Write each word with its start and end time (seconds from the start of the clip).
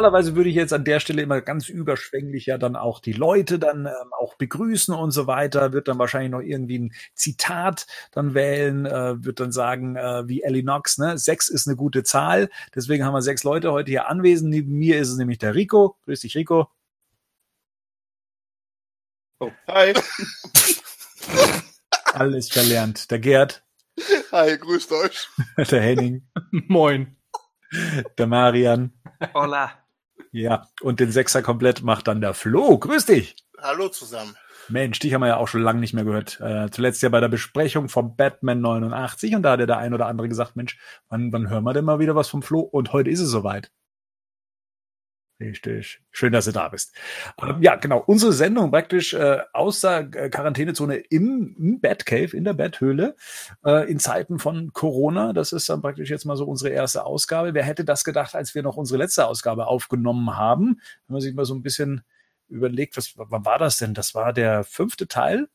normalerweise 0.00 0.34
würde 0.34 0.48
ich 0.48 0.56
jetzt 0.56 0.72
an 0.72 0.84
der 0.84 0.98
Stelle 0.98 1.20
immer 1.20 1.42
ganz 1.42 1.68
überschwänglich 1.68 2.46
ja 2.46 2.56
dann 2.56 2.74
auch 2.74 3.00
die 3.00 3.12
Leute 3.12 3.58
dann 3.58 3.84
ähm, 3.84 4.12
auch 4.18 4.34
begrüßen 4.34 4.94
und 4.94 5.10
so 5.10 5.26
weiter, 5.26 5.74
wird 5.74 5.88
dann 5.88 5.98
wahrscheinlich 5.98 6.30
noch 6.30 6.40
irgendwie 6.40 6.78
ein 6.78 6.94
Zitat 7.14 7.86
dann 8.10 8.32
wählen, 8.32 8.86
äh, 8.86 9.22
wird 9.22 9.40
dann 9.40 9.52
sagen, 9.52 9.96
äh, 9.96 10.26
wie 10.26 10.42
Ellie 10.42 10.62
Knox, 10.62 10.96
ne, 10.96 11.18
sechs 11.18 11.50
ist 11.50 11.68
eine 11.68 11.76
gute 11.76 12.02
Zahl, 12.02 12.48
deswegen 12.74 13.04
haben 13.04 13.12
wir 13.12 13.20
sechs 13.20 13.44
Leute 13.44 13.72
heute 13.72 13.90
hier 13.90 14.08
anwesend. 14.08 14.50
Neben 14.50 14.72
mir 14.72 14.98
ist 14.98 15.10
es 15.10 15.18
nämlich 15.18 15.38
der 15.38 15.54
Rico. 15.54 15.98
Grüß 16.06 16.20
dich, 16.20 16.34
Rico. 16.34 16.70
Oh. 19.38 19.50
Hi. 19.68 19.92
Alles 22.14 22.48
verlernt. 22.48 23.10
Der 23.10 23.18
Gerd. 23.18 23.62
Hi, 24.32 24.56
grüßt 24.56 24.92
euch. 24.92 25.28
Der 25.70 25.82
Henning. 25.82 26.26
Moin. 26.50 27.16
Der 28.16 28.26
Marian. 28.26 28.92
Hola. 29.34 29.79
Ja, 30.32 30.68
und 30.80 31.00
den 31.00 31.10
Sechser 31.10 31.42
komplett 31.42 31.82
macht 31.82 32.06
dann 32.06 32.20
der 32.20 32.34
Flo. 32.34 32.78
Grüß 32.78 33.06
dich. 33.06 33.36
Hallo 33.58 33.88
zusammen. 33.88 34.36
Mensch, 34.68 35.00
dich 35.00 35.12
haben 35.12 35.22
wir 35.22 35.28
ja 35.28 35.36
auch 35.36 35.48
schon 35.48 35.62
lange 35.62 35.80
nicht 35.80 35.94
mehr 35.94 36.04
gehört. 36.04 36.40
Äh, 36.40 36.70
zuletzt 36.70 37.02
ja 37.02 37.08
bei 37.08 37.20
der 37.20 37.28
Besprechung 37.28 37.88
vom 37.88 38.14
Batman 38.14 38.60
89 38.60 39.34
und 39.34 39.42
da 39.42 39.52
hat 39.52 39.60
ja 39.60 39.66
der 39.66 39.78
ein 39.78 39.92
oder 39.92 40.06
andere 40.06 40.28
gesagt, 40.28 40.54
Mensch, 40.54 40.78
wann, 41.08 41.32
wann 41.32 41.50
hören 41.50 41.64
wir 41.64 41.72
denn 41.72 41.84
mal 41.84 41.98
wieder 41.98 42.14
was 42.14 42.28
vom 42.28 42.42
Flo? 42.42 42.60
Und 42.60 42.92
heute 42.92 43.10
ist 43.10 43.20
es 43.20 43.30
soweit. 43.30 43.72
Richtig. 45.40 46.02
Schön, 46.10 46.32
dass 46.32 46.44
du 46.44 46.52
da 46.52 46.68
bist. 46.68 46.94
Ähm, 47.42 47.62
ja, 47.62 47.76
genau. 47.76 47.98
Unsere 48.06 48.32
Sendung 48.32 48.70
praktisch 48.70 49.14
äh, 49.14 49.38
aus 49.54 49.80
der 49.80 50.00
äh, 50.14 50.28
Quarantänezone 50.28 50.96
im, 50.96 51.56
im 51.58 51.80
Batcave, 51.80 52.36
in 52.36 52.44
der 52.44 52.52
Betthöhle, 52.52 53.16
äh, 53.64 53.90
in 53.90 53.98
Zeiten 53.98 54.38
von 54.38 54.74
Corona. 54.74 55.32
Das 55.32 55.52
ist 55.52 55.70
dann 55.70 55.80
praktisch 55.80 56.10
jetzt 56.10 56.26
mal 56.26 56.36
so 56.36 56.44
unsere 56.44 56.74
erste 56.74 57.04
Ausgabe. 57.04 57.54
Wer 57.54 57.64
hätte 57.64 57.86
das 57.86 58.04
gedacht, 58.04 58.34
als 58.34 58.54
wir 58.54 58.62
noch 58.62 58.76
unsere 58.76 58.98
letzte 58.98 59.26
Ausgabe 59.26 59.66
aufgenommen 59.66 60.36
haben? 60.36 60.80
Wenn 61.06 61.14
man 61.14 61.22
sich 61.22 61.34
mal 61.34 61.46
so 61.46 61.54
ein 61.54 61.62
bisschen 61.62 62.02
überlegt, 62.48 62.98
was 62.98 63.14
wann 63.16 63.46
war 63.46 63.58
das 63.58 63.78
denn? 63.78 63.94
Das 63.94 64.14
war 64.14 64.34
der 64.34 64.62
fünfte 64.64 65.08
Teil. 65.08 65.48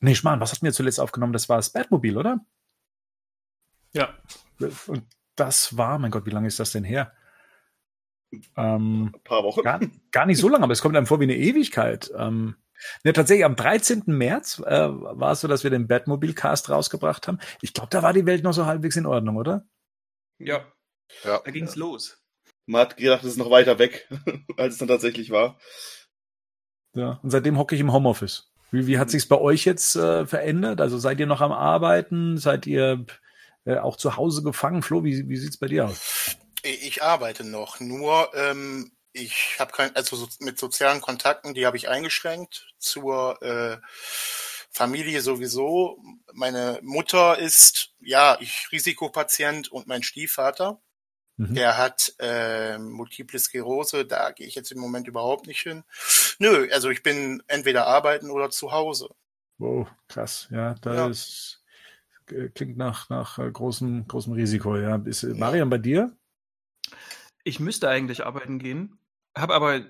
Nee, 0.00 0.16
Schmarrn, 0.16 0.40
was 0.40 0.50
hatten 0.50 0.64
wir 0.64 0.72
zuletzt 0.72 0.98
aufgenommen? 0.98 1.32
Das 1.32 1.48
war 1.48 1.56
das 1.56 1.70
Batmobil, 1.70 2.16
oder? 2.16 2.40
Ja. 3.92 4.14
Und 4.58 5.04
das 5.36 5.76
war, 5.76 5.98
mein 6.00 6.10
Gott, 6.10 6.26
wie 6.26 6.30
lange 6.30 6.48
ist 6.48 6.58
das 6.58 6.72
denn 6.72 6.84
her? 6.84 7.12
Ähm, 8.56 9.10
Ein 9.14 9.22
paar 9.24 9.44
Wochen. 9.44 9.62
Gar, 9.62 9.80
gar, 10.12 10.26
nicht 10.26 10.38
so 10.38 10.48
lange, 10.48 10.64
aber 10.64 10.72
es 10.72 10.82
kommt 10.82 10.96
einem 10.96 11.06
vor 11.06 11.20
wie 11.20 11.24
eine 11.24 11.36
Ewigkeit. 11.36 12.10
Ähm, 12.16 12.56
ne, 13.04 13.12
tatsächlich, 13.12 13.44
am 13.44 13.56
13. 13.56 14.04
März 14.06 14.62
äh, 14.64 14.88
war 14.88 15.32
es 15.32 15.40
so, 15.40 15.48
dass 15.48 15.64
wir 15.64 15.70
den 15.70 15.88
Batmobil-Cast 15.88 16.70
rausgebracht 16.70 17.28
haben. 17.28 17.38
Ich 17.60 17.74
glaube, 17.74 17.90
da 17.90 18.02
war 18.02 18.12
die 18.12 18.26
Welt 18.26 18.44
noch 18.44 18.52
so 18.52 18.66
halbwegs 18.66 18.96
in 18.96 19.06
Ordnung, 19.06 19.36
oder? 19.36 19.66
Ja. 20.38 20.64
ja. 21.24 21.40
Da 21.44 21.50
ging's 21.50 21.76
los. 21.76 22.22
Man 22.66 22.82
hat 22.82 22.96
gedacht, 22.96 23.24
es 23.24 23.32
ist 23.32 23.38
noch 23.38 23.50
weiter 23.50 23.78
weg, 23.78 24.08
als 24.56 24.74
es 24.74 24.78
dann 24.78 24.88
tatsächlich 24.88 25.30
war. 25.30 25.58
Ja, 26.94 27.20
und 27.22 27.30
seitdem 27.30 27.58
hocke 27.58 27.74
ich 27.74 27.80
im 27.80 27.92
Homeoffice. 27.92 28.52
Wie, 28.70 28.86
wie 28.86 28.98
hat 28.98 29.10
sich's 29.10 29.26
bei 29.26 29.38
euch 29.38 29.64
jetzt 29.64 29.96
äh, 29.96 30.26
verändert? 30.26 30.80
Also 30.80 30.98
seid 30.98 31.18
ihr 31.18 31.26
noch 31.26 31.40
am 31.40 31.52
Arbeiten? 31.52 32.38
Seid 32.38 32.66
ihr 32.66 33.04
äh, 33.64 33.78
auch 33.78 33.96
zu 33.96 34.16
Hause 34.16 34.42
gefangen? 34.42 34.82
Flo, 34.82 35.04
wie, 35.04 35.28
wie 35.28 35.36
sieht's 35.36 35.56
bei 35.56 35.66
dir 35.66 35.86
aus? 35.86 36.36
Ich 36.62 37.02
arbeite 37.02 37.44
noch, 37.44 37.80
nur 37.80 38.34
ähm, 38.34 38.92
ich 39.12 39.56
habe 39.58 39.72
kein, 39.72 39.94
also 39.96 40.16
so, 40.16 40.28
mit 40.40 40.58
sozialen 40.58 41.00
Kontakten, 41.00 41.54
die 41.54 41.66
habe 41.66 41.76
ich 41.76 41.88
eingeschränkt. 41.88 42.66
Zur 42.78 43.42
äh, 43.42 43.78
Familie 44.70 45.20
sowieso. 45.20 46.02
Meine 46.32 46.78
Mutter 46.82 47.38
ist 47.38 47.90
ja 48.00 48.38
ich 48.40 48.68
Risikopatient 48.70 49.70
und 49.70 49.86
mein 49.86 50.02
Stiefvater. 50.02 50.80
Mhm. 51.36 51.54
Der 51.54 51.76
hat 51.76 52.14
äh, 52.18 52.78
multiple 52.78 53.38
Sklerose, 53.38 54.04
da 54.04 54.30
gehe 54.30 54.46
ich 54.46 54.54
jetzt 54.54 54.70
im 54.70 54.78
Moment 54.78 55.08
überhaupt 55.08 55.46
nicht 55.46 55.62
hin. 55.62 55.82
Nö, 56.38 56.68
also 56.72 56.90
ich 56.90 57.02
bin 57.02 57.42
entweder 57.48 57.86
arbeiten 57.86 58.30
oder 58.30 58.50
zu 58.50 58.72
Hause. 58.72 59.08
Wow, 59.58 59.88
krass. 60.08 60.48
Ja, 60.50 60.74
da 60.80 60.94
ja. 60.94 61.08
ist 61.08 61.64
klingt 62.54 62.76
nach 62.76 63.08
nach 63.08 63.38
äh, 63.38 63.50
großem 63.50 64.06
großem 64.06 64.34
Risiko. 64.34 64.76
Ja, 64.76 64.96
ist 65.04 65.24
Marian 65.24 65.68
bei 65.68 65.78
dir? 65.78 66.16
Ich 67.44 67.60
müsste 67.60 67.88
eigentlich 67.88 68.24
arbeiten 68.26 68.58
gehen, 68.58 68.98
habe 69.36 69.54
aber 69.54 69.80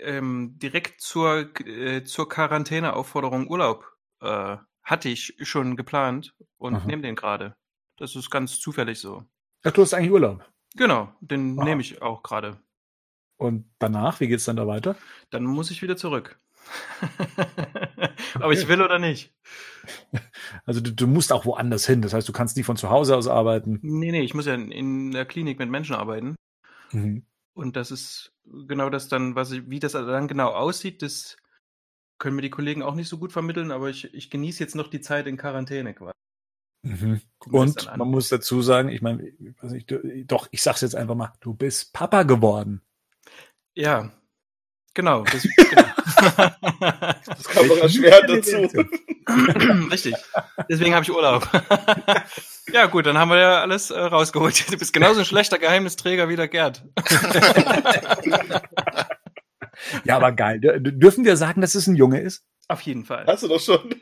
ähm, 0.00 0.58
direkt 0.58 1.00
zur, 1.00 1.50
äh, 1.66 2.04
zur 2.04 2.28
Quarantäneaufforderung 2.28 3.48
Urlaub 3.48 3.84
äh, 4.20 4.56
hatte 4.82 5.08
ich 5.08 5.36
schon 5.42 5.76
geplant 5.76 6.34
und 6.58 6.86
nehme 6.86 7.02
den 7.02 7.16
gerade. 7.16 7.54
Das 7.96 8.16
ist 8.16 8.30
ganz 8.30 8.60
zufällig 8.60 8.98
so. 8.98 9.24
Ach, 9.62 9.72
du 9.72 9.82
hast 9.82 9.94
eigentlich 9.94 10.12
Urlaub? 10.12 10.44
Genau, 10.76 11.12
den 11.20 11.54
nehme 11.54 11.80
ich 11.80 12.00
auch 12.02 12.22
gerade. 12.22 12.58
Und 13.36 13.70
danach, 13.78 14.20
wie 14.20 14.28
geht's 14.28 14.44
dann 14.44 14.56
da 14.56 14.66
weiter? 14.66 14.96
Dann 15.30 15.44
muss 15.44 15.70
ich 15.70 15.82
wieder 15.82 15.96
zurück. 15.96 16.38
Aber 18.34 18.52
ich 18.52 18.68
will 18.68 18.82
oder 18.82 18.98
nicht. 18.98 19.34
Also 20.66 20.80
du, 20.80 20.92
du, 20.92 21.06
musst 21.06 21.32
auch 21.32 21.46
woanders 21.46 21.86
hin. 21.86 22.02
Das 22.02 22.12
heißt, 22.12 22.28
du 22.28 22.32
kannst 22.32 22.56
nicht 22.56 22.66
von 22.66 22.76
zu 22.76 22.90
Hause 22.90 23.16
aus 23.16 23.28
arbeiten. 23.28 23.78
Nee, 23.82 24.12
nee, 24.12 24.20
ich 24.20 24.34
muss 24.34 24.46
ja 24.46 24.54
in, 24.54 24.70
in 24.70 25.10
der 25.10 25.24
Klinik 25.24 25.58
mit 25.58 25.70
Menschen 25.70 25.96
arbeiten. 25.96 26.36
Mhm. 26.92 27.24
Und 27.54 27.76
das 27.76 27.90
ist 27.90 28.32
genau 28.66 28.90
das 28.90 29.08
dann, 29.08 29.34
was 29.34 29.50
ich, 29.50 29.68
wie 29.68 29.80
das 29.80 29.92
dann 29.92 30.28
genau 30.28 30.50
aussieht, 30.50 31.02
das 31.02 31.36
können 32.18 32.36
mir 32.36 32.42
die 32.42 32.50
Kollegen 32.50 32.82
auch 32.82 32.94
nicht 32.94 33.08
so 33.08 33.18
gut 33.18 33.32
vermitteln, 33.32 33.72
aber 33.72 33.88
ich, 33.90 34.12
ich 34.14 34.30
genieße 34.30 34.62
jetzt 34.62 34.74
noch 34.74 34.88
die 34.88 35.00
Zeit 35.00 35.26
in 35.26 35.36
Quarantäne 35.36 35.94
quasi. 35.94 36.14
Mhm. 36.82 37.20
Und 37.46 37.96
man 37.96 38.08
muss 38.08 38.28
dazu 38.28 38.62
sagen, 38.62 38.88
ich 38.88 39.02
meine, 39.02 39.32
doch, 40.24 40.48
ich 40.50 40.62
sag's 40.62 40.80
jetzt 40.80 40.94
einfach 40.94 41.14
mal, 41.14 41.32
du 41.40 41.54
bist 41.54 41.92
Papa 41.92 42.22
geworden. 42.22 42.82
Ja, 43.74 44.10
genau. 44.94 45.24
Das, 45.24 45.42
genau. 45.56 45.82
das 47.26 47.44
kam 47.48 47.68
doch 47.68 47.78
erschwert 47.78 48.28
dazu. 48.28 48.56
Richtig. 49.90 50.14
Deswegen 50.68 50.94
habe 50.94 51.04
ich 51.04 51.10
Urlaub. 51.10 51.48
ja, 52.72 52.86
gut, 52.86 53.06
dann 53.06 53.18
haben 53.18 53.30
wir 53.30 53.38
ja 53.38 53.60
alles 53.60 53.90
äh, 53.90 53.98
rausgeholt. 53.98 54.70
Du 54.72 54.78
bist 54.78 54.92
genauso 54.92 55.20
ein 55.20 55.26
schlechter 55.26 55.58
Geheimnisträger 55.58 56.28
wie 56.28 56.36
der 56.36 56.48
Gerd. 56.48 56.84
ja, 60.04 60.16
aber 60.16 60.32
geil. 60.32 60.60
D 60.60 60.78
dürfen 60.80 61.24
wir 61.24 61.36
sagen, 61.36 61.60
dass 61.60 61.74
es 61.74 61.86
ein 61.86 61.96
Junge 61.96 62.20
ist? 62.20 62.44
Auf 62.68 62.80
jeden 62.82 63.04
Fall. 63.04 63.26
Hast 63.26 63.42
du 63.42 63.48
doch 63.48 63.60
schon. 63.60 63.90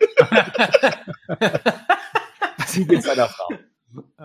Wie 2.72 2.84
geht's 2.86 3.06
deiner 3.06 3.28
Frau? 3.28 3.48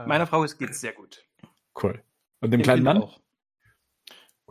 Meiner 0.05 0.27
Frau 0.27 0.43
geht's 0.43 0.81
sehr 0.81 0.91
gut. 0.91 1.23
Cool. 1.81 2.03
Und 2.41 2.51
dem, 2.51 2.59
dem 2.59 2.63
kleinen 2.63 2.83
Mann? 2.83 2.97
Auch. 2.97 3.21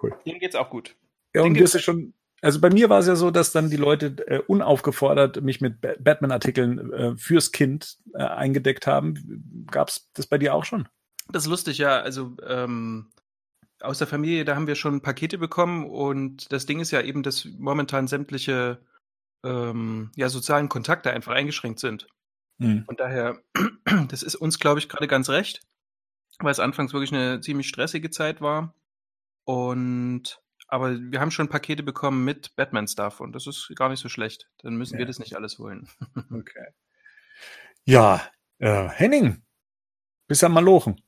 Cool. 0.02 0.16
Dem 0.24 0.38
geht's 0.38 0.56
auch 0.56 0.70
gut. 0.70 0.96
Ja, 1.34 1.42
und 1.42 1.54
du 1.54 1.62
hast 1.62 1.74
ja 1.74 1.80
schon 1.80 2.14
also 2.42 2.60
bei 2.60 2.70
mir 2.70 2.90
war 2.90 2.98
es 2.98 3.06
ja 3.06 3.14
so, 3.14 3.30
dass 3.30 3.52
dann 3.52 3.70
die 3.70 3.76
Leute 3.76 4.16
äh, 4.26 4.40
unaufgefordert 4.40 5.42
mich 5.42 5.60
mit 5.60 5.80
Batman-Artikeln 5.80 6.92
äh, 6.92 7.16
fürs 7.16 7.52
Kind 7.52 7.98
äh, 8.14 8.24
eingedeckt 8.24 8.86
haben. 8.88 9.64
Gab 9.70 9.88
es 9.88 10.10
das 10.12 10.26
bei 10.26 10.38
dir 10.38 10.52
auch 10.54 10.64
schon? 10.64 10.88
Das 11.30 11.44
ist 11.44 11.48
lustig, 11.48 11.78
ja. 11.78 12.00
Also 12.00 12.36
ähm, 12.44 13.12
aus 13.80 13.98
der 13.98 14.08
Familie, 14.08 14.44
da 14.44 14.56
haben 14.56 14.66
wir 14.66 14.74
schon 14.74 15.02
Pakete 15.02 15.38
bekommen 15.38 15.86
und 15.86 16.52
das 16.52 16.66
Ding 16.66 16.80
ist 16.80 16.90
ja 16.90 17.00
eben, 17.00 17.22
dass 17.22 17.44
momentan 17.44 18.08
sämtliche 18.08 18.84
ähm, 19.44 20.10
ja, 20.16 20.28
sozialen 20.28 20.68
Kontakte 20.68 21.12
einfach 21.12 21.32
eingeschränkt 21.32 21.78
sind. 21.78 22.08
Mhm. 22.58 22.84
Von 22.86 22.96
daher, 22.96 23.40
das 24.08 24.24
ist 24.24 24.34
uns, 24.34 24.58
glaube 24.58 24.80
ich, 24.80 24.88
gerade 24.88 25.06
ganz 25.06 25.28
recht, 25.30 25.62
weil 26.40 26.50
es 26.50 26.60
anfangs 26.60 26.92
wirklich 26.92 27.12
eine 27.12 27.40
ziemlich 27.40 27.68
stressige 27.68 28.10
Zeit 28.10 28.40
war. 28.40 28.74
Und 29.44 30.40
aber 30.72 30.98
wir 30.98 31.20
haben 31.20 31.30
schon 31.30 31.50
Pakete 31.50 31.82
bekommen 31.82 32.24
mit 32.24 32.56
Batman-Stuff 32.56 33.20
und 33.20 33.34
das 33.34 33.46
ist 33.46 33.70
gar 33.76 33.90
nicht 33.90 34.00
so 34.00 34.08
schlecht. 34.08 34.48
Dann 34.62 34.76
müssen 34.76 34.94
ja. 34.94 35.00
wir 35.00 35.06
das 35.06 35.18
nicht 35.18 35.36
alles 35.36 35.58
holen. 35.58 35.86
okay. 36.32 36.68
Ja, 37.84 38.22
äh, 38.58 38.88
Henning, 38.88 39.42
bist 40.28 40.42
am 40.42 40.54
Malochen. 40.54 41.02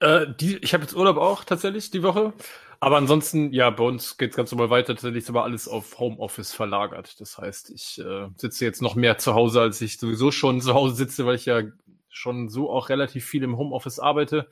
Äh, 0.00 0.26
die, 0.40 0.56
ich 0.56 0.74
habe 0.74 0.82
jetzt 0.82 0.96
Urlaub 0.96 1.16
auch 1.16 1.44
tatsächlich 1.44 1.92
die 1.92 2.02
Woche. 2.02 2.32
Aber 2.80 2.96
ansonsten, 2.96 3.52
ja, 3.52 3.70
bei 3.70 3.84
uns 3.84 4.16
geht 4.16 4.30
es 4.30 4.36
ganz 4.36 4.50
normal 4.50 4.70
weiter. 4.70 4.94
Tatsächlich 4.94 5.22
ist 5.22 5.30
aber 5.30 5.44
alles 5.44 5.68
auf 5.68 6.00
Homeoffice 6.00 6.52
verlagert. 6.52 7.20
Das 7.20 7.38
heißt, 7.38 7.70
ich 7.70 8.00
äh, 8.00 8.30
sitze 8.36 8.64
jetzt 8.64 8.82
noch 8.82 8.96
mehr 8.96 9.16
zu 9.16 9.34
Hause, 9.34 9.60
als 9.60 9.80
ich 9.80 10.00
sowieso 10.00 10.32
schon 10.32 10.60
zu 10.60 10.74
Hause 10.74 10.96
sitze, 10.96 11.24
weil 11.24 11.36
ich 11.36 11.46
ja 11.46 11.62
schon 12.08 12.48
so 12.48 12.68
auch 12.68 12.88
relativ 12.88 13.26
viel 13.26 13.44
im 13.44 13.56
Homeoffice 13.56 14.00
arbeite 14.00 14.48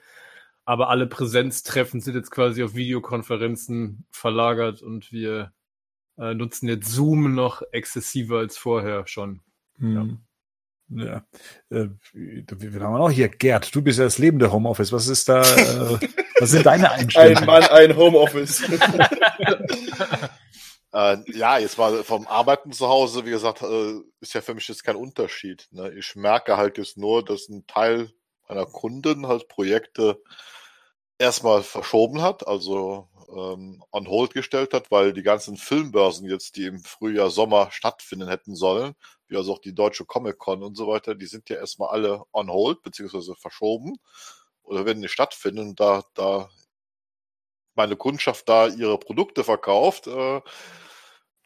aber 0.64 0.88
alle 0.88 1.06
Präsenztreffen 1.06 2.00
sind 2.00 2.14
jetzt 2.14 2.30
quasi 2.30 2.62
auf 2.62 2.74
Videokonferenzen 2.74 4.06
verlagert 4.10 4.82
und 4.82 5.10
wir 5.12 5.52
äh, 6.18 6.34
nutzen 6.34 6.68
jetzt 6.68 6.90
Zoom 6.90 7.34
noch 7.34 7.62
exzessiver 7.72 8.38
als 8.38 8.56
vorher 8.58 9.06
schon. 9.06 9.40
Mhm. 9.78 10.20
Ja. 10.90 11.24
Äh, 11.70 11.88
wir 12.12 12.80
haben 12.80 12.98
noch 12.98 13.10
hier, 13.10 13.28
Gerd, 13.28 13.74
du 13.74 13.82
bist 13.82 13.98
ja 13.98 14.04
das 14.04 14.18
lebende 14.18 14.52
Homeoffice. 14.52 14.92
Was 14.92 15.06
ist 15.06 15.28
da, 15.28 15.42
äh, 15.42 15.98
was 16.40 16.50
sind 16.50 16.66
deine 16.66 16.90
Einstellungen? 16.90 17.38
Ein 17.38 17.46
Mann, 17.46 17.62
ein 17.64 17.96
Homeoffice. 17.96 18.62
äh, 20.92 21.16
ja, 21.32 21.58
jetzt 21.58 21.78
mal 21.78 22.02
vom 22.02 22.26
Arbeiten 22.26 22.72
zu 22.72 22.88
Hause, 22.88 23.24
wie 23.24 23.30
gesagt, 23.30 23.62
äh, 23.62 24.00
ist 24.20 24.34
ja 24.34 24.40
für 24.40 24.54
mich 24.54 24.66
jetzt 24.66 24.82
kein 24.82 24.96
Unterschied. 24.96 25.68
Ne? 25.70 25.92
Ich 25.92 26.16
merke 26.16 26.56
halt 26.56 26.76
jetzt 26.78 26.98
nur, 26.98 27.24
dass 27.24 27.48
ein 27.48 27.66
Teil 27.68 28.10
meiner 28.50 28.66
Kunden 28.66 29.28
halt 29.28 29.48
Projekte 29.48 30.20
erstmal 31.18 31.62
verschoben 31.62 32.20
hat, 32.22 32.46
also 32.46 33.08
ähm, 33.28 33.82
on 33.92 34.08
hold 34.08 34.34
gestellt 34.34 34.74
hat, 34.74 34.90
weil 34.90 35.12
die 35.12 35.22
ganzen 35.22 35.56
Filmbörsen 35.56 36.28
jetzt, 36.28 36.56
die 36.56 36.64
im 36.64 36.82
Frühjahr, 36.82 37.30
Sommer 37.30 37.70
stattfinden 37.70 38.28
hätten 38.28 38.56
sollen, 38.56 38.94
wie 39.28 39.36
also 39.36 39.52
auch 39.52 39.60
die 39.60 39.74
deutsche 39.74 40.04
Comic-Con 40.04 40.62
und 40.62 40.76
so 40.76 40.88
weiter, 40.88 41.14
die 41.14 41.26
sind 41.26 41.48
ja 41.48 41.56
erstmal 41.56 41.90
alle 41.90 42.24
on 42.32 42.50
hold, 42.50 42.82
beziehungsweise 42.82 43.36
verschoben 43.36 43.96
oder 44.62 44.84
werden 44.84 45.00
nicht 45.00 45.12
stattfinden. 45.12 45.76
Da, 45.76 46.02
da 46.14 46.50
meine 47.74 47.96
Kundschaft 47.96 48.48
da 48.48 48.66
ihre 48.66 48.98
Produkte 48.98 49.44
verkauft, 49.44 50.08
äh, 50.08 50.40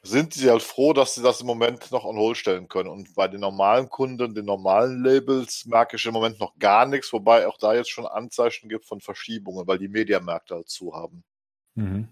sind 0.04 0.34
sie 0.34 0.50
halt 0.50 0.62
froh, 0.62 0.92
dass 0.92 1.14
sie 1.14 1.22
das 1.22 1.40
im 1.40 1.46
Moment 1.46 1.90
noch 1.90 2.04
on 2.04 2.16
hold 2.16 2.36
stellen 2.36 2.68
können. 2.68 2.90
Und 2.90 3.14
bei 3.14 3.26
den 3.26 3.40
normalen 3.40 3.88
Kunden, 3.88 4.34
den 4.34 4.44
normalen 4.44 5.02
Labels, 5.02 5.64
merke 5.66 5.96
ich 5.96 6.04
im 6.04 6.12
Moment 6.12 6.38
noch 6.38 6.56
gar 6.58 6.86
nichts, 6.86 7.12
wobei 7.12 7.46
auch 7.46 7.58
da 7.58 7.74
jetzt 7.74 7.90
schon 7.90 8.06
Anzeichen 8.06 8.68
gibt 8.68 8.86
von 8.86 9.00
Verschiebungen, 9.00 9.66
weil 9.66 9.78
die 9.78 9.88
Mediamärkte 9.88 10.56
halt 10.56 10.68
zu 10.68 10.94
haben. 10.94 11.24
Mhm. 11.74 12.08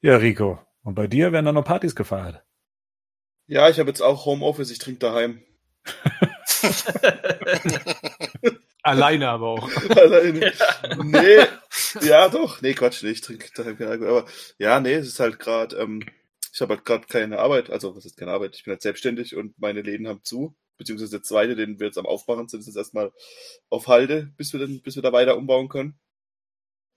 Ja, 0.00 0.16
Rico. 0.16 0.58
Und 0.82 0.94
bei 0.94 1.06
dir 1.06 1.32
werden 1.32 1.46
dann 1.46 1.54
noch 1.54 1.64
Partys 1.64 1.94
gefeiert? 1.94 2.42
Ja, 3.46 3.68
ich 3.68 3.78
habe 3.78 3.90
jetzt 3.90 4.00
auch 4.00 4.26
Homeoffice, 4.26 4.70
ich 4.70 4.78
trinke 4.78 5.00
daheim. 5.00 5.42
Alleine 8.82 9.28
aber 9.28 9.48
auch. 9.48 9.70
Alleine. 9.90 10.52
Nee, 11.02 11.46
ja 12.00 12.28
doch. 12.28 12.62
Nee, 12.62 12.74
Quatsch, 12.74 13.02
nee, 13.02 13.10
ich 13.10 13.20
trinke 13.20 13.48
daheim 13.54 13.76
keinen 13.76 13.90
Alkohol. 13.90 14.10
Aber 14.10 14.24
ja, 14.58 14.80
nee, 14.80 14.94
es 14.94 15.06
ist 15.06 15.20
halt 15.20 15.38
gerade, 15.38 15.76
ähm, 15.76 16.04
ich 16.52 16.60
habe 16.60 16.74
halt 16.74 16.84
gerade 16.84 17.06
keine 17.06 17.38
Arbeit, 17.38 17.70
also 17.70 17.94
was 17.96 18.04
ist 18.04 18.16
keine 18.16 18.32
Arbeit? 18.32 18.56
Ich 18.56 18.64
bin 18.64 18.72
halt 18.72 18.82
selbstständig 18.82 19.36
und 19.36 19.58
meine 19.58 19.82
Läden 19.82 20.08
haben 20.08 20.22
zu, 20.24 20.56
beziehungsweise 20.76 21.12
der 21.12 21.22
zweite, 21.22 21.56
den 21.56 21.78
wir 21.78 21.86
jetzt 21.86 21.98
am 21.98 22.06
Aufmachen 22.06 22.48
sind, 22.48 22.60
ist 22.60 22.66
jetzt 22.66 22.76
erstmal 22.76 23.12
auf 23.68 23.86
Halde, 23.86 24.32
bis 24.36 24.52
wir 24.52 24.60
dann, 24.60 24.80
bis 24.82 24.96
wir 24.96 25.02
da 25.02 25.12
weiter 25.12 25.36
umbauen 25.36 25.68
können. 25.68 25.98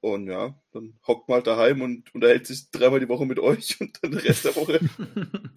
Und 0.01 0.27
ja, 0.27 0.61
dann 0.71 0.99
hockt 1.07 1.29
man 1.29 1.37
halt 1.37 1.47
daheim 1.47 1.81
und 1.81 2.13
unterhält 2.13 2.45
sich 2.45 2.69
dreimal 2.71 2.99
die 2.99 3.07
Woche 3.07 3.25
mit 3.25 3.39
euch 3.39 3.77
und 3.81 3.97
dann 4.01 4.11
den 4.11 4.19
Rest 4.19 4.45
der 4.45 4.55
Woche. 4.55 4.79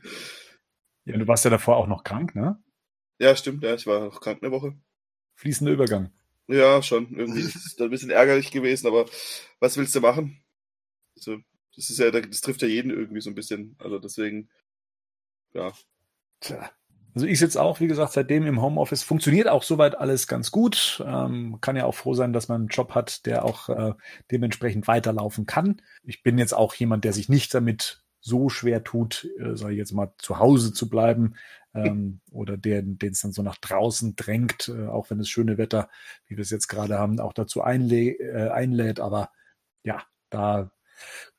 ja, 1.04 1.16
du 1.16 1.26
warst 1.26 1.44
ja 1.44 1.50
davor 1.50 1.76
auch 1.76 1.88
noch 1.88 2.04
krank, 2.04 2.34
ne? 2.34 2.62
Ja, 3.18 3.34
stimmt, 3.34 3.64
ja, 3.64 3.74
ich 3.74 3.86
war 3.86 4.04
noch 4.04 4.20
krank 4.20 4.42
eine 4.42 4.52
Woche. 4.52 4.76
Fließender 5.36 5.72
Übergang. 5.72 6.12
Ja, 6.48 6.82
schon. 6.82 7.12
Irgendwie 7.16 7.40
ist 7.40 7.56
es 7.56 7.80
ein 7.80 7.90
bisschen 7.90 8.10
ärgerlich 8.10 8.50
gewesen, 8.50 8.86
aber 8.86 9.06
was 9.58 9.76
willst 9.76 9.94
du 9.94 10.00
machen? 10.00 10.44
Also, 11.16 11.38
das 11.76 11.90
ist 11.90 11.98
ja, 11.98 12.10
das 12.10 12.40
trifft 12.40 12.62
ja 12.62 12.68
jeden 12.68 12.90
irgendwie 12.90 13.20
so 13.20 13.30
ein 13.30 13.34
bisschen. 13.34 13.76
Also 13.78 13.98
deswegen, 13.98 14.48
ja. 15.52 15.72
Tja. 16.40 16.70
Also 17.14 17.26
ich 17.26 17.38
sitze 17.38 17.62
auch, 17.62 17.80
wie 17.80 17.86
gesagt, 17.86 18.12
seitdem 18.12 18.46
im 18.46 18.60
Homeoffice. 18.60 19.02
Funktioniert 19.02 19.48
auch 19.48 19.62
soweit 19.62 19.96
alles 19.96 20.26
ganz 20.26 20.50
gut. 20.50 21.02
Ähm, 21.06 21.58
kann 21.62 21.74
ja 21.74 21.86
auch 21.86 21.94
froh 21.94 22.12
sein, 22.12 22.34
dass 22.34 22.48
man 22.48 22.62
einen 22.62 22.68
Job 22.68 22.94
hat, 22.94 23.24
der 23.24 23.42
auch 23.46 23.70
äh, 23.70 23.94
dementsprechend 24.30 24.86
weiterlaufen 24.86 25.46
kann. 25.46 25.80
Ich 26.02 26.22
bin 26.22 26.36
jetzt 26.36 26.52
auch 26.52 26.74
jemand, 26.74 27.04
der 27.04 27.14
sich 27.14 27.30
nicht 27.30 27.54
damit 27.54 28.02
so 28.20 28.50
schwer 28.50 28.84
tut, 28.84 29.30
äh, 29.38 29.56
sage 29.56 29.72
ich 29.72 29.78
jetzt 29.78 29.92
mal, 29.92 30.12
zu 30.18 30.40
Hause 30.40 30.74
zu 30.74 30.90
bleiben 30.90 31.36
ähm, 31.72 32.20
oder 32.32 32.58
der, 32.58 32.82
den 32.82 33.12
es 33.12 33.22
dann 33.22 33.32
so 33.32 33.42
nach 33.42 33.56
draußen 33.56 34.14
drängt, 34.16 34.68
äh, 34.68 34.86
auch 34.86 35.08
wenn 35.08 35.16
das 35.16 35.30
schöne 35.30 35.56
Wetter, 35.56 35.88
wie 36.26 36.36
wir 36.36 36.42
es 36.42 36.50
jetzt 36.50 36.68
gerade 36.68 36.98
haben, 36.98 37.18
auch 37.18 37.32
dazu 37.32 37.62
einlä 37.62 38.10
äh, 38.10 38.50
einlädt. 38.50 39.00
Aber 39.00 39.30
ja, 39.84 40.02
da 40.28 40.70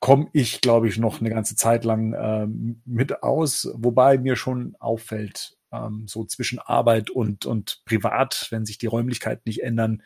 komme 0.00 0.28
ich, 0.32 0.60
glaube 0.60 0.88
ich, 0.88 0.98
noch 0.98 1.20
eine 1.20 1.30
ganze 1.30 1.56
Zeit 1.56 1.84
lang 1.84 2.14
ähm, 2.18 2.82
mit 2.84 3.22
aus, 3.22 3.68
wobei 3.74 4.18
mir 4.18 4.36
schon 4.36 4.76
auffällt, 4.78 5.56
ähm, 5.72 6.04
so 6.06 6.24
zwischen 6.24 6.58
Arbeit 6.58 7.10
und, 7.10 7.46
und 7.46 7.82
Privat, 7.84 8.48
wenn 8.50 8.64
sich 8.64 8.78
die 8.78 8.86
Räumlichkeiten 8.86 9.42
nicht 9.46 9.62
ändern, 9.62 10.02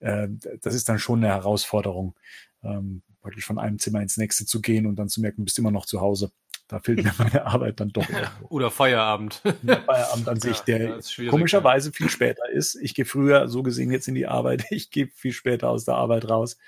äh, 0.00 0.28
das 0.62 0.74
ist 0.74 0.88
dann 0.88 0.98
schon 0.98 1.24
eine 1.24 1.32
Herausforderung, 1.32 2.14
ähm, 2.62 3.02
praktisch 3.20 3.44
von 3.44 3.58
einem 3.58 3.78
Zimmer 3.78 4.00
ins 4.00 4.16
nächste 4.16 4.46
zu 4.46 4.60
gehen 4.60 4.86
und 4.86 4.96
dann 4.96 5.08
zu 5.08 5.20
merken, 5.20 5.38
du 5.38 5.44
bist 5.44 5.58
immer 5.58 5.70
noch 5.70 5.86
zu 5.86 6.00
Hause. 6.00 6.32
Da 6.68 6.78
fehlt 6.78 7.02
mir 7.02 7.12
meine 7.18 7.46
Arbeit 7.46 7.80
dann 7.80 7.88
doch. 7.88 8.08
Irgendwo. 8.08 8.46
Oder 8.48 8.70
Feierabend. 8.70 9.42
Ja, 9.64 9.80
Feierabend 9.80 10.28
an 10.28 10.40
sich, 10.40 10.58
ja, 10.66 10.78
der 10.78 11.00
komischerweise 11.28 11.92
viel 11.92 12.08
später 12.08 12.48
ist. 12.48 12.76
Ich 12.76 12.94
gehe 12.94 13.04
früher 13.04 13.48
so 13.48 13.64
gesehen 13.64 13.90
jetzt 13.90 14.06
in 14.06 14.14
die 14.14 14.28
Arbeit. 14.28 14.64
Ich 14.70 14.90
gehe 14.90 15.08
viel 15.08 15.32
später 15.32 15.68
aus 15.68 15.84
der 15.84 15.96
Arbeit 15.96 16.28
raus 16.28 16.58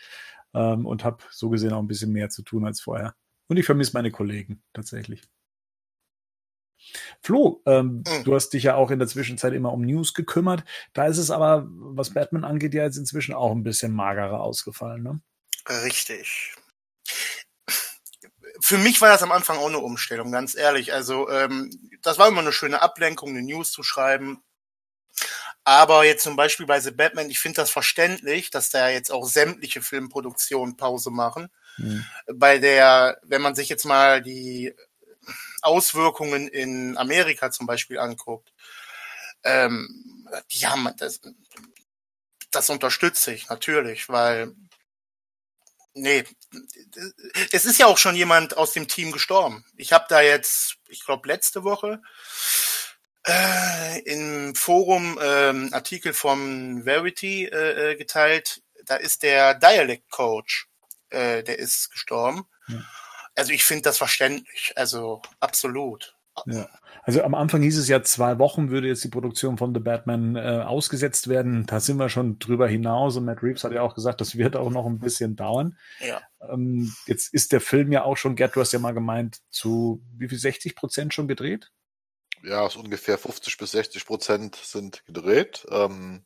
ähm, 0.54 0.86
und 0.86 1.04
habe 1.04 1.22
so 1.30 1.50
gesehen 1.50 1.72
auch 1.72 1.80
ein 1.80 1.88
bisschen 1.88 2.12
mehr 2.12 2.30
zu 2.30 2.42
tun 2.42 2.64
als 2.66 2.80
vorher. 2.80 3.14
Und 3.48 3.56
ich 3.56 3.66
vermisse 3.66 3.92
meine 3.94 4.10
Kollegen 4.10 4.62
tatsächlich. 4.72 5.22
Flo, 7.22 7.62
ähm, 7.66 8.02
mhm. 8.06 8.24
du 8.24 8.34
hast 8.34 8.50
dich 8.50 8.64
ja 8.64 8.74
auch 8.74 8.90
in 8.90 8.98
der 8.98 9.08
Zwischenzeit 9.08 9.52
immer 9.52 9.72
um 9.72 9.82
News 9.82 10.14
gekümmert. 10.14 10.64
Da 10.92 11.06
ist 11.06 11.18
es 11.18 11.30
aber, 11.30 11.66
was 11.68 12.14
Batman 12.14 12.44
angeht, 12.44 12.74
ja 12.74 12.82
jetzt 12.82 12.96
inzwischen 12.96 13.34
auch 13.34 13.52
ein 13.52 13.62
bisschen 13.62 13.94
magerer 13.94 14.40
ausgefallen, 14.40 15.02
ne? 15.02 15.20
Richtig. 15.84 16.54
Für 18.60 18.78
mich 18.78 19.00
war 19.00 19.08
das 19.08 19.22
am 19.22 19.32
Anfang 19.32 19.58
auch 19.58 19.68
eine 19.68 19.78
Umstellung, 19.78 20.32
ganz 20.32 20.56
ehrlich. 20.56 20.92
Also 20.92 21.28
ähm, 21.30 21.70
das 22.02 22.18
war 22.18 22.28
immer 22.28 22.40
eine 22.40 22.52
schöne 22.52 22.82
Ablenkung, 22.82 23.30
eine 23.30 23.42
News 23.42 23.70
zu 23.70 23.82
schreiben. 23.82 24.42
Aber 25.64 26.04
jetzt 26.04 26.24
zum 26.24 26.34
Beispiel 26.34 26.66
bei 26.66 26.80
The 26.80 26.90
Batman, 26.90 27.30
ich 27.30 27.38
finde 27.38 27.56
das 27.56 27.70
verständlich, 27.70 28.50
dass 28.50 28.70
da 28.70 28.88
jetzt 28.88 29.12
auch 29.12 29.24
sämtliche 29.26 29.80
Filmproduktionen 29.80 30.76
Pause 30.76 31.10
machen. 31.10 31.50
Mhm. 31.76 32.04
Bei 32.34 32.58
der, 32.58 33.18
wenn 33.22 33.42
man 33.42 33.54
sich 33.54 33.68
jetzt 33.68 33.84
mal 33.84 34.20
die 34.22 34.74
Auswirkungen 35.62 36.48
in 36.48 36.96
Amerika 36.98 37.50
zum 37.52 37.66
Beispiel 37.66 37.98
anguckt, 37.98 38.52
ähm, 39.44 40.28
die 40.50 40.66
haben 40.66 40.88
das, 40.96 41.20
das 42.50 42.70
unterstütze 42.70 43.32
ich 43.32 43.48
natürlich, 43.48 44.08
weil 44.08 44.54
nee, 45.94 46.24
es 47.52 47.64
ist 47.64 47.78
ja 47.78 47.86
auch 47.86 47.98
schon 47.98 48.16
jemand 48.16 48.56
aus 48.56 48.72
dem 48.72 48.88
Team 48.88 49.12
gestorben. 49.12 49.64
Ich 49.76 49.92
habe 49.92 50.06
da 50.08 50.20
jetzt, 50.20 50.76
ich 50.88 51.04
glaube 51.04 51.28
letzte 51.28 51.64
Woche 51.64 52.02
äh, 53.26 54.00
im 54.00 54.54
Forum 54.54 55.18
ähm, 55.22 55.68
Artikel 55.72 56.12
vom 56.12 56.84
Verity 56.84 57.46
äh, 57.46 57.92
äh, 57.92 57.96
geteilt. 57.96 58.62
Da 58.84 58.96
ist 58.96 59.22
der 59.22 59.54
Dialect 59.54 60.10
Coach, 60.10 60.68
äh, 61.10 61.42
der 61.42 61.58
ist 61.58 61.90
gestorben. 61.90 62.44
Ja. 62.68 62.82
Also 63.34 63.52
ich 63.52 63.64
finde 63.64 63.82
das 63.82 63.98
verständlich, 63.98 64.72
also 64.76 65.22
absolut. 65.40 66.16
Ja. 66.46 66.68
Also 67.04 67.22
am 67.22 67.34
Anfang 67.34 67.62
hieß 67.62 67.78
es 67.78 67.88
ja, 67.88 68.02
zwei 68.02 68.38
Wochen 68.38 68.70
würde 68.70 68.86
jetzt 68.86 69.02
die 69.02 69.08
Produktion 69.08 69.58
von 69.58 69.74
The 69.74 69.80
Batman 69.80 70.36
äh, 70.36 70.62
ausgesetzt 70.64 71.28
werden. 71.28 71.66
Da 71.66 71.80
sind 71.80 71.96
wir 71.96 72.08
schon 72.08 72.38
drüber 72.38 72.68
hinaus 72.68 73.16
und 73.16 73.24
Matt 73.24 73.42
Reeves 73.42 73.64
hat 73.64 73.72
ja 73.72 73.82
auch 73.82 73.94
gesagt, 73.94 74.20
das 74.20 74.36
wird 74.36 74.54
auch 74.54 74.70
noch 74.70 74.86
ein 74.86 75.00
bisschen 75.00 75.34
dauern. 75.34 75.76
Ja. 76.00 76.20
Ähm, 76.48 76.94
jetzt 77.06 77.34
ist 77.34 77.52
der 77.52 77.60
Film 77.60 77.90
ja 77.92 78.04
auch 78.04 78.16
schon, 78.16 78.36
Gerd, 78.36 78.54
du 78.54 78.60
hast 78.60 78.72
ja 78.72 78.78
mal 78.78 78.94
gemeint, 78.94 79.38
zu 79.50 80.02
wie 80.16 80.28
viel 80.28 80.38
60 80.38 80.76
Prozent 80.76 81.12
schon 81.12 81.28
gedreht? 81.28 81.72
Ja, 82.44 82.68
so 82.68 82.80
ungefähr 82.80 83.18
50 83.18 83.56
bis 83.56 83.72
60 83.72 84.06
Prozent 84.06 84.56
sind 84.56 85.04
gedreht. 85.06 85.64
Ähm, 85.70 86.24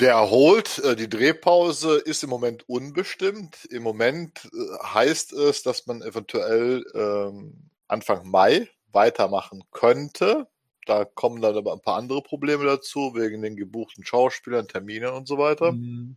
der 0.00 0.14
erholt, 0.14 0.78
äh, 0.80 0.96
die 0.96 1.08
Drehpause 1.08 1.98
ist 1.98 2.24
im 2.24 2.30
Moment 2.30 2.68
unbestimmt. 2.68 3.64
Im 3.66 3.82
Moment 3.82 4.46
äh, 4.52 4.84
heißt 4.84 5.32
es, 5.32 5.62
dass 5.62 5.86
man 5.86 6.02
eventuell 6.02 6.84
ähm, 6.94 7.70
Anfang 7.86 8.28
Mai 8.28 8.68
weitermachen 8.92 9.62
könnte. 9.70 10.48
Da 10.86 11.04
kommen 11.04 11.40
dann 11.40 11.56
aber 11.56 11.72
ein 11.72 11.80
paar 11.80 11.96
andere 11.96 12.22
Probleme 12.22 12.64
dazu, 12.64 13.14
wegen 13.14 13.42
den 13.42 13.56
gebuchten 13.56 14.04
Schauspielern, 14.04 14.68
Terminen 14.68 15.10
und 15.10 15.28
so 15.28 15.38
weiter. 15.38 15.72
Mhm. 15.72 16.16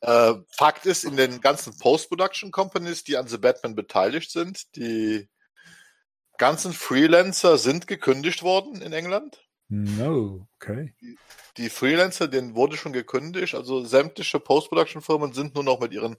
Äh, 0.00 0.34
Fakt 0.48 0.86
ist, 0.86 1.04
in 1.04 1.16
den 1.16 1.40
ganzen 1.40 1.78
Post-Production 1.78 2.50
Companies, 2.50 3.04
die 3.04 3.16
an 3.16 3.28
The 3.28 3.38
Batman 3.38 3.74
beteiligt 3.74 4.30
sind, 4.30 4.74
die 4.76 5.28
ganzen 6.42 6.72
Freelancer 6.72 7.56
sind 7.56 7.86
gekündigt 7.86 8.42
worden 8.42 8.82
in 8.82 8.92
England. 8.92 9.40
No, 9.68 10.48
okay. 10.56 10.92
Die, 11.00 11.16
die 11.56 11.70
Freelancer, 11.70 12.26
denen 12.26 12.56
wurde 12.56 12.76
schon 12.76 12.92
gekündigt. 12.92 13.54
Also 13.54 13.84
sämtliche 13.84 14.40
Post-Production-Firmen 14.40 15.32
sind 15.34 15.54
nur 15.54 15.62
noch 15.62 15.78
mit 15.78 15.92
ihren 15.92 16.16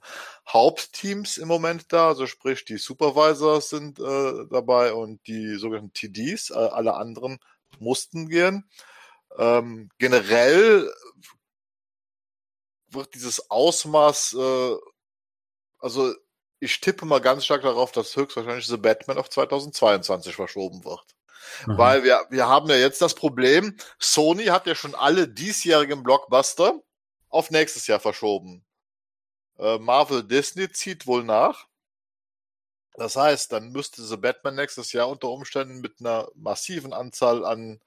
Hauptteams 0.48 1.36
im 1.36 1.48
Moment 1.48 1.92
da. 1.92 2.08
Also 2.08 2.26
sprich, 2.26 2.64
die 2.64 2.78
Supervisors 2.78 3.68
sind 3.68 4.00
äh, 4.00 4.46
dabei 4.50 4.94
und 4.94 5.26
die 5.26 5.56
sogenannten 5.56 5.92
TDs. 5.92 6.48
Äh, 6.48 6.54
alle 6.54 6.94
anderen 6.94 7.38
mussten 7.78 8.30
gehen. 8.30 8.64
Ähm, 9.36 9.90
generell 9.98 10.90
wird 12.88 13.14
dieses 13.14 13.50
Ausmaß, 13.50 14.36
äh, 14.38 14.76
also 15.80 16.14
ich 16.64 16.80
tippe 16.80 17.04
mal 17.04 17.20
ganz 17.20 17.44
stark 17.44 17.62
darauf, 17.62 17.92
dass 17.92 18.16
höchstwahrscheinlich 18.16 18.66
The 18.66 18.76
Batman 18.76 19.18
auf 19.18 19.30
2022 19.30 20.34
verschoben 20.34 20.84
wird. 20.84 21.04
Mhm. 21.66 21.78
Weil 21.78 22.04
wir, 22.04 22.26
wir 22.30 22.48
haben 22.48 22.68
ja 22.68 22.76
jetzt 22.76 23.02
das 23.02 23.14
Problem, 23.14 23.76
Sony 23.98 24.46
hat 24.46 24.66
ja 24.66 24.74
schon 24.74 24.94
alle 24.94 25.28
diesjährigen 25.28 26.02
Blockbuster 26.02 26.80
auf 27.28 27.50
nächstes 27.50 27.86
Jahr 27.86 28.00
verschoben. 28.00 28.64
Äh, 29.58 29.78
Marvel 29.78 30.24
Disney 30.24 30.70
zieht 30.70 31.06
wohl 31.06 31.22
nach. 31.22 31.66
Das 32.96 33.16
heißt, 33.16 33.52
dann 33.52 33.70
müsste 33.70 34.02
The 34.02 34.16
Batman 34.16 34.54
nächstes 34.54 34.92
Jahr 34.92 35.08
unter 35.08 35.28
Umständen 35.28 35.80
mit 35.80 36.00
einer 36.00 36.28
massiven 36.34 36.92
Anzahl 36.92 37.44
an 37.44 37.80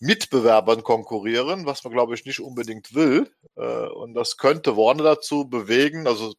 Mitbewerbern 0.00 0.82
konkurrieren, 0.82 1.66
was 1.66 1.82
man, 1.82 1.92
glaube 1.92 2.14
ich, 2.14 2.24
nicht 2.24 2.40
unbedingt 2.40 2.94
will. 2.94 3.32
Äh, 3.56 3.86
und 3.88 4.14
das 4.14 4.36
könnte 4.36 4.76
Warner 4.76 5.02
dazu 5.02 5.48
bewegen, 5.48 6.06
also 6.06 6.34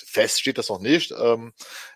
fest 0.00 0.40
steht 0.40 0.58
das 0.58 0.68
noch 0.68 0.80
nicht, 0.80 1.12
ähm, 1.12 1.52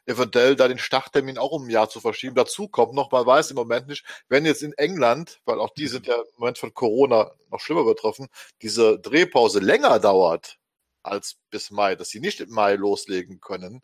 eventuell 0.07 0.57
da 0.57 0.69
den 0.69 0.79
Starttermin 0.79 1.39
auch 1.39 1.53
um 1.53 1.65
ein 1.67 1.71
Jahr 1.71 1.89
zu 1.89 2.01
verschieben. 2.01 2.35
Dazu 2.35 2.69
kommt 2.69 2.95
noch, 2.95 3.11
man 3.11 3.27
weiß 3.27 3.51
im 3.51 3.57
Moment 3.57 3.89
nicht, 3.89 4.05
wenn 4.29 4.45
jetzt 4.47 4.63
in 4.63 4.73
England, 4.75 5.41
weil 5.45 5.61
auch 5.61 5.75
die 5.75 5.89
sind 5.89 6.07
ja 6.07 6.15
im 6.15 6.25
Moment 6.39 6.59
von 6.59 6.75
Corona 6.75 7.33
noch 7.51 7.61
schlimmer 7.61 7.85
betroffen, 7.85 8.29
diese 8.63 8.99
Drehpause 8.99 9.61
länger 9.61 9.99
dauert 9.99 10.59
als 11.03 11.37
bis 11.51 11.71
Mai, 11.71 11.97
dass 11.97 12.09
sie 12.09 12.21
nicht 12.21 12.41
im 12.41 12.51
Mai 12.51 12.75
loslegen 12.75 13.41
können, 13.41 13.83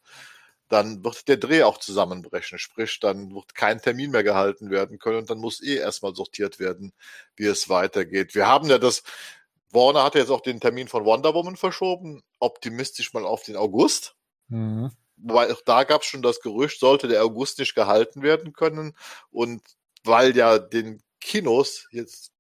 dann 0.70 1.04
wird 1.04 1.28
der 1.28 1.36
Dreh 1.36 1.64
auch 1.64 1.78
zusammenbrechen. 1.78 2.58
Sprich, 2.58 3.00
dann 3.00 3.34
wird 3.34 3.54
kein 3.54 3.82
Termin 3.82 4.12
mehr 4.12 4.22
gehalten 4.22 4.70
werden 4.70 4.98
können 4.98 5.18
und 5.18 5.30
dann 5.30 5.38
muss 5.38 5.62
eh 5.62 5.76
erstmal 5.76 6.14
sortiert 6.14 6.60
werden, 6.60 6.92
wie 7.36 7.46
es 7.46 7.68
weitergeht. 7.68 8.34
Wir 8.34 8.46
haben 8.46 8.70
ja 8.70 8.78
das, 8.78 9.02
Warner 9.72 10.02
hat 10.02 10.14
jetzt 10.14 10.30
auch 10.30 10.40
den 10.40 10.60
Termin 10.60 10.88
von 10.88 11.04
Wonder 11.04 11.34
Woman 11.34 11.56
verschoben, 11.56 12.22
optimistisch 12.38 13.12
mal 13.12 13.24
auf 13.24 13.42
den 13.42 13.56
August. 13.56 14.14
Mhm. 14.48 14.90
Wobei 15.16 15.52
auch 15.52 15.60
da 15.64 15.84
gab 15.84 16.02
es 16.02 16.08
schon 16.08 16.22
das 16.22 16.40
Gerücht, 16.40 16.80
sollte 16.80 17.08
der 17.08 17.22
August 17.22 17.58
nicht 17.58 17.74
gehalten 17.74 18.22
werden 18.22 18.52
können. 18.52 18.96
Und 19.30 19.62
weil 20.04 20.36
ja 20.36 20.58
den 20.58 21.02
Kinos 21.20 21.86
jetzt 21.92 22.32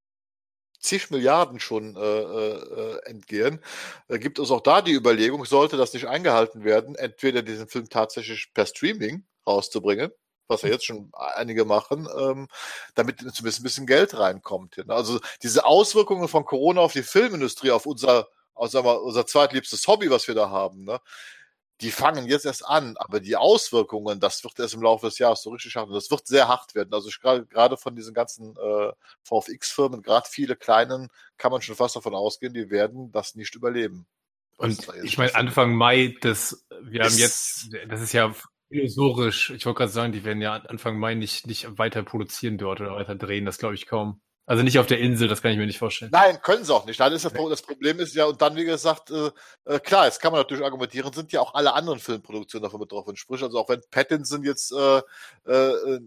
zig 0.80 1.10
Milliarden 1.10 1.60
schon 1.60 1.94
äh, 1.96 2.00
äh, 2.00 3.04
entgehen, 3.04 3.62
äh, 4.08 4.18
gibt 4.18 4.38
es 4.38 4.50
auch 4.50 4.62
da 4.62 4.80
die 4.80 4.94
Überlegung, 4.94 5.44
sollte 5.44 5.76
das 5.76 5.92
nicht 5.92 6.08
eingehalten 6.08 6.64
werden, 6.64 6.94
entweder 6.94 7.42
diesen 7.42 7.68
Film 7.68 7.88
tatsächlich 7.90 8.52
per 8.54 8.66
Streaming 8.66 9.24
rauszubringen, 9.46 10.10
was 10.50 10.62
ja 10.62 10.68
jetzt 10.68 10.84
schon 10.84 11.10
einige 11.14 11.64
machen, 11.64 12.08
ähm, 12.18 12.48
damit 12.94 13.20
zumindest 13.20 13.60
ein 13.60 13.62
bisschen 13.62 13.86
Geld 13.86 14.18
reinkommt. 14.18 14.76
Ne? 14.76 14.92
Also 14.94 15.20
diese 15.42 15.64
Auswirkungen 15.64 16.28
von 16.28 16.44
Corona 16.44 16.80
auf 16.80 16.92
die 16.92 17.02
Filmindustrie, 17.02 17.70
auf 17.70 17.86
unser, 17.86 18.28
also 18.54 18.84
wir, 18.84 19.02
unser 19.02 19.26
zweitliebstes 19.26 19.86
Hobby, 19.86 20.10
was 20.10 20.28
wir 20.28 20.34
da 20.34 20.50
haben, 20.50 20.84
ne? 20.84 21.00
die 21.80 21.90
fangen 21.90 22.26
jetzt 22.26 22.44
erst 22.44 22.66
an, 22.66 22.96
aber 22.98 23.20
die 23.20 23.36
Auswirkungen, 23.36 24.20
das 24.20 24.44
wird 24.44 24.58
erst 24.58 24.74
im 24.74 24.82
Laufe 24.82 25.06
des 25.06 25.18
Jahres 25.18 25.42
so 25.42 25.50
richtig 25.50 25.76
hart 25.76 25.88
und 25.88 25.94
das 25.94 26.10
wird 26.10 26.26
sehr 26.26 26.46
hart 26.46 26.74
werden. 26.74 26.92
Also 26.92 27.08
gerade 27.20 27.76
von 27.76 27.96
diesen 27.96 28.12
ganzen 28.12 28.54
äh, 28.56 28.92
VFX-Firmen, 29.22 30.02
gerade 30.02 30.28
viele 30.28 30.56
kleinen, 30.56 31.08
kann 31.38 31.52
man 31.52 31.62
schon 31.62 31.76
fast 31.76 31.96
davon 31.96 32.14
ausgehen, 32.14 32.52
die 32.52 32.70
werden 32.70 33.10
das 33.12 33.34
nicht 33.34 33.54
überleben. 33.54 34.06
Und 34.58 34.86
ich 35.02 35.16
meine, 35.16 35.34
Anfang 35.34 35.74
Mai, 35.74 36.16
das, 36.20 36.66
wir 36.82 37.02
haben 37.02 37.16
jetzt, 37.16 37.70
das 37.88 38.02
ist 38.02 38.12
ja 38.12 38.34
illusorisch. 38.70 39.50
Ich 39.50 39.66
wollte 39.66 39.78
gerade 39.78 39.92
sagen, 39.92 40.12
die 40.12 40.24
werden 40.24 40.40
ja 40.40 40.54
Anfang 40.54 40.98
Mai 40.98 41.14
nicht, 41.14 41.46
nicht 41.46 41.78
weiter 41.78 42.02
produzieren 42.02 42.58
dort 42.58 42.80
oder 42.80 42.94
weiter 42.94 43.14
drehen, 43.14 43.44
das 43.44 43.58
glaube 43.58 43.74
ich 43.74 43.86
kaum. 43.86 44.20
Also 44.46 44.64
nicht 44.64 44.80
auf 44.80 44.86
der 44.88 44.98
Insel, 44.98 45.28
das 45.28 45.42
kann 45.42 45.52
ich 45.52 45.58
mir 45.58 45.66
nicht 45.66 45.78
vorstellen. 45.78 46.10
Nein, 46.12 46.40
können 46.42 46.64
sie 46.64 46.74
auch 46.74 46.84
nicht. 46.84 46.98
Dann 46.98 47.12
ist 47.12 47.24
das, 47.24 47.32
das 47.32 47.62
Problem 47.62 48.00
ist 48.00 48.16
ja, 48.16 48.24
und 48.24 48.42
dann, 48.42 48.56
wie 48.56 48.64
gesagt, 48.64 49.12
äh, 49.12 49.30
äh, 49.64 49.78
klar, 49.78 50.06
jetzt 50.06 50.20
kann 50.20 50.32
man 50.32 50.40
natürlich 50.40 50.64
argumentieren, 50.64 51.12
sind 51.12 51.30
ja 51.30 51.40
auch 51.40 51.54
alle 51.54 51.72
anderen 51.72 52.00
Filmproduktionen 52.00 52.64
davon 52.64 52.80
betroffen. 52.80 53.14
Sprich, 53.14 53.44
also 53.44 53.60
auch 53.60 53.68
wenn 53.68 53.80
Pattinson 53.92 54.42
jetzt 54.42 54.72
äh, 54.72 55.02
äh, 55.46 56.00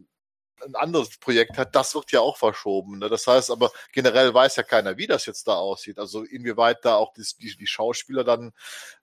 ein 0.65 0.75
anderes 0.75 1.17
Projekt 1.17 1.57
hat, 1.57 1.75
das 1.75 1.95
wird 1.95 2.11
ja 2.11 2.21
auch 2.21 2.37
verschoben. 2.37 2.99
Ne? 2.99 3.09
Das 3.09 3.27
heißt 3.27 3.51
aber, 3.51 3.71
generell 3.91 4.33
weiß 4.33 4.55
ja 4.55 4.63
keiner, 4.63 4.97
wie 4.97 5.07
das 5.07 5.25
jetzt 5.25 5.47
da 5.47 5.55
aussieht. 5.55 5.99
Also 5.99 6.23
inwieweit 6.23 6.85
da 6.85 6.95
auch 6.95 7.13
die, 7.13 7.23
die, 7.39 7.57
die 7.57 7.67
Schauspieler 7.67 8.23
dann 8.23 8.53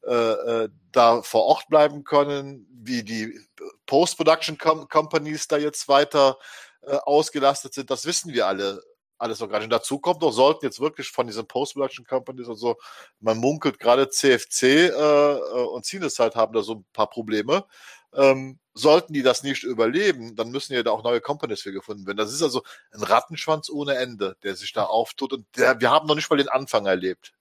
äh, 0.07 0.15
äh, 0.15 0.69
da 0.93 1.23
vor 1.23 1.45
Ort 1.45 1.69
bleiben 1.69 2.05
können, 2.05 2.67
wie 2.73 3.03
die 3.03 3.39
Post-Production 3.87 4.59
Companies 4.59 5.49
da 5.49 5.59
jetzt 5.59 5.89
weiter 5.89 6.39
äh, 6.83 6.97
ausgelastet 6.97 7.75
sind, 7.75 7.91
das 7.91 8.07
wissen 8.07 8.33
wir 8.33 8.47
alle 8.47 8.83
alles 9.21 9.39
noch 9.41 9.49
gar 9.49 9.59
nicht. 9.59 9.67
Und 9.67 9.73
dazu 9.73 9.99
kommt 9.99 10.23
noch, 10.23 10.33
sollten 10.33 10.65
jetzt 10.65 10.81
wirklich 10.81 11.11
von 11.11 11.27
diesen 11.27 11.47
Post-Production 11.47 12.07
Companies 12.07 12.49
und 12.49 12.57
so, 12.57 12.77
man 13.21 13.37
munkelt 13.39 13.79
gerade 13.79 14.09
CFC 14.09 14.63
äh, 14.63 14.87
äh, 14.89 15.41
und 15.41 15.85
Cinesight 15.85 16.35
haben 16.35 16.55
da 16.55 16.63
so 16.63 16.77
ein 16.77 16.87
paar 16.93 17.11
Probleme. 17.11 17.67
Ähm, 18.15 18.59
sollten 18.75 19.13
die 19.13 19.23
das 19.23 19.43
nicht 19.43 19.63
überleben, 19.63 20.37
dann 20.37 20.51
müssen 20.51 20.75
ja 20.75 20.83
da 20.83 20.91
auch 20.91 21.05
neue 21.05 21.21
Companies 21.21 21.63
für 21.63 21.73
gefunden 21.73 22.07
werden. 22.07 22.17
Das 22.17 22.33
ist 22.33 22.43
also 22.43 22.63
ein 22.93 23.03
Rattenschwanz 23.03 23.69
ohne 23.69 23.97
Ende, 23.97 24.37
der 24.43 24.57
sich 24.57 24.73
da 24.73 24.85
auftut. 24.85 25.33
Und 25.33 25.47
der, 25.57 25.81
wir 25.81 25.91
haben 25.91 26.07
noch 26.07 26.15
nicht 26.15 26.31
mal 26.31 26.37
den 26.37 26.49
Anfang 26.49 26.87
erlebt. 26.87 27.33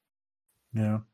Ja. 0.72 1.06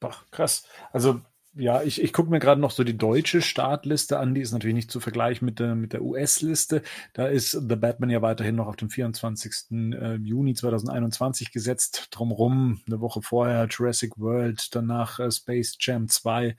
Boah, 0.00 0.14
krass. 0.30 0.64
Also 0.92 1.20
ja, 1.54 1.82
ich, 1.82 2.00
ich 2.00 2.12
gucke 2.12 2.30
mir 2.30 2.38
gerade 2.38 2.60
noch 2.60 2.70
so 2.70 2.84
die 2.84 2.96
deutsche 2.96 3.42
Startliste 3.42 4.18
an. 4.18 4.32
Die 4.32 4.40
ist 4.40 4.52
natürlich 4.52 4.76
nicht 4.76 4.92
zu 4.92 5.00
vergleichen 5.00 5.44
mit 5.44 5.58
der, 5.58 5.74
mit 5.74 5.92
der 5.92 6.02
US-Liste. 6.02 6.82
Da 7.14 7.26
ist 7.26 7.50
The 7.50 7.74
Batman 7.74 8.10
ja 8.10 8.22
weiterhin 8.22 8.54
noch 8.54 8.68
auf 8.68 8.76
dem 8.76 8.90
24. 8.90 9.70
Äh, 9.72 10.14
Juni 10.16 10.54
2021 10.54 11.50
gesetzt. 11.50 12.08
Drumrum 12.12 12.80
eine 12.86 13.00
Woche 13.00 13.22
vorher 13.22 13.66
Jurassic 13.66 14.18
World, 14.18 14.72
danach 14.72 15.18
äh, 15.18 15.32
Space 15.32 15.76
Jam 15.80 16.06
2, 16.06 16.56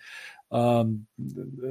ähm, 0.52 1.08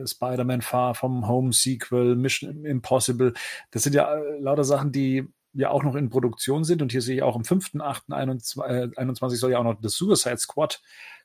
Spider-Man 0.05 0.63
Far 0.63 0.95
vom 0.95 1.27
Home 1.29 1.53
Sequel, 1.53 2.17
Mission 2.17 2.65
Impossible. 2.65 3.35
Das 3.71 3.83
sind 3.83 3.95
ja 3.95 4.15
äh, 4.15 4.39
lauter 4.39 4.65
Sachen, 4.65 4.93
die 4.93 5.27
ja 5.53 5.71
auch 5.71 5.83
noch 5.83 5.95
in 5.95 6.11
Produktion 6.11 6.65
sind. 6.65 6.83
Und 6.83 6.93
hier 6.93 7.03
sehe 7.03 7.17
ich 7.17 7.23
auch 7.23 7.37
am 7.37 7.43
5.8.21 7.43 9.37
soll 9.37 9.53
ja 9.53 9.59
auch 9.59 9.65
noch 9.65 9.79
The 9.81 9.89
Suicide 9.89 10.39
Squad 10.39 10.81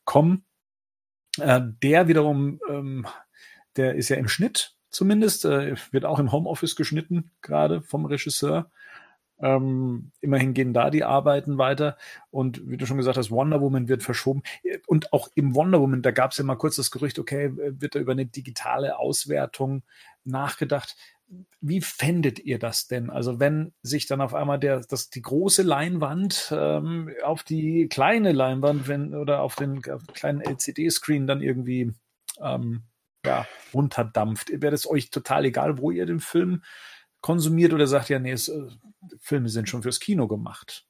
kommen 0.05 0.45
äh, 1.39 1.61
der 1.81 2.07
wiederum, 2.07 2.59
ähm, 2.69 3.07
der 3.75 3.95
ist 3.95 4.09
ja 4.09 4.17
im 4.17 4.27
Schnitt 4.27 4.75
zumindest, 4.89 5.45
äh, 5.45 5.75
wird 5.91 6.05
auch 6.05 6.19
im 6.19 6.31
Homeoffice 6.31 6.75
geschnitten, 6.75 7.31
gerade 7.41 7.81
vom 7.81 8.05
Regisseur. 8.05 8.71
Ähm, 9.39 10.11
immerhin 10.21 10.53
gehen 10.53 10.73
da 10.73 10.89
die 10.89 11.03
Arbeiten 11.03 11.57
weiter. 11.57 11.97
Und 12.29 12.67
wie 12.69 12.77
du 12.77 12.85
schon 12.85 12.97
gesagt 12.97 13.17
hast, 13.17 13.31
Wonder 13.31 13.61
Woman 13.61 13.87
wird 13.87 14.03
verschoben. 14.03 14.43
Und 14.87 15.11
auch 15.11 15.29
im 15.35 15.55
Wonder 15.55 15.81
Woman, 15.81 16.01
da 16.01 16.11
gab 16.11 16.31
es 16.31 16.37
ja 16.37 16.43
mal 16.43 16.55
kurz 16.55 16.75
das 16.75 16.91
Gerücht, 16.91 17.19
okay, 17.19 17.51
wird 17.55 17.95
da 17.95 17.99
über 17.99 18.13
eine 18.13 18.25
digitale 18.25 18.97
Auswertung 18.97 19.83
nachgedacht 20.23 20.95
wie 21.61 21.81
fändet 21.81 22.39
ihr 22.39 22.59
das 22.59 22.87
denn? 22.87 23.09
Also 23.09 23.39
wenn 23.39 23.73
sich 23.81 24.05
dann 24.07 24.21
auf 24.21 24.33
einmal 24.33 24.59
der, 24.59 24.81
das, 24.81 25.09
die 25.09 25.21
große 25.21 25.63
Leinwand 25.63 26.53
ähm, 26.55 27.09
auf 27.23 27.43
die 27.43 27.87
kleine 27.87 28.31
Leinwand 28.31 28.87
wenn, 28.87 29.15
oder 29.15 29.41
auf 29.41 29.55
den, 29.55 29.81
kleinen 29.81 30.41
LCD-Screen 30.41 31.27
dann 31.27 31.41
irgendwie 31.41 31.93
ähm, 32.41 32.83
ja, 33.25 33.47
runterdampft, 33.73 34.49
wäre 34.51 34.71
das 34.71 34.87
euch 34.87 35.09
total 35.09 35.45
egal, 35.45 35.77
wo 35.77 35.91
ihr 35.91 36.05
den 36.05 36.19
Film 36.19 36.63
konsumiert 37.23 37.73
oder 37.73 37.87
sagt 37.87 38.11
ihr, 38.11 38.19
nee, 38.19 38.33
es, 38.33 38.49
äh, 38.49 38.67
Filme 39.19 39.49
sind 39.49 39.67
schon 39.67 39.81
fürs 39.81 39.99
Kino 39.99 40.27
gemacht? 40.27 40.85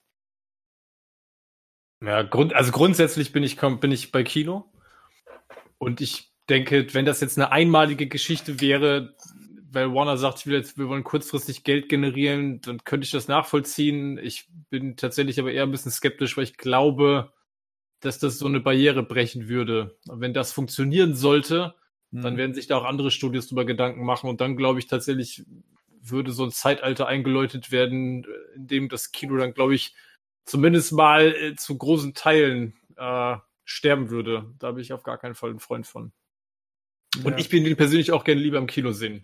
Ja, 2.02 2.24
grund, 2.24 2.54
also 2.54 2.74
grundsätzlich 2.74 3.32
bin 3.32 3.44
ich, 3.44 3.58
bin 3.58 3.92
ich 3.92 4.12
bei 4.12 4.24
Kino 4.24 4.66
und 5.78 6.02
ich 6.02 6.34
denke, 6.50 6.94
wenn 6.94 7.06
das 7.06 7.22
jetzt 7.22 7.38
eine 7.38 7.52
einmalige 7.52 8.08
Geschichte 8.08 8.60
wäre, 8.60 9.16
weil 9.72 9.94
Warner 9.94 10.18
sagt, 10.18 10.40
ich 10.40 10.48
will 10.48 10.56
jetzt, 10.56 10.78
wir 10.78 10.90
wollen 10.90 11.04
kurzfristig 11.04 11.64
Geld 11.64 11.88
generieren, 11.88 12.60
dann 12.62 12.84
könnte 12.84 13.06
ich 13.06 13.12
das 13.12 13.28
nachvollziehen. 13.28 14.18
Ich 14.18 14.48
bin 14.70 14.98
tatsächlich 14.98 15.40
aber 15.40 15.52
eher 15.52 15.64
ein 15.64 15.72
bisschen 15.72 15.92
skeptisch, 15.92 16.36
weil 16.36 16.44
ich 16.44 16.58
glaube, 16.58 17.32
dass 18.02 18.20
das 18.20 18.38
so 18.38 18.48
eine 18.48 18.60
Barriere 18.60 19.04
brechen 19.04 19.48
würde. 19.48 19.98
Und 20.10 20.20
wenn 20.20 20.34
das 20.34 20.52
funktionieren 20.52 21.16
sollte, 21.16 21.76
dann 22.12 22.38
werden 22.38 22.54
sich 22.54 22.68
da 22.68 22.78
auch 22.78 22.84
andere 22.84 23.10
Studios 23.10 23.48
drüber 23.48 23.66
Gedanken 23.66 24.06
machen 24.06 24.30
und 24.30 24.40
dann 24.40 24.56
glaube 24.56 24.78
ich 24.78 24.86
tatsächlich 24.86 25.44
würde 26.10 26.32
so 26.32 26.44
ein 26.44 26.52
Zeitalter 26.52 27.08
eingeläutet 27.08 27.72
werden, 27.72 28.26
in 28.56 28.68
dem 28.68 28.90
das 28.90 29.12
Kino 29.12 29.38
dann, 29.38 29.54
glaube 29.54 29.76
ich, 29.76 29.96
zumindest 30.46 30.92
mal 30.92 31.34
äh, 31.34 31.56
zu 31.56 31.78
großen 31.78 32.14
Teilen 32.14 32.74
äh, 32.98 33.38
sterben 33.64 34.10
würde. 34.10 34.54
Da 34.60 34.72
bin 34.72 34.82
ich 34.82 34.94
auf 34.94 35.04
gar 35.04 35.18
keinen 35.18 35.36
Fall 35.36 35.52
ein 35.52 35.60
Freund 35.60 35.88
von. 35.88 36.12
Und 37.24 37.34
ja. 37.34 37.38
ich 37.38 37.50
bin 37.50 37.64
den 37.64 37.78
persönlich 37.78 38.12
auch 38.12 38.24
gerne 38.24 38.42
lieber 38.42 38.58
im 38.58 38.68
Kino 38.68 38.92
sehen 38.92 39.24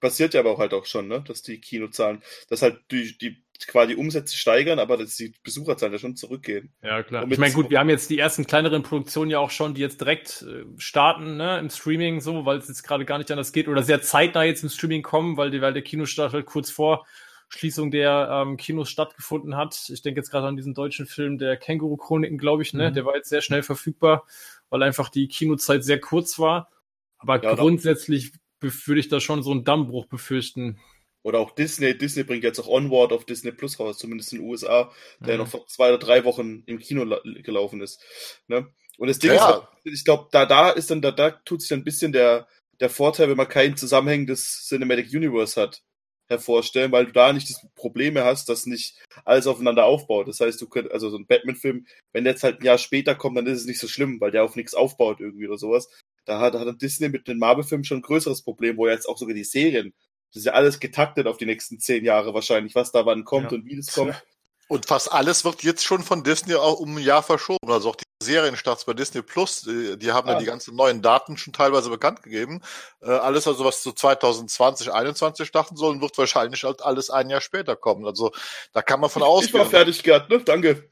passiert 0.00 0.34
ja 0.34 0.40
aber 0.40 0.52
auch 0.52 0.58
halt 0.58 0.74
auch 0.74 0.86
schon, 0.86 1.06
ne? 1.06 1.22
dass 1.26 1.42
die 1.42 1.60
Kinozahlen, 1.60 2.22
dass 2.48 2.62
halt 2.62 2.80
die, 2.90 3.16
die 3.16 3.42
quasi 3.66 3.94
Umsätze 3.94 4.36
steigern, 4.36 4.78
aber 4.78 4.96
dass 4.96 5.16
die 5.16 5.32
Besucherzahlen 5.42 5.92
ja 5.92 5.98
schon 5.98 6.16
zurückgehen. 6.16 6.72
Ja, 6.82 7.02
klar. 7.02 7.26
ich 7.30 7.38
meine, 7.38 7.54
gut, 7.54 7.70
wir 7.70 7.78
haben 7.78 7.88
jetzt 7.88 8.10
die 8.10 8.18
ersten 8.18 8.46
kleineren 8.46 8.82
Produktionen 8.82 9.30
ja 9.30 9.38
auch 9.38 9.50
schon, 9.50 9.74
die 9.74 9.80
jetzt 9.80 10.00
direkt 10.00 10.42
äh, 10.42 10.64
starten, 10.78 11.36
ne, 11.36 11.58
im 11.58 11.70
Streaming, 11.70 12.20
so, 12.20 12.44
weil 12.46 12.58
es 12.58 12.68
jetzt 12.68 12.82
gerade 12.82 13.04
gar 13.04 13.18
nicht 13.18 13.30
anders 13.30 13.52
geht 13.52 13.68
oder 13.68 13.82
sehr 13.82 14.02
zeitnah 14.02 14.44
jetzt 14.44 14.62
im 14.62 14.68
Streaming 14.68 15.02
kommen, 15.02 15.36
weil, 15.36 15.50
die, 15.50 15.60
weil 15.60 15.72
der 15.72 15.82
Kinostart 15.82 16.32
halt 16.32 16.46
kurz 16.46 16.70
vor 16.70 17.06
Schließung 17.50 17.90
der 17.90 18.28
ähm, 18.30 18.56
Kinos 18.56 18.88
stattgefunden 18.88 19.56
hat. 19.56 19.90
Ich 19.92 20.02
denke 20.02 20.20
jetzt 20.20 20.30
gerade 20.30 20.46
an 20.46 20.56
diesen 20.56 20.72
deutschen 20.72 21.06
Film 21.06 21.36
der 21.36 21.56
Känguru-Chroniken, 21.56 22.38
glaube 22.38 22.62
ich, 22.62 22.72
ne, 22.72 22.90
mhm. 22.90 22.94
der 22.94 23.04
war 23.04 23.16
jetzt 23.16 23.28
sehr 23.28 23.42
schnell 23.42 23.62
verfügbar, 23.62 24.24
weil 24.70 24.82
einfach 24.82 25.08
die 25.08 25.28
Kinozeit 25.28 25.84
sehr 25.84 26.00
kurz 26.00 26.38
war. 26.38 26.70
Aber 27.18 27.42
ja, 27.42 27.54
grundsätzlich 27.54 28.32
würde 28.60 29.00
ich 29.00 29.08
da 29.08 29.20
schon 29.20 29.42
so 29.42 29.50
einen 29.50 29.64
Dammbruch 29.64 30.06
befürchten. 30.06 30.78
Oder 31.22 31.38
auch 31.38 31.50
Disney. 31.54 31.96
Disney 31.96 32.24
bringt 32.24 32.44
jetzt 32.44 32.58
auch 32.58 32.68
Onward 32.68 33.12
auf 33.12 33.24
Disney 33.24 33.52
Plus 33.52 33.78
raus, 33.78 33.98
zumindest 33.98 34.32
in 34.32 34.38
den 34.38 34.48
USA, 34.48 34.90
der 35.20 35.34
mhm. 35.34 35.42
noch 35.42 35.48
vor 35.48 35.66
zwei 35.66 35.88
oder 35.88 35.98
drei 35.98 36.24
Wochen 36.24 36.62
im 36.66 36.78
Kino 36.78 37.04
gelaufen 37.42 37.80
ist. 37.82 38.02
Ne? 38.48 38.66
Und 38.96 39.08
das 39.08 39.18
Ding 39.18 39.32
ja. 39.32 39.68
ist, 39.84 39.94
ich 39.94 40.04
glaube, 40.04 40.28
da, 40.30 40.46
da 40.46 40.70
ist 40.70 40.90
dann, 40.90 41.02
da, 41.02 41.10
da 41.10 41.30
tut 41.30 41.60
sich 41.60 41.68
dann 41.68 41.80
ein 41.80 41.84
bisschen 41.84 42.12
der, 42.12 42.48
der 42.80 42.90
Vorteil, 42.90 43.28
wenn 43.28 43.36
man 43.36 43.48
kein 43.48 43.76
zusammenhängendes 43.76 44.66
Cinematic 44.66 45.12
Universe 45.12 45.60
hat. 45.60 45.82
hervorstellen, 46.30 46.92
weil 46.92 47.06
du 47.06 47.12
da 47.12 47.32
nicht 47.32 47.50
das 47.50 47.66
Problem 47.74 48.14
mehr 48.14 48.24
hast, 48.24 48.48
dass 48.48 48.64
nicht 48.64 48.96
alles 49.24 49.46
aufeinander 49.46 49.84
aufbaut. 49.84 50.28
Das 50.28 50.40
heißt, 50.40 50.60
du 50.60 50.68
könnt, 50.68 50.90
also 50.92 51.10
so 51.10 51.18
ein 51.18 51.26
Batman-Film, 51.26 51.86
wenn 52.12 52.24
der 52.24 52.34
jetzt 52.34 52.44
halt 52.44 52.60
ein 52.60 52.64
Jahr 52.64 52.78
später 52.78 53.14
kommt, 53.16 53.36
dann 53.36 53.46
ist 53.46 53.60
es 53.60 53.66
nicht 53.66 53.80
so 53.80 53.88
schlimm, 53.88 54.20
weil 54.20 54.30
der 54.30 54.44
auf 54.44 54.54
nichts 54.54 54.74
aufbaut 54.74 55.20
irgendwie 55.20 55.48
oder 55.48 55.58
sowas. 55.58 55.88
Da 56.26 56.38
hat, 56.40 56.54
hat 56.54 56.80
Disney 56.80 57.08
mit 57.08 57.26
den 57.26 57.38
Marvel-Filmen 57.38 57.84
schon 57.84 57.98
ein 57.98 58.02
größeres 58.02 58.42
Problem, 58.42 58.76
wo 58.76 58.86
jetzt 58.86 59.06
auch 59.08 59.18
sogar 59.18 59.34
die 59.34 59.44
Serien, 59.44 59.92
das 60.30 60.38
ist 60.40 60.44
ja 60.46 60.52
alles 60.52 60.80
getaktet 60.80 61.26
auf 61.26 61.36
die 61.36 61.46
nächsten 61.46 61.78
zehn 61.80 62.04
Jahre 62.04 62.32
wahrscheinlich, 62.34 62.74
was 62.74 62.92
da 62.92 63.04
wann 63.06 63.24
kommt 63.24 63.52
Ja. 63.52 63.58
und 63.58 63.64
wie 63.66 63.76
das 63.76 63.92
kommt. 63.92 64.14
Und 64.68 64.86
fast 64.86 65.10
alles 65.10 65.44
wird 65.44 65.64
jetzt 65.64 65.84
schon 65.84 66.00
von 66.04 66.22
Disney 66.22 66.54
auch 66.54 66.78
um 66.78 66.94
ein 66.96 67.02
Jahr 67.02 67.24
verschoben. 67.24 67.72
Also 67.72 67.90
auch 67.90 67.96
die 67.96 68.04
Serienstarts 68.22 68.84
bei 68.84 68.92
Disney 68.92 69.20
Plus, 69.20 69.62
die, 69.62 69.98
die 69.98 70.12
haben 70.12 70.28
ja 70.28 70.36
Ah. 70.36 70.38
die 70.38 70.44
ganzen 70.44 70.76
neuen 70.76 71.02
Daten 71.02 71.36
schon 71.36 71.52
teilweise 71.52 71.90
bekannt 71.90 72.22
gegeben. 72.22 72.60
Äh, 73.02 73.10
alles 73.10 73.48
also, 73.48 73.64
was 73.64 73.82
zu 73.82 73.90
2020, 73.90 74.86
2021 74.86 75.48
starten 75.48 75.74
soll, 75.76 76.00
wird 76.00 76.16
wahrscheinlich 76.16 76.62
halt 76.62 76.82
alles 76.82 77.10
ein 77.10 77.30
Jahr 77.30 77.40
später 77.40 77.74
kommen. 77.74 78.06
Also 78.06 78.30
da 78.72 78.80
kann 78.80 79.00
man 79.00 79.10
von 79.10 79.22
Ich 79.22 79.26
war 79.26 79.32
ausgehen. 79.62 79.66
fertig, 79.66 80.04
Gerd, 80.04 80.30
ne? 80.30 80.38
Danke. 80.38 80.88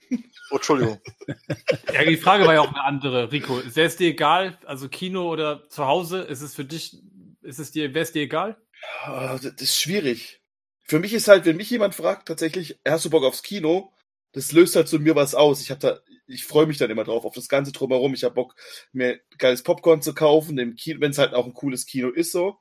Oh, 0.51 0.57
Entschuldigung. 0.57 1.01
Ja, 1.93 2.03
die 2.05 2.17
Frage 2.17 2.47
war 2.49 2.55
ja 2.55 2.61
auch 2.63 2.69
eine 2.71 2.83
andere. 2.83 3.31
Rico, 3.31 3.59
ist 3.61 3.79
es 3.79 3.97
dir 3.97 4.09
egal, 4.09 4.59
also 4.67 4.89
Kino 4.89 5.31
oder 5.31 5.69
zu 5.69 5.87
Hause, 5.87 6.23
ist 6.23 6.41
es 6.41 6.53
für 6.53 6.65
dich, 6.65 6.99
ist 7.43 7.61
es 7.61 7.71
dir, 7.71 7.95
wäre 7.95 8.03
es 8.03 8.11
dir 8.11 8.23
egal? 8.23 8.57
Ah, 8.83 9.39
Das 9.43 9.55
ist 9.61 9.81
schwierig. 9.81 10.41
Für 10.85 10.99
mich 10.99 11.13
ist 11.13 11.29
halt, 11.29 11.45
wenn 11.45 11.57
mich 11.57 11.71
jemand 11.71 11.95
fragt, 11.95 12.29
tatsächlich, 12.29 12.79
hast 12.87 13.05
du 13.05 13.11
Bock 13.11 13.25
aufs 13.25 13.43
Kino? 13.43 13.93
Das 14.33 14.53
löst 14.53 14.77
halt 14.77 14.89
zu 14.89 14.99
mir 14.99 15.15
was 15.15 15.35
aus. 15.35 15.61
Ich 15.61 15.71
hab 15.71 15.81
da, 15.81 16.01
ich 16.27 16.45
freue 16.45 16.67
mich 16.67 16.79
dann 16.79 16.91
immer 16.91 17.05
drauf, 17.05 17.25
auf 17.25 17.35
das 17.35 17.49
Ganze 17.49 17.73
drumherum. 17.73 18.15
Ich 18.15 18.25
hab 18.25 18.35
Bock, 18.35 18.55
mir 18.93 19.21
geiles 19.39 19.63
Popcorn 19.63 20.03
zu 20.03 20.15
kaufen, 20.15 20.59
im 20.59 20.77
wenn 21.01 21.11
es 21.11 21.19
halt 21.19 21.35
auch 21.35 21.47
ein 21.47 21.55
cooles 21.55 21.87
Kino 21.87 22.11
ist, 22.11 22.33
so. 22.33 22.59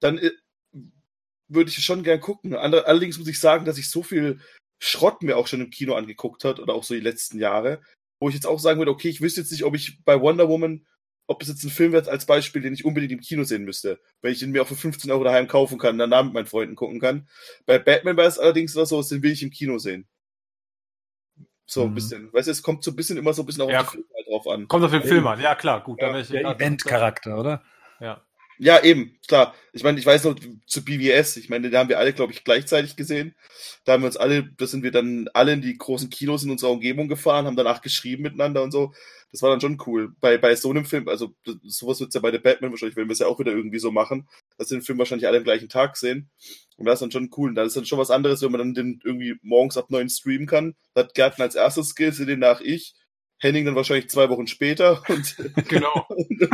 Dann 0.00 0.18
äh, 0.18 0.30
würde 1.48 1.70
ich 1.70 1.82
schon 1.82 2.02
gern 2.02 2.20
gucken. 2.20 2.54
Ander, 2.54 2.86
allerdings 2.86 3.18
muss 3.18 3.28
ich 3.28 3.40
sagen, 3.40 3.64
dass 3.64 3.78
ich 3.78 3.90
so 3.90 4.02
viel 4.02 4.40
Schrott 4.78 5.22
mir 5.22 5.36
auch 5.36 5.46
schon 5.46 5.60
im 5.60 5.70
Kino 5.70 5.94
angeguckt 5.94 6.44
hat 6.44 6.60
oder 6.60 6.74
auch 6.74 6.84
so 6.84 6.94
die 6.94 7.00
letzten 7.00 7.38
Jahre, 7.38 7.82
wo 8.20 8.28
ich 8.28 8.34
jetzt 8.34 8.46
auch 8.46 8.60
sagen 8.60 8.78
würde, 8.78 8.92
okay, 8.92 9.08
ich 9.08 9.20
wüsste 9.20 9.40
jetzt 9.40 9.50
nicht, 9.50 9.64
ob 9.64 9.74
ich 9.74 10.04
bei 10.04 10.20
Wonder 10.20 10.48
Woman 10.48 10.86
ob 11.28 11.42
es 11.42 11.48
jetzt 11.48 11.62
ein 11.62 11.70
Film 11.70 11.92
wird 11.92 12.08
als 12.08 12.26
Beispiel, 12.26 12.62
den 12.62 12.72
ich 12.74 12.84
unbedingt 12.84 13.12
im 13.12 13.20
Kino 13.20 13.44
sehen 13.44 13.64
müsste, 13.64 14.00
wenn 14.22 14.32
ich 14.32 14.40
den 14.40 14.50
mir 14.50 14.62
auch 14.62 14.66
für 14.66 14.74
15 14.74 15.10
Euro 15.12 15.22
daheim 15.24 15.46
kaufen 15.46 15.78
kann 15.78 15.92
und 15.92 15.98
danach 15.98 16.24
mit 16.24 16.32
meinen 16.32 16.46
Freunden 16.46 16.74
gucken 16.74 16.98
kann. 17.00 17.28
Bei 17.66 17.78
Batman 17.78 18.16
war 18.16 18.24
es 18.24 18.38
allerdings 18.38 18.74
immer 18.74 18.86
so, 18.86 19.00
den 19.02 19.22
will 19.22 19.30
ich 19.32 19.42
im 19.42 19.50
Kino 19.50 19.78
sehen. 19.78 20.08
So 21.66 21.82
ein 21.84 21.90
Mhm. 21.90 21.94
bisschen. 21.94 22.32
Weißt 22.32 22.48
du, 22.48 22.52
es 22.52 22.62
kommt 22.62 22.82
so 22.82 22.90
ein 22.90 22.96
bisschen 22.96 23.18
immer 23.18 23.34
so 23.34 23.42
ein 23.42 23.46
bisschen 23.46 23.62
auch 23.62 23.70
Ja. 23.70 23.82
auf 23.82 23.90
die 23.90 23.96
Filme 23.98 24.08
halt 24.16 24.26
drauf 24.26 24.48
an. 24.48 24.68
Kommt 24.68 24.84
auf 24.84 24.90
den 24.90 25.02
Film 25.02 25.26
an, 25.26 25.40
ja 25.40 25.54
klar, 25.54 25.82
gut. 25.84 26.00
Ja, 26.00 26.18
ich- 26.18 26.28
Der 26.28 26.42
Event-Charakter, 26.46 27.38
oder? 27.38 27.62
Ja. 28.00 28.24
Ja, 28.60 28.82
eben, 28.82 29.16
klar. 29.28 29.54
Ich 29.72 29.84
meine, 29.84 30.00
ich 30.00 30.06
weiß 30.06 30.24
noch 30.24 30.34
zu 30.66 30.84
BVS, 30.84 31.36
ich 31.36 31.48
meine, 31.48 31.70
da 31.70 31.78
haben 31.78 31.88
wir 31.88 31.98
alle, 32.00 32.12
glaube 32.12 32.32
ich, 32.32 32.42
gleichzeitig 32.42 32.96
gesehen. 32.96 33.36
Da 33.84 33.92
haben 33.92 34.02
wir 34.02 34.06
uns 34.08 34.16
alle, 34.16 34.50
da 34.56 34.66
sind 34.66 34.82
wir 34.82 34.90
dann 34.90 35.28
alle 35.32 35.52
in 35.52 35.60
die 35.62 35.78
großen 35.78 36.10
Kinos 36.10 36.42
in 36.42 36.50
unserer 36.50 36.70
Umgebung 36.72 37.06
gefahren, 37.06 37.46
haben 37.46 37.54
danach 37.54 37.82
geschrieben 37.82 38.24
miteinander 38.24 38.62
und 38.64 38.72
so. 38.72 38.92
Das 39.30 39.42
war 39.42 39.50
dann 39.50 39.60
schon 39.60 39.78
cool. 39.86 40.12
Bei, 40.20 40.38
bei 40.38 40.54
so 40.56 40.70
einem 40.70 40.84
Film, 40.86 41.08
also 41.08 41.34
das- 41.44 41.56
sowas 41.62 42.00
wird's 42.00 42.14
ja 42.14 42.20
bei 42.20 42.32
The 42.32 42.38
Batman 42.38 42.70
wahrscheinlich, 42.70 42.96
wenn 42.96 43.08
wir 43.08 43.12
es 43.12 43.18
ja 43.18 43.26
auch 43.26 43.38
wieder 43.38 43.52
irgendwie 43.52 43.78
so 43.78 43.90
machen, 43.90 44.28
dass 44.56 44.70
wir 44.70 44.78
den 44.78 44.82
Film 44.84 44.98
wahrscheinlich 44.98 45.26
alle 45.26 45.38
am 45.38 45.44
gleichen 45.44 45.68
Tag 45.68 45.96
sehen. 45.96 46.30
Und 46.76 46.86
das 46.86 46.94
ist 46.94 47.00
dann 47.02 47.10
schon 47.10 47.30
cool. 47.36 47.50
Und 47.50 47.54
da 47.56 47.62
ist 47.64 47.76
dann 47.76 47.84
schon 47.86 47.98
was 47.98 48.10
anderes, 48.10 48.40
wenn 48.42 48.52
man 48.52 48.58
dann 48.60 48.74
den 48.74 49.00
irgendwie 49.04 49.36
morgens 49.42 49.76
ab 49.76 49.90
neun 49.90 50.08
streamen 50.08 50.46
kann. 50.46 50.74
Da 50.94 51.02
hat 51.02 51.14
Gärtner 51.14 51.44
als 51.44 51.54
erstes 51.56 51.88
Skills, 51.90 52.16
den 52.18 52.38
nach 52.38 52.60
ich. 52.60 52.94
Henning 53.40 53.64
dann 53.66 53.76
wahrscheinlich 53.76 54.08
zwei 54.10 54.30
Wochen 54.30 54.46
später 54.48 55.02
und 55.08 55.36
Genau. 55.68 56.06
und, 56.08 56.50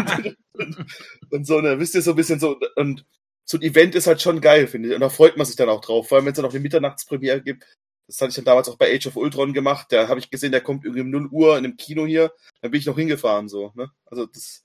und, 0.52 0.86
und 1.30 1.46
so, 1.46 1.60
ne, 1.60 1.78
wisst 1.78 1.94
ihr, 1.94 2.02
so 2.02 2.10
ein 2.10 2.16
bisschen 2.16 2.40
so, 2.40 2.58
und 2.76 3.04
so 3.46 3.58
ein 3.58 3.62
Event 3.62 3.94
ist 3.94 4.06
halt 4.06 4.20
schon 4.22 4.40
geil, 4.40 4.66
finde 4.66 4.88
ich. 4.88 4.94
Und 4.94 5.00
da 5.00 5.08
freut 5.10 5.36
man 5.36 5.46
sich 5.46 5.56
dann 5.56 5.68
auch 5.68 5.80
drauf, 5.80 6.08
vor 6.08 6.16
allem 6.16 6.26
wenn 6.26 6.32
es 6.32 6.36
dann 6.36 6.44
auch 6.46 6.50
eine 6.50 6.60
Mitternachtspremiere 6.60 7.42
gibt. 7.42 7.64
Das 8.06 8.20
hatte 8.20 8.30
ich 8.30 8.36
dann 8.36 8.44
damals 8.44 8.68
auch 8.68 8.76
bei 8.76 8.94
Age 8.94 9.06
of 9.06 9.16
Ultron 9.16 9.52
gemacht. 9.54 9.86
Da 9.90 10.08
habe 10.08 10.20
ich 10.20 10.30
gesehen, 10.30 10.52
der 10.52 10.60
kommt 10.60 10.84
irgendwie 10.84 11.02
um 11.02 11.10
0 11.10 11.28
Uhr 11.30 11.58
in 11.58 11.64
einem 11.64 11.76
Kino 11.76 12.06
hier. 12.06 12.32
Dann 12.60 12.70
bin 12.70 12.80
ich 12.80 12.86
noch 12.86 12.96
hingefahren, 12.98 13.48
so, 13.48 13.72
ne? 13.74 13.90
Also 14.06 14.26
das. 14.26 14.64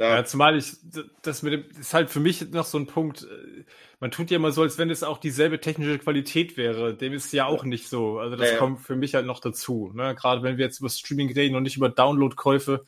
Ja, 0.00 0.16
Ja, 0.16 0.24
zumal 0.24 0.56
ich, 0.56 0.76
das 1.22 1.42
mit 1.42 1.52
dem, 1.52 1.64
ist 1.80 1.92
halt 1.92 2.08
für 2.10 2.20
mich 2.20 2.50
noch 2.50 2.64
so 2.64 2.78
ein 2.78 2.86
Punkt, 2.86 3.22
äh, 3.24 3.64
man 4.00 4.12
tut 4.12 4.30
ja 4.30 4.36
immer 4.36 4.52
so, 4.52 4.62
als 4.62 4.78
wenn 4.78 4.90
es 4.90 5.02
auch 5.02 5.18
dieselbe 5.18 5.60
technische 5.60 5.98
Qualität 5.98 6.56
wäre. 6.56 6.96
Dem 6.96 7.12
ist 7.12 7.32
ja 7.32 7.46
auch 7.46 7.64
nicht 7.64 7.88
so. 7.88 8.18
Also 8.20 8.36
das 8.36 8.46
Ja, 8.46 8.52
ja. 8.52 8.58
kommt 8.58 8.80
für 8.80 8.94
mich 8.96 9.14
halt 9.16 9.26
noch 9.26 9.40
dazu. 9.40 9.90
Ne? 9.94 10.14
Gerade 10.14 10.42
wenn 10.44 10.56
wir 10.56 10.64
jetzt 10.66 10.78
über 10.78 10.88
Streaming 10.88 11.32
reden 11.32 11.56
und 11.56 11.64
nicht 11.64 11.76
über 11.76 11.88
Download-Käufe, 11.88 12.84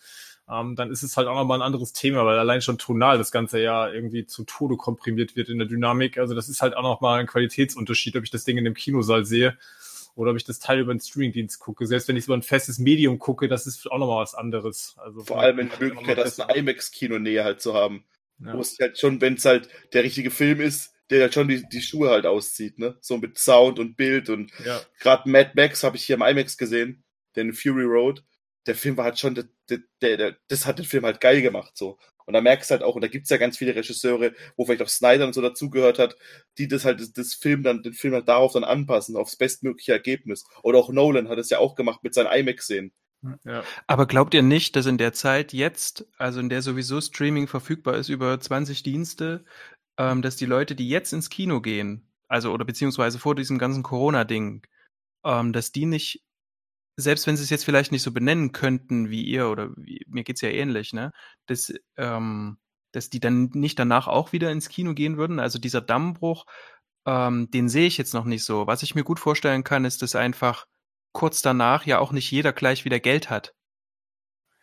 ähm, 0.51 0.75
dann 0.77 0.91
ist 0.91 1.03
es 1.03 1.17
halt 1.17 1.29
auch 1.29 1.35
nochmal 1.35 1.59
ein 1.59 1.67
anderes 1.67 1.93
Thema, 1.93 2.25
weil 2.25 2.39
allein 2.39 2.63
schon 2.63 2.79
tonal 2.79 3.19
das 3.19 3.31
Ganze 3.31 3.61
ja 3.61 3.89
irgendwie 3.91 4.27
zu 4.27 4.45
Tode 4.45 4.77
komprimiert 4.77 5.37
wird 5.37 5.49
in 5.49 5.59
der 5.59 5.69
Dynamik. 5.69 6.19
Also 6.19 6.35
das 6.35 6.49
ist 6.49 6.63
halt 6.63 6.77
auch 6.77 6.83
nochmal 6.83 7.21
ein 7.21 7.27
Qualitätsunterschied, 7.27 8.17
ob 8.17 8.25
ich 8.25 8.31
das 8.31 8.45
Ding 8.45 8.59
in 8.59 8.65
dem 8.65 8.75
Kinosaal 8.75 9.25
sehe 9.25 9.57
oder 10.15 10.33
ob 10.33 10.37
ich 10.37 10.45
das 10.45 10.59
Teil 10.59 10.81
über 10.81 10.93
den 10.93 11.01
Streamingdienst 11.01 11.61
gucke. 11.61 11.87
Selbst 11.87 12.09
wenn 12.09 12.17
ich 12.17 12.23
es 12.23 12.27
über 12.27 12.37
ein 12.37 12.43
festes 12.43 12.79
Medium 12.79 13.19
gucke, 13.19 13.49
das 13.49 13.67
ist 13.67 13.91
auch 13.91 13.99
nochmal 13.99 14.23
was 14.23 14.35
anderes. 14.35 14.97
Also 14.99 15.25
vor 15.25 15.41
allem, 15.41 15.57
wenn 15.59 15.71
die 15.71 15.85
Möglichkeit 15.85 16.19
hast, 16.19 16.41
eine 16.41 16.59
IMAX-Kino-Nähe 16.59 17.45
halt 17.45 17.61
zu 17.61 17.75
haben. 17.75 18.05
Ja. 18.45 18.55
Wo 18.55 18.61
es 18.61 18.77
halt 18.81 18.99
schon, 18.99 19.21
wenn 19.21 19.35
es 19.35 19.45
halt 19.45 19.69
der 19.93 20.03
richtige 20.03 20.31
Film 20.31 20.61
ist, 20.61 20.95
der 21.11 21.23
halt 21.23 21.35
schon 21.35 21.49
die, 21.49 21.63
die 21.69 21.83
Schuhe 21.83 22.11
halt 22.11 22.25
auszieht, 22.25 22.79
ne? 22.79 22.97
So 23.01 23.19
mit 23.19 23.37
Sound 23.39 23.79
und 23.79 23.97
Bild 23.97 24.31
und 24.31 24.51
Ja. 24.65 24.81
gerade 25.01 25.29
Mad 25.29 25.53
Max 25.55 25.83
habe 25.83 25.97
ich 25.97 26.05
hier 26.05 26.17
im 26.17 26.23
IMAX 26.23 26.57
gesehen, 26.57 27.05
den 27.37 27.53
Fury 27.53 27.85
Road. 27.85 28.25
Der 28.67 28.75
Film 28.75 28.97
war 28.97 29.05
halt 29.05 29.19
schon, 29.19 29.35
der, 29.35 29.45
der, 29.69 30.17
der, 30.17 30.37
das 30.49 30.67
hat 30.67 30.79
den 30.79 30.85
Film 30.85 31.05
halt 31.05 31.21
geil 31.21 31.43
gemacht, 31.43 31.77
so. 31.77 31.99
Und 32.27 32.35
da 32.35 32.41
merkst 32.41 32.71
du 32.71 32.73
halt 32.75 32.83
auch, 32.85 32.95
und 32.95 33.01
da 33.01 33.09
gibt's 33.09 33.31
ja 33.31 33.39
ganz 33.39 33.59
viele 33.59 33.75
Regisseure, 33.75 34.33
wo 34.57 34.65
vielleicht 34.65 34.83
auch 34.83 34.89
Snyder 34.89 35.27
und 35.27 35.35
so 35.35 35.43
dazugehört 35.43 35.99
hat, 35.99 36.17
die 36.59 36.69
das 36.69 36.85
halt, 36.85 37.01
das, 37.01 37.13
das 37.13 37.35
Film 37.35 37.65
dann, 37.65 37.83
den 37.83 37.93
Film 37.93 38.15
halt 38.15 38.29
darauf 38.29 38.53
dann 38.53 38.63
anpassen, 38.63 39.17
aufs 39.17 39.37
bestmögliche 39.37 39.93
Ergebnis. 39.93 40.45
Oder 40.63 40.79
auch 40.79 40.91
Nolan 40.91 41.29
hat 41.29 41.39
es 41.39 41.51
ja 41.51 41.59
auch 41.59 41.75
gemacht 41.75 42.05
mit 42.05 42.15
seinen 42.15 42.33
IMAX-Szenen. 42.33 42.93
Ja. 43.45 43.65
Aber 43.87 44.07
glaubt 44.07 44.33
ihr 44.35 44.43
nicht, 44.43 44.77
dass 44.77 44.87
in 44.87 44.97
der 44.97 45.13
Zeit 45.13 45.53
jetzt, 45.53 46.07
also 46.19 46.41
in 46.41 46.49
der 46.49 46.63
sowieso 46.63 47.01
Streaming 47.01 47.49
verfügbar 47.49 47.97
ist 47.97 48.09
über 48.09 48.39
20 48.39 48.83
Dienste, 48.83 49.45
ähm, 49.99 50.23
dass 50.23 50.37
die 50.37 50.47
Leute, 50.47 50.75
die 50.75 50.89
jetzt 50.89 51.13
ins 51.13 51.31
Kino 51.31 51.61
gehen, 51.61 52.09
also 52.29 52.53
oder 52.53 52.65
beziehungsweise 52.65 53.19
vor 53.19 53.35
diesem 53.35 53.59
ganzen 53.59 53.83
Corona-Ding, 53.83 54.67
ähm, 55.25 55.53
dass 55.53 55.73
die 55.73 55.87
nicht, 55.87 56.25
selbst 57.01 57.27
wenn 57.27 57.37
sie 57.37 57.43
es 57.43 57.51
jetzt 57.51 57.65
vielleicht 57.65 57.93
nicht 57.93 58.03
so 58.03 58.13
benennen 58.13 58.53
könnten 58.53 59.11
wie 59.11 59.23
ihr 59.25 59.49
oder 59.49 59.71
wie, 59.77 60.05
mir 60.09 60.25
geht's 60.25 60.41
ja 60.41 60.49
ähnlich, 60.51 60.93
ne, 60.93 61.13
dass, 61.47 61.73
ähm, 61.97 62.59
dass 62.93 63.11
die 63.11 63.21
dann 63.21 63.51
nicht 63.55 63.79
danach 63.79 64.09
auch 64.09 64.33
wieder 64.33 64.51
ins 64.51 64.69
Kino 64.69 64.95
gehen 64.95 65.17
würden. 65.17 65.39
Also 65.41 65.59
dieser 65.59 65.81
Dammbruch, 65.81 66.45
ähm, 67.07 67.51
den 67.51 67.69
sehe 67.69 67.87
ich 67.87 67.99
jetzt 67.99 68.15
noch 68.15 68.25
nicht 68.25 68.45
so. 68.45 68.67
Was 68.67 68.83
ich 68.83 68.95
mir 68.95 69.05
gut 69.05 69.19
vorstellen 69.21 69.65
kann, 69.65 69.85
ist, 69.85 70.03
dass 70.03 70.15
einfach 70.15 70.67
kurz 71.13 71.43
danach 71.43 71.87
ja 71.87 71.99
auch 71.99 72.13
nicht 72.13 72.31
jeder 72.31 72.53
gleich 72.53 72.85
wieder 72.85 73.01
Geld 73.01 73.31
hat, 73.31 73.55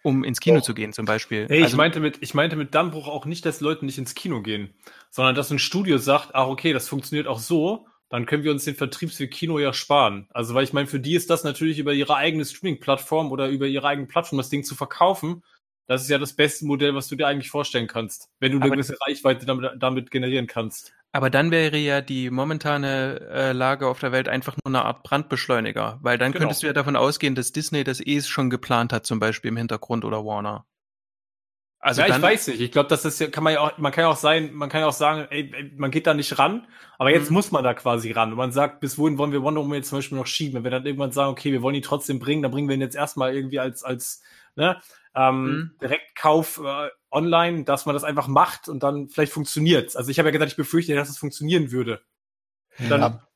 um 0.03 0.23
ins 0.23 0.39
Kino 0.39 0.57
Doch. 0.57 0.63
zu 0.63 0.73
gehen 0.73 0.93
zum 0.93 1.05
Beispiel. 1.05 1.47
Ich 1.49 1.63
Also- 1.63 1.77
meinte 1.77 1.99
mit, 1.99 2.19
ich 2.21 2.33
meinte 2.33 2.55
mit 2.55 2.73
Dammbruch 2.75 3.07
auch 3.07 3.25
nicht, 3.25 3.45
dass 3.45 3.59
Leute 3.61 3.85
nicht 3.85 3.97
ins 3.97 4.15
Kino 4.15 4.41
gehen, 4.41 4.73
sondern 5.09 5.35
dass 5.35 5.51
ein 5.51 5.59
Studio 5.59 5.97
sagt, 5.97 6.35
ach 6.35 6.47
okay, 6.47 6.73
das 6.73 6.87
funktioniert 6.87 7.27
auch 7.27 7.39
so, 7.39 7.87
dann 8.09 8.25
können 8.25 8.43
wir 8.43 8.51
uns 8.51 8.63
den 8.65 8.75
Vertriebsweg 8.75 9.31
Kino 9.31 9.59
ja 9.59 9.73
sparen. 9.73 10.27
Also, 10.31 10.53
weil 10.53 10.63
ich 10.63 10.73
meine, 10.73 10.87
für 10.87 10.99
die 10.99 11.15
ist 11.15 11.29
das 11.29 11.43
natürlich 11.43 11.79
über 11.79 11.93
ihre 11.93 12.15
eigene 12.15 12.45
Streaming-Plattform 12.45 13.31
oder 13.31 13.49
über 13.49 13.67
ihre 13.67 13.87
eigene 13.87 14.07
Plattform 14.07 14.37
das 14.37 14.49
Ding 14.49 14.63
zu 14.63 14.75
verkaufen. 14.75 15.43
Das 15.87 16.01
ist 16.01 16.09
ja 16.09 16.17
das 16.17 16.33
beste 16.33 16.65
Modell, 16.65 16.95
was 16.95 17.07
du 17.07 17.15
dir 17.15 17.27
eigentlich 17.27 17.49
vorstellen 17.49 17.87
kannst, 17.87 18.29
wenn 18.39 18.51
du 18.51 18.57
eine 18.57 18.65
Aber- 18.65 18.75
gewisse 18.75 18.97
Reichweite 19.07 19.45
damit, 19.45 19.71
damit 19.77 20.11
generieren 20.11 20.47
kannst. 20.47 20.93
Aber 21.13 21.29
dann 21.29 21.51
wäre 21.51 21.77
ja 21.77 22.01
die 22.01 22.29
momentane 22.29 23.21
äh, 23.31 23.51
Lage 23.53 23.87
auf 23.87 23.99
der 23.99 24.11
Welt 24.11 24.27
einfach 24.27 24.55
nur 24.63 24.75
eine 24.75 24.83
Art 24.85 25.03
Brandbeschleuniger, 25.03 25.97
weil 26.01 26.17
dann 26.17 26.31
Genau. 26.33 26.41
könntest 26.43 26.63
du 26.63 26.67
ja 26.67 26.73
davon 26.73 26.95
ausgehen, 26.97 27.33
dass 27.35 27.53
Disney 27.53 27.83
das 27.85 28.01
eh 28.05 28.21
schon 28.21 28.49
geplant 28.49 28.91
hat, 28.91 29.05
zum 29.05 29.19
Beispiel 29.19 29.49
im 29.49 29.57
Hintergrund 29.57 30.03
oder 30.03 30.25
Warner. 30.25 30.65
Also 31.79 32.01
ja, 32.01 32.07
dann, 32.07 32.17
ich 32.17 32.23
weiß 32.23 32.47
nicht. 32.47 32.59
Ich 32.61 32.71
glaube, 32.71 32.89
das 32.89 33.05
ist 33.05 33.19
ja, 33.19 33.27
kann 33.27 33.43
man 33.43 33.53
ja 33.53 33.59
auch, 33.61 33.77
man 33.77 33.91
kann 33.91 34.01
ja 34.03 34.07
auch 34.09 34.15
sein, 34.17 34.51
man 34.53 34.67
kann 34.69 34.81
ja 34.81 34.87
auch 34.87 34.93
sagen, 34.93 35.27
ey, 35.29 35.51
ey, 35.53 35.71
man 35.77 35.91
geht 35.91 36.07
da 36.07 36.13
nicht 36.15 36.37
ran, 36.39 36.67
aber 36.97 37.11
jetzt 37.11 37.29
Mhm. 37.29 37.35
muss 37.35 37.51
man 37.51 37.63
da 37.63 37.73
quasi 37.75 38.11
ran. 38.11 38.31
Und 38.31 38.37
man 38.37 38.51
sagt, 38.51 38.79
bis 38.79 38.97
wohin 38.97 39.17
wollen 39.17 39.31
wir 39.31 39.43
Wonder 39.43 39.61
Woman 39.61 39.77
jetzt 39.77 39.89
zum 39.89 39.99
Beispiel 39.99 40.17
noch 40.17 40.25
schieben? 40.27 40.55
Wenn 40.55 40.63
wir 40.63 40.71
dann 40.71 40.85
irgendwann 40.85 41.11
sagen, 41.11 41.31
okay, 41.31 41.51
wir 41.51 41.61
wollen 41.61 41.75
ihn 41.75 41.83
trotzdem 41.83 42.19
bringen, 42.19 42.41
dann 42.41 42.51
bringen 42.51 42.67
wir 42.67 42.75
ihn 42.75 42.81
jetzt 42.81 42.95
erstmal 42.95 43.33
irgendwie 43.35 43.59
als, 43.59 43.83
als, 43.83 44.23
ne, 44.55 44.81
ähm, 45.15 45.45
Mhm. 45.45 45.71
Direktkauf 45.81 46.59
äh, 46.63 46.89
online, 47.11 47.63
dass 47.63 47.85
man 47.85 47.93
das 47.93 48.03
einfach 48.03 48.27
macht 48.27 48.69
und 48.69 48.81
dann 48.83 49.07
vielleicht 49.07 49.31
funktioniert's. 49.31 49.95
Also 49.95 50.09
ich 50.09 50.17
habe 50.19 50.29
ja 50.29 50.31
gesagt, 50.33 50.51
ich 50.51 50.57
befürchte, 50.57 50.95
dass 50.95 51.09
es 51.09 51.17
funktionieren 51.19 51.71
würde. 51.71 52.01
Dann, 52.79 53.01
Ja. 53.01 53.26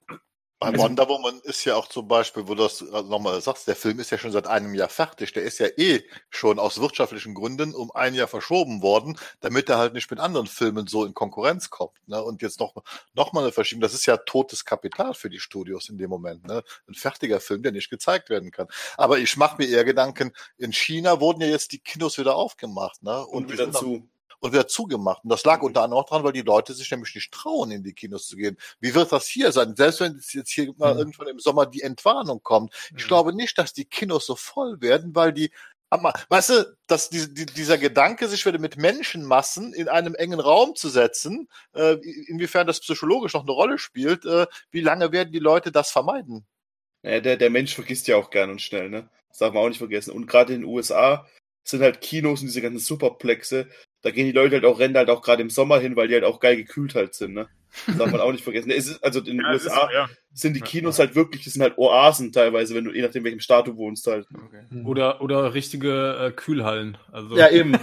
Bei 0.62 0.68
Also- 0.68 0.84
Wonder 0.84 1.10
Woman 1.10 1.40
ist 1.44 1.66
ja 1.66 1.76
auch 1.76 1.88
zum 1.88 2.08
Beispiel, 2.08 2.48
wo 2.48 2.54
du 2.54 2.62
das 2.62 2.82
nochmal 2.82 3.42
sagst, 3.42 3.68
der 3.68 3.76
Film 3.76 4.00
ist 4.00 4.12
ja 4.12 4.20
schon 4.20 4.32
seit 4.32 4.46
einem 4.46 4.76
Jahr 4.76 4.90
fertig. 4.90 5.34
Der 5.34 5.42
ist 5.42 5.58
ja 5.58 5.66
eh 5.76 6.04
schon 6.30 6.60
aus 6.60 6.80
wirtschaftlichen 6.80 7.34
Gründen 7.34 7.74
um 7.74 7.90
ein 7.96 8.14
Jahr 8.14 8.28
verschoben 8.28 8.84
worden, 8.84 9.18
damit 9.40 9.70
er 9.70 9.80
halt 9.80 9.96
nicht 9.96 10.12
mit 10.12 10.20
anderen 10.20 10.46
Filmen 10.46 10.86
so 10.86 11.04
in 11.04 11.16
Konkurrenz 11.16 11.72
kommt. 11.72 11.98
Ne? 12.08 12.22
Und 12.22 12.44
jetzt 12.44 12.60
noch, 12.60 12.76
noch 13.16 13.34
mal 13.34 13.42
eine 13.42 13.52
Verschiebung. 13.52 13.82
Das 13.82 13.96
ist 13.96 14.06
ja 14.06 14.18
totes 14.18 14.64
Kapital 14.64 15.16
für 15.16 15.32
die 15.32 15.40
Studios 15.40 15.90
in 15.90 15.98
dem 15.98 16.12
Moment. 16.12 16.46
Ne? 16.46 16.62
Ein 16.88 16.94
fertiger 16.94 17.40
Film, 17.40 17.64
der 17.64 17.72
nicht 17.72 17.90
gezeigt 17.90 18.30
werden 18.30 18.52
kann. 18.52 18.68
Aber 18.98 19.18
ich 19.18 19.36
mache 19.38 19.58
mir 19.58 19.68
eher 19.68 19.84
Gedanken, 19.84 20.32
in 20.60 20.74
China 20.74 21.20
wurden 21.20 21.42
ja 21.42 21.48
jetzt 21.48 21.72
die 21.72 21.80
Kinos 21.80 22.20
wieder 22.20 22.36
aufgemacht. 22.36 23.02
Ne? 23.02 23.26
Und 23.26 23.48
die 23.50 23.54
wieder 23.54 23.72
zu. 23.72 24.08
Und 24.42 24.52
wieder 24.52 24.68
zugemacht. 24.68 25.24
Und 25.24 25.30
das 25.30 25.46
lag 25.46 25.62
unter 25.62 25.84
anderem 25.84 26.04
auch 26.04 26.10
dran, 26.10 26.24
weil 26.24 26.34
die 26.34 26.42
Leute 26.42 26.74
sich 26.74 26.92
nämlich 26.92 27.16
nicht 27.16 27.32
trauen, 27.32 27.72
in 27.72 27.84
die 27.84 27.94
Kinos 27.94 28.28
zu 28.28 28.36
gehen. 28.36 28.58
Wie 28.82 28.94
wird 28.94 29.12
das 29.12 29.28
hier 29.28 29.52
sein? 29.52 29.76
Selbst 29.76 30.02
wenn 30.02 30.20
jetzt 30.32 30.52
hier 30.52 30.74
mal 30.78 30.94
Mhm. 30.94 31.00
irgendwann 31.00 31.28
im 31.30 31.40
Sommer 31.40 31.66
die 31.66 31.82
Entwarnung 31.82 32.42
kommt. 32.44 32.74
Ich 32.98 33.06
Mhm. 33.06 33.08
glaube 33.08 33.34
nicht, 33.34 33.58
dass 33.58 33.72
die 33.74 33.86
Kinos 33.86 34.26
so 34.26 34.36
voll 34.36 34.82
werden, 34.82 35.16
weil 35.16 35.32
die 35.32 35.52
aber, 35.94 36.14
weißt 36.30 36.50
du, 36.52 36.78
dass 36.88 37.10
die, 37.10 37.34
die, 37.34 37.46
dieser 37.46 37.78
Gedanke, 37.78 38.30
sich 38.30 38.46
wieder 38.46 38.60
mit 38.60 38.78
Menschenmassen 38.78 39.74
in 39.74 39.90
einem 39.90 40.16
engen 40.16 40.40
Raum 40.40 40.74
zu 40.74 40.88
setzen, 40.88 41.50
äh, 41.74 41.96
inwiefern 42.28 42.66
das 42.66 42.80
psychologisch 42.80 43.34
noch 43.34 43.42
eine 43.42 43.52
Rolle 43.52 43.78
spielt, 43.78 44.24
äh, 44.26 44.48
wie 44.72 44.80
lange 44.80 45.12
werden 45.12 45.34
die 45.34 45.40
Leute 45.40 45.70
das 45.70 45.92
vermeiden? 45.92 46.46
Ja, 47.04 47.20
der, 47.20 47.36
der 47.36 47.50
Mensch 47.50 47.76
vergisst 47.76 48.08
ja 48.08 48.16
auch 48.16 48.30
gern 48.30 48.50
und 48.52 48.62
schnell, 48.62 48.90
ne? 48.90 49.10
Das 49.28 49.40
darf 49.40 49.54
man 49.54 49.64
auch 49.64 49.68
nicht 49.68 49.80
vergessen. 49.80 50.12
Und 50.12 50.28
gerade 50.28 50.54
in 50.54 50.62
den 50.62 50.70
USA 50.70 51.28
sind 51.66 51.82
halt 51.82 52.00
Kinos 52.00 52.40
und 52.40 52.48
diese 52.48 52.62
ganzen 52.62 52.80
Superplexe, 52.80 53.68
da 54.02 54.12
gehen 54.12 54.26
die 54.26 54.32
Leute 54.32 54.56
halt 54.56 54.66
auch, 54.66 54.80
rennen 54.80 54.96
halt 54.96 55.10
auch 55.10 55.22
gerade 55.22 55.42
im 55.42 55.50
Sommer 55.50 55.80
hin, 55.80 55.96
weil 55.96 56.08
die 56.08 56.14
halt 56.16 56.24
auch 56.24 56.40
geil 56.40 56.56
gekühlt 56.56 56.96
halt 56.96 57.14
sind, 57.14 57.34
ne? 57.34 57.48
Das 57.88 57.98
darf 57.98 58.12
man 58.12 58.20
auch 58.20 58.32
nicht 58.32 58.44
vergessen. 58.44 58.70
Es 58.70 58.88
ist, 58.88 59.04
also 59.04 59.20
in 59.20 59.38
den 59.38 59.42
Ja, 59.42 59.54
ist 59.54 59.66
USA 59.66 59.88
so, 59.88 59.94
ja. 59.94 60.10
sind 60.34 60.56
die. 60.56 60.62
Kinos 60.62 61.00
halt 61.00 61.16
wirklich, 61.16 61.44
das 61.46 61.54
sind 61.54 61.62
halt 61.62 61.78
Oasen 61.78 62.32
teilweise, 62.34 62.76
wenn 62.76 62.84
du, 62.84 62.92
je 62.92 63.02
nachdem 63.02 63.24
welchem 63.24 63.40
Staat 63.40 63.68
du 63.68 63.78
wohnst 63.78 64.08
halt. 64.08 64.28
Okay. 64.34 64.64
Mhm. 64.70 64.86
Oder, 64.86 65.22
oder 65.22 65.54
richtige 65.54 66.18
äh, 66.20 66.32
Kühlhallen. 66.32 66.98
Also 67.12 67.38
Ja, 67.38 67.50
eben. 67.50 67.78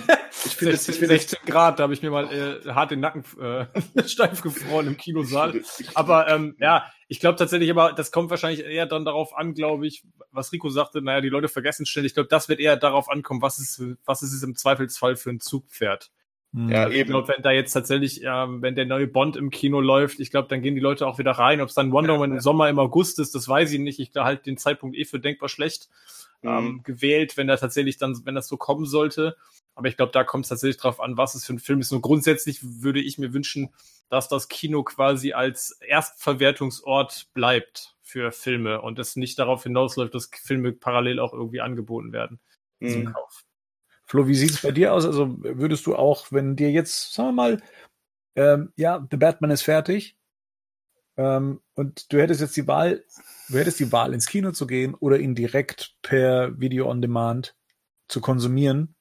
Ich 0.45 0.57
finde 0.57 0.73
das, 0.73 0.85
16, 0.85 0.93
ich 0.95 0.99
finde 0.99 1.15
das, 1.15 1.31
16 1.31 1.39
Grad, 1.47 1.79
da 1.79 1.85
habe 1.85 1.95
ich 1.95 2.03
mir 2.03 2.11
mal 2.11 2.31
äh, 2.31 2.69
hart 2.71 2.91
den 2.91 3.01
Nacken 3.01 3.25
äh, 3.41 3.67
steif 4.07 4.43
gefroren 4.43 4.89
im 4.89 4.97
Kinosaal. 4.97 5.61
Aber 5.95 6.29
ähm, 6.29 6.55
ja, 6.61 6.85
ich 7.09 7.21
glaube 7.21 7.37
tatsächlich, 7.37 7.71
aber 7.71 7.93
das 7.93 8.13
kommt 8.13 8.31
wahrscheinlich 8.31 8.65
eher 8.65 8.87
dann 8.87 9.05
darauf 9.05 9.37
an, 9.37 9.55
glaube 9.55 9.87
ich, 9.87 10.05
was 10.31 10.53
Rico 10.53 10.69
sagte, 10.69 11.01
naja, 11.03 11.21
die 11.21 11.31
Leute 11.31 11.49
vergessen 11.49 11.87
schnell. 11.87 12.05
Ich 12.05 12.15
glaube, 12.15 12.29
das 12.29 12.49
wird 12.49 12.61
eher 12.61 12.77
darauf 12.77 13.09
ankommen, 13.09 13.43
was 13.43 13.59
ist, 13.59 13.83
was 14.05 14.23
ist 14.23 14.35
es 14.35 14.43
im 14.43 14.55
Zweifelsfall 14.55 15.17
für 15.17 15.31
ein 15.31 15.41
Zugpferd. 15.41 16.11
Mhm. 16.53 16.69
Ja, 16.71 16.83
Also 16.85 16.93
ich 16.93 17.01
eben. 17.01 17.11
glaube, 17.11 17.29
wenn 17.29 17.43
da 17.43 17.51
jetzt 17.51 17.73
tatsächlich, 17.73 18.23
ähm, 18.25 18.63
wenn 18.63 18.75
der 18.75 18.87
neue 18.87 19.07
Bond 19.07 19.37
im 19.37 19.51
Kino 19.51 19.81
läuft, 19.81 20.21
ich 20.21 20.31
glaube, 20.31 20.49
dann 20.49 20.63
gehen 20.63 20.75
die 20.75 20.81
Leute 20.81 21.07
auch 21.07 21.19
wieder 21.19 21.33
rein. 21.33 21.61
Ob 21.61 21.69
es 21.69 21.75
dann 21.75 21.93
Wonder 21.93 22.15
Woman 22.15 22.33
im 22.33 22.41
Sommer 22.41 22.69
im 22.69 22.79
August 22.79 23.19
ist, 23.19 23.35
das 23.35 23.49
weiß 23.49 23.73
ich 23.73 23.81
nicht. 23.81 23.99
Ich 24.01 24.11
da 24.11 24.25
halt 24.25 24.47
den 24.47 24.57
Zeitpunkt 24.59 24.97
eh 24.97 25.05
für 25.05 25.19
denkbar 25.21 25.49
schlecht 25.49 25.89
ähm, 26.43 26.65
Mhm. 26.67 26.83
gewählt, 26.85 27.37
wenn 27.37 27.49
da 27.49 27.57
tatsächlich 27.57 27.97
dann, 27.97 28.21
wenn 28.25 28.35
das 28.35 28.49
so 28.49 28.57
kommen 28.57 28.87
sollte. 28.87 29.37
Aber 29.79 29.87
ich 29.87 29.97
glaube, 29.97 30.11
da 30.11 30.25
kommt 30.25 30.45
es 30.45 30.49
tatsächlich 30.49 30.79
drauf 30.79 30.99
an, 30.99 31.17
was 31.17 31.37
es 31.37 31.47
für 31.47 31.53
ein 31.53 31.61
Film 31.61 31.79
ist. 31.79 31.93
Nur 31.93 32.01
grundsätzlich 32.01 32.83
würde 32.83 32.99
ich 32.99 33.17
mir 33.17 33.33
wünschen, 33.33 33.73
dass 34.09 34.29
das 34.29 34.49
Kino 34.49 34.83
quasi 34.83 35.35
als 35.35 35.71
Erstverwertungsort 35.81 37.29
bleibt 37.33 37.95
für 38.03 38.33
Filme 38.33 38.83
und 38.83 38.99
es 38.99 39.15
nicht 39.15 39.39
darauf 39.39 39.63
hinausläuft, 39.63 40.17
dass 40.17 40.31
Filme 40.33 40.73
parallel 40.73 41.21
auch 41.21 41.33
irgendwie 41.33 41.61
angeboten 41.61 42.13
werden 42.13 42.41
zum 42.85 43.03
Mhm. 43.03 43.13
Kauf. 43.13 43.45
Flo, 44.05 44.27
wie 44.27 44.35
sieht's 44.35 44.63
bei 44.63 44.73
dir 44.73 44.93
aus? 44.93 45.05
Also 45.05 45.37
würdest 45.45 45.87
du 45.87 45.95
auch, 45.95 46.33
wenn 46.33 46.57
dir 46.57 46.73
jetzt, 46.73 47.15
sagen 47.15 47.29
wir 47.29 47.33
mal, 47.35 47.63
ähm, 48.35 48.73
ja, 48.75 49.07
The 49.09 49.17
Batman 49.17 49.53
ist 49.53 49.63
fertig 49.63 50.17
ähm, 51.17 51.61
und 51.75 52.13
du 52.13 52.21
hättest 52.21 52.41
jetzt 52.41 52.57
die 52.57 52.67
Wahl, 52.67 53.05
du 53.49 53.59
hättest 53.59 53.79
die 53.79 53.93
Wahl, 53.93 54.13
ins 54.13 54.27
Kino 54.27 54.51
zu 54.51 54.67
gehen 54.67 54.95
oder 54.97 55.21
ihn 55.21 55.37
direkt 55.37 55.95
per 56.03 56.59
Video 56.59 56.91
on 56.91 57.01
Demand 57.01 57.55
zu 58.09 58.21
konsumieren. 58.21 58.97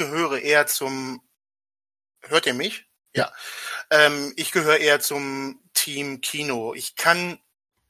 Gehöre 0.00 0.40
eher 0.40 0.66
zum. 0.66 1.20
Hört 2.22 2.46
ihr 2.46 2.54
mich? 2.54 2.86
Ja. 3.14 3.30
Ähm, 3.90 4.32
ich 4.36 4.50
gehöre 4.50 4.78
eher 4.78 5.00
zum 5.00 5.60
Team 5.74 6.22
Kino. 6.22 6.72
Ich 6.72 6.96
kann 6.96 7.38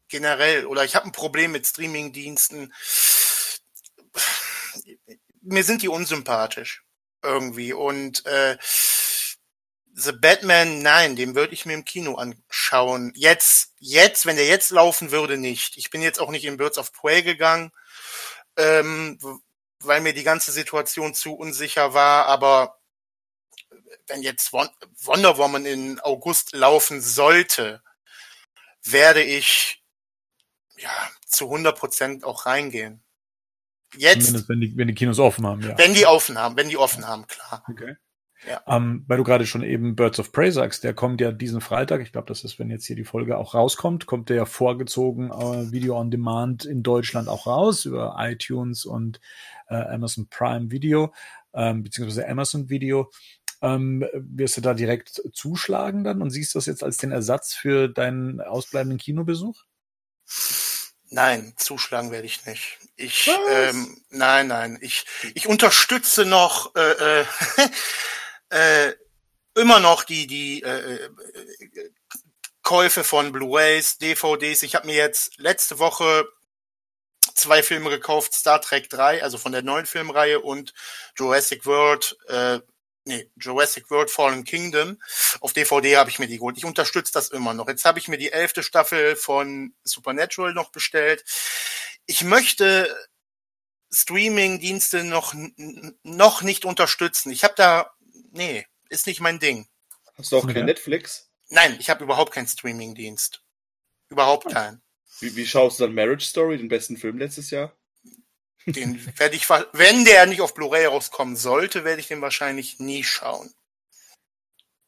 generell 0.09 0.67
oder 0.67 0.85
ich 0.85 0.97
habe 0.97 1.07
ein 1.07 1.13
Problem 1.13 1.53
mit 1.53 1.69
Streamingdiensten. 1.69 2.75
Mir 5.43 5.63
sind 5.63 5.83
die 5.83 5.89
unsympathisch 5.89 6.85
irgendwie 7.23 7.73
und 7.73 8.27
äh, 8.27 8.59
The 9.95 10.13
Batman, 10.13 10.83
nein, 10.83 11.15
den 11.15 11.37
würde 11.37 11.53
ich 11.53 11.67
mir 11.67 11.75
im 11.75 11.85
Kino 11.85 12.17
anschauen. 12.17 13.13
Jetzt, 13.15 13.75
jetzt, 13.79 14.27
wenn 14.27 14.37
der 14.37 14.47
jetzt 14.47 14.71
laufen 14.71 15.13
würde, 15.13 15.37
nicht. 15.37 15.77
Ich 15.77 15.91
bin 15.91 16.03
jetzt 16.03 16.19
auch 16.19 16.31
nicht 16.31 16.45
in 16.45 16.57
Birds 16.57 16.79
of 16.79 16.93
Prey 16.93 17.23
gegangen, 17.23 17.71
ähm, 18.57 19.19
weil 19.83 20.01
mir 20.01 20.13
die 20.13 20.23
ganze 20.23 20.53
Situation 20.53 21.15
zu 21.15 21.35
unsicher 21.35 21.95
war, 21.95 22.27
aber 22.27 22.79
wenn 24.07 24.23
jetzt 24.23 24.53
Won 24.53 24.69
Wonder 25.05 25.39
Woman 25.39 25.65
in 25.65 26.01
August 26.01 26.53
laufen 26.53 27.01
sollte, 27.01 27.83
werde 28.83 29.23
ich 29.23 29.83
ja 30.77 30.91
zu 31.27 31.47
100 31.47 31.79
Prozent 31.79 32.25
auch 32.25 32.47
reingehen. 32.47 33.03
Jetzt, 33.97 34.27
Zumindest 34.27 34.49
wenn 34.49 34.61
die, 34.61 34.77
wenn 34.77 34.89
die 34.89 34.95
Kinos 34.95 35.19
offen 35.19 35.47
haben, 35.47 35.63
ja. 35.63 35.77
wenn 35.77 35.95
die 35.95 36.07
offen 36.07 36.39
haben, 36.39 36.57
wenn 36.57 36.69
die 36.69 36.77
offen 36.77 37.07
haben, 37.07 37.27
klar. 37.27 37.65
Okay. 37.69 37.97
Ja. 38.49 38.63
Ähm, 38.67 39.05
weil 39.07 39.19
du 39.19 39.25
gerade 39.25 39.47
schon 39.47 39.63
eben 39.63 39.97
Birds 39.97 40.19
of 40.19 40.33
Prey 40.33 40.51
sagst, 40.51 40.83
der 40.83 40.95
kommt 40.95 41.21
ja 41.21 41.31
diesen 41.31 41.61
Freitag, 41.61 42.01
ich 42.01 42.13
glaube, 42.13 42.29
das 42.29 42.43
ist, 42.43 42.59
wenn 42.59 42.71
jetzt 42.71 42.87
hier 42.87 42.97
die 42.97 43.05
Folge 43.05 43.37
auch 43.37 43.55
rauskommt, 43.55 44.07
kommt 44.07 44.31
der 44.31 44.37
ja 44.37 44.45
vorgezogen 44.47 45.31
äh, 45.31 45.71
Video 45.73 45.99
on 45.99 46.11
Demand 46.11 46.65
in 46.65 46.83
Deutschland 46.83 47.29
auch 47.29 47.47
raus 47.47 47.85
über 47.85 48.17
iTunes 48.19 48.87
und 48.87 49.21
äh, 49.71 49.75
Amazon 49.75 50.29
Prime 50.29 50.71
Video, 50.71 51.15
ähm, 51.55 51.83
beziehungsweise 51.83 52.29
Amazon 52.29 52.69
Video. 52.69 53.11
Ähm, 53.63 54.07
wirst 54.15 54.57
du 54.57 54.63
da 54.63 54.73
direkt 54.73 55.23
zuschlagen 55.35 56.03
dann 56.03 56.23
und 56.23 56.31
siehst 56.31 56.55
das 56.55 56.67
jetzt 56.67 56.83
als 56.83 56.97
den 56.97 57.13
Ersatz 57.13 57.53
für 57.55 57.89
deinen 57.89 58.41
ausbleibenden 58.41 58.99
Kinobesuch? 58.99 59.63
Nein, 61.11 61.53
zuschlagen 61.57 62.11
werde 62.11 62.27
ich 62.27 62.47
nicht. 62.47 62.79
Ich, 62.97 63.27
Was? 63.27 63.75
ähm, 63.75 64.03
nein, 64.11 64.47
nein, 64.47 64.79
ich, 64.81 65.05
ich 65.35 65.47
unterstütze 65.47 66.25
noch 66.25 66.75
äh, 66.75 67.23
äh, 67.23 67.25
äh, 68.89 68.95
immer 69.55 69.81
noch 69.81 70.05
die 70.05 70.27
die 70.27 70.63
äh, 70.63 70.95
äh, 70.95 71.11
Käufe 72.63 73.03
von 73.03 73.33
Blu-rays, 73.33 73.99
DVDs. 73.99 74.63
Ich 74.63 74.77
habe 74.77 74.87
mir 74.87 74.95
jetzt 74.95 75.39
letzte 75.39 75.81
Woche 75.81 76.29
zwei 77.35 77.63
Filme 77.63 77.91
gekauft, 77.91 78.35
Star 78.35 78.61
Trek 78.61 78.89
3, 78.91 79.23
also 79.23 79.39
von 79.39 79.53
der 79.53 79.63
neuen 79.63 79.87
Filmreihe 79.87 80.41
und 80.41 80.73
Jurassic 81.17 81.67
World, 81.67 82.17
äh, 82.29 82.61
nee, 83.05 83.31
Jurassic 83.37 83.91
World 83.91 84.11
Fallen 84.11 84.45
Kingdom. 84.45 85.01
Auf 85.41 85.53
DVD 85.53 85.97
habe 85.97 86.11
ich 86.11 86.19
mir 86.19 86.27
die 86.29 86.37
geholt. 86.39 86.59
Ich 86.59 86.65
unterstütze 86.65 87.13
das 87.13 87.29
immer 87.29 87.55
noch. 87.55 87.69
Jetzt 87.69 87.85
habe 87.85 87.99
ich 87.99 88.09
mir 88.09 88.19
die 88.19 88.33
elfte 88.33 88.63
Staffel 88.63 89.17
von 89.17 89.75
Supernatural 89.85 90.53
noch 90.55 90.71
bestellt. 90.71 91.25
Ich 92.07 92.23
möchte 92.23 92.89
Streaming-Dienste 93.93 95.05
noch, 95.05 95.35
noch 96.03 96.43
nicht 96.43 96.65
unterstützen. 96.65 97.31
Ich 97.31 97.43
habe 97.45 97.55
da, 97.57 97.93
nee, 98.31 98.67
ist 98.89 99.07
nicht 99.07 99.21
mein 99.21 99.39
Ding. 99.41 99.69
Hast 100.17 100.33
du 100.33 100.39
auch 100.39 100.45
Okay. 100.45 100.55
kein 100.55 100.67
Netflix? 100.67 101.29
Nein, 101.49 101.77
ich 101.81 101.91
habe 101.91 102.05
überhaupt 102.05 102.33
keinen 102.33 102.47
Streaming-Dienst. 102.47 103.43
Überhaupt 104.09 104.53
keinen. 104.53 104.83
Wie, 105.19 105.35
wie 105.37 105.47
schaust 105.47 105.81
du 105.81 105.85
dann 105.85 105.95
Marriage 105.95 106.25
Story, 106.25 106.57
den 106.57 106.69
besten 106.69 106.97
Film 106.97 107.19
letztes 107.19 107.51
Jahr? 107.51 107.77
Den 108.67 109.01
werde 109.19 109.37
ich, 109.37 109.49
wenn 109.49 110.05
der 110.05 110.27
nicht 110.27 110.41
auf 110.41 110.55
Blu-ray 110.55 110.87
rauskommen 110.87 111.37
sollte, 111.37 111.85
werde 111.85 112.01
ich 112.01 112.09
den 112.09 112.21
wahrscheinlich 112.21 112.79
nie 112.79 113.03
schauen. 113.03 113.51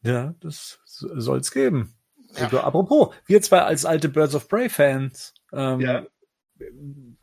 Ja, 0.02 0.34
das 0.40 0.78
soll's 0.84 1.50
geben. 1.52 1.94
Ja. 2.34 2.44
Also, 2.44 2.60
apropos, 2.60 3.14
wir 3.26 3.40
zwei 3.42 3.60
als 3.60 3.84
alte 3.84 4.08
Birds 4.08 4.34
of 4.34 4.48
Prey 4.48 4.68
Fans, 4.68 5.34
ähm, 5.52 5.80
Ja. 5.80 6.06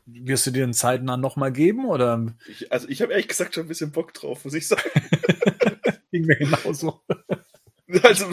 wirst 0.06 0.46
du 0.46 0.50
dir 0.50 0.66
den 0.66 0.74
zeitnah 0.74 1.16
nochmal 1.16 1.52
geben 1.52 1.86
oder 1.86 2.34
Ich, 2.48 2.70
also 2.72 2.88
ich 2.88 3.00
habe 3.00 3.12
ehrlich 3.12 3.28
gesagt 3.28 3.54
schon 3.54 3.64
ein 3.64 3.68
bisschen 3.68 3.92
Bock 3.92 4.12
drauf, 4.14 4.44
muss 4.44 4.54
ich 4.54 4.66
sagen. 4.68 4.82
ging 6.10 6.26
mir 6.26 6.36
genauso? 6.36 7.00
Also, 8.02 8.26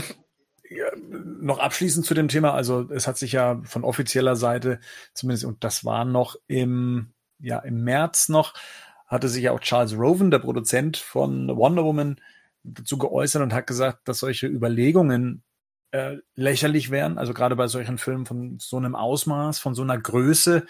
Ja, 0.69 0.85
noch 0.95 1.59
abschließend 1.59 2.05
zu 2.05 2.13
dem 2.13 2.27
Thema, 2.27 2.53
also 2.53 2.89
es 2.91 3.07
hat 3.07 3.17
sich 3.17 3.31
ja 3.31 3.61
von 3.63 3.83
offizieller 3.83 4.35
Seite 4.35 4.79
zumindest, 5.13 5.45
und 5.45 5.63
das 5.63 5.85
war 5.85 6.03
noch 6.03 6.35
im, 6.47 7.13
ja, 7.39 7.59
im 7.59 7.83
März 7.83 8.27
noch, 8.27 8.53
hatte 9.05 9.29
sich 9.29 9.43
ja 9.43 9.51
auch 9.53 9.61
Charles 9.61 9.97
Roven, 9.97 10.29
der 10.29 10.39
Produzent 10.39 10.97
von 10.97 11.47
Wonder 11.55 11.85
Woman, 11.85 12.19
dazu 12.63 12.97
geäußert 12.97 13.41
und 13.41 13.53
hat 13.53 13.67
gesagt, 13.67 14.07
dass 14.09 14.19
solche 14.19 14.47
Überlegungen 14.47 15.43
äh, 15.91 16.17
lächerlich 16.35 16.91
wären, 16.91 17.17
also 17.17 17.33
gerade 17.33 17.55
bei 17.55 17.67
solchen 17.67 17.97
Filmen 17.97 18.25
von 18.25 18.57
so 18.59 18.75
einem 18.77 18.95
Ausmaß, 18.95 19.59
von 19.59 19.73
so 19.73 19.83
einer 19.83 19.97
Größe. 19.97 20.65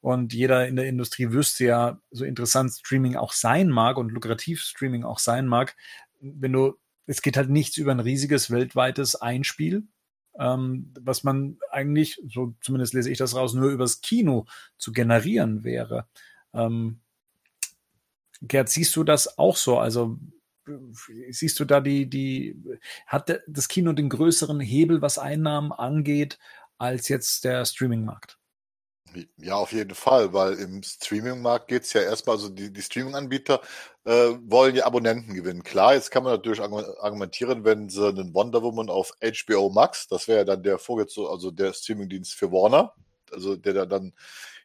Und 0.00 0.32
jeder 0.32 0.66
in 0.66 0.76
der 0.76 0.86
Industrie 0.86 1.30
wüsste 1.30 1.64
ja, 1.64 2.00
so 2.10 2.24
interessant 2.24 2.72
Streaming 2.72 3.16
auch 3.16 3.32
sein 3.32 3.68
mag 3.68 3.98
und 3.98 4.10
lukrativ 4.10 4.62
Streaming 4.62 5.04
auch 5.04 5.18
sein 5.18 5.46
mag, 5.46 5.76
wenn 6.20 6.52
du 6.52 6.74
es 7.06 7.22
geht 7.22 7.36
halt 7.36 7.50
nichts 7.50 7.76
über 7.76 7.92
ein 7.92 8.00
riesiges 8.00 8.50
weltweites 8.50 9.16
Einspiel, 9.16 9.84
ähm, 10.38 10.92
was 11.00 11.24
man 11.24 11.58
eigentlich, 11.70 12.20
so 12.28 12.54
zumindest 12.60 12.94
lese 12.94 13.10
ich 13.10 13.18
das 13.18 13.34
raus, 13.34 13.54
nur 13.54 13.70
übers 13.70 14.00
Kino 14.00 14.46
zu 14.78 14.92
generieren 14.92 15.64
wäre. 15.64 16.06
Ähm, 16.54 17.00
Gerd, 18.42 18.68
siehst 18.68 18.96
du 18.96 19.04
das 19.04 19.38
auch 19.38 19.56
so? 19.56 19.78
Also 19.78 20.18
siehst 21.30 21.60
du 21.60 21.64
da 21.64 21.80
die, 21.80 22.08
die, 22.08 22.60
hat 23.06 23.40
das 23.46 23.68
Kino 23.68 23.92
den 23.92 24.08
größeren 24.08 24.60
Hebel, 24.60 25.00
was 25.02 25.18
Einnahmen 25.18 25.72
angeht, 25.72 26.38
als 26.78 27.08
jetzt 27.08 27.44
der 27.44 27.64
Streaming-Markt? 27.64 28.38
Ja, 29.36 29.56
auf 29.56 29.72
jeden 29.72 29.94
Fall, 29.94 30.32
weil 30.32 30.54
im 30.54 30.82
Streaming-Markt 30.82 31.68
geht's 31.68 31.92
ja 31.92 32.00
erstmal, 32.00 32.36
also 32.36 32.48
die, 32.48 32.72
die 32.72 32.80
Streaming-Anbieter 32.80 33.60
äh, 34.04 34.30
wollen 34.46 34.74
ja 34.74 34.86
Abonnenten 34.86 35.34
gewinnen. 35.34 35.62
Klar, 35.62 35.94
jetzt 35.94 36.10
kann 36.10 36.22
man 36.24 36.32
natürlich 36.32 36.60
argu- 36.60 36.96
argumentieren, 36.98 37.62
wenn 37.64 37.90
sie 37.90 38.08
einen 38.08 38.32
Wonder 38.32 38.62
Woman 38.62 38.88
auf 38.88 39.12
HBO 39.20 39.68
Max, 39.68 40.08
das 40.08 40.28
wäre 40.28 40.38
ja 40.38 40.44
dann 40.44 40.62
der 40.62 40.78
Vorgezogen, 40.78 41.30
also 41.30 41.50
der 41.50 41.74
Streaming-Dienst 41.74 42.32
für 42.32 42.50
Warner, 42.52 42.94
also 43.30 43.56
der 43.56 43.74
da 43.74 43.84
dann 43.86 44.14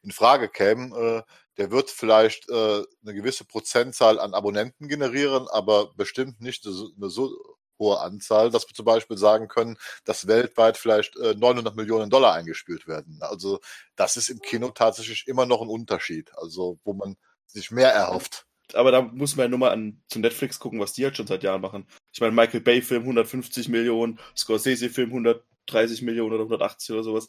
in 0.04 0.12
Frage 0.12 0.48
käme, 0.50 0.96
äh, 1.28 1.32
der 1.58 1.72
wird 1.72 1.90
vielleicht 1.90 2.50
äh, 2.50 2.84
eine 3.04 3.14
gewisse 3.14 3.44
Prozentzahl 3.46 4.20
an 4.20 4.34
Abonnenten 4.34 4.88
generieren, 4.88 5.48
aber 5.50 5.94
bestimmt 5.96 6.40
nicht 6.42 6.66
eine, 6.66 6.74
so- 6.74 6.92
eine 6.96 7.10
so 7.10 7.32
hohe 7.80 8.00
Anzahl, 8.00 8.50
dass 8.50 8.68
wir 8.68 8.74
zum 8.74 8.86
Beispiel 8.86 9.18
sagen 9.18 9.48
können, 9.48 9.78
dass 10.06 10.28
weltweit 10.28 10.78
vielleicht 10.78 11.16
äh, 11.18 11.36
900 11.36 11.76
Millionen 11.76 12.10
Dollar 12.10 12.34
eingespielt 12.34 12.88
werden. 12.88 13.20
Also 13.22 13.60
das 13.96 14.18
ist 14.18 14.30
im 14.30 14.40
Kino 14.40 14.70
tatsächlich 14.70 15.28
immer 15.28 15.46
noch 15.46 15.62
ein 15.62 15.70
Unterschied, 15.70 16.32
also 16.38 16.80
wo 16.84 16.94
man 16.94 17.18
sich 17.46 17.72
mehr 17.72 17.92
erhofft. 17.92 18.46
Aber 18.74 18.92
da 18.92 19.02
muss 19.02 19.36
man 19.36 19.46
ja 19.46 19.50
nur 19.50 19.60
mal 19.60 19.72
an 19.72 20.02
zu 20.08 20.20
Netflix 20.20 20.60
gucken, 20.60 20.80
was 20.80 20.94
die 20.94 21.06
halt 21.06 21.16
schon 21.16 21.28
seit 21.28 21.44
Jahren 21.44 21.62
machen. 21.62 21.88
Ich 22.12 22.20
meine, 22.20 22.34
Michael 22.34 22.62
Bay-Film 22.62 23.04
150 23.04 23.70
Millionen, 23.70 24.20
Scorsese-Film 24.36 25.10
130 25.10 26.02
Millionen 26.02 26.34
oder 26.34 26.44
180 26.44 26.92
oder 26.92 27.04
sowas. 27.04 27.28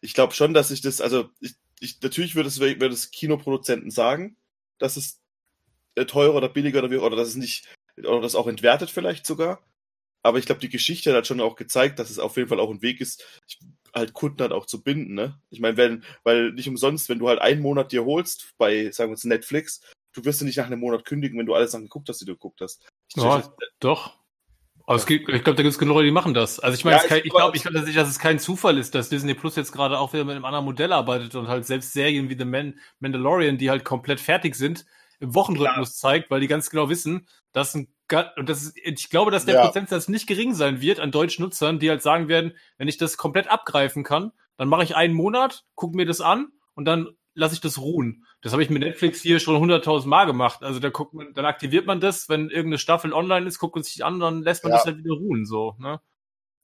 Ich 0.00 0.14
glaube 0.14 0.34
schon, 0.34 0.52
dass 0.52 0.70
ich 0.70 0.80
das, 0.80 1.00
also 1.00 1.30
ich, 1.40 1.54
ich, 1.78 2.00
natürlich 2.02 2.34
würde 2.34 2.48
es, 2.48 2.58
würde 2.58 2.88
es 2.88 3.12
Kinoproduzenten 3.12 3.90
sagen, 3.90 4.36
dass 4.78 4.96
es 4.96 5.20
äh, 5.94 6.06
teurer 6.06 6.34
oder 6.34 6.48
billiger 6.48 6.80
oder 6.80 6.90
wie, 6.90 6.96
oder 6.96 7.16
dass 7.16 7.28
es 7.28 7.36
nicht, 7.36 7.68
oder 7.96 8.20
das 8.20 8.34
auch 8.34 8.48
entwertet 8.48 8.90
vielleicht 8.90 9.26
sogar. 9.26 9.62
Aber 10.22 10.38
ich 10.38 10.46
glaube, 10.46 10.60
die 10.60 10.68
Geschichte 10.68 11.14
hat 11.14 11.26
schon 11.26 11.40
auch 11.40 11.56
gezeigt, 11.56 11.98
dass 11.98 12.10
es 12.10 12.18
auf 12.18 12.36
jeden 12.36 12.48
Fall 12.48 12.60
auch 12.60 12.70
ein 12.70 12.82
Weg 12.82 13.00
ist, 13.00 13.24
halt 13.94 14.12
Kunden 14.12 14.40
halt 14.40 14.52
auch 14.52 14.66
zu 14.66 14.82
binden, 14.82 15.14
ne? 15.14 15.40
Ich 15.50 15.60
meine, 15.60 15.76
wenn, 15.76 16.04
weil 16.22 16.52
nicht 16.52 16.68
umsonst, 16.68 17.08
wenn 17.08 17.18
du 17.18 17.28
halt 17.28 17.40
einen 17.40 17.62
Monat 17.62 17.92
dir 17.92 18.04
holst 18.04 18.52
bei, 18.58 18.90
sagen 18.90 19.10
wir 19.10 19.14
jetzt 19.14 19.24
Netflix, 19.24 19.80
du 20.12 20.24
wirst 20.24 20.40
ja 20.40 20.46
nicht 20.46 20.56
nach 20.56 20.66
einem 20.66 20.80
Monat 20.80 21.04
kündigen, 21.04 21.38
wenn 21.38 21.46
du 21.46 21.54
alle 21.54 21.68
Sachen 21.68 21.84
geguckt 21.84 22.08
hast, 22.08 22.20
die 22.20 22.26
du 22.26 22.34
geguckt 22.34 22.60
hast. 22.60 22.86
Ich 23.08 23.22
Ja, 23.22 23.42
doch. 23.80 24.20
Aber 24.86 24.96
es 24.96 25.06
gibt, 25.06 25.28
ich 25.28 25.44
glaube, 25.44 25.56
da 25.56 25.62
gibt 25.62 25.72
es 25.72 25.78
genug 25.78 25.94
Leute, 25.94 26.06
die 26.06 26.10
machen 26.12 26.34
das. 26.34 26.58
Also 26.58 26.74
ich 26.76 26.84
meine, 26.84 26.96
Ja, 26.96 27.04
ich 27.04 27.10
ich 27.12 27.30
glaube, 27.30 27.36
glaub- 27.36 27.54
ich 27.54 27.62
glaube 27.62 27.76
tatsächlich, 27.76 28.02
dass 28.02 28.08
es 28.08 28.18
kein 28.18 28.38
Zufall 28.40 28.76
ist, 28.76 28.94
dass 28.94 29.08
Disney 29.08 29.34
Plus 29.34 29.54
jetzt 29.54 29.70
gerade 29.72 29.98
auch 29.98 30.12
wieder 30.12 30.24
mit 30.24 30.34
einem 30.34 30.44
anderen 30.44 30.64
Modell 30.64 30.92
arbeitet 30.92 31.34
und 31.36 31.46
halt 31.46 31.64
selbst 31.64 31.92
Serien 31.92 32.28
wie 32.28 32.36
The 32.36 32.44
Man 32.44 32.78
Mandalorian, 32.98 33.56
die 33.56 33.70
halt 33.70 33.84
komplett 33.84 34.18
fertig 34.20 34.56
sind, 34.56 34.84
im 35.20 35.34
Wochenrhythmus 35.34 35.96
zeigt, 35.96 36.30
weil 36.30 36.40
die 36.40 36.48
ganz 36.48 36.70
genau 36.70 36.88
wissen, 36.88 37.28
dass 37.52 37.74
ein 37.74 37.86
und 38.36 38.48
das 38.48 38.62
ist, 38.62 38.76
ich 38.76 39.10
glaube, 39.10 39.30
dass 39.30 39.44
der 39.46 39.56
Ja. 39.56 39.64
Prozentsatz 39.64 40.08
nicht 40.08 40.26
gering 40.26 40.54
sein 40.54 40.80
wird 40.80 41.00
an 41.00 41.10
deutschen 41.10 41.42
Nutzern, 41.44 41.78
die 41.78 41.88
halt 41.90 42.02
sagen 42.02 42.28
werden, 42.28 42.52
wenn 42.78 42.88
ich 42.88 42.98
das 42.98 43.16
komplett 43.16 43.48
abgreifen 43.48 44.04
kann, 44.04 44.32
dann 44.56 44.68
mache 44.68 44.82
ich 44.84 44.96
einen 44.96 45.14
Monat, 45.14 45.64
gucke 45.74 45.96
mir 45.96 46.06
das 46.06 46.20
an 46.20 46.48
und 46.74 46.84
dann 46.84 47.08
lasse 47.34 47.54
ich 47.54 47.60
das 47.60 47.78
ruhen. 47.78 48.24
Das 48.42 48.52
habe 48.52 48.62
ich 48.62 48.70
mit 48.70 48.82
Netflix 48.82 49.20
hier 49.20 49.38
schon 49.40 49.56
100.000 49.62 50.06
Mal 50.08 50.24
gemacht. 50.24 50.62
Also 50.62 50.80
da 50.80 50.88
guckt 50.90 51.14
man, 51.14 51.32
dann 51.34 51.44
aktiviert 51.44 51.86
man 51.86 52.00
das, 52.00 52.28
wenn 52.28 52.48
irgendeine 52.50 52.78
Staffel 52.78 53.12
online 53.12 53.46
ist, 53.46 53.58
guckt 53.58 53.76
man 53.76 53.84
sich 53.84 54.04
an, 54.04 54.18
dann 54.20 54.42
lässt 54.42 54.64
man 54.64 54.72
Ja. 54.72 54.78
das 54.78 54.86
halt 54.86 54.98
wieder 54.98 55.14
ruhen, 55.14 55.46
so, 55.46 55.76
ne? 55.78 56.00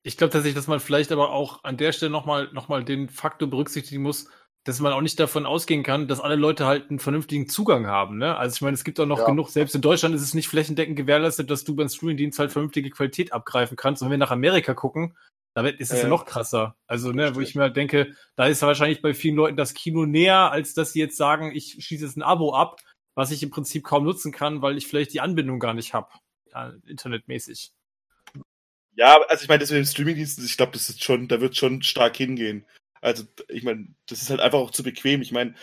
Ich 0.02 0.16
glaube 0.16 0.30
tatsächlich, 0.32 0.54
dass 0.54 0.68
man 0.68 0.78
vielleicht 0.78 1.10
aber 1.10 1.30
auch 1.32 1.64
an 1.64 1.76
der 1.76 1.90
Stelle 1.92 2.10
nochmal 2.12 2.48
noch 2.52 2.68
mal 2.68 2.84
den 2.84 3.08
Faktor 3.08 3.50
berücksichtigen 3.50 4.02
muss, 4.02 4.28
dass 4.66 4.80
man 4.80 4.92
auch 4.92 5.00
nicht 5.00 5.20
davon 5.20 5.46
ausgehen 5.46 5.84
kann, 5.84 6.08
dass 6.08 6.18
alle 6.20 6.34
Leute 6.34 6.66
halt 6.66 6.90
einen 6.90 6.98
vernünftigen 6.98 7.48
Zugang 7.48 7.86
haben. 7.86 8.18
Ne? 8.18 8.36
Also 8.36 8.56
ich 8.56 8.60
meine, 8.62 8.74
es 8.74 8.82
gibt 8.82 8.98
auch 8.98 9.06
noch 9.06 9.20
Ja. 9.20 9.26
genug, 9.26 9.48
selbst 9.50 9.76
in 9.76 9.80
Deutschland 9.80 10.14
ist 10.14 10.22
es 10.22 10.34
nicht 10.34 10.48
flächendeckend 10.48 10.96
gewährleistet, 10.96 11.50
dass 11.50 11.62
du 11.62 11.76
beim 11.76 11.88
Streamingdienst 11.88 12.40
halt 12.40 12.50
vernünftige 12.50 12.90
Qualität 12.90 13.32
abgreifen 13.32 13.76
kannst. 13.76 14.02
Und 14.02 14.06
wenn 14.06 14.18
wir 14.18 14.18
nach 14.18 14.32
Amerika 14.32 14.74
gucken, 14.74 15.16
da 15.54 15.64
ist 15.66 15.92
es 15.92 15.98
ja 15.98 16.04
Ja. 16.04 16.08
noch 16.08 16.26
krasser. 16.26 16.76
Also, 16.88 17.12
ne, 17.12 17.36
wo 17.36 17.40
ich 17.40 17.54
mir 17.54 17.62
halt 17.62 17.76
denke, 17.76 18.14
da 18.34 18.46
ist 18.46 18.60
wahrscheinlich 18.60 19.02
bei 19.02 19.14
vielen 19.14 19.36
Leuten 19.36 19.56
das 19.56 19.72
Kino 19.72 20.04
näher, 20.04 20.50
als 20.50 20.74
dass 20.74 20.92
sie 20.92 20.98
jetzt 21.00 21.16
sagen, 21.16 21.52
ich 21.54 21.76
schließe 21.80 22.04
jetzt 22.04 22.16
ein 22.16 22.22
Abo 22.22 22.52
ab, 22.52 22.80
was 23.14 23.30
ich 23.30 23.42
im 23.44 23.50
Prinzip 23.50 23.84
kaum 23.84 24.04
nutzen 24.04 24.32
kann, 24.32 24.62
weil 24.62 24.76
ich 24.76 24.88
vielleicht 24.88 25.14
die 25.14 25.20
Anbindung 25.20 25.60
gar 25.60 25.74
nicht 25.74 25.94
habe. 25.94 26.08
Ja, 26.52 26.74
internetmäßig. 26.86 27.70
Ja, 28.96 29.18
also 29.28 29.42
ich 29.44 29.48
meine, 29.48 29.60
das 29.60 29.70
mit 29.70 29.78
dem 29.78 29.84
Streamingdienst, 29.86 30.38
ich 30.40 30.56
glaube, 30.56 30.72
das 30.72 30.88
ist 30.88 31.04
schon, 31.04 31.28
da 31.28 31.40
wird 31.40 31.56
schon 31.56 31.82
stark 31.82 32.16
hingehen. 32.16 32.66
Also, 33.06 33.22
ich 33.46 33.62
meine, 33.62 33.86
das 34.08 34.20
ist 34.20 34.30
halt 34.30 34.40
einfach 34.40 34.58
auch 34.58 34.72
zu 34.72 34.82
bequem. 34.82 35.22
Ich 35.22 35.30
meine, 35.30 35.54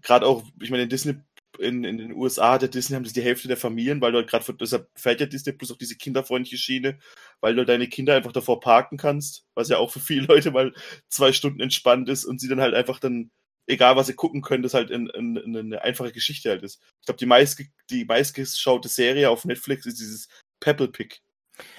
gerade 0.00 0.24
auch, 0.24 0.42
ich 0.58 0.70
meine, 0.70 0.84
in 0.84 0.88
Disney, 0.88 1.16
in, 1.58 1.84
in 1.84 1.98
den 1.98 2.14
USA 2.14 2.52
hat 2.52 2.62
der 2.62 2.70
Disney 2.70 2.94
haben 2.96 3.04
das 3.04 3.12
die 3.12 3.20
Hälfte 3.20 3.46
der 3.46 3.58
Familien, 3.58 4.00
weil 4.00 4.10
du 4.12 4.16
halt 4.18 4.30
gerade, 4.30 4.54
deshalb 4.54 4.88
fährt 4.94 5.20
ja 5.20 5.26
Disney 5.26 5.52
plus 5.52 5.70
auch 5.70 5.76
diese 5.76 5.96
kinderfreundliche 5.96 6.56
Schiene, 6.56 6.98
weil 7.42 7.54
du 7.54 7.66
deine 7.66 7.88
Kinder 7.88 8.14
einfach 8.16 8.32
davor 8.32 8.60
parken 8.60 8.96
kannst, 8.96 9.44
was 9.54 9.68
ja 9.68 9.76
auch 9.76 9.90
für 9.90 10.00
viele 10.00 10.26
Leute 10.28 10.50
mal 10.50 10.72
zwei 11.10 11.32
Stunden 11.32 11.60
entspannt 11.60 12.08
ist 12.08 12.24
und 12.24 12.40
sie 12.40 12.48
dann 12.48 12.62
halt 12.62 12.74
einfach 12.74 12.98
dann, 13.00 13.30
egal 13.66 13.96
was 13.96 14.06
sie 14.06 14.14
gucken 14.14 14.40
können, 14.40 14.62
das 14.62 14.72
halt 14.72 14.90
in, 14.90 15.08
in, 15.08 15.36
in 15.36 15.56
eine 15.58 15.82
einfache 15.82 16.12
Geschichte 16.12 16.48
halt 16.48 16.62
ist. 16.62 16.80
Ich 17.00 17.06
glaube, 17.06 17.18
die 17.18 17.26
meist, 17.26 17.62
die 17.90 18.06
meistgeschaute 18.06 18.88
Serie 18.88 19.28
auf 19.28 19.44
Netflix 19.44 19.84
ist 19.84 20.00
dieses 20.00 20.28
Pebble 20.58 20.88
Pick. 20.88 21.20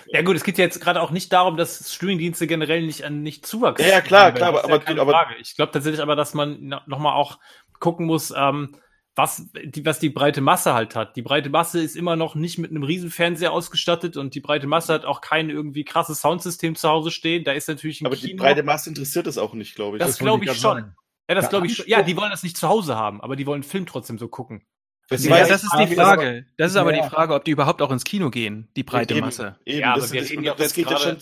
Ja 0.07 0.21
gut, 0.21 0.35
es 0.35 0.43
geht 0.43 0.57
ja 0.57 0.63
jetzt 0.63 0.81
gerade 0.81 1.01
auch 1.01 1.11
nicht 1.11 1.31
darum, 1.33 1.55
dass 1.57 1.93
Streamingdienste 1.93 2.47
generell 2.47 2.81
nicht 2.85 3.03
an 3.03 3.21
nicht 3.21 3.45
Zuwachs 3.45 3.81
Ja, 3.81 3.89
ja, 3.89 4.01
klar, 4.01 4.25
haben, 4.25 4.35
klar, 4.35 4.51
das 4.53 4.63
aber- 4.63 4.91
ja 4.91 5.01
aber-. 5.01 5.27
Ich 5.39 5.55
glaube 5.55 5.71
tatsächlich 5.71 6.01
aber, 6.01 6.15
dass 6.15 6.33
man 6.33 6.81
nochmal 6.87 7.13
auch 7.15 7.39
gucken 7.79 8.05
muss, 8.05 8.33
ähm, 8.35 8.75
was 9.15 9.49
die, 9.65 9.85
was 9.85 9.99
die 9.99 10.09
breite 10.09 10.39
Masse 10.41 10.73
halt 10.73 10.95
hat. 10.95 11.15
Die 11.17 11.21
breite 11.21 11.49
Masse 11.49 11.81
ist 11.81 11.95
immer 11.95 12.15
noch 12.15 12.35
nicht 12.35 12.57
mit 12.57 12.71
einem 12.71 12.83
riesen 12.83 13.09
Fernseher 13.11 13.51
ausgestattet 13.51 14.15
und 14.17 14.33
die 14.33 14.39
breite 14.39 14.65
Masse 14.67 14.93
hat 14.93 15.05
auch 15.05 15.19
kein 15.21 15.49
irgendwie 15.49 15.83
krasses 15.83 16.21
Soundsystem 16.21 16.75
zu 16.75 16.87
Hause 16.89 17.11
stehen. 17.11 17.43
Da 17.43 17.51
ist 17.51 17.67
natürlich 17.67 17.99
ein 18.01 18.05
Aber 18.05 18.15
Kino. 18.15 18.27
die 18.29 18.33
breite 18.35 18.63
Masse 18.63 18.89
interessiert 18.89 19.27
das 19.27 19.37
auch 19.37 19.53
nicht, 19.53 19.75
glaube 19.75 19.97
ich. 19.97 19.99
Das 20.01 20.21
wollte 20.21 20.23
glaube 20.23 20.45
ich 20.45 20.51
schon. 20.51 20.59
sagen. 20.77 20.95
ja, 21.27 21.35
das 21.35 21.49
glaube 21.49 21.67
ich 21.67 21.75
schon. 21.75 21.87
Ja, 21.87 22.01
die 22.01 22.15
wollen 22.15 22.31
das 22.31 22.43
nicht 22.43 22.55
zu 22.57 22.69
Hause 22.69 22.95
haben, 22.95 23.19
aber 23.21 23.35
die 23.35 23.45
wollen 23.45 23.63
Film 23.63 23.85
trotzdem 23.85 24.17
so 24.17 24.27
gucken. 24.29 24.63
Das 25.09 25.25
Ja, 25.25 25.47
das 25.47 25.63
ist 25.63 25.73
die 25.73 25.83
aber- 25.83 25.95
Frage. 25.95 26.45
Das 26.57 26.71
ist 26.71 26.77
aber 26.77 26.95
Ja. 26.95 27.03
die 27.03 27.09
Frage, 27.09 27.33
ob 27.33 27.43
die 27.45 27.51
überhaupt 27.51 27.81
auch 27.81 27.91
ins 27.91 28.03
Kino 28.03 28.29
gehen, 28.29 28.69
die 28.75 28.83
breite 28.83 29.15
Eben, 29.15 29.25
Masse. 29.25 29.57
Eben, 29.65 29.79
Ja, 29.81 29.91
aber 29.93 30.01
das, 30.01 30.11
wir 30.11 30.21
das, 30.21 30.29
reden 30.29 30.43
das 30.43 30.75
jetzt 30.75 30.87
gerade- 30.87 31.17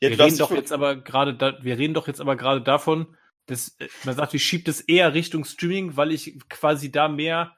Ja, 0.00 0.10
wir 0.10 0.18
reden 0.20 0.38
doch 0.38 0.50
jetzt 0.52 0.72
aber 0.72 0.96
gerade 0.96 1.34
da, 1.34 1.58
wir 1.62 1.78
reden 1.78 1.94
doch 1.94 2.06
jetzt 2.06 2.20
aber 2.20 2.36
gerade 2.36 2.60
davon, 2.62 3.06
dass 3.46 3.76
äh, 3.80 3.88
man 4.04 4.14
sagt, 4.14 4.34
ich 4.34 4.44
schiebe 4.44 4.64
das 4.64 4.80
eher 4.80 5.14
Richtung 5.14 5.44
Streaming, 5.44 5.96
weil 5.96 6.12
ich 6.12 6.38
quasi 6.48 6.90
da 6.92 7.08
mehr 7.08 7.52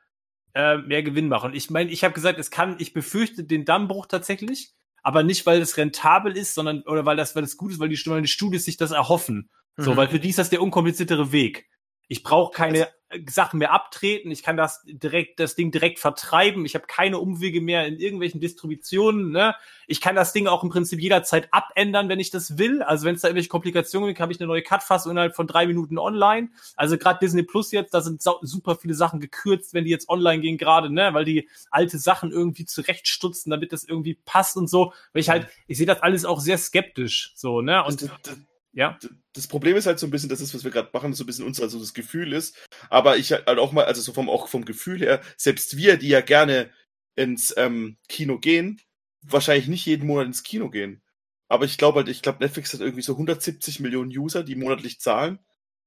äh, 0.55 0.79
mehr 0.79 1.03
Gewinn 1.03 1.29
mache. 1.29 1.47
Und 1.47 1.55
ich 1.55 1.69
meine, 1.71 1.91
ich 1.91 2.03
habe 2.05 2.15
gesagt, 2.15 2.39
es 2.39 2.51
kann, 2.51 2.77
ich 2.79 2.93
befürchte 2.95 3.45
den 3.45 3.65
Dammbruch 3.67 4.07
tatsächlich, 4.07 4.73
aber 5.03 5.23
nicht, 5.23 5.45
weil 5.47 5.61
es 5.61 5.77
rentabel 5.77 6.37
ist, 6.37 6.55
sondern 6.55 6.83
oder 6.83 7.05
weil 7.05 7.17
das, 7.17 7.37
weil 7.37 7.43
das 7.43 7.57
gut 7.59 7.71
ist, 7.73 7.79
weil 7.79 7.91
die, 7.91 8.01
weil 8.07 8.23
die 8.23 8.29
Studios 8.29 8.65
sich 8.65 8.77
das 8.79 8.91
erhoffen. 8.91 9.51
So, 9.77 9.93
Mhm. 9.93 9.97
weil 9.99 10.09
für 10.09 10.19
die 10.19 10.31
ist 10.31 10.39
das 10.39 10.49
der 10.51 10.63
unkompliziertere 10.63 11.31
Weg. 11.33 11.67
Ich 12.09 12.23
brauche 12.23 12.53
keine 12.53 12.89
äh, 13.11 13.21
Sachen 13.29 13.59
mehr 13.59 13.73
abtreten, 13.73 14.31
ich 14.31 14.43
kann 14.43 14.57
das 14.57 14.83
direkt, 14.85 15.41
das 15.41 15.55
Ding 15.55 15.71
direkt 15.71 15.99
vertreiben, 15.99 16.67
ich 16.67 16.75
habe 16.75 16.87
keine 16.87 17.19
Umwege 17.19 17.61
mehr 17.61 17.87
in 17.87 17.99
irgendwelchen 17.99 18.41
Distributionen, 18.41 19.31
ne? 19.31 19.55
Ich 19.87 20.01
kann 20.01 20.15
das 20.15 20.33
Ding 20.35 20.47
auch 20.47 20.63
im 20.63 20.69
Prinzip 20.69 21.01
jederzeit 21.01 21.49
abändern, 21.51 22.11
wenn 22.11 22.21
ich 22.21 22.31
das 22.31 22.59
will. 22.59 22.83
Also 22.83 23.07
wenn 23.07 23.15
es 23.15 23.23
da 23.23 23.29
irgendwelche 23.29 23.49
Komplikationen 23.49 24.09
gibt, 24.09 24.21
habe 24.21 24.33
ich 24.33 24.41
eine 24.41 24.47
neue 24.47 24.63
Cut-Fassung 24.63 25.13
innerhalb 25.13 25.35
von 25.35 25.47
drei 25.47 25.67
Minuten 25.67 25.97
online. 25.97 26.51
Also 26.77 26.99
gerade 26.99 27.19
Disney 27.21 27.43
Plus 27.43 27.73
jetzt, 27.73 27.95
da 27.95 28.03
sind 28.03 28.23
super 28.23 28.77
viele 28.77 28.93
Sachen 28.95 29.21
gekürzt, 29.21 29.73
wenn 29.73 29.85
die 29.85 29.91
jetzt 29.91 30.11
online 30.11 30.43
gehen 30.43 30.59
gerade, 30.59 30.93
ne? 30.93 31.15
Weil 31.15 31.25
die 31.25 31.49
alte 31.71 31.99
Sachen 31.99 32.33
irgendwie 32.33 32.67
zurechtstutzen, 32.67 33.51
damit 33.51 33.73
das 33.73 33.85
irgendwie 33.85 34.19
passt 34.27 34.59
und 34.59 34.69
so. 34.69 34.93
Weil 35.15 35.21
ich 35.21 35.31
halt, 35.31 35.49
ich 35.67 35.79
sehe 35.79 35.87
das 35.87 36.03
alles 36.03 36.27
auch 36.27 36.41
sehr 36.41 36.59
skeptisch, 36.59 37.33
so, 37.35 37.63
ne? 37.63 37.83
Und 37.85 38.03
das, 38.03 38.11
das, 38.23 38.39
ja. 38.73 38.99
das 39.33 39.47
Problem 39.47 39.77
ist 39.77 39.87
halt 39.87 39.99
so 39.99 40.07
ein 40.07 40.11
bisschen, 40.11 40.29
das 40.29 40.41
ist, 40.41 40.55
was 40.55 40.65
wir 40.65 40.71
gerade 40.71 40.91
machen, 40.93 41.15
so 41.15 41.25
ein 41.25 41.27
bisschen 41.27 41.45
uns 41.45 41.61
also 41.61 41.79
das 41.79 41.95
Gefühl 41.95 42.33
ist. 42.33 42.57
Aber 42.91 43.17
ich 43.17 43.33
halt 43.33 43.49
auch 43.49 43.73
mal, 43.73 43.85
also 43.85 44.01
so 44.01 44.13
vom, 44.13 44.29
auch 44.29 44.49
vom 44.49 44.65
Gefühl 44.65 45.01
her, 45.01 45.21
selbst 45.37 45.77
wir, 45.77 45.97
die 45.97 46.09
ja 46.09 46.21
gerne 46.21 46.71
ins 47.17 47.55
ähm, 47.57 47.97
Kino 48.09 48.39
gehen, 48.39 48.81
wahrscheinlich 49.23 49.69
nicht 49.69 49.87
jeden 49.87 50.07
Monat 50.07 50.27
ins 50.27 50.43
Kino 50.43 50.71
gehen. 50.71 51.03
Aber 51.49 51.65
ich 51.65 51.79
glaube 51.79 52.01
halt, 52.01 52.09
ich 52.09 52.23
glaube, 52.23 52.39
Netflix 52.41 52.73
hat 52.75 52.81
irgendwie 52.81 53.03
so 53.03 53.15
170 53.15 53.81
Millionen 53.81 54.11
User, 54.17 54.45
die 54.45 54.55
monatlich 54.55 55.01
zahlen. 55.01 55.39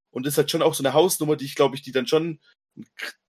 Und 0.10 0.26
das 0.26 0.34
ist 0.34 0.38
halt 0.38 0.52
schon 0.52 0.62
auch 0.62 0.74
so 0.74 0.84
eine 0.84 0.94
Hausnummer, 0.94 1.36
die 1.36 1.46
ich 1.46 1.56
glaube 1.56 1.76
ich, 1.76 1.82
die 1.84 1.92
dann 1.92 2.08
schon, 2.08 2.40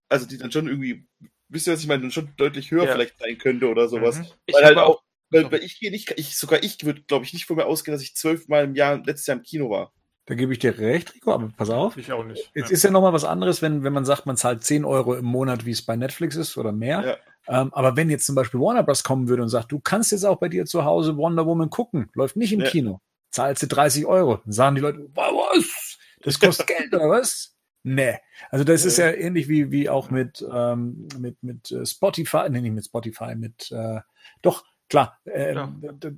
also 0.08 0.26
die 0.26 0.38
dann 0.38 0.50
schon 0.50 0.66
irgendwie, 0.66 1.06
wisst 1.48 1.66
ihr, 1.66 1.74
was 1.74 1.80
ich 1.80 1.86
meine, 1.86 2.10
schon 2.10 2.32
deutlich 2.36 2.70
höher 2.70 2.84
Ja. 2.84 2.92
vielleicht 2.92 3.18
sein 3.18 3.38
könnte 3.38 3.68
oder 3.68 3.88
sowas. 3.88 4.18
Mhm. 4.18 4.26
Ich 4.46 4.54
Weil 4.54 4.64
halt 4.64 4.78
auch, 4.78 5.02
weil, 5.32 5.50
weil 5.50 5.62
ich 5.62 5.80
gehe 5.80 5.90
nicht, 5.90 6.12
ich, 6.16 6.36
sogar 6.36 6.62
ich 6.62 6.84
würde, 6.84 7.02
glaube 7.02 7.24
ich, 7.24 7.32
nicht 7.32 7.46
von 7.46 7.56
mir 7.56 7.66
ausgehen, 7.66 7.92
dass 7.94 8.02
ich 8.02 8.14
zwölfmal 8.14 8.64
im 8.64 8.74
Jahr, 8.74 8.96
letztes 9.04 9.26
Jahr 9.26 9.36
im 9.38 9.42
Kino 9.42 9.70
war. 9.70 9.92
Da 10.26 10.34
gebe 10.36 10.52
ich 10.52 10.60
dir 10.60 10.78
recht, 10.78 11.14
Rico, 11.14 11.32
aber 11.32 11.48
pass 11.56 11.68
auf. 11.70 11.96
Ich 11.96 12.12
auch 12.12 12.24
nicht. 12.24 12.50
Jetzt 12.54 12.70
ist 12.70 12.84
ja 12.84 12.90
nochmal 12.90 13.12
was 13.12 13.24
anderes, 13.24 13.60
wenn, 13.60 13.82
wenn 13.82 13.92
man 13.92 14.04
sagt, 14.04 14.24
man 14.24 14.36
zahlt 14.36 14.62
10 14.62 14.84
Euro 14.84 15.14
im 15.16 15.24
Monat, 15.24 15.66
wie 15.66 15.72
es 15.72 15.82
bei 15.82 15.96
Netflix 15.96 16.36
ist 16.36 16.56
oder 16.56 16.70
mehr. 16.70 17.18
Ähm, 17.48 17.74
aber 17.74 17.96
wenn 17.96 18.08
jetzt 18.08 18.26
zum 18.26 18.36
Beispiel 18.36 18.60
Warner 18.60 18.84
Bros. 18.84 19.02
kommen 19.02 19.26
würde 19.28 19.42
und 19.42 19.48
sagt, 19.48 19.72
du 19.72 19.80
kannst 19.80 20.12
jetzt 20.12 20.24
auch 20.24 20.38
bei 20.38 20.48
dir 20.48 20.64
zu 20.64 20.84
Hause 20.84 21.16
Wonder 21.16 21.44
Woman 21.44 21.70
gucken, 21.70 22.08
läuft 22.14 22.36
nicht 22.36 22.52
im 22.52 22.60
Ja. 22.60 22.70
Kino, 22.70 23.00
zahlst 23.30 23.64
du 23.64 23.66
30 23.66 24.06
Euro. 24.06 24.36
Dann 24.44 24.52
sagen 24.52 24.76
die 24.76 24.80
Leute, 24.82 25.08
"Wa- 25.12 25.32
was? 25.32 25.98
Das 26.22 26.38
kostet 26.38 26.66
Geld 26.68 26.94
oder 26.94 27.08
was? 27.10 27.56
Nee. 27.82 28.16
Also 28.50 28.64
das 28.64 28.84
ist 28.84 28.98
ja 28.98 29.10
ähnlich 29.10 29.48
wie, 29.48 29.72
wie 29.72 29.88
auch 29.88 30.08
mit, 30.10 30.46
ähm, 30.54 31.08
mit, 31.18 31.42
mit 31.42 31.72
äh, 31.72 31.84
Spotify, 31.84 32.48
nee, 32.48 32.60
nicht 32.60 32.74
mit 32.74 32.84
Spotify, 32.84 33.34
mit, 33.34 33.72
äh, 33.72 33.98
doch, 34.40 34.64
Klar, 34.92 35.18
äh, 35.24 35.54
ja. 35.54 35.72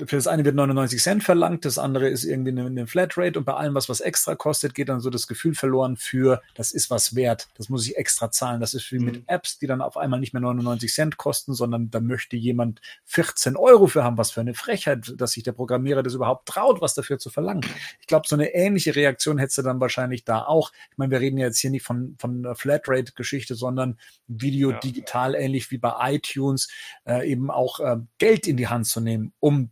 für 0.05 0.17
das 0.17 0.27
eine 0.27 0.45
wird 0.45 0.57
99 0.57 1.01
Cent 1.01 1.23
verlangt, 1.23 1.65
das 1.65 1.79
andere 1.79 2.09
ist 2.09 2.25
irgendwie 2.25 2.51
eine, 2.51 2.67
eine, 2.67 2.89
Flatrate 2.89 3.39
und 3.39 3.45
bei 3.45 3.55
allem, 3.55 3.73
was 3.77 3.89
was 3.89 4.01
extra 4.01 4.35
kostet, 4.35 4.75
geht 4.75 4.89
dann 4.89 4.99
so 4.99 5.11
das 5.11 5.29
Gefühl 5.29 5.55
verloren 5.55 5.97
für, 5.97 6.43
das 6.57 6.73
ist 6.73 6.91
was 6.91 7.15
wert, 7.15 7.47
das 7.57 7.69
muss 7.69 7.87
ich 7.87 7.97
extra 7.97 8.33
zahlen. 8.33 8.61
Das 8.61 8.75
ist 8.75 8.91
wie 8.91 8.99
mhm. 8.99 9.05
mit 9.05 9.23
Apps, 9.29 9.61
die 9.61 9.69
dann 9.69 9.81
auf 9.81 9.97
einmal 9.97 10.19
nicht 10.19 10.33
mehr 10.33 10.43
99 10.43 10.93
Cent 10.93 11.19
kosten, 11.19 11.55
sondern 11.55 11.89
da 11.93 12.01
möchte 12.01 12.37
jemand 12.37 12.81
14 13.05 13.55
Euro 13.55 13.87
für 13.87 14.03
haben, 14.03 14.19
was 14.19 14.33
für 14.33 14.41
eine 14.41 14.55
Frechheit, 14.55 15.15
dass 15.19 15.31
sich 15.31 15.45
der 15.45 15.53
Programmierer 15.53 16.03
das 16.03 16.15
überhaupt 16.15 16.49
traut, 16.49 16.81
was 16.81 16.95
dafür 16.95 17.21
zu 17.21 17.31
verlangen. 17.31 17.65
Ich 18.01 18.09
glaube, 18.09 18.27
so 18.27 18.35
eine 18.35 18.55
ähnliche 18.55 18.97
Reaktion 18.97 19.39
hättest 19.39 19.59
du 19.59 19.63
dann 19.63 19.79
wahrscheinlich 19.79 20.25
da 20.25 20.43
auch. 20.43 20.73
Ich 20.91 20.99
meine, 20.99 21.13
wir 21.13 21.21
reden 21.21 21.39
jetzt 21.39 21.61
hier 21.61 21.71
nicht 21.71 21.85
von, 21.85 22.17
von 22.19 22.45
einer 22.45 22.57
Flatrate-Geschichte, 22.57 23.55
sondern 23.55 24.01
Video 24.27 24.73
ja. 24.73 24.81
digital, 24.81 25.37
ähnlich 25.37 25.71
wie 25.71 25.79
bei 25.79 25.95
iTunes, 26.15 26.69
äh, 27.07 27.31
eben 27.31 27.53
auch 27.53 27.79
äh, 27.79 27.99
Geld 28.19 28.49
in 28.49 28.57
die 28.57 28.64
Hand 28.69 28.87
zu 28.87 29.01
nehmen, 29.01 29.33
um 29.41 29.71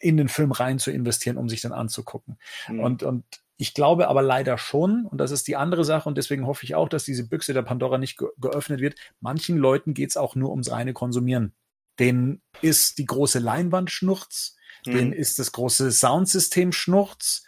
in 0.00 0.16
den 0.16 0.28
Film 0.28 0.52
rein 0.52 0.78
zu 0.78 0.90
investieren, 0.90 1.36
um 1.36 1.48
sich 1.48 1.60
dann 1.60 1.72
anzugucken. 1.72 2.38
Mhm. 2.68 2.80
Und, 2.80 3.02
und 3.02 3.24
ich 3.56 3.74
glaube 3.74 4.08
aber 4.08 4.22
leider 4.22 4.58
schon, 4.58 5.06
und 5.06 5.18
das 5.18 5.30
ist 5.30 5.46
die 5.46 5.56
andere 5.56 5.84
Sache, 5.84 6.08
und 6.08 6.18
deswegen 6.18 6.46
hoffe 6.46 6.64
ich 6.64 6.74
auch, 6.74 6.88
dass 6.88 7.04
diese 7.04 7.28
Büchse 7.28 7.52
der 7.52 7.62
Pandora 7.62 7.98
nicht 7.98 8.18
ge 8.18 8.28
geöffnet 8.38 8.80
wird. 8.80 8.96
Manchen 9.20 9.58
Leuten 9.58 9.94
geht 9.94 10.10
es 10.10 10.16
auch 10.16 10.34
nur 10.34 10.50
ums 10.50 10.70
reine 10.70 10.92
Konsumieren. 10.92 11.54
Denen 11.98 12.42
ist 12.62 12.98
die 12.98 13.06
große 13.06 13.38
Leinwand 13.38 13.90
Schnurz, 13.90 14.56
mhm. 14.84 14.92
denen 14.92 15.12
ist 15.12 15.38
das 15.38 15.52
große 15.52 15.92
Soundsystem 15.92 16.72
Schnurz. 16.72 17.44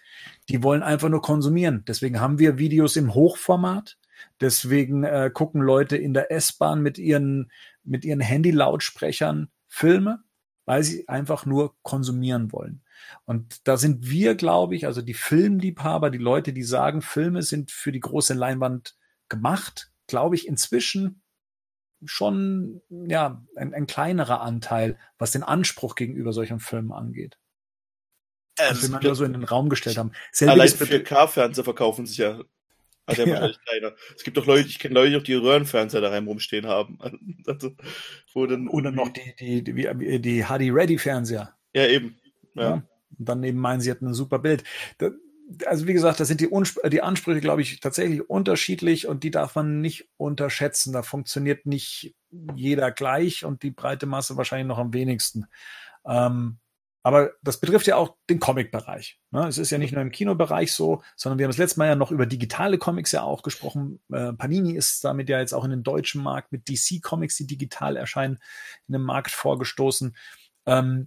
Die 0.49 0.63
wollen 0.63 0.83
einfach 0.83 1.09
nur 1.09 1.23
konsumieren. 1.23 1.85
Deswegen 1.89 2.21
haben 2.21 2.39
wir 2.39 2.59
Videos 2.59 2.97
im 2.97 3.15
Hochformat. 3.15 3.99
Deswegen 4.41 5.03
äh, 5.05 5.31
gucken 5.33 5.61
Leute 5.61 5.97
in 5.97 6.15
der 6.15 6.31
S-Bahn 6.31 6.83
mit 6.83 6.99
ihren, 6.99 7.51
mit 7.83 8.05
ihren 8.05 8.21
Handy-Lautsprechern 8.21 9.51
Filme, 9.67 10.23
weil 10.67 10.83
sie 10.83 11.09
einfach 11.09 11.47
nur 11.47 11.75
konsumieren 11.83 12.53
wollen. 12.53 12.83
Und 13.25 13.67
da 13.67 13.77
sind 13.77 14.09
wir, 14.09 14.35
glaube 14.35 14.75
ich, 14.75 14.87
also 14.87 15.01
die 15.01 15.15
Filmliebhaber, 15.15 16.11
die 16.11 16.19
Leute, 16.19 16.53
die 16.53 16.65
sagen, 16.65 17.01
Filme 17.01 17.43
sind 17.43 17.71
für 17.71 17.93
die 17.93 18.01
große 18.01 18.35
Leinwand 18.35 18.97
gemacht, 19.29 19.91
glaube 20.07 20.35
ich, 20.35 20.47
inzwischen 20.47 21.23
schon 22.05 22.83
ja 22.91 23.43
ein, 23.57 23.73
ein, 23.73 23.87
kleinerer 23.87 24.41
Anteil, 24.43 24.99
was 25.19 25.31
den 25.31 25.43
Anspruch 25.43 25.95
gegenüber 25.95 26.33
solchen 26.33 26.61
Filmen 26.61 26.93
angeht. 26.93 27.39
Ähm, 28.59 28.71
was 28.71 28.83
wir 28.83 29.01
mal 29.01 29.15
so 29.15 29.25
in 29.25 29.33
den 29.33 29.45
Raum 29.45 29.69
gestellt 29.69 29.97
haben. 29.97 30.13
Allein 30.41 30.69
4K-Fernseher 30.69 31.65
verkaufen 31.65 32.07
sich 32.07 32.19
ja 32.19 32.41
hat 33.07 33.19
ja 33.19 33.27
wahrscheinlich 33.27 33.59
keiner. 33.65 33.93
Es 34.15 34.25
gibt 34.25 34.37
doch 34.37 34.47
Leute, 34.47 34.69
ich 34.69 34.79
kenne 34.79 34.95
Leute, 34.95 35.11
die 35.11 35.17
auch 35.17 35.23
die 35.23 35.35
Röhrenfernseher 35.35 36.01
daheim 36.01 36.27
rumstehen 36.27 36.67
haben. 36.67 36.99
Also, 37.47 37.77
wo 38.35 38.45
dann 38.47 38.67
Oder 38.67 38.91
noch 38.91 39.09
die, 39.11 39.63
die, 39.63 39.63
die, 39.63 40.21
die 40.21 40.43
HD-Ready-Fernseher. 40.43 41.55
Ja, 41.75 41.87
eben. 41.87 42.19
Ja. 42.55 42.63
ja. 42.63 42.73
Und 43.19 43.29
dann 43.29 43.45
eben 43.45 43.59
meinen, 43.59 43.81
sie 43.81 43.91
hätten 43.91 44.09
ein 44.09 44.15
super 44.15 44.41
Bild. 44.41 44.65
Da, 44.99 45.11
also 45.67 45.87
wie 45.87 45.93
gesagt, 45.93 46.19
da 46.19 46.25
sind 46.25 46.41
die, 46.41 46.51
die 46.91 47.03
Ansprüche, 47.03 47.41
glaube 47.41 47.63
ich, 47.63 47.79
tatsächlich 47.81 48.29
unterschiedlich 48.29 49.07
und 49.07 49.23
die 49.23 49.31
darf 49.31 49.55
man 49.55 49.81
nicht 49.81 50.09
unterschätzen. 50.17 50.93
Da 50.93 51.03
funktioniert 51.03 51.67
nicht 51.67 52.17
jeder 52.55 52.91
gleich 52.91 53.45
und 53.45 53.63
die 53.63 53.71
breite 53.71 54.07
Masse 54.07 54.37
wahrscheinlich 54.37 54.67
noch 54.67 54.79
am 54.79 54.93
wenigsten. 54.93 55.47
Ähm, 56.05 56.59
aber 57.07 57.35
das 57.41 57.61
betrifft 57.61 57.87
ja 57.87 57.95
auch 57.95 58.17
den 58.29 58.41
Comic-Bereich. 58.41 59.21
Ne? 59.31 59.47
Es 59.47 59.59
ist 59.59 59.71
ja 59.71 59.79
nicht 59.79 59.93
nur 59.93 60.03
im 60.03 60.11
Kinobereich 60.11 60.73
so, 60.73 61.05
sondern 61.15 61.39
wir 61.39 61.45
haben 61.45 61.53
das 61.53 61.57
letzte 61.57 61.79
Mal 61.79 61.87
ja 61.87 61.95
noch 61.95 62.11
über 62.11 62.27
digitale 62.27 62.79
Comics 62.79 63.13
ja 63.13 63.23
auch 63.23 63.45
gesprochen. 63.45 64.01
Äh, 64.11 64.33
Panini 64.33 64.73
ist 64.73 65.05
damit 65.05 65.29
ja 65.29 65.39
jetzt 65.39 65.55
auch 65.55 65.63
in 65.63 65.71
den 65.71 65.85
deutschen 65.85 66.21
Markt 66.21 66.51
mit 66.51 66.69
DC-Comics, 66.69 67.37
die 67.37 67.47
digital 67.47 67.97
erscheinen, 67.97 68.41
in 68.89 68.95
den 68.95 69.03
Markt 69.03 69.31
vorgestoßen. 69.31 70.17
Ähm, 70.67 71.07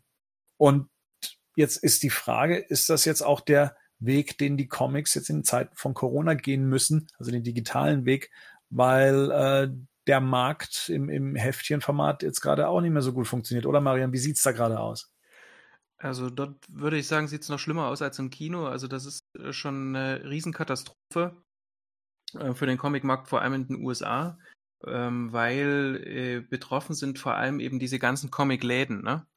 und 0.56 0.88
jetzt 1.58 1.76
ist 1.76 2.02
die 2.04 2.10
Frage, 2.10 2.56
ist 2.56 2.90
das 2.90 3.04
jetzt 3.04 3.22
auch 3.22 3.42
der 3.42 3.76
Weg, 4.00 4.38
den 4.38 4.56
die 4.56 4.70
Comics 4.70 5.16
jetzt 5.16 5.30
in 5.30 5.44
Zeiten 5.44 5.76
von 5.76 5.94
Corona 5.96 6.34
gehen 6.34 6.70
müssen, 6.70 7.08
also 7.20 7.30
den 7.30 7.44
digitalen 7.44 8.06
Weg, 8.06 8.32
weil 8.70 9.32
äh, 9.32 9.70
der 10.08 10.22
Markt 10.22 10.88
im, 10.88 11.10
im 11.10 11.36
Heftchenformat 11.36 12.24
jetzt 12.24 12.40
gerade 12.40 12.70
auch 12.70 12.80
nicht 12.80 12.92
mehr 12.92 13.02
so 13.02 13.12
gut 13.12 13.28
funktioniert. 13.28 13.66
Oder 13.66 13.82
Marian, 13.82 14.14
wie 14.14 14.18
sieht's 14.18 14.44
da 14.44 14.54
gerade 14.54 14.80
aus? 14.80 15.12
Also 16.00 16.30
dort 16.30 16.56
würde 16.70 16.98
ich 16.98 17.08
sagen, 17.08 17.28
sieht 17.28 17.42
es 17.42 17.50
noch 17.50 17.60
schlimmer 17.60 17.88
aus 17.88 18.02
als 18.02 18.20
im 18.20 18.30
Kino. 18.30 18.68
Also 18.68 18.88
das 18.88 19.06
ist 19.06 19.22
äh, 19.38 19.52
schon 19.52 19.96
eine 19.96 20.24
Riesenkatastrophe 20.24 21.36
äh, 22.34 22.54
für 22.54 22.66
den 22.66 22.78
Comicmarkt, 22.78 23.28
vor 23.28 23.42
allem 23.42 23.54
in 23.54 23.68
den 23.68 23.86
USA, 23.86 24.40
ähm, 24.88 25.34
weil 25.34 26.02
äh, 26.06 26.40
betroffen 26.40 26.96
sind 26.96 27.20
vor 27.20 27.36
allem 27.36 27.60
eben 27.60 27.80
diese 27.80 28.00
ganzen 28.00 28.32
Comicläden. 28.32 29.04
Ne? 29.04 29.28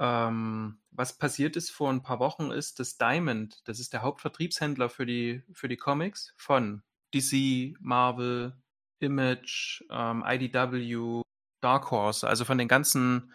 Ähm, 0.00 0.80
was 0.90 1.16
passiert 1.16 1.56
ist 1.56 1.70
vor 1.70 1.90
ein 1.90 2.02
paar 2.02 2.18
Wochen 2.18 2.50
ist, 2.50 2.80
dass 2.80 2.98
Diamond, 2.98 3.60
das 3.68 3.78
ist 3.78 3.92
der 3.92 4.02
Hauptvertriebshändler 4.02 4.88
für 4.88 5.06
die, 5.06 5.44
für 5.52 5.68
die 5.68 5.76
Comics 5.76 6.34
von 6.36 6.82
DC, 7.14 7.76
Marvel, 7.80 8.56
Image, 8.98 9.84
ähm, 9.90 10.24
IDW, 10.26 11.22
Dark 11.60 11.92
Horse, 11.92 12.26
also 12.26 12.44
von 12.44 12.58
den 12.58 12.66
ganzen 12.66 13.32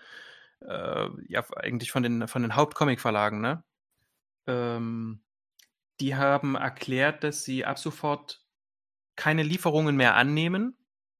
äh, 0.61 1.07
ja, 1.27 1.45
eigentlich 1.55 1.91
von 1.91 2.03
den, 2.03 2.27
von 2.27 2.41
den 2.41 2.55
Hauptcomic-Verlagen, 2.55 3.41
ne? 3.41 3.63
Ähm, 4.47 5.23
die 5.99 6.15
haben 6.15 6.55
erklärt, 6.55 7.23
dass 7.23 7.43
sie 7.43 7.65
ab 7.65 7.79
sofort 7.79 8.45
keine 9.15 9.43
Lieferungen 9.43 9.95
mehr 9.95 10.15
annehmen, 10.15 10.77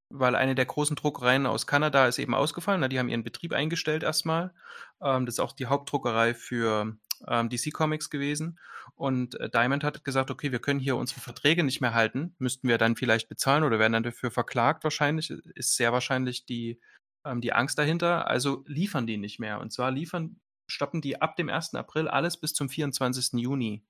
weil 0.10 0.36
eine 0.36 0.56
der 0.56 0.66
großen 0.66 0.96
Druckereien 0.96 1.46
aus 1.46 1.68
Kanada 1.68 2.08
ist 2.08 2.20
eben 2.20 2.36
ausgefallen. 2.36 2.82
Na, 2.82 2.88
die 2.88 3.00
haben 3.00 3.10
ihren 3.10 3.24
Betrieb 3.24 3.54
eingestellt 3.54 4.04
erstmal. 4.04 4.54
Ähm, 5.02 5.26
das 5.26 5.36
ist 5.36 5.40
auch 5.40 5.54
die 5.54 5.66
Hauptdruckerei 5.66 6.34
für 6.34 6.96
ähm, 7.28 7.50
DC 7.50 7.74
Comics 7.74 8.10
gewesen. 8.10 8.60
Und 8.96 9.40
äh, 9.40 9.50
Diamond 9.50 9.84
hat 9.84 10.04
gesagt, 10.04 10.32
okay, 10.32 10.52
wir 10.52 10.60
können 10.60 10.80
hier 10.80 10.96
unsere 10.96 11.20
Verträge 11.20 11.64
nicht 11.64 11.82
mehr 11.82 11.94
halten. 11.94 12.36
Müssten 12.40 12.68
wir 12.68 12.78
dann 12.78 12.96
vielleicht 12.96 13.30
bezahlen 13.30 13.64
oder 13.64 13.80
werden 13.80 13.94
dann 13.94 14.04
dafür 14.04 14.32
verklagt 14.32 14.84
wahrscheinlich. 14.84 15.32
Ist 15.32 15.76
sehr 15.76 15.92
wahrscheinlich 15.92 16.46
die 16.46 16.80
ähm, 17.28 17.42
die 17.42 17.54
Angst 17.54 17.78
dahinter, 17.78 18.28
also 18.28 18.64
liefern 18.68 19.08
die 19.08 19.18
nicht 19.18 19.40
mehr. 19.40 19.60
Und 19.60 19.72
zwar 19.72 19.92
liefern, 19.92 20.40
stoppen 20.68 21.02
die 21.02 21.22
ab 21.22 21.36
dem 21.36 21.50
1. 21.50 21.76
April 21.76 22.08
alles 22.08 22.40
bis 22.40 22.54
zum 22.54 22.70
24. 22.70 23.34
Juni. 23.34 23.86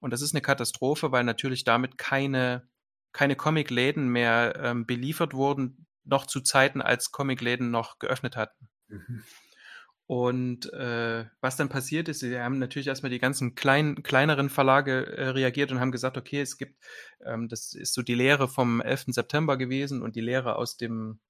Und 0.00 0.12
das 0.12 0.22
ist 0.22 0.34
eine 0.34 0.42
Katastrophe, 0.42 1.12
weil 1.12 1.24
natürlich 1.24 1.64
damit 1.64 1.98
keine, 1.98 2.68
keine 3.12 3.36
Comicläden 3.36 4.08
mehr 4.08 4.58
ähm, 4.62 4.86
beliefert 4.86 5.34
wurden, 5.34 5.86
noch 6.04 6.26
zu 6.26 6.40
Zeiten, 6.40 6.80
als 6.80 7.12
Comicläden 7.12 7.70
noch 7.70 7.98
geöffnet 7.98 8.36
hatten. 8.36 8.68
Mhm. 8.88 9.24
Und 10.06 10.72
äh, 10.72 11.26
was 11.42 11.56
dann 11.56 11.68
passiert 11.68 12.08
ist, 12.08 12.20
sie 12.20 12.40
haben 12.40 12.58
natürlich 12.58 12.88
erstmal 12.88 13.10
die 13.10 13.18
ganzen 13.18 13.54
kleinen, 13.54 14.02
kleineren 14.02 14.48
Verlage 14.48 15.06
äh, 15.06 15.28
reagiert 15.28 15.70
und 15.70 15.80
haben 15.80 15.92
gesagt, 15.92 16.16
okay, 16.16 16.40
es 16.40 16.56
gibt, 16.56 16.82
ähm, 17.26 17.46
das 17.48 17.74
ist 17.74 17.92
so 17.92 18.00
die 18.00 18.14
Lehre 18.14 18.48
vom 18.48 18.80
11. 18.80 19.06
September 19.08 19.58
gewesen 19.58 20.00
und 20.00 20.16
die 20.16 20.22
Lehre 20.22 20.56
aus 20.56 20.78
dem 20.78 21.20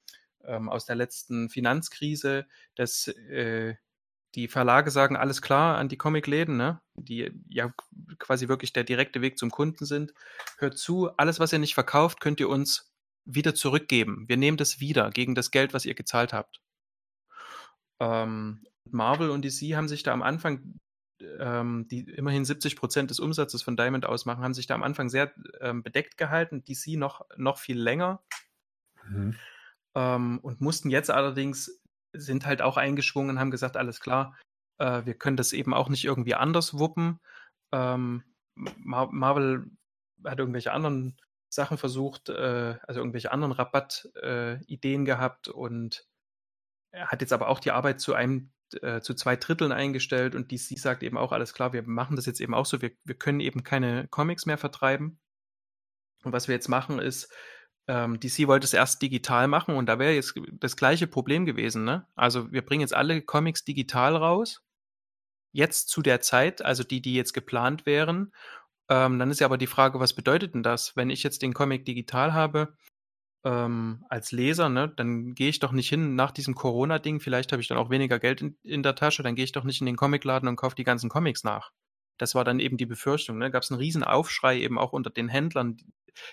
ähm, 0.49 0.69
aus 0.69 0.87
der 0.87 0.97
letzten 0.97 1.49
Finanzkrise, 1.49 2.47
dass 2.75 3.09
äh, 3.09 3.75
die 4.35 4.49
Verlage 4.49 4.91
sagen, 4.91 5.17
alles 5.17 5.41
klar 5.43 5.79
an 5.79 5.89
die 5.89 5.97
Comicläden, 5.97 6.57
ne? 6.57 6.81
die 6.95 7.31
ja 7.49 7.73
quasi 8.19 8.49
wirklich 8.49 8.73
der 8.73 8.85
direkte 8.85 9.21
Weg 9.21 9.39
zum 9.39 9.51
Kunden 9.51 9.87
sind. 9.87 10.13
Hört 10.59 10.77
zu, 10.77 11.11
alles, 11.17 11.41
was 11.41 11.53
ihr 11.53 11.59
nicht 11.59 11.75
verkauft, 11.75 12.21
könnt 12.21 12.41
ihr 12.41 12.49
uns 12.49 12.93
wieder 13.25 13.55
zurückgeben. 13.55 14.25
Wir 14.29 14.37
nehmen 14.37 14.57
das 14.57 14.81
wieder 14.81 15.11
gegen 15.11 15.35
das 15.35 15.51
Geld, 15.51 15.75
was 15.75 15.87
ihr 15.87 15.95
gezahlt 15.95 16.33
habt. 16.33 16.61
Ähm, 18.01 18.65
Marvel 18.85 19.31
und 19.31 19.45
DC 19.45 19.75
haben 19.75 19.89
sich 19.89 20.03
da 20.03 20.13
am 20.13 20.23
Anfang, 20.23 20.79
ähm, 21.21 21.89
die 21.91 22.01
immerhin 22.11 22.45
70 22.45 22.77
Prozent 22.77 23.11
des 23.11 23.21
Umsatzes 23.21 23.63
von 23.63 23.77
Diamond 23.77 24.07
ausmachen, 24.07 24.43
haben 24.45 24.55
sich 24.55 24.67
da 24.67 24.75
am 24.75 24.83
Anfang 24.83 25.09
sehr 25.09 25.33
ähm, 25.61 25.83
bedeckt 25.83 26.17
gehalten. 26.17 26.65
DC 26.65 26.99
noch, 26.99 27.27
noch 27.37 27.59
viel 27.59 27.79
länger. 27.79 28.23
Mhm 29.09 29.37
ähm, 29.99 30.39
und 30.43 30.61
mussten 30.61 30.91
jetzt 30.91 31.11
allerdings, 31.11 31.83
sind 32.13 32.47
halt 32.47 32.63
auch 32.63 32.77
eingeschwungen 32.77 33.41
haben 33.41 33.51
gesagt, 33.51 33.77
alles 33.77 33.99
klar, 34.01 34.37
äh, 34.79 35.05
wir 35.05 35.15
können 35.15 35.37
das 35.37 35.53
eben 35.53 35.75
auch 35.75 35.89
nicht 35.89 36.05
irgendwie 36.05 36.37
anders 36.37 36.79
wuppen. 36.79 37.19
Ähm, 37.73 38.23
Mar 38.55 39.11
Marvel 39.13 39.71
hat 40.25 40.39
irgendwelche 40.39 40.73
anderen 40.73 41.17
Sachen 41.51 41.79
versucht, 41.79 42.29
äh, 42.29 42.79
also 42.87 43.01
irgendwelche 43.01 43.33
anderen 43.33 43.53
Rabattideen 43.53 45.03
äh, 45.03 45.05
gehabt 45.05 45.49
und 45.49 46.07
hat 46.95 47.21
jetzt 47.21 47.33
aber 47.33 47.49
auch 47.49 47.61
die 47.61 47.73
Arbeit 47.73 48.01
zu 48.01 48.15
einem 48.15 48.53
äh, 48.83 49.01
zu 49.01 49.15
zwei 49.15 49.37
Dritteln 49.37 49.73
eingestellt 49.73 50.35
und 50.35 50.53
DC 50.53 50.79
sagt 50.79 51.03
eben 51.03 51.19
auch, 51.19 51.33
alles 51.33 51.55
klar, 51.55 51.73
wir 51.73 51.83
machen 51.83 52.17
das 52.17 52.27
jetzt 52.27 52.41
eben 52.41 52.55
auch 52.55 52.67
so, 52.67 52.81
wir, 52.83 52.93
wir 53.05 53.17
können 53.17 53.41
eben 53.41 53.65
keine 53.65 54.07
Comics 54.09 54.47
mehr 54.47 54.59
vertreiben. 54.59 55.19
Und 56.25 56.33
was 56.33 56.49
wir 56.49 56.55
jetzt 56.55 56.69
machen 56.69 56.99
ist, 56.99 57.33
ähm, 57.89 58.21
DC 58.21 58.47
wollte 58.47 58.67
es 58.67 58.75
erst 58.75 59.01
digital 59.01 59.49
machen 59.49 59.75
und 59.75 59.87
da 59.87 59.99
wäre 59.99 60.13
jetzt 60.13 60.35
das 60.53 60.77
gleiche 60.77 61.07
Problem 61.07 61.47
gewesen. 61.47 61.85
Ne? 61.85 62.07
Also 62.15 62.53
wir 62.53 62.63
bringen 62.63 62.83
jetzt 62.83 62.95
alle 62.95 63.23
Comics 63.23 63.65
digital 63.65 64.15
raus. 64.15 64.63
Jetzt 65.53 65.89
zu 65.89 66.03
der 66.03 66.21
Zeit, 66.21 66.63
also 66.63 66.85
die, 66.85 67.01
die 67.01 67.15
jetzt 67.15 67.33
geplant 67.33 67.87
wären. 67.87 68.33
Ähm, 68.91 69.19
dann 69.19 69.31
ist 69.31 69.41
ja 69.41 69.47
aber 69.47 69.57
die 69.57 69.67
Frage, 69.67 70.01
was 70.01 70.15
bedeutet 70.15 70.55
denn 70.55 70.63
das? 70.63 70.97
Wenn 70.97 71.09
ich 71.09 71.23
jetzt 71.23 71.41
den 71.41 71.55
Comic 71.55 71.87
digital 71.87 72.35
habe, 72.35 72.77
ähm, 73.45 74.05
als 74.11 74.33
Leser, 74.33 74.69
ne, 74.69 74.93
dann 74.95 75.35
gehe 75.35 75.49
ich 75.49 75.59
doch 75.59 75.73
nicht 75.73 75.89
hin 75.89 76.15
nach 76.15 76.33
diesem 76.33 76.55
Corona-Ding, 76.55 77.21
vielleicht 77.21 77.53
habe 77.53 77.63
ich 77.63 77.69
dann 77.69 77.79
auch 77.79 77.89
weniger 77.89 78.19
Geld 78.19 78.43
in, 78.43 78.59
in 78.63 78.83
der 78.83 78.95
Tasche, 78.95 79.23
dann 79.23 79.35
gehe 79.35 79.45
ich 79.45 79.53
doch 79.53 79.65
nicht 79.65 79.81
in 79.81 79.87
den 79.87 79.97
Comicladen 79.97 80.49
und 80.49 80.57
kaufe 80.57 80.77
die 80.77 80.85
ganzen 80.85 81.09
Comics 81.09 81.45
nach. 81.45 81.71
Das 82.19 82.35
war 82.35 82.45
dann 82.45 82.61
eben 82.61 82.77
die 82.77 82.87
Befürchtung. 82.87 83.39
Ne? 83.39 83.51
Gab 83.51 83.63
es 83.63 83.71
einen 83.71 83.81
riesen 83.81 84.05
Aufschrei 84.05 84.59
eben 84.59 84.79
auch 84.79 84.93
unter 84.93 85.11
den 85.11 85.29
Händlern, 85.29 85.79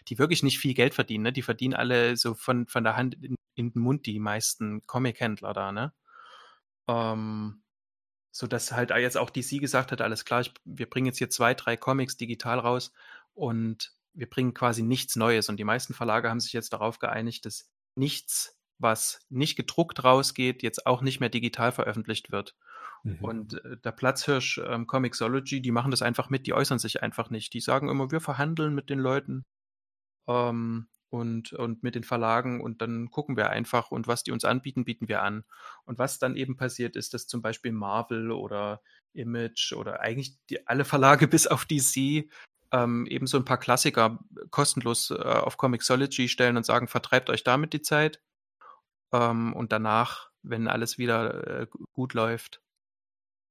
die 0.08 0.18
wirklich 0.20 0.44
nicht 0.44 0.60
viel 0.60 0.74
Geld 0.74 0.94
verdienen. 0.94 1.24
Ne? 1.24 1.34
Die 1.34 1.42
verdienen 1.42 1.74
alle 1.74 2.18
so 2.18 2.34
von, 2.34 2.68
von 2.68 2.84
der 2.84 2.96
Hand 2.96 3.16
in, 3.16 3.36
in 3.56 3.72
den 3.72 3.82
Mund, 3.82 4.06
die 4.06 4.20
meisten 4.20 4.86
Comic-Händler 4.86 5.54
da. 5.54 5.72
Ne? 5.72 5.94
Ähm, 6.88 7.64
so 8.32 8.48
dass 8.48 8.74
halt 8.74 8.90
jetzt 8.92 9.18
auch 9.18 9.30
DC 9.30 9.62
gesagt 9.62 9.94
hat, 9.94 10.02
alles 10.02 10.26
klar, 10.26 10.42
ich, 10.42 10.54
wir 10.66 10.90
bringen 10.90 11.08
jetzt 11.08 11.20
hier 11.20 11.30
zwei, 11.30 11.54
drei 11.54 11.78
Comics 11.78 12.18
digital 12.18 12.60
raus 12.60 12.92
und 13.34 13.96
wir 14.14 14.30
bringen 14.30 14.54
quasi 14.54 14.84
nichts 14.84 15.16
Neues. 15.16 15.48
Und 15.48 15.58
die 15.58 15.64
meisten 15.64 15.94
Verlage 15.94 16.30
haben 16.30 16.42
sich 16.42 16.54
jetzt 16.54 16.74
darauf 16.74 17.00
geeinigt, 17.00 17.46
dass 17.46 17.70
nichts, 17.96 18.60
was 18.78 19.22
nicht 19.30 19.56
gedruckt 19.56 20.04
rausgeht, 20.04 20.64
jetzt 20.64 20.86
auch 20.86 21.02
nicht 21.02 21.22
mehr 21.22 21.30
digital 21.30 21.72
veröffentlicht 21.72 22.32
wird. 22.32 22.56
Mhm. 23.04 23.18
Und 23.22 23.66
äh, 23.66 23.78
der 23.78 23.92
Platzhirsch 23.92 24.60
ähm, 24.66 24.88
Comixology, 24.88 25.62
die 25.62 25.72
machen 25.72 25.92
das 25.92 26.02
einfach 26.02 26.30
mit, 26.30 26.48
die 26.48 26.54
äußern 26.54 26.80
sich 26.80 27.04
einfach 27.04 27.30
nicht. 27.30 27.54
Die 27.54 27.62
sagen 27.62 27.88
immer, 27.88 28.12
wir 28.12 28.20
verhandeln 28.20 28.76
mit 28.76 28.90
den 28.90 29.00
Leuten 29.00 29.46
ähm, 30.28 30.88
und, 31.10 31.54
und 31.54 31.84
mit 31.84 31.96
den 31.96 32.04
Verlagen 32.04 32.62
und 32.62 32.82
dann 32.82 33.10
gucken 33.10 33.38
wir 33.38 33.50
einfach 33.50 33.92
und 33.92 34.08
was 34.08 34.24
die 34.24 34.32
uns 34.32 34.44
anbieten, 34.44 34.86
bieten 34.86 35.08
wir 35.08 35.22
an. 35.22 35.46
Und 35.86 35.98
was 35.98 36.20
dann 36.20 36.36
eben 36.36 36.58
passiert 36.58 36.96
ist, 36.96 37.14
dass 37.14 37.28
zum 37.28 37.42
Beispiel 37.42 37.72
Marvel 37.72 38.32
oder 38.32 38.82
Image 39.14 39.74
oder 39.74 40.02
eigentlich 40.02 40.38
die, 40.50 40.68
alle 40.68 40.86
Verlage 40.86 41.28
bis 41.28 41.48
auf 41.48 41.66
DC 41.66 42.30
ähm, 42.72 43.06
eben 43.06 43.28
so 43.28 43.38
ein 43.38 43.46
paar 43.46 43.60
Klassiker 43.60 44.20
kostenlos 44.50 45.12
äh, 45.12 45.16
auf 45.16 45.58
Comixology 45.58 46.28
stellen 46.28 46.58
und 46.58 46.66
sagen, 46.66 46.88
vertreibt 46.88 47.30
euch 47.30 47.44
damit 47.44 47.74
die 47.74 47.82
Zeit. 47.82 48.22
Ähm, 49.14 49.54
und 49.54 49.72
danach, 49.72 50.30
wenn 50.42 50.68
alles 50.68 50.98
wieder 50.98 51.62
äh, 51.62 51.68
gut 51.94 52.14
läuft, 52.14 52.62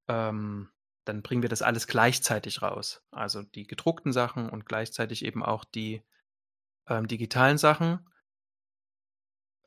ähm, 0.09 0.68
dann 1.05 1.22
bringen 1.22 1.43
wir 1.43 1.49
das 1.49 1.62
alles 1.62 1.87
gleichzeitig 1.87 2.62
raus. 2.62 3.03
Also 3.11 3.43
die 3.43 3.66
gedruckten 3.66 4.12
Sachen 4.12 4.49
und 4.49 4.66
gleichzeitig 4.66 5.25
eben 5.25 5.43
auch 5.43 5.64
die 5.64 6.03
ähm, 6.89 7.09
digitalen 7.09 7.59
Sachen. 7.59 8.07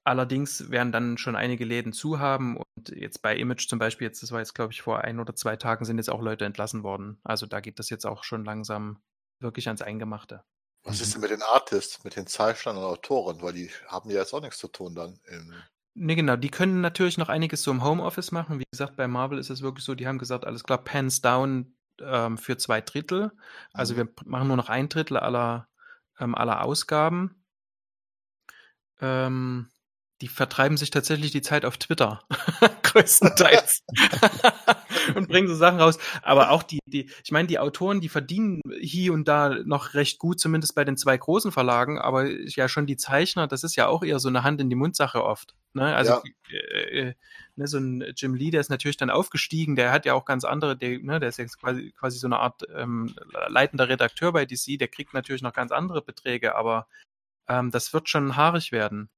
Allerdings 0.03 0.71
werden 0.71 0.93
dann 0.93 1.17
schon 1.17 1.35
einige 1.35 1.65
Läden 1.65 1.91
zu 1.91 2.19
haben 2.19 2.55
und 2.55 2.89
jetzt 2.89 3.21
bei 3.21 3.35
Image 3.35 3.67
zum 3.67 3.77
Beispiel, 3.77 4.07
jetzt, 4.07 4.23
das 4.23 4.31
war 4.31 4.39
jetzt 4.39 4.55
glaube 4.55 4.71
ich 4.71 4.81
vor 4.81 5.01
ein 5.01 5.19
oder 5.19 5.35
zwei 5.35 5.57
Tagen, 5.57 5.83
sind 5.83 5.97
jetzt 5.97 6.09
auch 6.09 6.21
Leute 6.21 6.45
entlassen 6.45 6.83
worden. 6.83 7.19
Also 7.23 7.45
da 7.45 7.59
geht 7.59 7.77
das 7.79 7.89
jetzt 7.89 8.05
auch 8.05 8.23
schon 8.23 8.45
langsam 8.45 9.01
wirklich 9.39 9.67
ans 9.67 9.81
Eingemachte. 9.81 10.43
Was 10.83 11.01
ist 11.01 11.13
denn 11.13 11.21
mit 11.21 11.31
den 11.31 11.41
Artists, 11.41 12.03
mit 12.05 12.15
den 12.15 12.27
Zeichnern 12.27 12.77
und 12.77 12.83
Autoren? 12.83 13.41
Weil 13.41 13.53
die 13.53 13.69
haben 13.87 14.09
ja 14.09 14.19
jetzt 14.19 14.33
auch 14.33 14.41
nichts 14.41 14.57
zu 14.59 14.69
tun 14.69 14.95
dann. 14.95 15.19
Ne, 15.93 16.15
genau, 16.15 16.37
die 16.37 16.49
können 16.49 16.79
natürlich 16.79 17.17
noch 17.17 17.27
einiges 17.27 17.63
so 17.63 17.71
im 17.71 17.83
Homeoffice 17.83 18.31
machen. 18.31 18.59
Wie 18.59 18.67
gesagt, 18.71 18.95
bei 18.95 19.07
Marvel 19.07 19.39
ist 19.39 19.49
es 19.49 19.61
wirklich 19.61 19.83
so, 19.83 19.95
die 19.95 20.07
haben 20.07 20.19
gesagt, 20.19 20.45
alles 20.45 20.63
klar, 20.63 20.77
Pants 20.77 21.21
down 21.21 21.75
ähm, 21.99 22.37
für 22.37 22.57
zwei 22.57 22.79
Drittel. 22.81 23.31
Also 23.73 23.93
mhm. 23.93 23.97
wir 23.97 24.09
machen 24.25 24.47
nur 24.47 24.57
noch 24.57 24.69
ein 24.69 24.87
Drittel 24.87 25.17
aller, 25.17 25.67
ähm, 26.19 26.35
aller 26.35 26.63
Ausgaben. 26.63 27.43
Ähm, 29.01 29.69
die 30.21 30.27
vertreiben 30.27 30.77
sich 30.77 30.89
tatsächlich 30.89 31.31
die 31.31 31.41
Zeit 31.41 31.63
auf 31.63 31.77
Twitter. 31.77 32.21
Größtenteils. 32.83 33.83
und 35.15 35.27
bringen 35.27 35.47
so 35.47 35.53
Sachen 35.53 35.79
raus. 35.79 35.99
Aber 36.23 36.49
auch 36.49 36.63
die, 36.63 36.79
die, 36.87 37.11
ich 37.23 37.31
meine, 37.31 37.47
die 37.47 37.59
Autoren, 37.59 38.01
die 38.01 38.09
verdienen 38.09 38.61
hier 38.81 39.13
und 39.13 39.27
da 39.27 39.49
noch 39.65 39.93
recht 39.93 40.17
gut, 40.17 40.39
zumindest 40.39 40.73
bei 40.73 40.83
den 40.83 40.97
zwei 40.97 41.15
großen 41.17 41.51
Verlagen, 41.51 41.99
aber 41.99 42.29
ja 42.29 42.67
schon 42.67 42.87
die 42.87 42.97
Zeichner, 42.97 43.47
das 43.47 43.63
ist 43.63 43.75
ja 43.75 43.87
auch 43.87 44.03
eher 44.03 44.19
so 44.19 44.29
eine 44.29 44.43
Hand 44.43 44.59
in 44.59 44.69
die 44.69 44.75
Mund-Sache 44.75 45.23
oft. 45.23 45.55
Ne? 45.73 45.95
Also 45.95 46.13
ja. 46.13 46.21
äh, 46.51 47.09
äh, 47.09 47.13
ne, 47.57 47.67
so 47.67 47.77
ein 47.77 48.13
Jim 48.15 48.35
Lee, 48.35 48.51
der 48.51 48.61
ist 48.61 48.69
natürlich 48.69 48.97
dann 48.97 49.09
aufgestiegen, 49.09 49.75
der 49.75 49.91
hat 49.91 50.05
ja 50.05 50.13
auch 50.13 50.25
ganz 50.25 50.43
andere, 50.43 50.77
der, 50.77 50.99
ne, 50.99 51.19
der 51.19 51.29
ist 51.29 51.37
jetzt 51.37 51.59
quasi, 51.59 51.91
quasi 51.91 52.17
so 52.17 52.27
eine 52.27 52.39
Art 52.39 52.63
ähm, 52.75 53.15
leitender 53.47 53.89
Redakteur 53.89 54.31
bei 54.31 54.45
DC, 54.45 54.79
der 54.79 54.87
kriegt 54.87 55.13
natürlich 55.13 55.41
noch 55.41 55.53
ganz 55.53 55.71
andere 55.71 56.01
Beträge, 56.01 56.55
aber 56.55 56.87
ähm, 57.47 57.71
das 57.71 57.93
wird 57.93 58.09
schon 58.09 58.35
haarig 58.35 58.71
werden. 58.71 59.09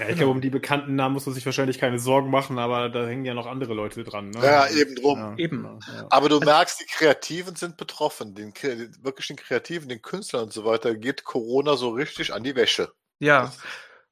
Ja, 0.00 0.08
ich 0.08 0.16
glaube, 0.16 0.32
um 0.32 0.40
die 0.40 0.48
bekannten 0.48 0.94
Namen 0.94 1.12
muss 1.12 1.26
man 1.26 1.34
sich 1.34 1.44
wahrscheinlich 1.44 1.78
keine 1.78 1.98
Sorgen 1.98 2.30
machen, 2.30 2.58
aber 2.58 2.88
da 2.88 3.06
hängen 3.06 3.26
ja 3.26 3.34
noch 3.34 3.46
andere 3.46 3.74
Leute 3.74 4.02
dran. 4.02 4.30
Ne? 4.30 4.42
Ja, 4.42 4.66
eben 4.70 4.94
drum. 4.94 5.18
Ja, 5.18 5.36
eben. 5.36 5.58
Genau, 5.58 5.78
ja. 5.94 6.06
Aber 6.08 6.30
du 6.30 6.40
merkst, 6.40 6.80
die 6.80 6.86
Kreativen 6.86 7.54
sind 7.54 7.76
betroffen. 7.76 8.34
Den, 8.34 8.54
wirklich 9.02 9.26
den 9.26 9.36
Kreativen, 9.36 9.90
den 9.90 10.00
Künstlern 10.00 10.44
und 10.44 10.54
so 10.54 10.64
weiter 10.64 10.94
geht 10.94 11.24
Corona 11.24 11.76
so 11.76 11.90
richtig 11.90 12.32
an 12.32 12.42
die 12.42 12.56
Wäsche. 12.56 12.90
Ja. 13.18 13.52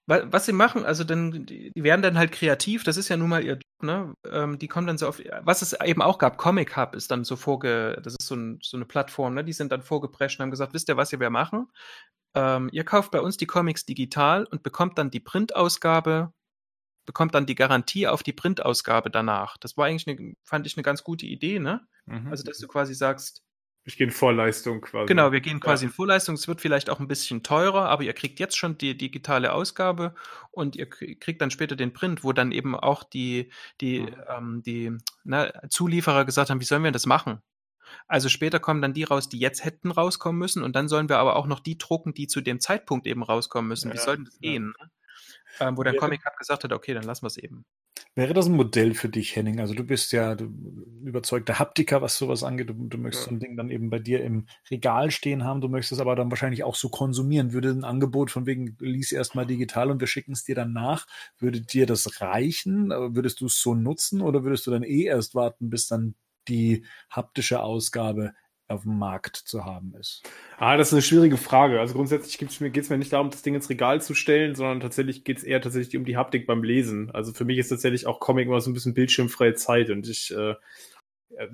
Was 0.09 0.47
sie 0.47 0.55
machen, 0.55 0.87
also 0.87 1.05
dann, 1.05 1.45
die 1.45 1.71
werden 1.77 2.01
dann 2.01 2.17
halt 2.17 2.33
kreativ, 2.33 2.83
das 2.83 2.97
ist 2.97 3.11
ja 3.11 3.19
nun 3.19 3.29
mal 3.29 3.45
ihr 3.45 3.55
Job, 3.57 3.83
ne? 3.83 4.15
Ähm, 4.31 4.59
die 4.59 4.67
kommen 4.67 4.87
dann 4.87 4.97
so 4.97 5.07
auf, 5.07 5.21
was 5.43 5.61
es 5.61 5.75
eben 5.75 6.01
auch 6.01 6.17
gab, 6.17 6.39
Comic 6.39 6.79
Hub 6.79 6.95
ist 6.95 7.11
dann 7.11 7.25
so 7.25 7.37
vorge, 7.37 8.01
das 8.03 8.15
ist 8.19 8.27
so, 8.27 8.35
ein, 8.35 8.59
so 8.63 8.79
eine 8.79 8.87
Plattform, 8.87 9.35
ne? 9.35 9.45
Die 9.45 9.53
sind 9.53 9.71
dann 9.71 9.83
vorgeprescht 9.83 10.39
und 10.39 10.45
haben 10.45 10.51
gesagt, 10.51 10.73
wisst 10.73 10.89
ihr, 10.89 10.97
was 10.97 11.13
ihr 11.13 11.21
wir 11.21 11.29
machen? 11.29 11.69
Ähm, 12.35 12.71
ihr 12.73 12.85
kauft 12.85 13.11
bei 13.11 13.21
uns 13.21 13.37
die 13.37 13.47
Comics 13.47 13.85
digital 13.85 14.47
und 14.47 14.63
bekommt 14.63 14.97
dann 14.97 15.11
die 15.11 15.21
Printausgabe, 15.21 16.33
bekommt 17.05 17.35
dann 17.35 17.45
die 17.45 17.55
Garantie 17.55 18.07
auf 18.07 18.23
die 18.23 18.33
Printausgabe 18.33 19.11
danach. 19.11 19.59
Das 19.59 19.77
war 19.77 19.87
eigentlich, 19.87 20.09
eine, 20.09 20.35
fand 20.43 20.67
ich, 20.67 20.77
eine 20.79 20.85
ganz 20.85 21.05
gute 21.05 21.27
Idee, 21.27 21.59
ne? 21.59 21.87
Mhm. 22.07 22.29
Also, 22.29 22.45
dass 22.45 22.57
du 22.57 22.67
quasi 22.67 22.95
sagst, 22.95 23.43
ich 23.89 23.97
gehe 23.97 24.07
in 24.07 24.12
Vorleistung 24.12 24.82
quasi. 24.82 25.07
Genau, 25.07 25.32
wir 25.32 25.41
gehen 25.41 25.61
quasi 25.61 25.86
ja. 25.86 25.89
in 25.89 25.95
Vorleistung. 25.95 26.34
Es 26.34 26.47
wird 26.47 26.61
vielleicht 26.61 26.91
auch 26.91 27.01
ein 27.01 27.09
bisschen 27.09 27.43
teurer, 27.43 27.89
aber 27.89 28.03
ihr 28.03 28.12
kriegt 28.12 28.39
jetzt 28.39 28.59
schon 28.59 28.76
die 28.76 28.95
digitale 28.95 29.55
Ausgabe 29.55 30.14
und 30.51 30.76
ihr 30.76 30.86
kriegt 30.91 31.41
dann 31.41 31.51
später 31.51 31.74
den 31.74 31.95
Print, 31.95 32.22
wo 32.22 32.34
dann 32.34 32.53
eben 32.53 32.76
auch 32.76 33.03
die, 33.03 33.51
die, 33.80 34.01
mhm. 34.01 34.14
ähm, 34.28 34.62
die 34.62 34.93
na, 35.24 35.51
Zulieferer 35.70 36.26
gesagt 36.26 36.51
haben, 36.51 36.61
wie 36.61 36.66
sollen 36.66 36.84
wir 36.84 36.93
das 36.93 37.07
machen? 37.07 37.41
Also 38.07 38.28
später 38.28 38.61
kommen 38.61 38.82
dann 38.82 38.93
die 38.93 39.05
raus, 39.05 39.30
die 39.30 39.39
jetzt 39.39 39.64
hätten 39.64 39.91
rauskommen 39.91 40.39
müssen 40.39 40.62
und 40.62 40.76
dann 40.76 40.89
sollen 40.89 41.09
wir 41.09 41.16
aber 41.16 41.36
auch 41.36 41.47
noch 41.47 41.61
die 41.61 41.78
drucken, 41.78 42.12
die 42.12 42.26
zu 42.26 42.43
dem 42.43 42.61
Zeitpunkt 42.61 43.07
eben 43.07 43.22
rauskommen 43.22 43.68
müssen. 43.68 43.89
Ja, 43.89 43.95
Wie 43.95 43.99
soll 44.01 44.18
das 44.22 44.34
ja. 44.34 44.51
gehen? 44.51 44.74
Ne? 44.78 44.91
Ähm, 45.61 45.76
wo 45.76 45.82
der 45.82 45.94
ja. 45.94 46.01
Comic 46.01 46.24
Hub 46.24 46.36
gesagt 46.36 46.64
hat, 46.64 46.72
okay, 46.72 46.94
dann 46.94 47.05
lassen 47.05 47.22
wir 47.22 47.28
es 47.28 47.36
eben. 47.36 47.64
Wäre 48.14 48.34
das 48.34 48.46
ein 48.46 48.53
Modell 48.53 48.94
für 48.94 49.09
dich, 49.09 49.36
Henning? 49.36 49.61
Also 49.61 49.74
du 49.74 49.84
bist 49.84 50.12
ja 50.12 50.34
du, 50.34 50.46
überzeugter 51.05 51.59
Haptiker, 51.59 52.03
was 52.03 52.16
sowas 52.16 52.42
angeht. 52.42 52.68
Du, 52.68 52.74
du 52.74 52.99
möchtest 52.99 53.26
ja. 53.26 53.30
so 53.30 53.36
ein 53.36 53.40
Ding 53.40 53.57
dann 53.57 53.70
eben 53.70 53.90
bei 53.90 53.99
dir 53.99 54.22
im 54.24 54.46
Regal 54.70 55.11
stehen 55.11 55.44
haben. 55.44 55.61
Du 55.61 55.68
möchtest 55.68 55.92
es 55.92 56.01
aber 56.01 56.16
dann 56.16 56.30
wahrscheinlich 56.30 56.64
auch 56.64 56.74
so 56.74 56.88
konsumieren. 56.88 57.53
Würde 57.53 57.70
ein 57.70 57.84
Angebot 57.84 58.30
von 58.30 58.46
wegen, 58.46 58.76
lies 58.80 59.12
erstmal 59.12 59.46
digital 59.46 59.90
und 59.90 60.01
wir 60.01 60.07
schicken 60.07 60.32
es 60.32 60.44
dir 60.44 60.55
dann 60.55 60.72
nach. 60.72 61.07
Würde 61.38 61.61
dir 61.61 61.86
das 61.86 62.20
reichen? 62.20 62.90
Würdest 62.90 63.40
du 63.40 63.46
es 63.46 63.61
so 63.61 63.74
nutzen 63.74 64.20
oder 64.20 64.44
würdest 64.44 64.66
du 64.66 64.70
dann 64.70 64.82
eh 64.82 65.05
erst 65.05 65.34
warten, 65.34 65.70
bis 65.70 65.86
dann 65.86 66.14
die 66.49 66.84
haptische 67.11 67.62
Ausgabe 67.62 68.32
auf 68.69 68.83
dem 68.83 68.99
Markt 68.99 69.37
zu 69.37 69.64
haben 69.64 69.95
ist? 69.99 70.23
Ah, 70.59 70.77
das 70.77 70.89
ist 70.89 70.93
eine 70.95 71.03
schwierige 71.03 71.37
Frage. 71.37 71.81
Also 71.81 71.95
grundsätzlich 71.95 72.39
geht 72.39 72.51
es 72.51 72.61
mir, 72.91 72.99
nicht 72.99 73.12
darum, 73.12 73.31
das 73.31 73.43
Ding 73.43 73.55
ins 73.55 73.71
Regal 73.71 74.01
zu 74.01 74.14
stellen, 74.14 74.55
sondern 74.55 74.81
tatsächlich 74.81 75.25
geht 75.25 75.39
es 75.39 75.45
eher 75.45 75.61
tatsächlich 75.61 75.97
um 75.97 76.05
die 76.05 76.16
Haptik 76.16 76.47
beim 76.47 76.62
Lesen. 76.62 77.11
Also 77.11 77.33
für 77.33 77.45
mich 77.45 77.59
ist 77.59 77.69
tatsächlich 77.69 78.07
auch 78.07 78.21
Comic 78.21 78.47
immer 78.47 78.61
so 78.61 78.71
ein 78.71 78.75
bisschen 78.75 78.95
bildschirmfreie 78.95 79.55
Zeit 79.55 79.91
und 79.91 80.09
ich 80.09 80.35
äh, 80.35 80.55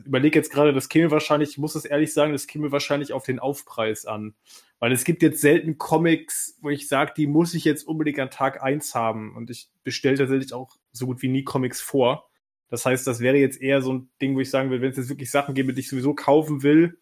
überlege 0.04 0.38
jetzt 0.38 0.52
gerade, 0.52 0.72
das 0.72 0.88
käme 0.88 1.10
wahrscheinlich, 1.10 1.50
ich 1.50 1.58
muss 1.58 1.74
es 1.74 1.84
ehrlich 1.84 2.12
sagen, 2.12 2.32
das 2.32 2.46
käme 2.46 2.72
wahrscheinlich 2.72 3.12
auf 3.12 3.24
den 3.24 3.38
Aufpreis 3.38 4.06
an. 4.06 4.34
Weil 4.78 4.92
es 4.92 5.04
gibt 5.04 5.22
jetzt 5.22 5.40
selten 5.40 5.78
Comics, 5.78 6.58
wo 6.60 6.70
ich 6.70 6.88
sage, 6.88 7.12
die 7.16 7.26
muss 7.26 7.54
ich 7.54 7.64
jetzt 7.64 7.86
unbedingt 7.86 8.18
an 8.18 8.30
Tag 8.30 8.62
eins 8.62 8.94
haben. 8.94 9.34
Und 9.36 9.50
ich 9.50 9.70
bestelle 9.82 10.18
tatsächlich 10.18 10.52
auch 10.52 10.76
so 10.92 11.06
gut 11.06 11.22
wie 11.22 11.28
nie 11.28 11.44
Comics 11.44 11.80
vor. 11.80 12.28
Das 12.68 12.84
heißt, 12.86 13.06
das 13.06 13.20
wäre 13.20 13.36
jetzt 13.36 13.60
eher 13.60 13.82
so 13.82 13.92
ein 13.92 14.10
Ding, 14.20 14.34
wo 14.34 14.40
ich 14.40 14.50
sagen 14.50 14.70
will, 14.70 14.80
wenn 14.80 14.90
es 14.90 14.96
jetzt 14.96 15.08
wirklich 15.08 15.30
Sachen 15.30 15.54
gäbe, 15.54 15.72
die 15.72 15.80
ich 15.80 15.88
sowieso 15.88 16.14
kaufen 16.14 16.62
will, 16.62 16.98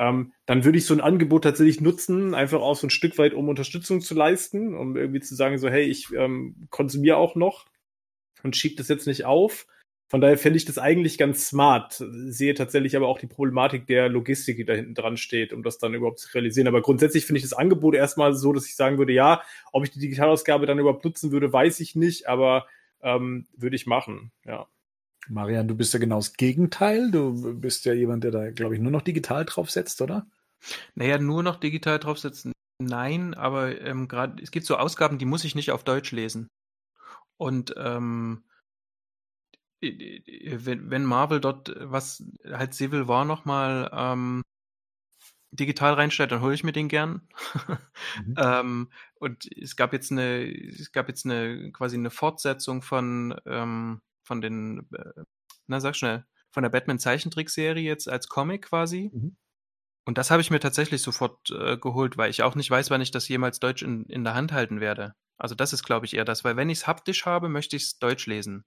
ähm, 0.00 0.32
dann 0.46 0.64
würde 0.64 0.78
ich 0.78 0.86
so 0.86 0.94
ein 0.94 1.02
Angebot 1.02 1.44
tatsächlich 1.44 1.82
nutzen, 1.82 2.34
einfach 2.34 2.60
auch 2.60 2.74
so 2.74 2.86
ein 2.86 2.90
Stück 2.90 3.18
weit, 3.18 3.34
um 3.34 3.50
Unterstützung 3.50 4.00
zu 4.00 4.14
leisten, 4.14 4.74
um 4.74 4.96
irgendwie 4.96 5.20
zu 5.20 5.34
sagen, 5.34 5.58
so, 5.58 5.68
hey, 5.68 5.84
ich 5.84 6.10
ähm, 6.16 6.66
konsumiere 6.70 7.18
auch 7.18 7.34
noch 7.34 7.66
und 8.42 8.56
schiebe 8.56 8.76
das 8.76 8.88
jetzt 8.88 9.06
nicht 9.06 9.26
auf. 9.26 9.66
Von 10.08 10.22
daher 10.22 10.38
fände 10.38 10.56
ich 10.56 10.64
das 10.64 10.78
eigentlich 10.78 11.18
ganz 11.18 11.48
smart. 11.48 12.02
Sehe 12.28 12.54
tatsächlich 12.54 12.96
aber 12.96 13.08
auch 13.08 13.18
die 13.18 13.26
Problematik 13.26 13.86
der 13.86 14.08
Logistik, 14.08 14.56
die 14.56 14.64
da 14.64 14.72
hinten 14.72 14.94
dran 14.94 15.18
steht, 15.18 15.52
um 15.52 15.62
das 15.62 15.76
dann 15.76 15.92
überhaupt 15.92 16.18
zu 16.18 16.32
realisieren. 16.34 16.66
Aber 16.66 16.80
grundsätzlich 16.80 17.26
finde 17.26 17.36
ich 17.36 17.44
das 17.44 17.52
Angebot 17.52 17.94
erstmal 17.94 18.32
so, 18.34 18.54
dass 18.54 18.66
ich 18.66 18.76
sagen 18.76 18.96
würde, 18.96 19.12
ja, 19.12 19.42
ob 19.70 19.84
ich 19.84 19.90
die 19.90 20.00
Digitalausgabe 20.00 20.64
dann 20.64 20.78
überhaupt 20.78 21.04
nutzen 21.04 21.30
würde, 21.30 21.52
weiß 21.52 21.78
ich 21.80 21.94
nicht, 21.94 22.26
aber 22.26 22.66
ähm, 23.02 23.48
würde 23.54 23.76
ich 23.76 23.86
machen, 23.86 24.32
ja. 24.46 24.66
Marian, 25.30 25.68
du 25.68 25.76
bist 25.76 25.94
ja 25.94 26.00
genau 26.00 26.16
das 26.16 26.34
Gegenteil. 26.34 27.10
Du 27.10 27.54
bist 27.54 27.84
ja 27.84 27.92
jemand, 27.92 28.24
der 28.24 28.32
da, 28.32 28.50
glaube 28.50 28.74
ich, 28.74 28.80
nur 28.80 28.90
noch 28.90 29.02
digital 29.02 29.44
draufsetzt, 29.44 30.02
oder? 30.02 30.26
Naja, 30.94 31.18
nur 31.18 31.42
noch 31.42 31.56
digital 31.56 31.98
draufsetzen. 31.98 32.52
Nein, 32.82 33.34
aber 33.34 33.80
ähm, 33.80 34.08
gerade 34.08 34.42
es 34.42 34.50
gibt 34.50 34.66
so 34.66 34.76
Ausgaben, 34.76 35.18
die 35.18 35.26
muss 35.26 35.44
ich 35.44 35.54
nicht 35.54 35.70
auf 35.70 35.84
Deutsch 35.84 36.12
lesen. 36.12 36.48
Und 37.36 37.74
ähm, 37.76 38.44
wenn, 39.80 40.90
wenn 40.90 41.04
Marvel 41.04 41.40
dort 41.40 41.74
was 41.78 42.22
halt 42.44 42.74
Civil 42.74 43.08
war 43.08 43.24
nochmal 43.24 43.90
ähm, 43.92 44.42
digital 45.52 45.94
reinstellt, 45.94 46.32
dann 46.32 46.42
hole 46.42 46.54
ich 46.54 46.64
mir 46.64 46.72
den 46.72 46.88
gern. 46.88 47.28
Mhm. 48.26 48.34
ähm, 48.36 48.92
und 49.14 49.46
es 49.56 49.76
gab 49.76 49.92
jetzt 49.92 50.10
eine, 50.10 50.44
es 50.44 50.92
gab 50.92 51.08
jetzt 51.08 51.24
eine 51.24 51.70
quasi 51.72 51.96
eine 51.96 52.10
Fortsetzung 52.10 52.82
von 52.82 53.38
ähm, 53.46 54.00
von 54.30 54.40
den, 54.40 54.86
äh, 54.92 55.24
na 55.66 55.80
sag 55.80 55.96
schnell, 55.96 56.24
von 56.52 56.62
der 56.62 56.70
Batman 56.70 57.00
Zeichentrickserie 57.00 57.82
jetzt 57.82 58.08
als 58.08 58.28
Comic 58.28 58.66
quasi. 58.66 59.10
Mhm. 59.12 59.36
Und 60.04 60.18
das 60.18 60.30
habe 60.30 60.40
ich 60.40 60.52
mir 60.52 60.60
tatsächlich 60.60 61.02
sofort 61.02 61.50
äh, 61.50 61.76
geholt, 61.76 62.16
weil 62.16 62.30
ich 62.30 62.44
auch 62.44 62.54
nicht 62.54 62.70
weiß, 62.70 62.90
wann 62.90 63.00
ich 63.00 63.10
das 63.10 63.26
jemals 63.26 63.58
Deutsch 63.58 63.82
in, 63.82 64.04
in 64.04 64.22
der 64.22 64.34
Hand 64.34 64.52
halten 64.52 64.80
werde. 64.80 65.16
Also 65.36 65.56
das 65.56 65.72
ist, 65.72 65.82
glaube 65.82 66.06
ich, 66.06 66.14
eher 66.14 66.24
das, 66.24 66.44
weil 66.44 66.56
wenn 66.56 66.70
ich 66.70 66.78
es 66.78 66.86
haptisch 66.86 67.26
habe, 67.26 67.48
möchte 67.48 67.74
ich 67.74 67.82
es 67.82 67.98
Deutsch 67.98 68.26
lesen. 68.26 68.64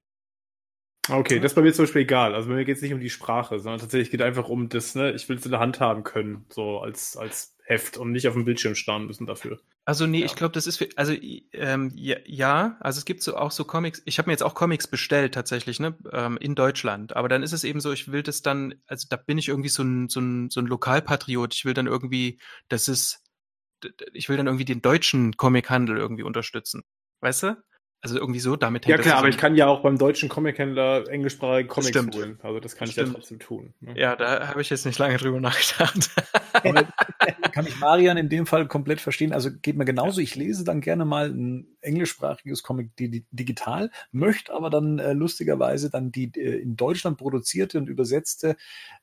Okay, 1.09 1.39
das 1.39 1.51
ist 1.51 1.55
bei 1.55 1.61
mir 1.61 1.73
zum 1.73 1.83
Beispiel 1.83 2.03
egal. 2.03 2.33
Also 2.33 2.47
bei 2.47 2.55
mir 2.55 2.65
geht 2.65 2.77
es 2.77 2.81
nicht 2.81 2.93
um 2.93 3.01
die 3.01 3.09
Sprache, 3.09 3.59
sondern 3.59 3.81
tatsächlich 3.81 4.09
geht 4.09 4.21
einfach 4.21 4.47
um 4.47 4.69
das, 4.69 4.95
ne, 4.95 5.11
ich 5.11 5.27
will 5.27 5.35
es 5.35 5.43
in 5.45 5.51
der 5.51 5.59
Hand 5.59 5.81
haben 5.81 6.03
können, 6.03 6.45
so 6.49 6.79
als, 6.79 7.17
als 7.17 7.57
Heft 7.65 7.97
und 7.97 8.11
nicht 8.11 8.27
auf 8.27 8.35
dem 8.35 8.45
Bildschirm 8.45 8.73
starren 8.75 9.05
müssen 9.07 9.25
dafür. 9.25 9.59
Also 9.83 10.05
nee, 10.07 10.19
Ja. 10.19 10.25
ich 10.25 10.35
glaube, 10.35 10.53
das 10.53 10.65
ist 10.65 10.77
für, 10.77 10.87
also 10.95 11.13
ähm, 11.51 11.91
ja, 11.93 12.15
ja, 12.25 12.77
also 12.79 12.99
es 12.99 13.05
gibt 13.05 13.21
so 13.21 13.35
auch 13.35 13.51
so 13.51 13.65
Comics. 13.65 14.01
Ich 14.05 14.17
habe 14.17 14.29
mir 14.29 14.33
jetzt 14.33 14.43
auch 14.43 14.55
Comics 14.55 14.87
bestellt 14.87 15.33
tatsächlich, 15.33 15.81
ne, 15.81 15.97
ähm, 16.13 16.37
in 16.37 16.55
Deutschland. 16.55 17.13
Aber 17.17 17.27
dann 17.27 17.43
ist 17.43 17.51
es 17.51 17.65
eben 17.65 17.81
so, 17.81 17.91
ich 17.91 18.09
will 18.09 18.23
das 18.23 18.41
dann, 18.41 18.75
also 18.87 19.07
da 19.09 19.17
bin 19.17 19.37
ich 19.37 19.49
irgendwie 19.49 19.69
so 19.69 19.83
ein 19.83 20.07
so 20.07 20.21
ein 20.21 20.49
so 20.49 20.61
ein 20.61 20.67
Lokalpatriot. 20.67 21.53
Ich 21.53 21.65
will 21.65 21.73
dann 21.73 21.87
irgendwie, 21.87 22.39
das 22.69 22.87
ist, 22.87 23.21
ich 24.13 24.29
will 24.29 24.37
dann 24.37 24.47
irgendwie 24.47 24.65
den 24.65 24.81
deutschen 24.81 25.35
Comichandel 25.35 25.97
irgendwie 25.97 26.23
unterstützen, 26.23 26.83
weißt 27.19 27.43
du? 27.43 27.63
Also 28.05 28.19
irgendwie 28.19 28.41
so, 28.41 28.57
damit 28.57 28.83
Ja 28.85 28.89
hängt 28.89 28.99
das 28.99 29.05
klar, 29.05 29.19
aber 29.19 29.29
ich 29.29 29.37
kann 29.37 29.55
ja 29.55 29.67
auch 29.67 29.81
beim 29.81 29.97
deutschen 29.97 30.27
Comic-Händler 30.27 31.07
englischsprachige 31.09 31.69
Comics 31.69 31.87
stimmt. 31.89 32.15
holen. 32.15 32.37
Also 32.43 32.59
das 32.59 32.75
kann 32.75 32.85
Das 32.85 32.89
ich 32.91 32.95
ja 32.97 33.03
stimmt. 33.03 33.15
trotzdem 33.17 33.39
tun. 33.39 33.73
Ne? 33.79 33.93
Ja, 33.97 34.17
da 34.17 34.49
habe 34.49 34.61
ich 34.61 34.69
jetzt 34.69 34.85
nicht 34.85 34.99
lange 34.99 35.15
drüber 35.17 35.39
nachgedacht. 35.39 36.09
Kann 37.53 37.65
ich 37.67 37.79
Marian 37.79 38.17
in 38.17 38.29
dem 38.29 38.45
Fall 38.45 38.67
komplett 38.67 38.99
verstehen. 39.01 39.31
Also 39.31 39.49
geht 39.61 39.77
mir 39.77 39.85
genauso. 39.85 40.21
Ich 40.21 40.35
lese 40.35 40.63
dann 40.63 40.81
gerne 40.81 41.05
mal 41.05 41.29
ein 41.29 41.65
englischsprachiges 41.81 42.61
Comic 42.63 42.95
di 42.97 43.09
di- 43.09 43.25
digital, 43.31 43.89
möchte 44.11 44.53
aber 44.53 44.69
dann 44.69 44.99
äh, 44.99 45.13
lustigerweise 45.13 45.89
dann 45.89 46.11
die 46.11 46.31
äh, 46.35 46.59
in 46.61 46.75
Deutschland 46.75 47.17
produzierte 47.17 47.77
und 47.77 47.87
übersetzte 47.89 48.55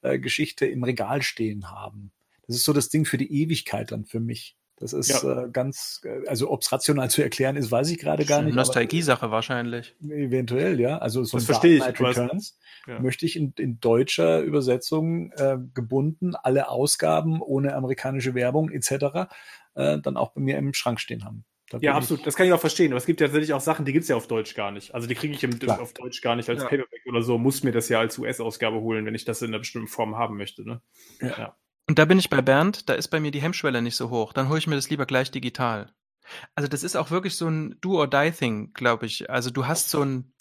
äh, 0.03 0.19
Geschichte 0.19 0.67
im 0.67 0.85
Regal 0.85 1.23
stehen 1.23 1.71
haben. 1.71 2.13
Das 2.47 2.57
ist 2.57 2.65
so 2.65 2.73
das 2.73 2.89
Ding 2.89 3.05
für 3.05 3.19
die 3.19 3.33
Ewigkeit 3.43 3.93
dann 3.93 4.05
für 4.05 4.21
mich. 4.21 4.57
Das 4.81 4.95
ist 4.95 5.11
Ja. 5.23 5.45
äh, 5.45 5.51
ganz, 5.51 6.01
äh, 6.05 6.27
also 6.27 6.51
ob 6.51 6.63
es 6.63 6.73
rational 6.73 7.11
zu 7.11 7.23
erklären 7.23 7.57
ist, 7.57 7.71
weiß 7.71 7.91
ich 7.91 7.99
gerade 7.99 8.25
gar 8.25 8.43
nicht. 8.43 8.55
Nostalgie-Sache 8.55 9.31
wahrscheinlich. 9.31 9.95
Eventuell, 10.03 10.81
ja. 10.81 10.99
Also 10.99 11.23
so 11.23 11.37
Das 11.37 11.45
verstehe 11.45 11.77
ich, 11.77 11.85
Returns 11.87 12.59
Ja. 12.89 12.99
möchte 12.99 13.27
ich 13.27 13.37
in, 13.37 13.53
in 13.59 13.79
deutscher 13.79 14.41
Übersetzung 14.41 15.33
äh, 15.33 15.59
gebunden 15.75 16.35
alle 16.35 16.71
Ausgaben 16.71 17.43
ohne 17.43 17.75
amerikanische 17.75 18.35
Werbung 18.35 18.71
etc. 18.71 19.29
Äh, 19.75 19.99
dann 20.01 20.17
auch 20.17 20.33
bei 20.33 20.41
mir 20.41 20.57
im 20.57 20.73
Schrank 20.73 20.99
stehen 20.99 21.25
haben. 21.25 21.45
Da 21.69 21.79
Ja, 21.83 21.95
absolut. 21.95 22.27
Das 22.27 22.35
kann 22.35 22.47
ich 22.47 22.53
auch 22.55 22.59
verstehen. 22.61 22.91
Aber 22.93 22.97
es 22.99 23.07
gibt 23.07 23.21
ja 23.21 23.27
tatsächlich 23.27 23.53
auch 23.53 23.61
Sachen, 23.61 23.85
die 23.85 23.93
gibt's 23.93 24.09
ja 24.09 24.17
auf 24.17 24.27
Deutsch 24.27 24.55
gar 24.55 24.73
nicht. 24.73 24.95
Also 24.95 25.07
die 25.07 25.15
kriege 25.15 25.35
ich 25.35 25.45
im, 25.45 25.57
Klar. 25.59 25.81
auf 25.81 25.93
Deutsch 25.93 26.23
gar 26.23 26.35
nicht 26.37 26.49
als 26.49 26.63
Ja. 26.63 26.69
Paperback 26.69 27.03
oder 27.07 27.23
so. 27.23 27.37
Muss 27.39 27.63
mir 27.63 27.71
das 27.73 27.89
ja 27.91 28.01
als 28.01 28.19
US-Ausgabe 28.19 28.81
holen, 28.81 29.05
wenn 29.07 29.15
ich 29.15 29.25
das 29.27 29.43
in 29.43 29.49
einer 29.49 29.59
bestimmten 29.59 29.89
Form 29.89 30.17
haben 30.17 30.37
möchte. 30.39 30.67
Ne? 30.67 30.81
Und 31.91 31.99
da 31.99 32.05
bin 32.05 32.21
ich 32.21 32.31
bei 32.31 32.41
Bernd, 32.41 32.89
da 32.89 32.95
ist 32.95 33.09
bei 33.09 33.19
mir 33.19 33.33
die 33.33 33.43
Hemmschwelle 33.43 33.83
nicht 33.83 33.97
so 33.97 34.11
hoch. 34.11 34.33
Dann 34.33 34.49
hole 34.49 34.61
ich 34.61 34.69
mir 34.69 34.77
das 34.77 34.89
lieber 34.91 35.07
gleich 35.07 35.33
digital. 35.33 35.93
Also 36.55 36.69
das 36.69 36.85
ist 36.85 36.95
auch 36.95 37.11
wirklich 37.11 37.35
so 37.35 37.49
ein 37.49 37.81
Do-or-Die-Thing, 37.81 38.75
glaube 38.75 39.07
ich. 39.07 39.29
Also 39.29 39.51
du 39.51 39.67
hast 39.67 39.91
so 39.91 40.05
ein, 40.05 40.33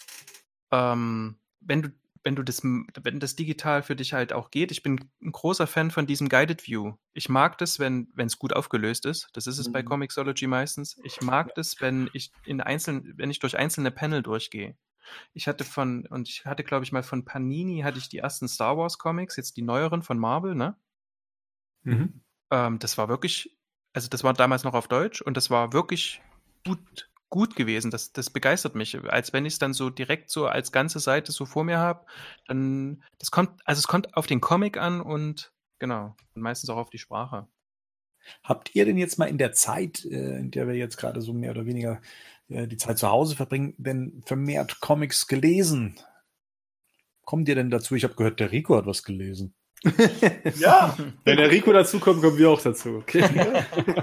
ähm, 0.70 1.40
wenn 1.60 1.82
du, 1.82 1.88
wenn 2.22 2.36
du 2.36 2.44
das, 2.44 2.62
wenn 2.62 3.18
das 3.18 3.34
digital 3.34 3.82
für 3.82 3.96
dich 3.96 4.12
halt 4.12 4.32
auch 4.32 4.52
geht. 4.52 4.70
Ich 4.70 4.84
bin 4.84 5.10
ein 5.20 5.32
großer 5.32 5.66
Fan 5.66 5.90
von 5.90 6.06
diesem 6.06 6.28
Guided 6.28 6.68
View. 6.68 6.94
Ich 7.14 7.28
mag 7.28 7.58
das, 7.58 7.80
wenn 7.80 8.06
es 8.16 8.38
gut 8.38 8.52
aufgelöst 8.52 9.04
ist. 9.04 9.28
Das 9.32 9.48
ist 9.48 9.58
es 9.58 9.72
bei 9.72 9.82
Mhm. 9.82 9.86
Comixology 9.86 10.46
meistens. 10.46 11.00
Ich 11.02 11.20
mag 11.20 11.52
das, 11.56 11.80
wenn 11.80 12.08
ich 12.12 12.30
in 12.46 12.60
einzelnen, 12.60 13.14
wenn 13.16 13.32
ich 13.32 13.40
durch 13.40 13.58
einzelne 13.58 13.90
Panel 13.90 14.22
durchgehe. 14.22 14.76
Ich 15.34 15.48
hatte 15.48 15.64
von, 15.64 16.06
und 16.06 16.28
ich 16.28 16.44
hatte, 16.44 16.62
glaube 16.62 16.84
ich, 16.84 16.92
mal 16.92 17.02
von 17.02 17.24
Panini 17.24 17.80
hatte 17.80 17.98
ich 17.98 18.08
die 18.08 18.18
ersten 18.18 18.46
Star 18.46 18.76
Wars 18.78 18.98
Comics, 18.98 19.34
jetzt 19.34 19.56
die 19.56 19.62
neueren 19.62 20.04
von 20.04 20.16
Marvel, 20.16 20.54
ne? 20.54 20.76
Mhm. 21.82 22.20
Ähm, 22.50 22.78
das 22.78 22.98
war 22.98 23.08
wirklich, 23.08 23.56
also 23.92 24.08
das 24.08 24.24
war 24.24 24.34
damals 24.34 24.64
noch 24.64 24.74
auf 24.74 24.88
Deutsch 24.88 25.22
und 25.22 25.36
das 25.36 25.50
war 25.50 25.72
wirklich 25.72 26.20
gut, 26.64 27.10
gut 27.28 27.56
gewesen. 27.56 27.90
Das, 27.90 28.12
das 28.12 28.30
begeistert 28.30 28.74
mich. 28.74 28.98
Als 29.10 29.32
wenn 29.32 29.46
ich 29.46 29.54
es 29.54 29.58
dann 29.58 29.72
so 29.72 29.90
direkt 29.90 30.30
so 30.30 30.46
als 30.46 30.72
ganze 30.72 30.98
Seite 30.98 31.32
so 31.32 31.46
vor 31.46 31.64
mir 31.64 31.78
habe, 31.78 32.06
dann, 32.46 33.02
das 33.18 33.30
kommt, 33.30 33.60
also 33.64 33.78
es 33.78 33.86
kommt 33.86 34.16
auf 34.16 34.26
den 34.26 34.40
Comic 34.40 34.76
an 34.76 35.00
und 35.00 35.52
genau, 35.78 36.16
und 36.34 36.42
meistens 36.42 36.70
auch 36.70 36.76
auf 36.76 36.90
die 36.90 36.98
Sprache. 36.98 37.48
Habt 38.44 38.74
ihr 38.74 38.84
denn 38.84 38.98
jetzt 38.98 39.18
mal 39.18 39.28
in 39.28 39.38
der 39.38 39.52
Zeit, 39.52 40.04
äh, 40.04 40.38
in 40.38 40.50
der 40.50 40.68
wir 40.68 40.74
jetzt 40.74 40.96
gerade 40.96 41.20
so 41.22 41.32
mehr 41.32 41.52
oder 41.52 41.66
weniger 41.66 42.00
äh, 42.48 42.66
die 42.66 42.76
Zeit 42.76 42.98
zu 42.98 43.08
Hause 43.08 43.36
verbringen, 43.36 43.74
denn 43.78 44.22
vermehrt 44.26 44.80
Comics 44.80 45.26
gelesen? 45.26 45.98
Kommt 47.24 47.48
ihr 47.48 47.54
denn 47.54 47.70
dazu? 47.70 47.94
Ich 47.94 48.04
habe 48.04 48.14
gehört, 48.14 48.40
der 48.40 48.52
Rico 48.52 48.76
hat 48.76 48.86
was 48.86 49.02
gelesen. 49.02 49.54
Ja, 50.58 50.96
Wenn 51.24 51.36
der 51.38 51.50
Rico 51.50 51.72
dazukommt, 51.72 52.20
kommen 52.22 52.36
wir 52.38 52.50
auch 52.50 52.60
dazu. 52.60 52.96
Okay. 52.96 53.24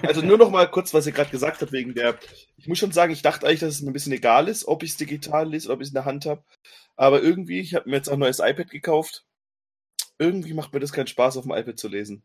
also 0.04 0.22
nur 0.22 0.38
noch 0.38 0.50
mal 0.50 0.70
kurz, 0.70 0.94
was 0.94 1.06
ihr 1.06 1.12
gerade 1.12 1.30
gesagt 1.30 1.62
habt, 1.62 1.72
wegen 1.72 1.94
der. 1.94 2.18
Ich 2.58 2.68
muss 2.68 2.80
schon 2.80 2.92
sagen, 2.92 3.14
ich 3.14 3.22
dachte 3.22 3.46
eigentlich, 3.48 3.60
dass 3.60 3.76
es 3.76 3.82
mir 3.82 3.92
ein 3.92 3.94
bisschen 3.94 4.14
egal 4.14 4.48
ist, 4.48 4.66
ob 4.68 4.84
ich 4.84 4.92
es 4.92 4.98
digital 4.98 5.50
lese 5.50 5.68
oder 5.68 5.76
ob 5.76 5.82
ich 5.82 5.88
es 5.88 5.92
in 5.92 5.96
der 5.96 6.06
Hand 6.06 6.26
habe. 6.26 6.44
Aber 6.96 7.22
irgendwie, 7.22 7.60
ich 7.60 7.76
habe 7.76 7.90
mir 7.90 7.98
jetzt 7.98 8.10
auch 8.10 8.14
ein 8.14 8.20
neues 8.20 8.40
iPad 8.40 8.70
gekauft. 8.70 9.26
Irgendwie 10.20 10.54
macht 10.54 10.74
mir 10.74 10.80
das 10.80 10.92
keinen 10.94 11.08
Spaß, 11.08 11.38
auf 11.38 11.44
dem 11.44 11.52
iPad 11.54 11.78
zu 11.78 11.88
lesen. 11.88 12.24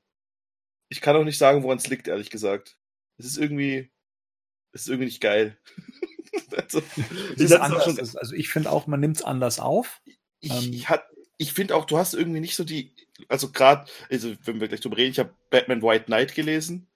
Ich 0.89 1.01
kann 1.03 1.17
auch 1.17 1.25
nicht 1.25 1.39
sagen, 1.39 1.63
woran 1.63 1.79
es 1.79 1.89
liegt, 1.89 2.09
ehrlich 2.09 2.31
gesagt. 2.31 2.79
Es 3.19 3.27
ist 3.27 3.37
irgendwie. 3.37 3.91
Es 4.73 4.83
ist 4.83 4.89
irgendwie 4.89 5.07
nicht 5.07 5.21
geil. 5.21 5.59
also, 6.57 6.79
Es 6.79 6.99
ich 7.37 7.41
ist 7.43 7.53
hatte 7.53 7.63
anders. 7.65 7.85
schon- 7.85 7.99
Also 8.19 8.35
ich 8.35 8.49
finde 8.49 8.71
auch, 8.71 8.87
man 8.87 9.01
nimmt 9.01 9.17
es 9.19 9.23
anders 9.23 9.61
auf. 9.61 10.01
ich, 10.41 10.51
Ähm, 10.51 10.73
ich, 10.73 10.89
hat- 10.89 11.07
ich 11.39 11.53
finde 11.53 11.75
auch, 11.75 11.85
du 11.85 11.99
hast 11.99 12.15
irgendwie 12.15 12.41
nicht 12.41 12.57
so 12.57 12.65
die, 12.65 12.95
also 13.29 13.51
gerade, 13.51 13.91
also 14.11 14.35
wenn 14.45 14.61
wir 14.61 14.69
gleich 14.69 14.81
drüber 14.81 14.97
reden, 14.97 15.13
ich 15.13 15.19
habe 15.19 15.35
Batman 15.51 15.83
White 15.83 16.05
Knight 16.05 16.35
gelesen 16.35 16.89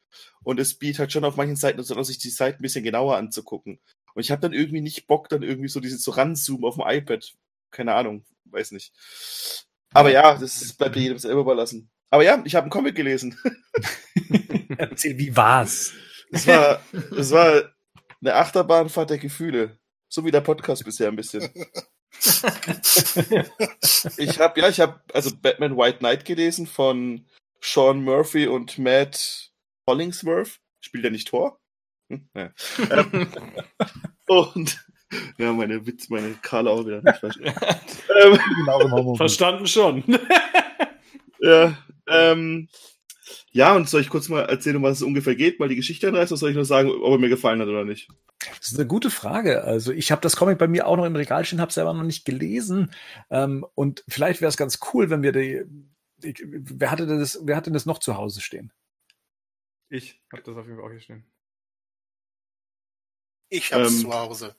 und 0.45 0.61
es 0.61 0.75
bietet 0.75 1.01
halt 1.01 1.13
schon 1.13 1.25
auf 1.25 1.37
manchen 1.37 1.57
Seiten 1.57 1.83
so 1.83 1.95
an, 1.95 2.05
sich 2.05 2.19
die 2.19 2.31
Seiten 2.31 2.61
ein 2.61 2.63
bisschen 2.63 2.85
genauer 2.85 3.17
anzugucken. 3.17 3.81
Und 4.15 4.21
ich 4.23 4.31
habe 4.31 4.41
dann 4.41 4.53
irgendwie 4.53 4.81
nicht 4.81 5.07
Bock, 5.07 5.29
dann 5.29 5.43
irgendwie 5.43 5.69
so 5.69 5.81
dieses 5.81 6.03
so 6.03 6.13
ranzoomen 6.13 6.65
auf 6.65 6.77
dem 6.77 6.85
iPad. 6.87 7.35
Keine 7.71 7.95
Ahnung, 7.95 8.25
weiß 8.47 8.71
nicht. 8.73 8.93
Aber 9.93 10.11
ja, 10.11 10.37
das 10.39 10.73
bleibt 10.73 10.97
ja 10.97 11.03
jedem 11.03 11.19
selber 11.19 11.41
überlassen. 11.43 11.91
Aber 12.11 12.23
ja, 12.23 12.41
ich 12.45 12.55
habe 12.55 12.65
einen 12.65 12.71
Comic 12.71 12.95
gelesen. 12.95 13.39
Erzähl, 14.79 15.19
wie 15.19 15.37
war's? 15.37 15.93
Es 16.31 16.47
war, 16.47 16.81
es 17.17 17.31
war 17.31 17.75
eine 18.21 18.35
Achterbahnfahrt 18.35 19.11
der 19.11 19.19
Gefühle. 19.19 19.79
So 20.09 20.25
wie 20.25 20.31
der 20.31 20.41
Podcast 20.41 20.85
bisher 20.85 21.09
ein 21.09 21.17
bisschen. 21.17 21.51
Ich 24.19 24.39
habe 24.39 24.61
ja, 24.61 24.69
ich 24.69 24.81
habe 24.81 25.01
also 25.13 25.31
Batman 25.37 25.77
White 25.77 25.99
Knight 25.99 26.25
gelesen 26.25 26.67
von 26.67 27.25
Sean 27.61 28.03
Murphy 28.03 28.47
und 28.47 28.79
Matt 28.79 29.51
Hollingsworth. 29.87 30.61
Spielt 30.81 31.05
er 31.05 31.11
nicht 31.11 31.29
Tor? 31.29 31.59
Hm? 32.11 32.29
Ja. 32.35 32.51
ähm, 32.91 33.29
und 34.27 34.87
ja, 35.39 35.53
meine 35.53 35.87
Witz, 35.87 36.09
meine 36.09 36.35
Karla 36.43 36.71
auch 36.71 36.87
wieder 36.87 37.03
nicht 37.03 37.19
verstanden. 37.19 37.55
ähm, 38.23 38.39
Genau 38.57 38.81
im 38.81 38.93
Homeoffice. 38.93 39.19
Verstanden 39.19 39.67
schon. 39.67 40.05
ja, 41.41 41.77
ähm, 42.09 42.69
ja, 43.51 43.75
und 43.75 43.89
soll 43.89 44.01
ich 44.01 44.09
kurz 44.09 44.29
mal 44.29 44.43
erzählen, 44.43 44.77
um 44.77 44.83
was 44.83 44.99
es 44.99 45.03
ungefähr 45.03 45.35
geht, 45.35 45.59
mal 45.59 45.69
die 45.69 45.77
Geschichte 45.77 46.09
anreißen, 46.09 46.35
oder 46.35 46.39
soll 46.39 46.51
ich 46.51 46.57
nur 46.57 46.65
sagen, 46.65 46.91
ob 46.91 47.13
er 47.13 47.19
mir 47.19 47.29
gefallen 47.29 47.61
hat 47.61 47.69
oder 47.69 47.85
nicht? 47.85 48.09
Das 48.59 48.73
ist 48.73 48.79
eine 48.79 48.87
gute 48.87 49.11
Frage. 49.11 49.65
Also 49.65 49.93
ich 49.93 50.13
habe 50.13 50.21
das 50.21 50.37
Comic 50.37 50.59
bei 50.59 50.69
mir 50.69 50.87
auch 50.87 50.97
noch 50.97 51.05
im 51.05 51.17
Regal 51.17 51.45
stehen, 51.45 51.61
habe 51.61 51.73
selber 51.73 51.95
noch 51.95 52.03
nicht 52.03 52.25
gelesen. 52.25 52.93
Ähm, 53.31 53.67
und 53.75 54.05
vielleicht 54.09 54.41
wäre 54.41 54.49
es 54.49 54.57
ganz 54.57 54.79
cool, 54.93 55.11
wenn 55.11 55.23
wir 55.23 55.33
die, 55.33 55.65
die 56.19 56.35
wer 56.47 56.91
hatte 56.91 57.07
denn 57.07 57.19
das, 57.19 57.41
wer 57.43 57.57
hatte 57.57 57.73
das 57.73 57.87
noch 57.87 57.99
zu 57.99 58.17
Hause 58.17 58.41
stehen? 58.41 58.73
Ich 59.89 60.21
habe 60.33 60.43
das 60.43 60.57
auf 60.57 60.67
jeden 60.67 60.79
Fall 60.79 60.87
auch 60.87 60.91
hier 60.91 61.01
stehen. 61.01 61.25
Ich 63.49 63.73
hab's 63.73 63.93
Ähm, 63.93 64.01
zu 64.01 64.13
Hause. 64.13 64.57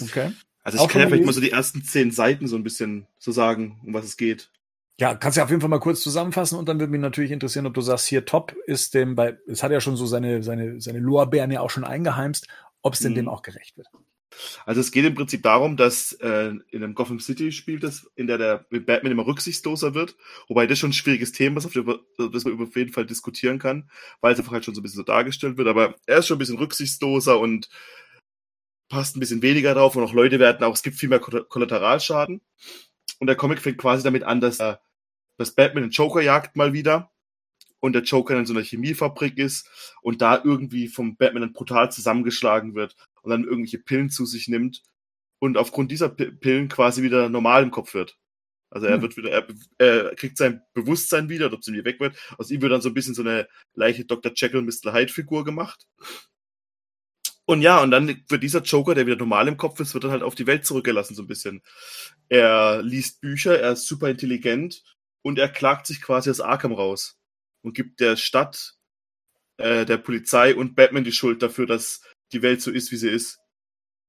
Okay. 0.00 0.32
Also 0.62 0.78
Auch 0.78 0.86
ich 0.86 0.92
kann 0.92 1.02
ja 1.02 1.08
vielleicht 1.08 1.24
mal 1.24 1.32
so 1.32 1.40
die 1.40 1.52
ersten 1.52 1.84
zehn 1.84 2.10
Seiten 2.10 2.48
so 2.48 2.56
ein 2.56 2.64
bisschen 2.64 3.06
so 3.18 3.30
sagen, 3.30 3.80
um 3.84 3.94
was 3.94 4.04
es 4.04 4.16
geht. 4.16 4.50
Ja, 4.98 5.14
kannst 5.14 5.36
ja 5.36 5.44
auf 5.44 5.50
jeden 5.50 5.60
Fall 5.60 5.68
mal 5.68 5.78
kurz 5.78 6.00
zusammenfassen 6.02 6.58
und 6.58 6.68
dann 6.68 6.80
würde 6.80 6.90
mich 6.90 7.00
natürlich 7.00 7.30
interessieren, 7.30 7.66
ob 7.66 7.74
du 7.74 7.82
sagst, 7.82 8.06
hier 8.06 8.24
top 8.24 8.54
ist 8.66 8.94
dem 8.94 9.14
bei, 9.14 9.36
es 9.46 9.62
hat 9.62 9.70
ja 9.70 9.80
schon 9.80 9.96
so 9.96 10.06
seine, 10.06 10.42
seine, 10.42 10.80
seine 10.80 11.00
Lorbeeren 11.00 11.50
ja 11.50 11.60
auch 11.60 11.68
schon 11.70 11.84
eingeheimst, 11.84 12.46
ob 12.82 12.94
es 12.94 13.00
denn 13.00 13.12
Mhm. 13.12 13.16
dem 13.16 13.28
auch 13.28 13.42
gerecht 13.42 13.76
wird. 13.76 13.88
Also 14.64 14.80
es 14.80 14.90
geht 14.92 15.04
im 15.04 15.14
Prinzip 15.14 15.42
darum, 15.42 15.76
dass 15.76 16.12
äh, 16.14 16.48
in 16.70 16.82
einem 16.82 16.94
Gotham 16.94 17.20
City 17.20 17.52
spielt 17.52 17.84
es, 17.84 18.10
in 18.16 18.26
der 18.26 18.38
der 18.38 18.66
Batman 18.70 19.12
immer 19.12 19.26
rücksichtsloser 19.26 19.94
wird, 19.94 20.16
wobei 20.48 20.66
das 20.66 20.78
schon 20.78 20.90
ein 20.90 20.94
schwieriges 20.94 21.32
Thema 21.32 21.58
ist, 21.58 21.66
auf 21.66 21.72
das 21.72 21.84
man 21.84 22.32
das 22.32 22.46
auf 22.46 22.76
jeden 22.76 22.92
Fall 22.92 23.06
diskutieren 23.06 23.58
kann, 23.58 23.90
weil 24.20 24.32
es 24.32 24.38
einfach 24.38 24.52
halt 24.52 24.64
schon 24.64 24.74
so 24.74 24.80
ein 24.80 24.82
bisschen 24.82 24.98
so 24.98 25.04
dargestellt 25.04 25.56
wird, 25.58 25.68
aber 25.68 25.94
er 26.06 26.18
ist 26.18 26.26
schon 26.26 26.36
ein 26.36 26.38
bisschen 26.38 26.58
rücksichtsloser 26.58 27.38
und 27.38 27.68
passt 28.88 29.16
ein 29.16 29.20
bisschen 29.20 29.42
weniger 29.42 29.74
drauf 29.74 29.96
und 29.96 30.04
auch 30.04 30.12
Leute 30.12 30.38
werden 30.38 30.64
auch, 30.64 30.74
es 30.74 30.82
gibt 30.82 30.96
viel 30.96 31.08
mehr 31.08 31.20
Koll- 31.20 31.44
Kollateralschaden 31.48 32.40
und 33.20 33.26
der 33.26 33.36
Comic 33.36 33.60
fängt 33.60 33.78
quasi 33.78 34.02
damit 34.02 34.22
an, 34.24 34.40
dass, 34.40 34.60
äh, 34.60 34.76
dass 35.36 35.54
Batman 35.54 35.84
den 35.84 35.90
Joker 35.90 36.20
jagt 36.22 36.56
mal 36.56 36.72
wieder 36.72 37.10
und 37.80 37.92
der 37.92 38.02
Joker 38.02 38.38
in 38.38 38.46
so 38.46 38.54
einer 38.54 38.62
Chemiefabrik 38.62 39.38
ist 39.38 39.68
und 40.02 40.22
da 40.22 40.40
irgendwie 40.42 40.88
vom 40.88 41.16
Batman 41.16 41.42
dann 41.42 41.52
brutal 41.52 41.90
zusammengeschlagen 41.92 42.74
wird 42.74 42.96
und 43.22 43.30
dann 43.30 43.44
irgendwelche 43.44 43.78
Pillen 43.78 44.10
zu 44.10 44.26
sich 44.26 44.48
nimmt 44.48 44.82
und 45.38 45.56
aufgrund 45.56 45.90
dieser 45.90 46.08
Pillen 46.08 46.68
quasi 46.68 47.02
wieder 47.02 47.28
normal 47.28 47.62
im 47.62 47.70
Kopf 47.70 47.94
wird. 47.94 48.18
Also 48.70 48.86
er 48.86 48.94
Hm. 48.94 49.02
wird 49.02 49.16
wieder, 49.16 49.30
er, 49.30 49.46
er 49.78 50.14
kriegt 50.16 50.36
sein 50.36 50.62
Bewusstsein 50.74 51.28
wieder, 51.28 51.52
ob 51.52 51.60
es 51.60 51.68
ihm 51.68 51.84
weg 51.84 52.00
wird. 52.00 52.16
Aus 52.38 52.50
ihm 52.50 52.60
wird 52.62 52.72
dann 52.72 52.80
so 52.80 52.88
ein 52.88 52.94
bisschen 52.94 53.14
so 53.14 53.22
eine 53.22 53.48
leichte 53.74 54.04
Dr. 54.04 54.32
Jekyll, 54.34 54.62
Mr. 54.62 54.92
Hyde 54.92 55.12
Figur 55.12 55.44
gemacht. 55.44 55.86
Und 57.48 57.62
ja, 57.62 57.80
und 57.80 57.92
dann 57.92 58.24
wird 58.28 58.42
dieser 58.42 58.60
Joker, 58.62 58.96
der 58.96 59.06
wieder 59.06 59.16
normal 59.16 59.46
im 59.46 59.56
Kopf 59.56 59.78
ist, 59.78 59.94
wird 59.94 60.02
dann 60.02 60.10
halt 60.10 60.24
auf 60.24 60.34
die 60.34 60.48
Welt 60.48 60.66
zurückgelassen, 60.66 61.14
so 61.14 61.22
ein 61.22 61.28
bisschen. 61.28 61.62
Er 62.28 62.82
liest 62.82 63.20
Bücher, 63.20 63.58
er 63.60 63.72
ist 63.72 63.86
super 63.86 64.08
intelligent 64.10 64.82
und 65.26 65.40
er 65.40 65.48
klagt 65.48 65.88
sich 65.88 66.00
quasi 66.00 66.30
aus 66.30 66.40
Arkham 66.40 66.72
raus 66.72 67.18
und 67.62 67.74
gibt 67.74 67.98
der 67.98 68.16
Stadt, 68.16 68.76
äh, 69.56 69.84
der 69.84 69.96
Polizei 69.96 70.54
und 70.54 70.76
Batman 70.76 71.02
die 71.02 71.10
Schuld 71.10 71.42
dafür, 71.42 71.66
dass 71.66 72.00
die 72.30 72.42
Welt 72.42 72.62
so 72.62 72.70
ist, 72.70 72.92
wie 72.92 72.96
sie 72.96 73.10
ist. 73.10 73.40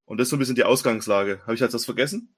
Und 0.05 0.19
das 0.19 0.27
ist 0.27 0.29
so 0.29 0.35
ein 0.35 0.39
bisschen 0.39 0.53
die 0.53 0.63
Ausgangslage. 0.63 1.41
Habe 1.41 1.55
ich 1.55 1.59
jetzt 1.59 1.73
was 1.73 1.85
vergessen? 1.85 2.35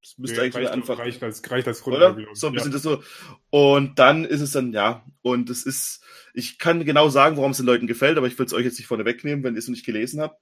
Das 0.00 0.16
müsste 0.16 0.42
eigentlich 0.42 0.54
wieder 0.54 0.72
anfangen. 0.72 1.00
reicht 1.00 1.24
als, 1.24 1.50
reicht 1.50 1.66
als 1.66 1.84
Oder? 1.84 2.12
Grundlage. 2.12 2.36
So 2.36 2.46
ein 2.46 2.52
bisschen 2.52 2.70
ja. 2.70 2.74
das 2.74 2.82
so. 2.84 3.02
Und 3.50 3.98
dann 3.98 4.24
ist 4.24 4.42
es 4.42 4.52
dann, 4.52 4.72
ja, 4.72 5.04
und 5.22 5.50
es 5.50 5.66
ist, 5.66 6.04
ich 6.34 6.60
kann 6.60 6.84
genau 6.84 7.08
sagen, 7.08 7.36
warum 7.36 7.50
es 7.50 7.56
den 7.56 7.66
Leuten 7.66 7.88
gefällt, 7.88 8.16
aber 8.16 8.28
ich 8.28 8.38
will 8.38 8.46
es 8.46 8.52
euch 8.52 8.64
jetzt 8.64 8.78
nicht 8.78 8.86
vorne 8.86 9.04
wegnehmen, 9.04 9.42
wenn 9.42 9.54
ihr 9.54 9.58
es 9.58 9.66
noch 9.66 9.74
nicht 9.74 9.86
gelesen 9.86 10.20
habt. 10.20 10.40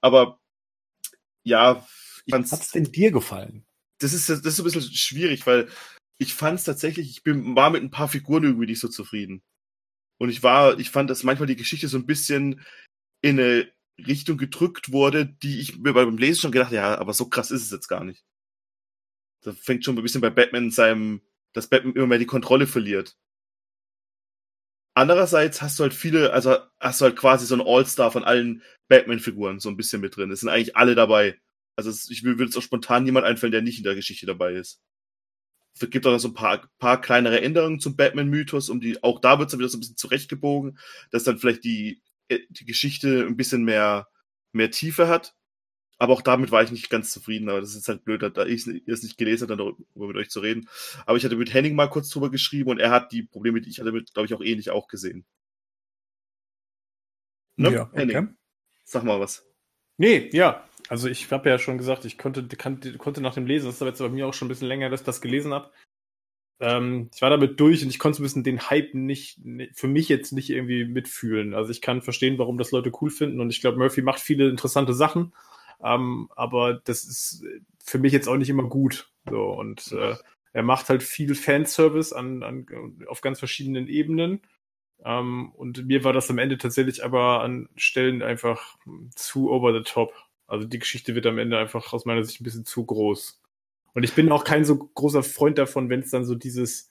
Aber 0.00 0.38
ja, 1.42 1.84
ich 2.26 2.32
Hat's 2.32 2.70
denn 2.70 2.92
dir 2.92 3.10
gefallen? 3.10 3.66
das 4.00 4.12
ist, 4.12 4.28
das 4.28 4.40
ist 4.40 4.56
so 4.56 4.62
ein 4.62 4.64
bisschen 4.64 4.82
schwierig, 4.82 5.46
weil 5.46 5.68
ich 6.20 6.34
fand 6.34 6.58
es 6.58 6.64
tatsächlich, 6.64 7.08
ich 7.10 7.22
bin, 7.22 7.56
war 7.56 7.70
mit 7.70 7.82
ein 7.82 7.90
paar 7.90 8.08
Figuren 8.08 8.44
irgendwie 8.44 8.66
nicht 8.66 8.80
so 8.80 8.88
zufrieden. 8.88 9.42
Und 10.18 10.28
ich 10.28 10.42
war, 10.42 10.78
ich 10.78 10.90
fand, 10.90 11.08
dass 11.08 11.22
manchmal 11.22 11.46
die 11.46 11.56
Geschichte 11.56 11.88
so 11.88 11.96
ein 11.96 12.04
bisschen 12.04 12.60
in 13.22 13.40
eine 13.40 13.72
Richtung 14.06 14.36
gedrückt 14.36 14.92
wurde, 14.92 15.24
die 15.26 15.60
ich 15.60 15.78
mir 15.78 15.94
beim 15.94 16.18
Lesen 16.18 16.42
schon 16.42 16.52
gedacht, 16.52 16.72
ja, 16.72 16.98
aber 16.98 17.14
so 17.14 17.30
krass 17.30 17.50
ist 17.50 17.62
es 17.62 17.70
jetzt 17.70 17.88
gar 17.88 18.04
nicht. 18.04 18.22
Da 19.42 19.52
fängt 19.52 19.82
schon 19.82 19.96
ein 19.96 20.02
bisschen 20.02 20.20
bei 20.20 20.28
Batman 20.28 20.64
in 20.64 20.70
seinem, 20.70 21.22
dass 21.54 21.68
Batman 21.68 21.94
immer 21.94 22.06
mehr 22.06 22.18
die 22.18 22.26
Kontrolle 22.26 22.66
verliert. 22.66 23.16
Andererseits 24.94 25.62
hast 25.62 25.78
du 25.78 25.84
halt 25.84 25.94
viele, 25.94 26.34
also 26.34 26.58
hast 26.80 27.00
du 27.00 27.06
halt 27.06 27.16
quasi 27.16 27.46
so 27.46 27.54
ein 27.54 27.62
All-Star 27.66 28.12
von 28.12 28.24
allen 28.24 28.62
Batman-Figuren 28.88 29.58
so 29.58 29.70
ein 29.70 29.78
bisschen 29.78 30.02
mit 30.02 30.16
drin. 30.16 30.30
Es 30.30 30.40
sind 30.40 30.50
eigentlich 30.50 30.76
alle 30.76 30.94
dabei. 30.94 31.40
Also 31.76 31.88
es, 31.88 32.10
ich 32.10 32.24
würde 32.24 32.44
jetzt 32.44 32.58
auch 32.58 32.62
spontan 32.62 33.04
niemand 33.04 33.24
einfallen, 33.24 33.52
der 33.52 33.62
nicht 33.62 33.78
in 33.78 33.84
der 33.84 33.94
Geschichte 33.94 34.26
dabei 34.26 34.52
ist. 34.52 34.82
Es 35.74 35.88
gibt 35.88 36.06
auch 36.06 36.12
noch 36.12 36.18
so 36.18 36.28
ein 36.28 36.34
paar, 36.34 36.68
paar 36.78 37.00
kleinere 37.00 37.40
Änderungen 37.40 37.80
zum 37.80 37.96
Batman-Mythos, 37.96 38.68
um 38.68 38.80
die, 38.80 39.02
auch 39.02 39.20
da 39.20 39.38
wird 39.38 39.48
es 39.48 39.52
dann 39.52 39.60
wieder 39.60 39.68
so 39.68 39.78
ein 39.78 39.80
bisschen 39.80 39.96
zurechtgebogen, 39.96 40.78
dass 41.10 41.24
dann 41.24 41.38
vielleicht 41.38 41.64
die, 41.64 42.02
äh, 42.28 42.40
die 42.50 42.64
Geschichte 42.64 43.26
ein 43.26 43.36
bisschen 43.36 43.64
mehr, 43.64 44.08
mehr 44.52 44.70
Tiefe 44.70 45.08
hat. 45.08 45.34
Aber 45.98 46.14
auch 46.14 46.22
damit 46.22 46.50
war 46.50 46.62
ich 46.62 46.70
nicht 46.70 46.88
ganz 46.88 47.12
zufrieden, 47.12 47.50
aber 47.50 47.60
das 47.60 47.74
ist 47.74 47.86
halt 47.86 48.04
blöd, 48.04 48.22
da 48.22 48.46
ich 48.46 48.66
es 48.66 49.02
nicht 49.02 49.18
gelesen 49.18 49.42
habe, 49.42 49.56
dann 49.56 49.76
darüber 49.94 50.06
mit 50.08 50.16
euch 50.16 50.30
zu 50.30 50.40
reden. 50.40 50.66
Aber 51.04 51.18
ich 51.18 51.24
hatte 51.24 51.36
mit 51.36 51.52
Henning 51.52 51.74
mal 51.74 51.90
kurz 51.90 52.08
drüber 52.08 52.30
geschrieben 52.30 52.70
und 52.70 52.78
er 52.78 52.90
hat 52.90 53.12
die 53.12 53.22
Probleme, 53.22 53.60
die 53.60 53.68
ich 53.68 53.80
hatte, 53.80 53.92
glaube 53.92 54.24
ich, 54.24 54.32
auch 54.32 54.40
ähnlich 54.40 54.70
auch 54.70 54.88
gesehen. 54.88 55.26
Ne? 57.56 57.72
Ja, 57.72 57.90
Henning, 57.92 58.16
okay. 58.16 58.34
sag 58.84 59.04
mal 59.04 59.20
was. 59.20 59.46
Nee, 59.98 60.30
ja. 60.32 60.66
Also 60.90 61.08
ich 61.08 61.30
habe 61.30 61.48
ja 61.48 61.58
schon 61.58 61.78
gesagt, 61.78 62.04
ich 62.04 62.18
konnte, 62.18 62.44
kann, 62.48 62.80
konnte 62.98 63.20
nach 63.20 63.34
dem 63.34 63.46
Lesen, 63.46 63.66
das 63.66 63.76
ist 63.76 63.82
aber 63.82 63.90
jetzt 63.90 64.00
bei 64.00 64.08
mir 64.08 64.26
auch 64.26 64.34
schon 64.34 64.46
ein 64.46 64.50
bisschen 64.50 64.66
länger, 64.68 64.90
dass 64.90 65.02
ich 65.02 65.06
das 65.06 65.20
gelesen 65.20 65.54
habe. 65.54 65.70
Ähm, 66.60 67.10
ich 67.14 67.22
war 67.22 67.30
damit 67.30 67.60
durch 67.60 67.82
und 67.82 67.90
ich 67.90 67.98
konnte 67.98 68.18
so 68.18 68.22
ein 68.22 68.26
bisschen 68.26 68.44
den 68.44 68.70
Hype 68.70 68.94
nicht, 68.94 69.44
nicht- 69.44 69.78
für 69.78 69.88
mich 69.88 70.08
jetzt 70.08 70.32
nicht 70.32 70.50
irgendwie 70.50 70.84
mitfühlen. 70.86 71.54
Also 71.54 71.70
ich 71.72 71.82
kann 71.82 72.02
verstehen, 72.02 72.38
warum 72.38 72.58
das 72.58 72.72
Leute 72.72 72.92
cool 73.02 73.10
finden 73.10 73.40
und 73.40 73.50
ich 73.50 73.60
glaube, 73.60 73.78
Murphy 73.78 74.02
macht 74.02 74.20
viele 74.20 74.48
interessante 74.50 74.94
Sachen, 74.94 75.34
ähm, 75.84 76.30
aber 76.36 76.74
das 76.74 77.04
ist 77.04 77.44
für 77.84 77.98
mich 77.98 78.12
jetzt 78.12 78.28
auch 78.28 78.36
nicht 78.36 78.50
immer 78.50 78.64
gut. 78.64 79.10
So 79.30 79.44
und 79.52 79.92
äh, 79.92 80.16
er 80.54 80.62
macht 80.64 80.88
halt 80.90 81.02
viel 81.02 81.34
Fanservice 81.34 82.12
an, 82.14 82.42
an, 82.44 82.66
auf 83.08 83.20
ganz 83.22 83.38
verschiedenen 83.40 83.88
Ebenen. 83.88 84.42
Ähm, 85.04 85.52
und 85.52 85.86
mir 85.86 86.04
war 86.04 86.12
das 86.12 86.30
am 86.30 86.38
Ende 86.38 86.58
tatsächlich 86.58 87.04
aber 87.04 87.42
an 87.42 87.68
Stellen 87.76 88.22
einfach 88.22 88.76
zu 89.16 89.50
over 89.50 89.72
the 89.74 89.82
top. 89.84 90.12
Also 90.50 90.66
die 90.66 90.78
Geschichte 90.78 91.14
wird 91.14 91.26
am 91.26 91.38
Ende 91.38 91.58
einfach 91.58 91.92
aus 91.92 92.04
meiner 92.04 92.24
Sicht 92.24 92.40
ein 92.40 92.44
bisschen 92.44 92.64
zu 92.64 92.84
groß. 92.84 93.40
Und 93.94 94.02
ich 94.02 94.14
bin 94.14 94.30
auch 94.32 94.44
kein 94.44 94.64
so 94.64 94.76
großer 94.76 95.22
Freund 95.22 95.58
davon, 95.58 95.88
wenn 95.88 96.00
es 96.00 96.10
dann 96.10 96.24
so 96.24 96.34
dieses, 96.34 96.90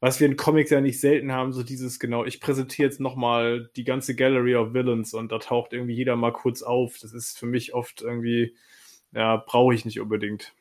was 0.00 0.20
wir 0.20 0.26
in 0.26 0.36
Comics 0.36 0.70
ja 0.70 0.80
nicht 0.80 1.00
selten 1.00 1.32
haben, 1.32 1.52
so 1.52 1.62
dieses, 1.62 1.98
genau, 1.98 2.24
ich 2.24 2.40
präsentiere 2.40 2.88
jetzt 2.88 3.00
nochmal 3.00 3.70
die 3.76 3.84
ganze 3.84 4.14
Gallery 4.14 4.56
of 4.56 4.74
Villains 4.74 5.14
und 5.14 5.32
da 5.32 5.38
taucht 5.38 5.72
irgendwie 5.72 5.94
jeder 5.94 6.16
mal 6.16 6.32
kurz 6.32 6.62
auf. 6.62 6.98
Das 7.00 7.12
ist 7.12 7.38
für 7.38 7.46
mich 7.46 7.74
oft 7.74 8.02
irgendwie, 8.02 8.54
ja, 9.12 9.36
brauche 9.36 9.74
ich 9.74 9.84
nicht 9.84 10.00
unbedingt. 10.00 10.54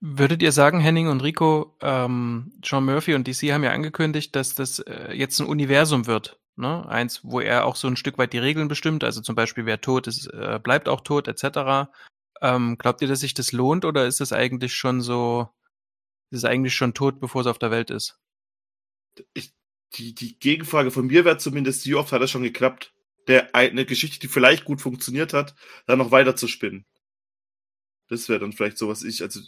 Würdet 0.00 0.42
ihr 0.42 0.52
sagen, 0.52 0.80
Henning 0.80 1.08
und 1.08 1.22
Rico, 1.22 1.74
ähm, 1.80 2.52
John 2.62 2.84
Murphy 2.84 3.14
und 3.14 3.26
DC 3.26 3.52
haben 3.52 3.64
ja 3.64 3.72
angekündigt, 3.72 4.36
dass 4.36 4.54
das 4.54 4.80
äh, 4.80 5.14
jetzt 5.14 5.40
ein 5.40 5.46
Universum 5.46 6.06
wird. 6.06 6.38
Ne? 6.56 6.88
Eins, 6.88 7.20
wo 7.22 7.40
er 7.40 7.64
auch 7.66 7.76
so 7.76 7.88
ein 7.88 7.96
Stück 7.96 8.18
weit 8.18 8.32
die 8.32 8.38
Regeln 8.38 8.68
bestimmt, 8.68 9.04
also 9.04 9.20
zum 9.20 9.34
Beispiel, 9.34 9.66
wer 9.66 9.80
tot 9.80 10.06
ist, 10.06 10.26
äh, 10.32 10.58
bleibt 10.62 10.88
auch 10.88 11.02
tot, 11.02 11.28
etc. 11.28 11.90
Ähm, 12.40 12.78
glaubt 12.78 13.02
ihr, 13.02 13.08
dass 13.08 13.20
sich 13.20 13.34
das 13.34 13.52
lohnt 13.52 13.84
oder 13.84 14.06
ist 14.06 14.20
das 14.20 14.32
eigentlich 14.32 14.74
schon 14.74 15.00
so, 15.02 15.48
ist 16.30 16.38
es 16.38 16.44
eigentlich 16.44 16.74
schon 16.74 16.94
tot, 16.94 17.20
bevor 17.20 17.42
es 17.42 17.46
auf 17.46 17.58
der 17.58 17.70
Welt 17.70 17.90
ist? 17.90 18.18
ich, 19.34 19.54
die, 19.94 20.14
die 20.14 20.38
Gegenfrage 20.38 20.90
von 20.90 21.06
mir 21.06 21.24
wäre 21.24 21.38
zumindest, 21.38 21.86
wie 21.86 21.94
oft 21.94 22.12
hat 22.12 22.22
das 22.22 22.30
schon 22.30 22.42
geklappt, 22.42 22.92
der 23.28 23.54
eine 23.54 23.86
Geschichte, 23.86 24.20
die 24.20 24.28
vielleicht 24.28 24.64
gut 24.64 24.80
funktioniert 24.80 25.32
hat, 25.32 25.54
dann 25.86 25.98
noch 25.98 26.10
weiter 26.10 26.36
zu 26.36 26.48
spinnen. 26.48 26.86
Das 28.08 28.28
wäre 28.28 28.40
dann 28.40 28.52
vielleicht 28.52 28.78
so, 28.78 28.88
was 28.88 29.02
ich, 29.02 29.22
also 29.22 29.40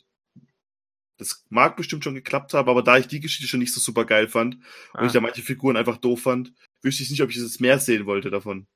das 1.18 1.44
mag 1.50 1.76
bestimmt 1.76 2.04
schon 2.04 2.14
geklappt 2.14 2.54
haben, 2.54 2.68
aber 2.68 2.82
da 2.82 2.96
ich 2.98 3.08
die 3.08 3.20
Geschichte 3.20 3.48
schon 3.48 3.60
nicht 3.60 3.74
so 3.74 3.80
super 3.80 4.04
geil 4.04 4.28
fand 4.28 4.54
und 4.56 4.62
Ah. 4.94 5.06
ich 5.06 5.12
da 5.12 5.20
manche 5.20 5.42
Figuren 5.42 5.76
einfach 5.76 5.98
doof 5.98 6.22
fand, 6.22 6.52
wüsste 6.82 7.02
ich 7.02 7.10
nicht, 7.10 7.22
ob 7.22 7.30
ich 7.30 7.36
es 7.36 7.60
mehr 7.60 7.78
sehen 7.78 8.06
wollte 8.06 8.30
davon. 8.30 8.66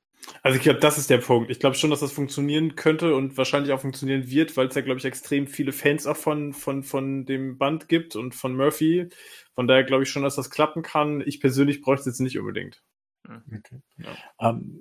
Also 0.43 0.57
ich 0.57 0.63
glaube, 0.63 0.79
das 0.79 0.99
ist 0.99 1.11
der 1.11 1.19
Punkt. 1.19 1.51
Ich 1.51 1.59
glaube 1.59 1.75
schon, 1.75 1.91
dass 1.91 1.99
das 1.99 2.13
funktionieren 2.13 2.77
könnte 2.77 3.17
und 3.17 3.37
wahrscheinlich 3.37 3.73
auch 3.73 3.81
funktionieren 3.81 4.29
wird, 4.31 4.57
weil 4.57 4.69
es 4.69 4.75
ja, 4.77 4.81
glaube 4.83 4.99
ich, 4.99 5.05
extrem 5.05 5.49
viele 5.49 5.73
Fans 5.73 6.07
auch 6.07 6.17
von, 6.17 6.53
von, 6.53 6.85
von 6.85 7.25
dem 7.27 7.59
Band 7.59 7.89
gibt 7.89 8.15
und 8.15 8.33
von 8.35 8.57
Murphy. 8.57 9.09
Von 9.57 9.67
daher 9.67 9.83
glaube 9.83 10.05
ich 10.05 10.11
schon, 10.11 10.23
dass 10.23 10.37
das 10.37 10.51
klappen 10.51 10.83
kann. 10.83 11.23
Ich 11.27 11.41
persönlich 11.41 11.81
bräuchte 11.83 12.03
es 12.03 12.07
jetzt 12.15 12.21
nicht 12.21 12.39
unbedingt. 12.39 12.83
Okay. 13.27 13.83
Ähm, 14.41 14.81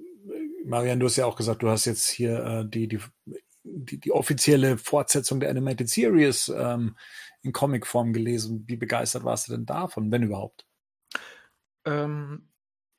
Marian, 0.64 1.00
du 1.00 1.08
hast 1.08 1.16
ja 1.16 1.26
auch 1.26 1.36
gesagt, 1.36 1.64
du 1.64 1.70
hast 1.70 1.86
jetzt 1.86 2.10
hier 2.10 2.44
äh, 2.44 2.70
die, 2.70 2.88
die, 2.88 3.00
die, 3.64 4.00
die 4.00 4.12
offizielle 4.12 4.78
Fortsetzung 4.78 5.40
der 5.40 5.50
Animated 5.50 5.90
Series 5.90 6.52
ähm, 6.56 6.96
in 7.42 7.54
Comicform 7.54 8.14
gelesen. 8.14 8.66
Wie 8.68 8.78
begeistert 8.78 9.24
warst 9.24 9.48
du 9.48 9.54
denn 9.54 9.66
davon, 9.66 10.12
wenn 10.12 10.24
überhaupt? 10.24 10.66
Ähm, 11.86 12.50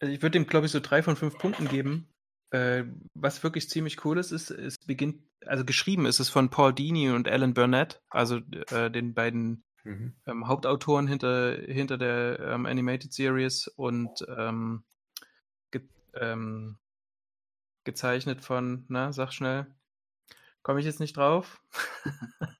also 0.00 0.12
ich 0.12 0.22
würde 0.22 0.38
dem, 0.38 0.46
glaube 0.46 0.66
ich, 0.66 0.72
so 0.72 0.80
drei 0.80 1.02
von 1.02 1.16
fünf 1.16 1.38
Punkten 1.38 1.68
geben. 1.68 2.08
Äh, 2.50 2.84
was 3.14 3.42
wirklich 3.42 3.70
ziemlich 3.70 4.04
cool 4.04 4.18
ist, 4.18 4.30
ist, 4.30 4.50
es 4.50 4.78
beginnt, 4.78 5.22
also 5.46 5.64
geschrieben 5.64 6.04
ist 6.06 6.20
es 6.20 6.28
von 6.28 6.50
Paul 6.50 6.74
Dini 6.74 7.10
und 7.10 7.26
Alan 7.26 7.54
Burnett, 7.54 8.02
also 8.10 8.40
äh, 8.70 8.90
den 8.90 9.14
beiden 9.14 9.64
Mhm. 9.84 10.14
ähm, 10.26 10.46
Hauptautoren 10.46 11.08
hinter, 11.08 11.56
hinter 11.56 11.98
der 11.98 12.38
ähm, 12.40 12.66
Animated 12.66 13.12
Series 13.12 13.66
und 13.68 14.24
ähm, 14.36 14.84
ge 15.70 15.82
ähm, 16.14 16.78
gezeichnet 17.84 18.42
von, 18.42 18.84
na, 18.88 19.12
sag 19.12 19.32
schnell, 19.32 19.66
komme 20.62 20.78
ich 20.78 20.86
jetzt 20.86 21.00
nicht 21.00 21.16
drauf. 21.16 21.60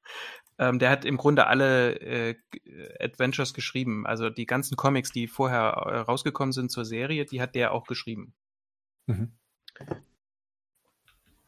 ähm, 0.62 0.78
der 0.78 0.90
hat 0.90 1.04
im 1.04 1.16
Grunde 1.16 1.46
alle 1.46 1.94
äh, 2.00 2.34
g- 2.50 2.60
Adventures 3.00 3.52
geschrieben, 3.54 4.06
also 4.06 4.30
die 4.30 4.46
ganzen 4.46 4.76
Comics, 4.76 5.10
die 5.10 5.26
vorher 5.26 5.62
äh, 5.86 5.96
rausgekommen 5.98 6.52
sind 6.52 6.70
zur 6.70 6.84
Serie, 6.84 7.24
die 7.24 7.40
hat 7.42 7.54
der 7.54 7.72
auch 7.72 7.86
geschrieben. 7.86 8.34
Mhm. 9.06 9.32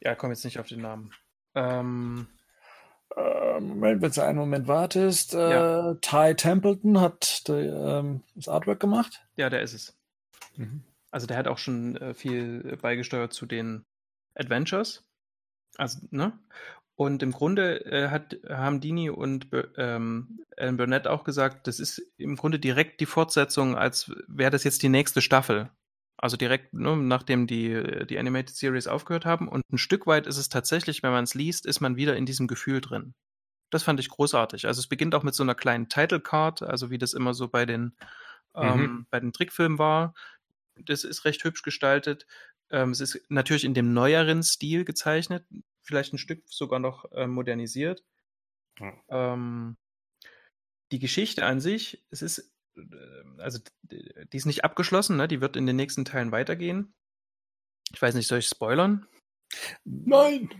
Ja, 0.00 0.14
komme 0.14 0.32
jetzt 0.34 0.44
nicht 0.44 0.58
auf 0.58 0.66
den 0.68 0.80
Namen. 0.82 1.12
Ähm, 1.54 2.26
Äh, 3.16 3.60
Moment, 3.60 4.02
wenn 4.02 4.10
du 4.10 4.24
einen 4.24 4.38
Moment 4.38 4.66
wartest. 4.66 5.34
Äh, 5.34 5.50
Ja. 5.50 5.94
Ty 6.00 6.34
Templeton 6.34 7.00
hat 7.00 7.46
die, 7.46 7.52
ähm, 7.52 8.22
das 8.34 8.48
Artwork 8.48 8.80
gemacht. 8.80 9.24
ja, 9.36 9.48
der 9.50 9.62
ist 9.62 9.72
es. 9.74 9.96
Mhm. 10.56 10.82
Also 11.12 11.28
der 11.28 11.36
hat 11.36 11.46
auch 11.46 11.58
schon 11.58 11.96
äh, 11.96 12.12
viel 12.14 12.64
äh, 12.72 12.76
beigesteuert 12.76 13.32
zu 13.32 13.46
den 13.46 13.84
Adventures. 14.34 15.04
Also, 15.76 16.00
ne? 16.10 16.38
Und 16.96 17.22
im 17.24 17.32
Grunde 17.32 17.84
äh, 17.86 18.08
hat, 18.08 18.36
haben 18.48 18.80
Dini 18.80 19.10
und 19.10 19.48
ähm, 19.76 20.40
Alan 20.56 20.76
Burnett 20.76 21.08
auch 21.08 21.24
gesagt, 21.24 21.66
das 21.66 21.80
ist 21.80 22.00
im 22.18 22.36
Grunde 22.36 22.60
direkt 22.60 23.00
die 23.00 23.06
Fortsetzung, 23.06 23.76
als 23.76 24.12
wäre 24.28 24.52
das 24.52 24.62
jetzt 24.62 24.82
die 24.82 24.88
nächste 24.88 25.20
Staffel. 25.20 25.70
Also 26.16 26.36
direkt, 26.36 26.72
ne, 26.72 26.96
nachdem 26.96 27.48
die, 27.48 28.06
die 28.06 28.18
Animated 28.18 28.54
Series 28.54 28.86
aufgehört 28.86 29.26
haben. 29.26 29.48
Und 29.48 29.64
ein 29.72 29.78
Stück 29.78 30.06
weit 30.06 30.28
ist 30.28 30.38
es 30.38 30.48
tatsächlich, 30.48 31.02
wenn 31.02 31.10
man 31.10 31.24
es 31.24 31.34
liest, 31.34 31.66
ist 31.66 31.80
man 31.80 31.96
wieder 31.96 32.16
in 32.16 32.26
diesem 32.26 32.46
Gefühl 32.46 32.80
drin. 32.80 33.14
Das 33.70 33.82
fand 33.82 33.98
ich 33.98 34.08
großartig. 34.08 34.66
Also 34.66 34.78
es 34.78 34.86
beginnt 34.86 35.16
auch 35.16 35.24
mit 35.24 35.34
so 35.34 35.42
einer 35.42 35.56
kleinen 35.56 35.88
Title 35.88 36.20
Card, 36.20 36.62
also 36.62 36.90
wie 36.90 36.98
das 36.98 37.12
immer 37.12 37.34
so 37.34 37.48
bei 37.48 37.66
den 37.66 37.96
ähm, 38.54 38.78
Mhm. 38.78 39.06
bei 39.10 39.20
den 39.20 39.32
Trickfilmen 39.32 39.78
war. 39.78 40.14
Das 40.76 41.04
ist 41.04 41.24
recht 41.24 41.42
hübsch 41.44 41.62
gestaltet. 41.62 42.26
Ähm, 42.74 42.90
es 42.90 43.00
ist 43.00 43.20
natürlich 43.28 43.64
in 43.64 43.72
dem 43.72 43.92
neueren 43.92 44.42
Stil 44.42 44.84
gezeichnet, 44.84 45.46
vielleicht 45.80 46.12
ein 46.12 46.18
Stück 46.18 46.42
sogar 46.46 46.80
noch 46.80 47.10
äh, 47.12 47.28
modernisiert. 47.28 48.02
Ja. 48.80 48.92
Ähm, 49.08 49.76
die 50.90 50.98
Geschichte 50.98 51.46
an 51.46 51.60
sich, 51.60 52.04
es 52.10 52.20
ist, 52.20 52.52
äh, 52.76 52.82
also 53.38 53.60
die 53.88 54.36
ist 54.36 54.46
nicht 54.46 54.64
abgeschlossen, 54.64 55.16
ne? 55.16 55.28
die 55.28 55.40
wird 55.40 55.54
in 55.54 55.66
den 55.66 55.76
nächsten 55.76 56.04
Teilen 56.04 56.32
weitergehen. 56.32 56.92
Ich 57.92 58.02
weiß 58.02 58.16
nicht, 58.16 58.26
soll 58.26 58.40
ich 58.40 58.48
spoilern? 58.48 59.06
Nein. 59.84 60.50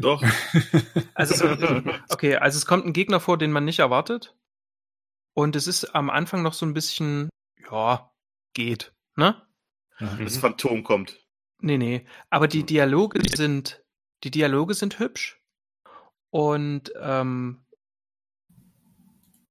Doch. 0.00 0.24
Also, 1.14 1.34
so, 1.34 1.46
okay, 2.08 2.36
also 2.36 2.56
es 2.56 2.64
kommt 2.64 2.86
ein 2.86 2.94
Gegner 2.94 3.20
vor, 3.20 3.36
den 3.36 3.52
man 3.52 3.66
nicht 3.66 3.80
erwartet. 3.80 4.34
Und 5.34 5.56
es 5.56 5.66
ist 5.66 5.94
am 5.94 6.08
Anfang 6.08 6.42
noch 6.42 6.54
so 6.54 6.64
ein 6.64 6.72
bisschen, 6.72 7.28
ja, 7.70 8.10
geht, 8.54 8.94
ne? 9.16 9.46
Das 9.98 10.38
Phantom 10.38 10.82
kommt. 10.82 11.20
Nee, 11.60 11.78
nee. 11.78 12.06
Aber 12.30 12.48
die 12.48 12.64
Dialoge 12.64 13.20
sind, 13.34 13.82
die 14.24 14.30
Dialoge 14.30 14.74
sind 14.74 14.98
hübsch. 14.98 15.40
Und 16.30 16.92
ähm, 17.00 17.64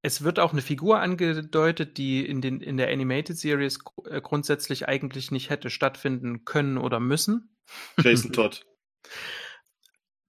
es 0.01 0.23
wird 0.23 0.39
auch 0.39 0.53
eine 0.53 0.61
Figur 0.61 0.99
angedeutet, 0.99 1.97
die 1.97 2.25
in, 2.25 2.41
den, 2.41 2.61
in 2.61 2.77
der 2.77 2.89
Animated 2.89 3.37
Series 3.37 3.79
äh, 4.05 4.21
grundsätzlich 4.21 4.87
eigentlich 4.87 5.31
nicht 5.31 5.49
hätte 5.49 5.69
stattfinden 5.69 6.45
können 6.45 6.77
oder 6.77 6.99
müssen. 6.99 7.55
Jason 8.01 8.31
Todd. 8.33 8.65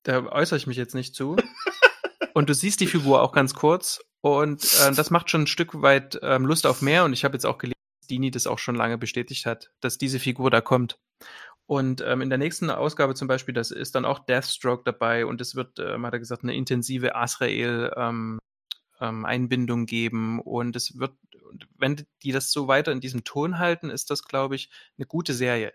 Da 0.03 0.26
äußere 0.26 0.57
ich 0.57 0.66
mich 0.66 0.76
jetzt 0.76 0.95
nicht 0.95 1.14
zu. 1.14 1.37
Und 2.35 2.49
du 2.49 2.55
siehst 2.55 2.81
die 2.81 2.87
Figur 2.87 3.22
auch 3.22 3.33
ganz 3.33 3.55
kurz. 3.55 4.01
Und 4.22 4.64
äh, 4.83 4.93
das 4.93 5.11
macht 5.11 5.31
schon 5.31 5.43
ein 5.43 5.47
Stück 5.47 5.83
weit 5.83 6.18
ähm, 6.22 6.47
Lust 6.47 6.66
auf 6.66 6.83
mehr. 6.83 7.05
Und 7.05 7.12
ich 7.12 7.24
habe 7.24 7.35
jetzt 7.35 7.47
auch 7.47 7.59
gelesen, 7.59 7.74
dass 8.01 8.09
Dini 8.09 8.31
das 8.31 8.47
auch 8.47 8.59
schon 8.59 8.74
lange 8.74 8.99
bestätigt 8.99 9.47
hat, 9.47 9.70
dass 9.81 9.99
diese 9.99 10.18
Figur 10.18 10.51
da 10.51 10.61
kommt. 10.61 10.99
Und 11.71 12.03
ähm, 12.05 12.21
in 12.21 12.31
der 12.31 12.39
nächsten 12.39 12.68
Ausgabe 12.68 13.14
zum 13.14 13.29
Beispiel, 13.29 13.55
das 13.55 13.71
ist 13.71 13.95
dann 13.95 14.05
auch 14.05 14.18
Deathstroke 14.18 14.83
dabei 14.85 15.25
und 15.25 15.41
es 15.41 15.55
wird, 15.55 15.79
ähm, 15.79 16.05
hat 16.05 16.12
er 16.12 16.18
gesagt, 16.18 16.43
eine 16.43 16.53
intensive 16.53 17.14
Azrael 17.14 17.93
ähm, 17.97 18.41
ähm, 19.01 19.25
Einbindung 19.25 19.87
geben 19.87 20.41
und 20.41 20.75
es 20.75 20.99
wird, 20.99 21.12
wenn 21.79 22.05
die 22.25 22.33
das 22.33 22.51
so 22.51 22.66
weiter 22.66 22.91
in 22.91 22.99
diesem 22.99 23.23
Ton 23.23 23.61
halten, 23.61 23.89
ist 23.89 24.11
das, 24.11 24.25
glaube 24.25 24.57
ich, 24.57 24.68
eine 24.99 25.07
gute 25.07 25.33
Serie. 25.33 25.73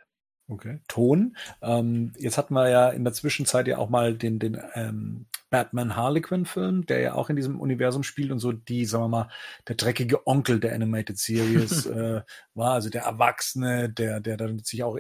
Okay. 0.48 0.80
Ton. 0.88 1.36
Ähm, 1.62 2.14
jetzt 2.18 2.38
hatten 2.38 2.54
wir 2.54 2.70
ja 2.70 2.90
in 2.90 3.04
der 3.04 3.14
Zwischenzeit 3.14 3.68
ja 3.68 3.80
auch 3.80 3.90
mal 3.90 4.14
den, 4.16 4.38
den 4.38 4.62
ähm, 4.76 5.26
Batman 5.50 5.96
Harlequin-Film, 5.96 6.86
der 6.86 7.00
ja 7.00 7.14
auch 7.16 7.32
in 7.32 7.36
diesem 7.36 7.60
Universum 7.60 8.04
spielt 8.04 8.32
und 8.32 8.40
so 8.40 8.52
die, 8.52 8.86
sagen 8.86 9.06
wir 9.06 9.08
mal, 9.08 9.30
der 9.68 9.76
dreckige 9.76 10.28
Onkel 10.28 10.60
der 10.60 10.76
Animated 10.76 11.18
Series 11.18 11.86
äh, 11.88 12.22
war, 12.54 12.74
also 12.74 12.90
der 12.90 13.04
Erwachsene, 13.04 13.90
der, 13.90 14.20
der 14.20 14.38
dann 14.38 14.60
sich 14.60 14.84
auch 14.84 15.00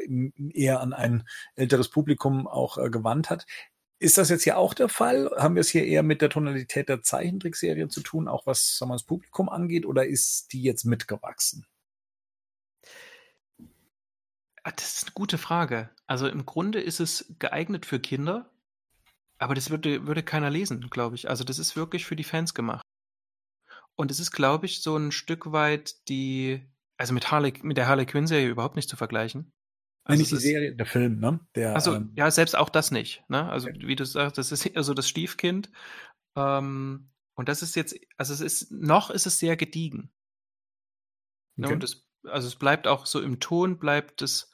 eher 0.54 0.80
an 0.80 0.94
ein 0.94 1.28
älteres 1.56 1.90
Publikum 1.90 2.48
auch 2.48 2.80
äh, 2.80 2.90
gewandt 2.90 3.30
hat. 3.30 3.46
Ist 4.00 4.18
das 4.18 4.30
jetzt 4.30 4.44
hier 4.44 4.58
auch 4.58 4.74
der 4.74 4.90
Fall? 4.90 5.30
Haben 5.38 5.56
wir 5.56 5.62
es 5.62 5.70
hier 5.70 5.86
eher 5.86 6.04
mit 6.04 6.22
der 6.22 6.30
Tonalität 6.30 6.90
der 6.90 7.04
Zeichentrickserien 7.04 7.90
zu 7.92 8.02
tun, 8.02 8.28
auch 8.28 8.48
was 8.48 8.78
sagen 8.78 8.90
wir, 8.90 8.96
das 8.96 9.04
Publikum 9.04 9.48
angeht, 9.48 9.86
oder 9.86 10.06
ist 10.08 10.54
die 10.54 10.64
jetzt 10.64 10.86
mitgewachsen? 10.86 11.66
Ah, 14.66 14.72
Das 14.72 14.98
ist 14.98 15.04
eine 15.06 15.14
gute 15.14 15.38
Frage. 15.38 15.90
Also 16.08 16.28
im 16.28 16.46
Grunde 16.46 16.82
ist 16.82 17.00
es 17.00 17.36
geeignet 17.40 17.86
für 17.86 18.00
Kinder, 18.00 18.52
aber 19.38 19.54
das 19.54 19.70
würde, 19.70 20.08
würde 20.08 20.24
keiner 20.24 20.50
lesen, 20.50 20.90
glaube 20.90 21.16
ich. 21.16 21.30
Also 21.30 21.44
das 21.44 21.60
ist 21.60 21.76
wirklich 21.76 22.06
für 22.06 22.16
die 22.16 22.24
Fans 22.24 22.54
gemacht. 22.54 22.82
Und 23.96 24.12
es 24.12 24.20
ist, 24.20 24.32
glaube 24.32 24.66
ich, 24.66 24.82
so 24.82 24.98
ein 24.98 25.12
Stück 25.12 25.52
weit 25.52 26.08
die, 26.10 26.66
also 26.98 27.14
mit 27.14 27.32
Harley, 27.32 27.54
mit 27.62 27.78
der 27.78 27.88
Harley 27.88 28.06
Quinn 28.06 28.28
Serie 28.28 28.50
überhaupt 28.50 28.76
nicht 28.76 28.90
zu 28.90 28.98
vergleichen. 28.98 29.54
Nein, 30.08 30.20
Also 30.20 30.22
nicht 30.22 30.32
die 30.32 30.48
Serie, 30.48 30.76
der 30.76 30.86
Film, 30.86 31.20
ne? 31.20 31.40
Der, 31.54 31.76
Also 31.76 31.94
ähm, 31.96 32.12
ja, 32.16 32.30
selbst 32.32 32.56
auch 32.56 32.70
das 32.70 32.92
nicht. 32.92 33.24
Ne? 33.30 33.48
Also 33.48 33.70
wie 33.70 33.96
du 33.96 34.06
sagst, 34.06 34.38
das 34.38 34.52
ist 34.52 34.70
so 34.76 34.94
das 34.94 35.08
Stiefkind. 35.08 35.70
Ähm, 36.36 37.12
und 37.36 37.50
das 37.50 37.62
ist 37.62 37.76
jetzt, 37.76 37.96
also 38.18 38.34
es 38.34 38.42
ist 38.42 38.72
noch 38.72 39.12
ist 39.12 39.28
es 39.28 39.38
sehr 39.38 39.56
gediegen. 39.58 40.12
Ne? 41.56 41.68
Okay. 41.68 41.74
Und 41.76 41.84
es, 41.84 42.08
also 42.24 42.48
es 42.48 42.56
bleibt 42.56 42.88
auch 42.88 43.06
so 43.06 43.22
im 43.22 43.40
Ton 43.40 43.78
bleibt 43.78 44.22
es, 44.22 44.52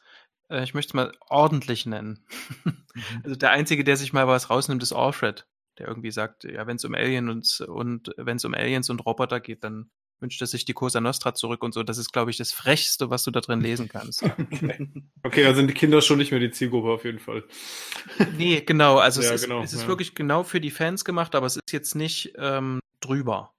äh, 0.52 0.64
ich 0.64 0.74
möchte 0.74 0.92
es 0.92 0.94
mal 0.94 1.12
ordentlich 1.30 1.86
nennen. 1.86 2.26
Mhm. 2.66 2.78
Also 3.24 3.36
der 3.36 3.52
einzige, 3.52 3.84
der 3.84 3.98
sich 3.98 4.14
mal 4.14 4.28
was 4.28 4.50
rausnimmt, 4.50 4.84
ist 4.84 4.94
Alfred, 4.94 5.48
der 5.80 5.88
irgendwie 5.88 6.12
sagt, 6.12 6.44
ja, 6.44 6.68
wenn 6.68 6.76
es 6.76 6.86
um 6.86 6.94
Alien 6.94 7.30
und 7.30 7.62
und 7.62 8.12
wenn 8.18 8.38
es 8.38 8.46
um 8.46 8.54
Aliens 8.54 8.90
und 8.90 9.00
Roboter 9.06 9.40
geht, 9.40 9.64
dann 9.64 9.90
wünscht 10.20 10.40
er 10.42 10.46
sich 10.48 10.66
die 10.66 10.74
Cosa 10.74 11.02
Nostra 11.02 11.34
zurück 11.34 11.64
und 11.64 11.74
so. 11.74 11.82
Das 11.82 11.98
ist, 11.98 12.12
glaube 12.14 12.30
ich, 12.30 12.38
das 12.38 12.52
Frechste, 12.52 13.10
was 13.10 13.24
du 13.24 13.32
da 13.32 13.42
drin 13.42 13.60
lesen 13.62 13.90
kannst. 13.90 14.24
Okay, 15.24 15.44
da 15.44 15.54
sind 15.54 15.68
die 15.68 15.74
Kinder 15.76 16.02
schon 16.02 16.18
nicht 16.18 16.32
mehr 16.32 16.40
die 16.40 16.50
Zielgruppe 16.52 16.90
auf 16.90 17.06
jeden 17.06 17.20
Fall. 17.20 17.44
Nee, 18.38 18.62
genau. 18.62 18.98
Also 18.98 19.22
Ja, 19.22 19.30
es 19.30 19.42
ist, 19.42 19.48
genau, 19.48 19.62
es 19.64 19.74
ist 19.74 19.84
ja. 19.84 19.88
wirklich 19.88 20.16
genau 20.16 20.44
für 20.44 20.60
die 20.60 20.72
Fans 20.72 21.06
gemacht, 21.06 21.36
aber 21.36 21.46
es 21.46 21.56
ist 21.58 21.72
jetzt 21.72 21.96
nicht 21.96 22.34
ähm, 22.38 22.80
drüber. 23.02 23.54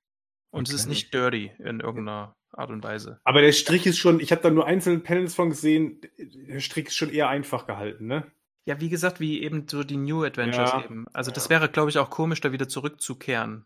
Und 0.51 0.69
es 0.69 0.75
ist 0.75 0.83
Okay. 0.83 0.89
nicht 0.91 1.15
dirty 1.15 1.53
in 1.59 1.81
irgendeiner 1.81 2.35
Art 2.53 2.71
und 2.71 2.83
Weise. 2.85 3.21
Aber 3.25 3.41
der 3.41 3.53
Strich 3.53 3.87
ist 3.87 3.99
schon, 3.99 4.21
ich 4.21 4.31
habe 4.33 4.43
da 4.43 4.51
nur 4.51 4.67
einzelne 4.67 4.99
Panels 5.01 5.35
von 5.35 5.51
gesehen, 5.51 6.01
der 6.19 6.61
Strich 6.61 6.87
ist 6.89 6.97
schon 6.97 7.11
eher 7.11 7.29
einfach 7.29 7.67
gehalten, 7.67 8.07
ne? 8.07 8.31
Ja, 8.65 8.81
wie 8.81 8.91
gesagt, 8.91 9.19
wie 9.19 9.43
eben 9.43 9.67
so 9.69 9.83
die 9.83 9.97
New 9.97 10.23
Adventures 10.23 10.71
Ja. 10.73 10.85
eben. 10.85 11.07
Also 11.13 11.31
das 11.31 11.51
wäre, 11.51 11.69
glaube 11.69 11.91
ich, 11.91 11.99
auch 11.99 12.11
komisch, 12.11 12.41
da 12.41 12.53
wieder 12.53 12.69
zurückzukehren. 12.69 13.65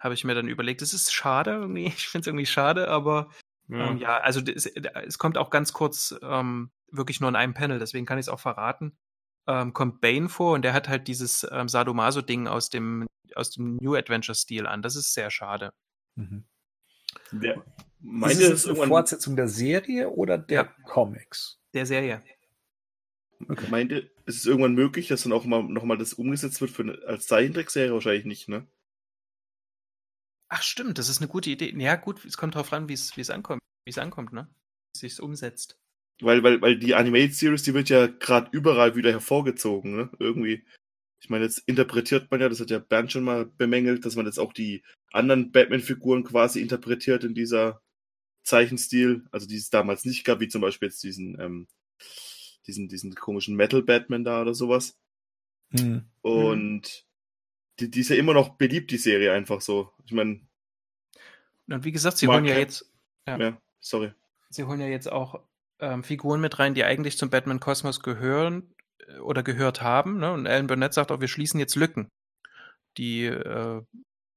Habe 0.00 0.14
ich 0.14 0.24
mir 0.24 0.34
dann 0.34 0.48
überlegt. 0.48 0.82
Es 0.82 0.92
ist 0.92 1.12
schade 1.12 1.52
irgendwie. 1.52 1.86
Ich 1.96 2.08
finde 2.08 2.22
es 2.22 2.26
irgendwie 2.26 2.46
schade, 2.46 2.88
aber 2.88 3.30
Ja. 3.68 3.90
ähm, 3.90 3.98
ja, 3.98 4.16
also 4.18 4.40
es, 4.40 4.66
es 4.66 5.18
kommt 5.18 5.38
auch 5.38 5.50
ganz 5.50 5.72
kurz 5.72 6.14
ähm, 6.22 6.70
wirklich 6.90 7.20
nur 7.20 7.28
in 7.28 7.36
einem 7.36 7.54
Panel, 7.54 7.78
deswegen 7.78 8.06
kann 8.06 8.18
ich 8.18 8.24
es 8.24 8.28
auch 8.28 8.40
verraten. 8.40 8.96
Ähm, 9.46 9.72
kommt 9.72 10.00
Bane 10.00 10.28
vor 10.28 10.54
und 10.54 10.62
der 10.62 10.72
hat 10.72 10.88
halt 10.88 11.06
dieses 11.08 11.46
ähm, 11.50 11.68
Sadomaso-Ding 11.68 12.48
aus 12.48 12.70
dem, 12.70 13.06
aus 13.34 13.50
dem 13.50 13.76
New 13.76 13.94
Adventure-Stil 13.94 14.66
an. 14.66 14.82
Das 14.82 14.96
ist 14.96 15.14
sehr 15.14 15.30
schade. 15.30 15.72
Mhm. 16.16 16.44
Der, 17.32 17.62
Ist 18.00 18.04
meinte 18.04 18.44
es 18.44 18.66
eine 18.66 18.76
Fortsetzung 18.86 19.36
der 19.36 19.48
Serie 19.48 20.10
oder 20.10 20.38
der 20.38 20.62
Ja. 20.62 20.74
Comics? 20.84 21.58
Der 21.74 21.84
Serie. 21.86 22.22
meinte, 23.70 24.10
ist 24.26 24.36
es 24.36 24.46
irgendwann 24.46 24.74
möglich, 24.74 25.08
dass 25.08 25.22
dann 25.22 25.32
auch 25.32 25.44
mal 25.44 25.62
nochmal 25.62 25.98
das 25.98 26.14
umgesetzt 26.14 26.60
wird 26.60 26.70
für 26.70 26.82
eine, 26.82 26.98
als 27.06 27.26
Zeichentrickserie? 27.26 27.92
Wahrscheinlich 27.92 28.24
nicht, 28.24 28.48
ne? 28.48 28.66
Ach 30.48 30.62
stimmt, 30.62 30.98
das 30.98 31.08
ist 31.08 31.20
eine 31.20 31.28
gute 31.28 31.50
Idee. 31.50 31.74
Ja 31.76 31.96
gut, 31.96 32.24
es 32.24 32.36
kommt 32.36 32.54
drauf 32.54 32.72
an, 32.72 32.88
wie 32.88 32.94
es 32.94 33.16
wie 33.16 33.20
es 33.20 33.30
ankommt, 33.30 33.60
wie 33.84 33.90
es 33.90 33.98
ankommt, 33.98 34.32
ne? 34.32 34.48
Wie 34.50 35.06
es 35.06 35.14
sich 35.14 35.22
umsetzt. 35.22 35.78
Weil, 36.20 36.42
weil, 36.42 36.60
weil 36.60 36.78
die 36.78 36.94
Animated 36.94 37.34
Series, 37.34 37.62
die 37.62 37.74
wird 37.74 37.90
ja 37.90 38.06
gerade 38.06 38.48
überall 38.52 38.96
wieder 38.96 39.10
hervorgezogen, 39.10 39.94
ne? 39.94 40.10
Irgendwie. 40.18 40.64
Ich 41.20 41.30
meine, 41.30 41.44
jetzt 41.44 41.58
interpretiert 41.66 42.30
man 42.30 42.40
ja, 42.40 42.48
das 42.48 42.60
hat 42.60 42.70
ja 42.70 42.78
Bernd 42.78 43.12
schon 43.12 43.24
mal 43.24 43.44
bemängelt, 43.46 44.04
dass 44.06 44.14
man 44.16 44.26
jetzt 44.26 44.38
auch 44.38 44.52
die 44.52 44.82
anderen 45.12 45.50
Batman-Figuren 45.50 46.22
quasi 46.24 46.60
interpretiert 46.60 47.24
in 47.24 47.34
dieser 47.34 47.82
Zeichenstil, 48.48 49.24
also 49.30 49.46
die 49.46 49.56
es 49.56 49.70
damals 49.70 50.04
nicht 50.04 50.24
gab, 50.24 50.40
wie 50.40 50.48
zum 50.48 50.62
Beispiel 50.62 50.88
jetzt 50.88 51.02
diesen, 51.02 51.38
ähm, 51.40 51.68
diesen, 52.66 52.88
diesen 52.88 53.14
komischen 53.14 53.56
Metal-Batman 53.56 54.24
da 54.24 54.40
oder 54.42 54.54
sowas. 54.54 54.96
Hm. 55.70 56.04
Und 56.22 57.06
die, 57.78 57.90
die 57.90 58.00
ist 58.00 58.08
ja 58.08 58.16
immer 58.16 58.32
noch 58.32 58.56
beliebt, 58.56 58.90
die 58.90 58.96
Serie 58.96 59.32
einfach 59.32 59.60
so. 59.60 59.92
Ich 60.06 60.12
meine, 60.12 60.40
Und 61.68 61.84
wie 61.84 61.92
gesagt, 61.92 62.16
sie 62.18 62.26
holen 62.26 62.44
ja 62.46 62.56
jetzt, 62.58 62.90
Ja. 63.26 63.36
ja, 63.38 63.62
sorry. 63.80 64.12
sie 64.50 64.64
holen 64.64 64.80
ja 64.80 64.86
jetzt 64.86 65.12
auch 65.12 65.42
ähm, 65.80 66.02
Figuren 66.02 66.40
mit 66.40 66.58
rein, 66.58 66.74
die 66.74 66.84
eigentlich 66.84 67.18
zum 67.18 67.30
Batman 67.30 67.60
Kosmos 67.60 68.00
gehören 68.00 68.74
äh, 69.06 69.18
oder 69.18 69.42
gehört 69.42 69.82
haben. 69.82 70.18
Ne? 70.18 70.32
Und 70.32 70.46
Alan 70.46 70.66
Burnett 70.66 70.94
sagt 70.94 71.12
auch, 71.12 71.20
wir 71.20 71.28
schließen 71.28 71.60
jetzt 71.60 71.76
Lücken, 71.76 72.08
die 72.96 73.26
äh, 73.26 73.82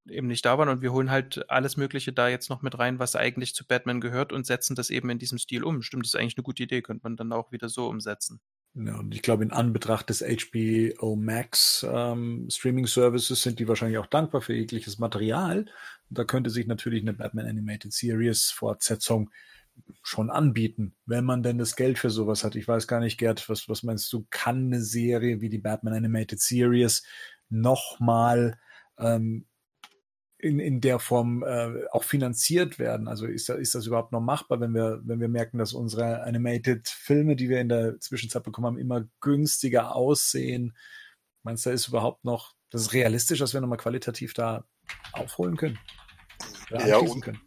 eben 0.07 0.27
nicht 0.27 0.45
da 0.45 0.57
waren 0.57 0.69
und 0.69 0.81
wir 0.81 0.91
holen 0.91 1.11
halt 1.11 1.49
alles 1.49 1.77
Mögliche 1.77 2.13
da 2.13 2.27
jetzt 2.27 2.49
noch 2.49 2.61
mit 2.61 2.77
rein, 2.79 2.99
was 2.99 3.15
eigentlich 3.15 3.53
zu 3.53 3.65
Batman 3.65 4.01
gehört 4.01 4.33
und 4.33 4.45
setzen 4.45 4.75
das 4.75 4.89
eben 4.89 5.09
in 5.09 5.19
diesem 5.19 5.37
Stil 5.37 5.63
um. 5.63 5.81
Stimmt, 5.81 6.05
das 6.05 6.13
ist 6.13 6.19
eigentlich 6.19 6.37
eine 6.37 6.43
gute 6.43 6.63
Idee, 6.63 6.81
könnte 6.81 7.03
man 7.03 7.17
dann 7.17 7.31
auch 7.31 7.51
wieder 7.51 7.69
so 7.69 7.87
umsetzen. 7.87 8.41
Ja, 8.73 8.97
und 8.99 9.13
ich 9.13 9.21
glaube, 9.21 9.43
in 9.43 9.51
Anbetracht 9.51 10.09
des 10.09 10.23
HBO 10.23 11.15
Max 11.17 11.85
ähm, 11.89 12.47
Streaming 12.49 12.87
Services 12.87 13.41
sind 13.41 13.59
die 13.59 13.67
wahrscheinlich 13.67 13.97
auch 13.97 14.07
dankbar 14.07 14.41
für 14.41 14.53
jegliches 14.53 14.97
Material. 14.97 15.65
Da 16.09 16.23
könnte 16.23 16.49
sich 16.49 16.67
natürlich 16.67 17.01
eine 17.01 17.13
Batman 17.13 17.47
Animated 17.47 17.91
Series 17.91 18.49
Fortsetzung 18.49 19.29
schon 20.03 20.29
anbieten, 20.29 20.95
wenn 21.05 21.25
man 21.25 21.43
denn 21.43 21.57
das 21.57 21.75
Geld 21.75 21.99
für 21.99 22.09
sowas 22.09 22.43
hat. 22.43 22.55
Ich 22.55 22.67
weiß 22.67 22.87
gar 22.87 22.99
nicht, 22.99 23.17
Gerd, 23.17 23.47
was, 23.49 23.67
was 23.67 23.83
meinst 23.83 24.11
du, 24.13 24.25
kann 24.29 24.67
eine 24.67 24.81
Serie 24.81 25.41
wie 25.41 25.49
die 25.49 25.57
Batman 25.57 25.93
Animated 25.93 26.39
Series 26.39 27.03
nochmal 27.49 28.57
ähm, 28.97 29.47
in, 30.41 30.59
in 30.59 30.81
der 30.81 30.99
Form 30.99 31.43
äh, 31.43 31.85
auch 31.91 32.03
finanziert 32.03 32.79
werden? 32.79 33.07
Also 33.07 33.25
ist, 33.25 33.49
da, 33.49 33.55
ist 33.55 33.75
das 33.75 33.85
überhaupt 33.85 34.11
noch 34.11 34.21
machbar, 34.21 34.59
wenn 34.59 34.73
wir, 34.73 35.01
wenn 35.03 35.19
wir 35.19 35.29
merken, 35.29 35.57
dass 35.57 35.73
unsere 35.73 36.23
Animated-Filme, 36.23 37.35
die 37.35 37.49
wir 37.49 37.61
in 37.61 37.69
der 37.69 37.99
Zwischenzeit 37.99 38.43
bekommen 38.43 38.67
haben, 38.67 38.77
immer 38.77 39.05
günstiger 39.19 39.95
aussehen? 39.95 40.75
Meinst 41.43 41.65
du, 41.65 41.69
da 41.69 41.73
ist 41.73 41.87
überhaupt 41.87 42.23
noch, 42.25 42.53
das 42.69 42.81
ist 42.81 42.93
realistisch, 42.93 43.39
dass 43.39 43.53
wir 43.53 43.61
nochmal 43.61 43.77
qualitativ 43.77 44.33
da 44.33 44.65
aufholen 45.13 45.57
können? 45.57 45.79
Ja, 46.69 46.97
und- 46.97 47.21
können? 47.21 47.41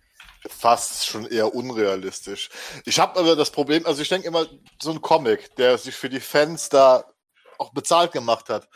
fast 0.49 1.07
schon 1.07 1.26
eher 1.26 1.55
unrealistisch. 1.55 2.51
Ich 2.84 2.99
habe 2.99 3.18
aber 3.18 3.36
das 3.36 3.51
Problem, 3.51 3.86
also 3.86 4.03
ich 4.03 4.09
denke 4.09 4.28
immer, 4.28 4.47
so 4.80 4.90
ein 4.90 5.01
Comic, 5.01 5.55
der 5.57 5.78
sich 5.78 5.95
für 5.95 6.09
die 6.11 6.20
Fans 6.20 6.68
da 6.68 7.05
auch 7.59 7.72
bezahlt 7.72 8.12
gemacht 8.12 8.49
hat, 8.49 8.68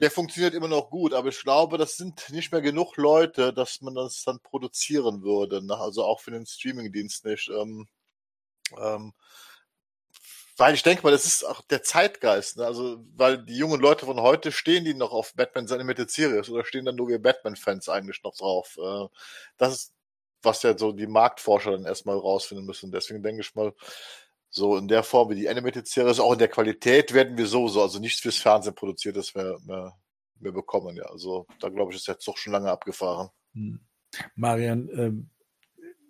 der 0.00 0.10
funktioniert 0.10 0.54
immer 0.54 0.68
noch 0.68 0.90
gut, 0.90 1.12
aber 1.12 1.28
ich 1.28 1.40
glaube, 1.40 1.76
das 1.78 1.96
sind 1.96 2.30
nicht 2.30 2.52
mehr 2.52 2.60
genug 2.60 2.96
Leute, 2.96 3.52
dass 3.52 3.80
man 3.80 3.94
das 3.94 4.22
dann 4.24 4.40
produzieren 4.40 5.22
würde. 5.22 5.64
Ne? 5.64 5.76
Also 5.76 6.04
auch 6.04 6.20
für 6.20 6.30
den 6.30 6.46
Streamingdienst 6.46 7.24
nicht. 7.24 7.48
Ähm, 7.48 7.88
ähm, 8.78 9.12
weil 10.56 10.74
ich 10.74 10.82
denke 10.82 11.04
mal, 11.04 11.12
das 11.12 11.24
ist 11.24 11.44
auch 11.44 11.62
der 11.62 11.82
Zeitgeist. 11.82 12.56
Ne? 12.56 12.66
Also, 12.66 13.04
weil 13.16 13.38
die 13.44 13.56
jungen 13.56 13.80
Leute 13.80 14.06
von 14.06 14.20
heute 14.20 14.50
stehen 14.52 14.84
die 14.84 14.94
noch 14.94 15.12
auf 15.12 15.34
Batman 15.34 15.86
Mitte 15.86 16.06
Series 16.08 16.48
oder 16.50 16.64
stehen 16.64 16.84
dann 16.84 16.96
nur 16.96 17.08
wir 17.08 17.22
Batman-Fans 17.22 17.88
eigentlich 17.88 18.22
noch 18.24 18.36
drauf. 18.36 18.76
Äh, 18.76 19.06
das 19.56 19.74
ist, 19.74 19.94
was 20.42 20.62
ja 20.62 20.76
so 20.76 20.92
die 20.92 21.06
Marktforscher 21.06 21.72
dann 21.72 21.84
erstmal 21.84 22.16
rausfinden 22.16 22.66
müssen. 22.66 22.92
Deswegen 22.92 23.22
denke 23.22 23.42
ich 23.42 23.54
mal, 23.54 23.72
so 24.58 24.76
in 24.76 24.88
der 24.88 25.02
Form 25.02 25.30
wie 25.30 25.36
die 25.36 25.48
Animated 25.48 25.86
Series, 25.86 26.20
auch 26.20 26.32
in 26.32 26.38
der 26.38 26.48
Qualität 26.48 27.14
werden 27.14 27.38
wir 27.38 27.46
so, 27.46 27.68
so 27.68 27.80
also 27.80 27.98
nichts 27.98 28.20
fürs 28.20 28.36
Fernsehen 28.36 28.74
produziert, 28.74 29.16
das 29.16 29.34
wir, 29.34 29.58
wir, 29.64 29.94
wir 30.34 30.52
bekommen, 30.52 30.96
ja. 30.96 31.04
Also 31.04 31.46
da 31.60 31.68
glaube 31.68 31.92
ich, 31.92 31.98
ist 31.98 32.08
jetzt 32.08 32.26
doch 32.26 32.36
schon 32.36 32.52
lange 32.52 32.70
abgefahren. 32.70 33.30
Hm. 33.54 33.80
Marian, 34.34 34.88
äh, 34.88 35.12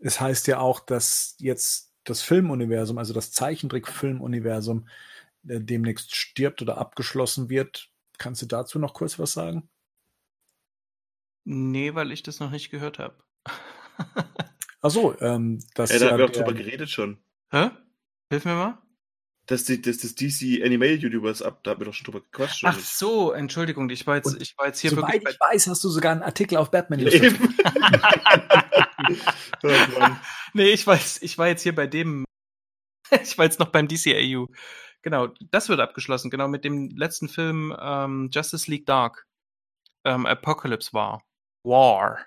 es 0.01 0.21
heißt 0.21 0.47
ja 0.47 0.61
auch, 0.61 0.81
dass 0.81 1.37
jetzt 1.39 1.93
das 2.05 2.23
Filmuniversum, 2.23 2.99
also 2.99 3.13
das 3.13 3.33
Zeichentrick-Filmuniversum, 3.33 4.89
äh, 5.47 5.61
demnächst 5.61 6.15
stirbt 6.15 6.63
oder 6.63 6.79
abgeschlossen 6.79 7.49
wird. 7.49 7.91
Kannst 8.19 8.43
du 8.43 8.47
dazu 8.47 8.79
noch 8.79 8.95
kurz 8.95 9.19
was 9.19 9.33
sagen? 9.33 9.69
Nee, 11.45 11.95
weil 11.95 12.13
ich 12.13 12.23
das 12.23 12.41
noch 12.41 12.51
nicht 12.51 12.71
gehört 12.71 12.99
habe. 12.99 13.17
Ach 14.81 14.91
so, 14.91 15.19
ähm, 15.21 15.61
das 15.75 15.91
ja, 15.91 15.99
da 15.99 16.11
haben 16.11 16.19
wir 16.19 16.27
auch 16.27 16.31
drüber 16.31 16.55
geredet 16.55 16.91
schon. 16.91 17.19
Hä? 17.51 17.71
Hilf 18.31 18.45
mir 18.45 18.55
mal. 18.55 18.79
Dass 19.47 19.65
die, 19.65 19.81
das, 19.81 19.99
das 19.99 20.15
DC 20.15 20.63
Animated 20.63 21.05
Universe 21.05 21.45
ab, 21.45 21.65
da 21.65 21.71
haben 21.71 21.81
wir 21.81 21.87
doch 21.87 21.95
schon 21.95 22.05
drüber 22.05 22.21
gequatscht. 22.21 22.65
Ach 22.67 22.79
so, 22.79 23.33
Entschuldigung, 23.33 23.89
ich 23.89 24.07
war 24.07 24.17
jetzt, 24.17 24.37
ich 24.43 24.59
war 24.59 24.67
jetzt 24.67 24.81
hier 24.81 24.91
soweit 24.91 25.15
wirklich. 25.15 25.35
ich 25.35 25.41
weiß, 25.41 25.69
hast 25.69 25.83
du 25.85 25.89
sogar 25.89 26.13
einen 26.13 26.23
Artikel 26.23 26.59
auf 26.59 26.71
Batman 26.71 27.01
Eben. 27.01 27.57
nee, 30.53 30.69
ich 30.69 30.87
weiß, 30.87 31.23
ich 31.23 31.39
war 31.39 31.49
jetzt 31.49 31.63
hier 31.63 31.75
bei 31.75 31.87
dem, 31.87 32.27
ich 33.23 33.39
war 33.39 33.47
jetzt 33.47 33.59
noch 33.59 33.71
beim 33.71 33.89
DCAU. 33.89 34.49
Genau, 35.01 35.29
das 35.51 35.71
wird 35.71 35.81
abgeschlossen, 35.81 36.29
genau 36.29 36.49
mit 36.49 36.65
dem 36.65 36.91
letzten 36.91 37.31
Film 37.31 37.75
ähm, 37.81 38.29
Justice 38.31 38.71
League 38.71 38.85
Dark. 38.85 39.27
Ähm, 40.05 40.27
Apocalypse 40.27 40.93
War. 40.93 41.23
War. 41.65 42.19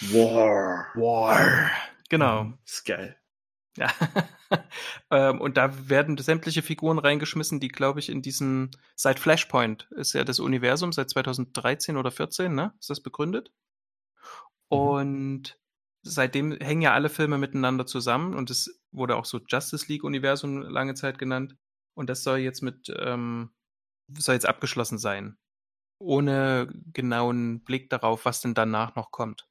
War. 0.00 0.86
War. 0.94 1.70
Genau. 2.08 2.44
Mhm, 2.44 2.58
ist 2.64 2.84
geil. 2.86 3.21
Ja. 3.76 3.90
ähm, 5.10 5.40
und 5.40 5.56
da 5.56 5.88
werden 5.88 6.18
sämtliche 6.18 6.62
Figuren 6.62 6.98
reingeschmissen, 6.98 7.60
die, 7.60 7.68
glaube 7.68 8.00
ich, 8.00 8.08
in 8.08 8.22
diesen, 8.22 8.70
seit 8.96 9.18
Flashpoint 9.18 9.88
ist 9.92 10.12
ja 10.12 10.24
das 10.24 10.40
Universum, 10.40 10.92
seit 10.92 11.10
2013 11.10 11.96
oder 11.96 12.10
14, 12.10 12.54
ne? 12.54 12.74
Ist 12.78 12.90
das 12.90 13.00
begründet? 13.00 13.50
Mhm. 14.70 14.78
Und 14.78 15.58
seitdem 16.02 16.52
hängen 16.52 16.82
ja 16.82 16.92
alle 16.92 17.08
Filme 17.08 17.38
miteinander 17.38 17.86
zusammen 17.86 18.34
und 18.34 18.50
es 18.50 18.80
wurde 18.90 19.16
auch 19.16 19.24
so 19.24 19.40
Justice 19.48 19.86
League-Universum 19.88 20.62
lange 20.62 20.94
Zeit 20.94 21.18
genannt. 21.18 21.56
Und 21.94 22.10
das 22.10 22.22
soll 22.24 22.38
jetzt 22.38 22.62
mit, 22.62 22.92
ähm, 22.98 23.50
soll 24.08 24.34
jetzt 24.34 24.46
abgeschlossen 24.46 24.98
sein. 24.98 25.38
Ohne 25.98 26.72
genauen 26.92 27.62
Blick 27.64 27.88
darauf, 27.90 28.24
was 28.24 28.40
denn 28.40 28.54
danach 28.54 28.96
noch 28.96 29.12
kommt. 29.12 29.46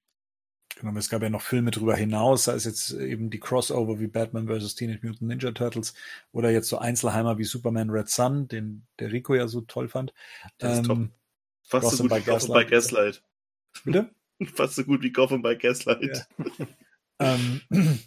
Genau, 0.76 0.98
es 0.98 1.10
gab 1.10 1.22
ja 1.22 1.30
noch 1.30 1.42
Filme 1.42 1.72
drüber 1.72 1.96
hinaus, 1.96 2.46
sei 2.46 2.54
es 2.54 2.66
jetzt 2.66 2.92
eben 2.92 3.30
die 3.30 3.40
Crossover 3.40 4.00
wie 4.00 4.08
Batman 4.08 4.48
vs. 4.48 4.76
Teenage 4.76 5.06
Mutant 5.06 5.24
Ninja 5.24 5.52
Turtles 5.52 5.94
oder 6.32 6.50
jetzt 6.50 6.70
so 6.70 6.78
Einzelheimer 6.78 7.38
wie 7.38 7.44
Superman 7.44 7.90
Red 7.90 8.10
Sun, 8.10 8.48
den 8.48 8.88
der 9.00 9.12
Rico 9.12 9.36
ja 9.36 9.48
so 9.48 9.62
toll 9.62 9.90
fand. 9.90 10.14
Das 10.58 10.74
ist 10.74 10.80
ähm, 10.80 10.86
top. 10.86 11.10
Fast 11.64 11.84
Gotham 11.84 11.98
so 11.98 12.04
gut 12.04 12.18
wie 12.18 12.32
Gotham 12.32 12.54
bei 12.54 12.64
Gaslight. 12.64 13.24
Bitte? 13.84 14.10
Fast 14.54 14.76
so 14.76 14.84
gut 14.84 15.02
wie 15.02 15.12
Gotham 15.12 15.42
bei 15.42 15.56
Gaslight. 15.56 16.28
Ja. 16.40 16.68
ähm, 17.20 17.62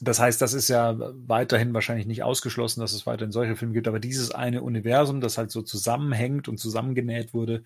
das 0.00 0.18
heißt, 0.20 0.40
das 0.40 0.54
ist 0.54 0.68
ja 0.68 0.96
weiterhin 0.98 1.74
wahrscheinlich 1.74 2.06
nicht 2.06 2.22
ausgeschlossen, 2.22 2.80
dass 2.80 2.92
es 2.92 3.06
weiterhin 3.06 3.32
solche 3.32 3.56
Filme 3.56 3.74
gibt, 3.74 3.88
aber 3.88 4.00
dieses 4.00 4.30
eine 4.30 4.62
Universum, 4.62 5.20
das 5.20 5.38
halt 5.38 5.50
so 5.50 5.62
zusammenhängt 5.62 6.48
und 6.48 6.58
zusammengenäht 6.58 7.34
wurde, 7.34 7.62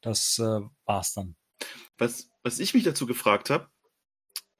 das 0.00 0.38
äh, 0.38 0.60
war's 0.84 1.14
dann. 1.14 1.36
Was, 1.98 2.30
was 2.42 2.58
ich 2.58 2.74
mich 2.74 2.84
dazu 2.84 3.06
gefragt 3.06 3.50
habe, 3.50 3.68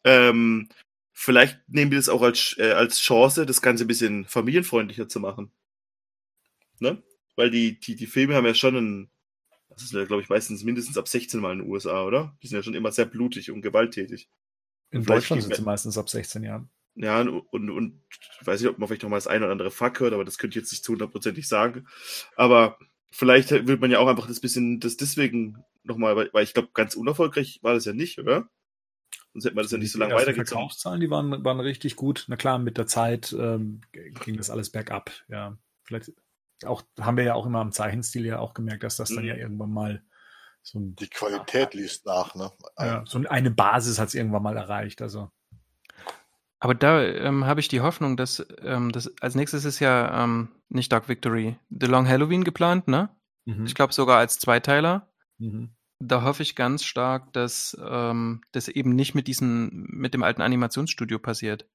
ähm, 0.05 0.69
vielleicht 1.13 1.61
nehmen 1.69 1.91
wir 1.91 1.99
das 1.99 2.09
auch 2.09 2.23
als, 2.23 2.57
äh, 2.59 2.73
als 2.73 3.01
Chance, 3.01 3.47
das 3.47 3.63
Ganze 3.63 3.85
ein 3.85 3.89
bisschen 3.89 4.25
familienfreundlicher 4.25 5.09
zu 5.09 5.21
machen. 5.21 5.53
Ne? 6.81 7.03
Weil 7.37 7.51
die, 7.51 7.79
die, 7.79 7.97
die 7.97 8.07
Filme 8.07 8.35
haben 8.35 8.47
ja 8.47 8.55
schon 8.55 8.77
einen, 8.77 9.11
das 9.69 9.83
ist 9.83 9.93
ja, 9.93 10.05
glaube 10.05 10.23
ich, 10.23 10.29
meistens 10.29 10.65
mindestens 10.65 10.99
ab 10.99 11.09
16 11.09 11.41
Mal 11.41 11.53
in 11.53 11.59
den 11.61 11.69
USA, 11.69 12.05
oder? 12.05 12.37
Die 12.43 12.49
sind 12.49 12.57
ja 12.57 12.63
schon 12.63 12.75
immer 12.75 12.93
sehr 12.93 13.07
blutig 13.07 13.51
und 13.51 13.63
gewalttätig. 13.63 14.29
In 14.91 15.01
und 15.01 15.09
Deutschland 15.09 15.43
sind 15.43 15.55
sie 15.55 15.63
meistens 15.63 15.97
ab 15.97 16.11
16 16.11 16.43
Jahren. 16.43 16.69
Ja, 16.95 17.21
und, 17.21 17.31
und, 17.51 17.71
und 17.71 18.03
ich 18.41 18.47
weiß 18.47 18.61
nicht, 18.61 18.69
ob 18.69 18.79
man 18.79 18.87
vielleicht 18.87 19.03
noch 19.03 19.11
mal 19.11 19.17
das 19.17 19.27
eine 19.27 19.45
oder 19.45 19.53
andere 19.53 19.71
Fuck 19.71 20.01
hört, 20.01 20.13
aber 20.13 20.25
das 20.25 20.37
könnte 20.37 20.59
ich 20.59 20.63
jetzt 20.63 20.73
nicht 20.73 20.85
zu 20.85 20.93
hundertprozentig 20.93 21.49
sagen. 21.49 21.87
Aber 22.37 22.79
vielleicht 23.11 23.51
will 23.51 23.79
man 23.79 23.91
ja 23.91 23.99
auch 23.99 24.09
einfach 24.09 24.27
das 24.27 24.41
bisschen, 24.41 24.79
das 24.79 24.99
deswegen 24.99 25.65
nochmal, 25.85 26.17
weil, 26.17 26.31
weil 26.33 26.45
ich 26.45 26.55
glaube, 26.55 26.69
ganz 26.75 26.95
unerfolgreich 26.95 27.61
war 27.63 27.75
das 27.75 27.85
ja 27.85 27.93
nicht, 27.93 28.19
oder? 28.19 28.49
Sonst 29.33 29.45
hätte 29.45 29.55
man 29.55 29.65
das 29.65 29.73
ja 29.73 29.79
nicht 29.79 29.93
so 29.93 29.99
lange 29.99 30.15
weitergezogen. 30.15 30.45
Die 30.45 30.49
Verkaufszahlen, 30.51 31.01
die 31.01 31.11
waren, 31.11 31.45
waren 31.45 31.61
richtig 31.61 31.97
gut. 31.97 32.25
Na 32.29 32.37
klar, 32.37 32.59
mit 32.59 32.79
der 32.79 32.87
Zeit 32.87 33.35
ähm, 33.39 33.81
ging 33.93 34.37
das 34.37 34.51
alles 34.51 34.71
bergab. 34.71 35.11
Ja, 35.29 35.57
vielleicht 35.85 36.13
auch 36.65 36.83
haben 37.01 37.17
wir 37.17 37.25
ja 37.25 37.35
auch 37.35 37.47
immer 37.47 37.61
am 37.61 37.73
Zeichenstil 37.73 38.25
ja 38.25 38.39
auch 38.39 38.55
gemerkt, 38.55 38.85
dass 38.85 38.97
das 38.97 39.09
dann 39.09 39.25
mhm. 39.25 39.29
ja 39.29 39.37
irgendwann 39.37 39.73
mal 39.73 40.03
so 40.63 40.79
ein, 40.79 40.95
die 40.97 41.09
Qualität 41.09 41.75
liest 41.75 42.07
nach, 42.07 42.35
ne? 42.35 42.53
Ja, 42.79 43.05
so 43.07 43.19
eine 43.29 43.51
Basis 43.51 43.99
hat 43.99 44.09
es 44.09 44.15
irgendwann 44.15 44.43
mal 44.43 44.57
erreicht. 44.57 45.03
Also 45.03 45.31
aber 46.63 46.77
da 46.77 47.03
ähm, 47.03 47.45
habe 47.45 47.59
ich 47.59 47.67
die 47.67 47.81
Hoffnung, 47.81 48.17
dass 48.17 48.47
ähm, 48.63 48.93
das 48.93 49.13
als 49.21 49.35
nächstes 49.35 49.65
ist 49.65 49.81
ja 49.81 50.23
ähm, 50.23 50.49
nicht 50.69 50.93
Dark 50.93 51.09
Victory, 51.09 51.57
The 51.71 51.87
Long 51.87 52.07
Halloween 52.07 52.45
geplant, 52.45 52.87
ne? 52.87 53.09
Mhm. 53.47 53.67
Ich 53.67 53.75
glaube 53.75 53.93
sogar 53.93 54.19
als 54.19 54.39
Zweiteiler. 54.39 55.12
Mhm. 55.43 55.75
Da 55.99 56.23
hoffe 56.23 56.43
ich 56.43 56.57
ganz 56.57 56.85
stark, 56.85 57.33
dass 57.33 57.77
ähm, 57.81 58.43
das 58.53 58.69
eben 58.69 58.95
nicht 58.95 59.15
mit 59.15 59.27
diesem, 59.27 59.87
mit 59.89 60.15
dem 60.15 60.23
alten 60.23 60.43
Animationsstudio 60.43 61.19
passiert, 61.19 61.69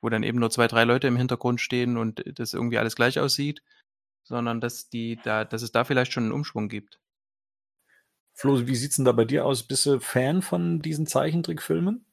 wo 0.00 0.08
dann 0.08 0.22
eben 0.22 0.38
nur 0.38 0.50
zwei, 0.50 0.66
drei 0.68 0.84
Leute 0.84 1.06
im 1.06 1.16
Hintergrund 1.16 1.60
stehen 1.60 1.96
und 1.96 2.22
das 2.38 2.54
irgendwie 2.54 2.78
alles 2.78 2.96
gleich 2.96 3.18
aussieht, 3.18 3.62
sondern 4.24 4.60
dass 4.60 4.88
die 4.88 5.18
da, 5.22 5.44
dass 5.44 5.62
es 5.62 5.72
da 5.72 5.84
vielleicht 5.84 6.12
schon 6.12 6.24
einen 6.24 6.32
Umschwung 6.32 6.68
gibt. 6.68 7.00
Flo, 8.36 8.66
wie 8.66 8.76
sieht's 8.76 8.96
denn 8.96 9.04
da 9.04 9.12
bei 9.12 9.24
dir 9.24 9.44
aus? 9.44 9.62
Bist 9.62 9.86
du 9.86 10.00
Fan 10.00 10.42
von 10.42 10.80
diesen 10.82 11.06
Zeichentrickfilmen? 11.06 12.04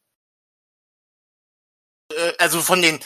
Äh, 2.16 2.34
also 2.38 2.62
von 2.62 2.82
den 2.82 3.00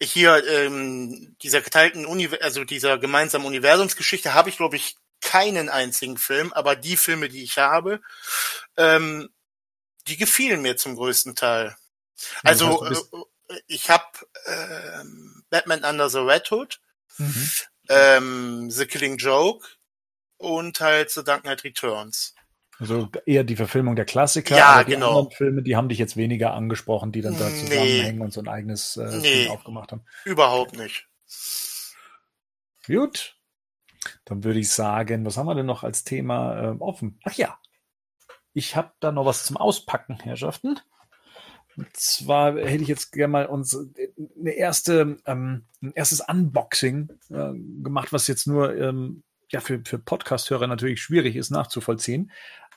hier 0.00 0.42
ähm, 0.48 1.36
dieser 1.42 1.60
geteilten 1.60 2.06
Uni 2.06 2.28
also 2.40 2.64
dieser 2.64 2.98
gemeinsamen 2.98 3.46
Universumsgeschichte 3.46 4.34
habe 4.34 4.48
ich 4.48 4.56
glaube 4.56 4.76
ich 4.76 4.96
keinen 5.22 5.68
einzigen 5.68 6.18
Film, 6.18 6.52
aber 6.52 6.76
die 6.76 6.96
Filme, 6.96 7.28
die 7.28 7.42
ich 7.42 7.58
habe, 7.58 8.00
ähm, 8.76 9.30
die 10.08 10.16
gefielen 10.16 10.62
mir 10.62 10.76
zum 10.76 10.96
größten 10.96 11.34
Teil. 11.34 11.76
Also 12.42 12.84
äh, 12.84 12.96
ich 13.66 13.88
habe 13.90 14.04
äh, 14.44 15.04
Batman 15.50 15.84
Under 15.84 16.10
the 16.10 16.18
Red 16.18 16.50
Hood, 16.50 16.80
mhm. 17.18 17.50
ähm, 17.88 18.70
The 18.70 18.86
Killing 18.86 19.16
Joke 19.16 19.66
und 20.36 20.80
halt 20.80 21.10
The 21.10 21.24
Dark 21.24 21.42
Knight 21.42 21.64
Returns. 21.64 22.34
Also 22.78 23.08
eher 23.26 23.44
die 23.44 23.54
Verfilmung 23.54 23.94
der 23.94 24.06
Klassiker. 24.06 24.56
Ja, 24.56 24.82
die 24.82 24.92
genau. 24.92 25.10
anderen 25.10 25.30
Filme, 25.30 25.62
die 25.62 25.76
haben 25.76 25.88
dich 25.88 25.98
jetzt 25.98 26.16
weniger 26.16 26.54
angesprochen, 26.54 27.12
die 27.12 27.20
dann 27.20 27.38
da 27.38 27.48
zusammenhängen 27.48 28.18
nee. 28.18 28.24
und 28.24 28.32
so 28.32 28.40
ein 28.40 28.48
eigenes 28.48 28.96
äh, 28.96 29.18
nee, 29.18 29.42
Film 29.42 29.50
aufgemacht 29.52 29.92
haben. 29.92 30.04
Überhaupt 30.24 30.76
nicht. 30.76 31.06
Gut. 32.86 33.36
Dann 34.24 34.44
würde 34.44 34.60
ich 34.60 34.70
sagen, 34.70 35.24
was 35.24 35.36
haben 35.36 35.46
wir 35.46 35.54
denn 35.54 35.66
noch 35.66 35.82
als 35.82 36.04
Thema 36.04 36.60
äh, 36.60 36.76
offen? 36.78 37.18
Ach 37.24 37.34
ja, 37.34 37.58
ich 38.52 38.76
habe 38.76 38.92
da 39.00 39.12
noch 39.12 39.26
was 39.26 39.44
zum 39.44 39.56
Auspacken, 39.56 40.18
Herrschaften. 40.20 40.78
Und 41.76 41.96
zwar 41.96 42.56
hätte 42.56 42.82
ich 42.82 42.88
jetzt 42.88 43.12
gerne 43.12 43.32
mal 43.32 43.46
uns 43.46 43.76
eine 44.38 44.50
erste, 44.50 45.16
ähm, 45.24 45.64
ein 45.80 45.92
erstes 45.94 46.20
Unboxing 46.20 47.10
äh, 47.30 47.52
gemacht, 47.82 48.12
was 48.12 48.26
jetzt 48.26 48.46
nur 48.46 48.76
ähm, 48.76 49.22
ja 49.50 49.60
für, 49.60 49.80
für 49.84 49.98
Podcast-Hörer 49.98 50.66
natürlich 50.66 51.02
schwierig 51.02 51.36
ist 51.36 51.50
nachzuvollziehen. 51.50 52.30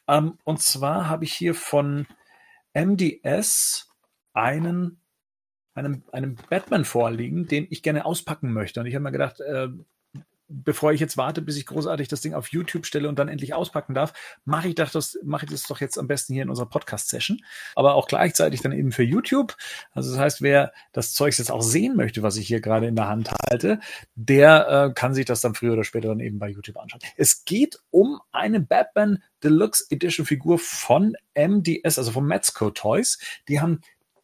Ähm, 0.07 0.37
und 0.43 0.61
zwar 0.61 1.09
habe 1.09 1.25
ich 1.25 1.33
hier 1.33 1.55
von 1.55 2.07
MDS 2.73 3.89
einen, 4.33 5.01
einen, 5.73 6.03
einen 6.11 6.35
Batman 6.49 6.85
vorliegen, 6.85 7.47
den 7.47 7.67
ich 7.69 7.83
gerne 7.83 8.05
auspacken 8.05 8.53
möchte. 8.53 8.79
Und 8.79 8.85
ich 8.85 8.95
habe 8.95 9.03
mir 9.03 9.11
gedacht, 9.11 9.39
äh, 9.41 9.69
bevor 10.47 10.93
ich 10.93 10.99
jetzt 10.99 11.17
warte, 11.17 11.41
bis 11.41 11.57
ich 11.57 11.65
großartig 11.65 12.07
das 12.07 12.21
Ding 12.21 12.33
auf 12.33 12.49
YouTube 12.49 12.85
stelle 12.85 13.09
und 13.09 13.17
dann 13.17 13.27
endlich 13.27 13.53
auspacken 13.53 13.93
darf, 13.93 14.13
mache 14.43 14.67
ich 14.67 14.75
das, 14.75 15.17
mache 15.23 15.45
ich 15.45 15.51
das 15.51 15.63
doch 15.63 15.81
jetzt 15.81 15.97
am 15.97 16.07
besten 16.07 16.33
hier 16.33 16.43
in 16.43 16.49
unserer 16.49 16.69
Podcast-Session. 16.69 17.41
Aber 17.75 17.95
auch 17.95 18.07
gleichzeitig 18.07 18.61
dann 18.61 18.71
eben 18.71 18.91
für 18.91 19.03
YouTube. 19.03 19.55
Also 19.91 20.11
das 20.11 20.19
heißt, 20.19 20.41
wer 20.41 20.71
das 20.93 21.13
Zeug 21.13 21.37
jetzt 21.37 21.51
auch 21.51 21.61
sehen 21.61 21.95
möchte, 21.95 22.23
was 22.23 22.37
ich 22.37 22.47
hier 22.47 22.61
gerade 22.61 22.87
in 22.87 22.95
der 22.95 23.07
Hand 23.07 23.31
halte, 23.49 23.79
der 24.15 24.67
äh, 24.69 24.93
kann 24.93 25.13
sich 25.13 25.25
das 25.25 25.41
dann 25.41 25.55
früher 25.55 25.73
oder 25.73 25.83
später 25.83 26.09
dann 26.09 26.19
eben 26.19 26.39
bei 26.39 26.49
YouTube 26.49 26.77
anschauen. 26.77 27.01
Es 27.17 27.45
geht 27.45 27.79
um 27.89 28.19
eine 28.31 28.59
Batman 28.59 29.23
Deluxe 29.43 29.85
Edition 29.89 30.25
Figur 30.25 30.59
von 30.59 31.15
MDS, 31.35 31.97
also 31.97 32.11
von 32.11 32.25
Metzco 32.25 32.69
Toys. 32.69 33.19
Die 33.47 33.61
haben 33.61 33.81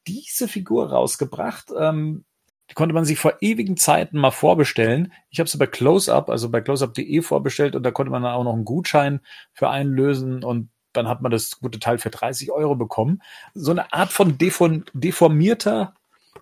diese 0.07 0.47
Figur 0.47 0.89
rausgebracht. 0.89 1.71
Ähm, 1.77 2.25
die 2.71 2.75
konnte 2.75 2.95
man 2.95 3.03
sich 3.03 3.19
vor 3.19 3.33
ewigen 3.41 3.75
Zeiten 3.75 4.17
mal 4.17 4.31
vorbestellen. 4.31 5.11
Ich 5.29 5.41
habe 5.41 5.49
sie 5.49 5.57
bei 5.57 5.67
CloseUp, 5.67 6.29
also 6.29 6.49
bei 6.49 6.61
closeup.de 6.61 7.21
vorbestellt 7.21 7.75
und 7.75 7.83
da 7.83 7.91
konnte 7.91 8.11
man 8.11 8.23
dann 8.23 8.31
auch 8.31 8.45
noch 8.45 8.53
einen 8.53 8.63
Gutschein 8.63 9.19
für 9.51 9.69
einlösen 9.69 10.41
und 10.41 10.69
dann 10.93 11.09
hat 11.09 11.21
man 11.21 11.33
das 11.33 11.59
gute 11.59 11.79
Teil 11.79 11.97
für 11.97 12.11
30 12.11 12.49
Euro 12.49 12.75
bekommen. 12.75 13.21
So 13.53 13.71
eine 13.71 13.91
Art 13.91 14.13
von 14.13 14.37
deform 14.37 14.85
deformierter, 14.93 15.95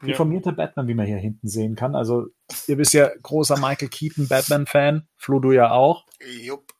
deformierter 0.05 0.51
Batman, 0.51 0.87
wie 0.87 0.93
man 0.93 1.07
hier 1.07 1.17
hinten 1.17 1.47
sehen 1.47 1.75
kann. 1.75 1.95
Also 1.95 2.27
ihr 2.67 2.77
bist 2.77 2.93
ja 2.93 3.09
großer 3.23 3.57
Michael 3.57 3.89
Keaton 3.89 4.27
Batman-Fan, 4.27 5.07
Flo, 5.15 5.39
du 5.39 5.51
ja 5.51 5.71
auch. 5.71 6.05
Jupp. 6.43 6.73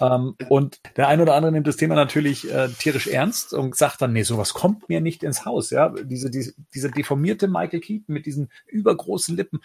Ähm, 0.00 0.36
und 0.48 0.80
der 0.96 1.08
ein 1.08 1.20
oder 1.20 1.34
andere 1.34 1.52
nimmt 1.52 1.66
das 1.66 1.76
Thema 1.76 1.94
natürlich 1.94 2.50
äh, 2.52 2.68
tierisch 2.68 3.06
ernst 3.06 3.54
und 3.54 3.76
sagt 3.76 4.02
dann, 4.02 4.12
nee, 4.12 4.22
sowas 4.22 4.54
kommt 4.54 4.88
mir 4.88 5.00
nicht 5.00 5.22
ins 5.22 5.44
Haus. 5.44 5.70
Ja, 5.70 5.88
diese, 5.88 6.30
diese, 6.30 6.54
diese 6.74 6.90
deformierte 6.90 7.48
Michael 7.48 7.80
Keaton 7.80 8.12
mit 8.12 8.26
diesen 8.26 8.50
übergroßen 8.66 9.36
Lippen. 9.36 9.60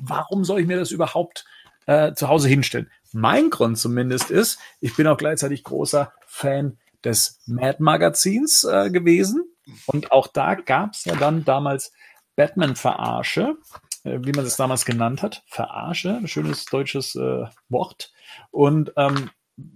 Warum 0.00 0.44
soll 0.44 0.60
ich 0.60 0.66
mir 0.66 0.78
das 0.78 0.90
überhaupt 0.90 1.44
äh, 1.86 2.12
zu 2.14 2.28
Hause 2.28 2.48
hinstellen? 2.48 2.90
Mein 3.12 3.50
Grund 3.50 3.78
zumindest 3.78 4.30
ist, 4.30 4.58
ich 4.80 4.94
bin 4.96 5.06
auch 5.06 5.16
gleichzeitig 5.16 5.64
großer 5.64 6.12
Fan 6.26 6.78
des 7.04 7.40
Mad 7.46 7.82
Magazins 7.82 8.64
äh, 8.64 8.90
gewesen. 8.90 9.44
Und 9.86 10.12
auch 10.12 10.26
da 10.26 10.54
gab 10.54 10.94
es 10.94 11.04
ja 11.04 11.14
dann 11.14 11.44
damals 11.44 11.92
Batman-Verarsche, 12.36 13.56
äh, 14.04 14.18
wie 14.22 14.32
man 14.32 14.44
es 14.44 14.56
damals 14.56 14.84
genannt 14.84 15.22
hat. 15.22 15.42
Verarsche, 15.46 16.16
ein 16.16 16.28
schönes 16.28 16.64
deutsches 16.66 17.14
äh, 17.14 17.46
Wort. 17.68 18.12
Und 18.50 18.92
ähm, 18.96 19.30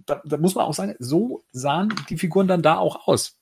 da, 0.05 0.21
da 0.25 0.37
muss 0.37 0.55
man 0.55 0.65
auch 0.65 0.73
sagen, 0.73 0.95
so 0.99 1.43
sahen 1.51 1.93
die 2.09 2.17
Figuren 2.17 2.47
dann 2.47 2.61
da 2.61 2.77
auch 2.77 3.07
aus. 3.07 3.39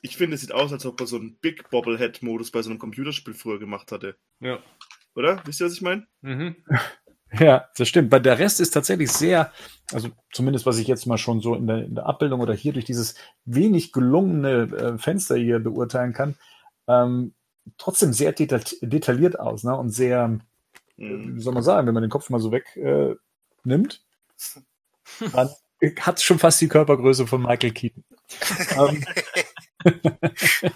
Ich 0.00 0.16
finde, 0.16 0.34
es 0.34 0.40
sieht 0.40 0.52
aus, 0.52 0.72
als 0.72 0.84
ob 0.84 1.00
er 1.00 1.06
so 1.06 1.16
einen 1.16 1.36
Big 1.36 1.70
Bobblehead-Modus 1.70 2.50
bei 2.50 2.62
so 2.62 2.70
einem 2.70 2.78
Computerspiel 2.78 3.34
früher 3.34 3.58
gemacht 3.58 3.92
hatte. 3.92 4.16
Ja. 4.40 4.58
Oder? 5.14 5.40
Wisst 5.44 5.60
ihr, 5.60 5.66
was 5.66 5.74
ich 5.74 5.82
meine? 5.82 6.06
Mhm. 6.22 6.56
Ja, 7.38 7.66
das 7.78 7.88
stimmt. 7.88 8.12
Weil 8.12 8.20
der 8.20 8.38
Rest 8.38 8.60
ist 8.60 8.72
tatsächlich 8.72 9.10
sehr, 9.10 9.50
also 9.90 10.10
zumindest 10.34 10.66
was 10.66 10.76
ich 10.76 10.86
jetzt 10.86 11.06
mal 11.06 11.16
schon 11.16 11.40
so 11.40 11.54
in 11.54 11.66
der, 11.66 11.82
in 11.82 11.94
der 11.94 12.04
Abbildung 12.04 12.40
oder 12.40 12.52
hier 12.52 12.74
durch 12.74 12.84
dieses 12.84 13.14
wenig 13.46 13.92
gelungene 13.92 14.64
äh, 14.76 14.98
Fenster 14.98 15.36
hier 15.36 15.58
beurteilen 15.58 16.12
kann, 16.12 16.34
ähm, 16.88 17.32
trotzdem 17.78 18.12
sehr 18.12 18.32
deta 18.32 18.60
detailliert 18.82 19.40
aus, 19.40 19.64
ne? 19.64 19.74
Und 19.74 19.88
sehr, 19.88 20.40
Mhm. 20.98 21.36
wie 21.36 21.40
soll 21.40 21.54
man 21.54 21.62
sagen, 21.62 21.86
wenn 21.86 21.94
man 21.94 22.02
den 22.02 22.10
Kopf 22.10 22.28
mal 22.28 22.38
so 22.38 22.52
weg 22.52 22.76
äh, 22.76 23.16
nimmt, 23.64 24.04
dann 25.32 25.48
hat 26.00 26.20
schon 26.20 26.38
fast 26.38 26.60
die 26.60 26.68
Körpergröße 26.68 27.26
von 27.26 27.42
Michael 27.42 27.72
Keaton. 27.72 28.04
ähm, 28.78 29.04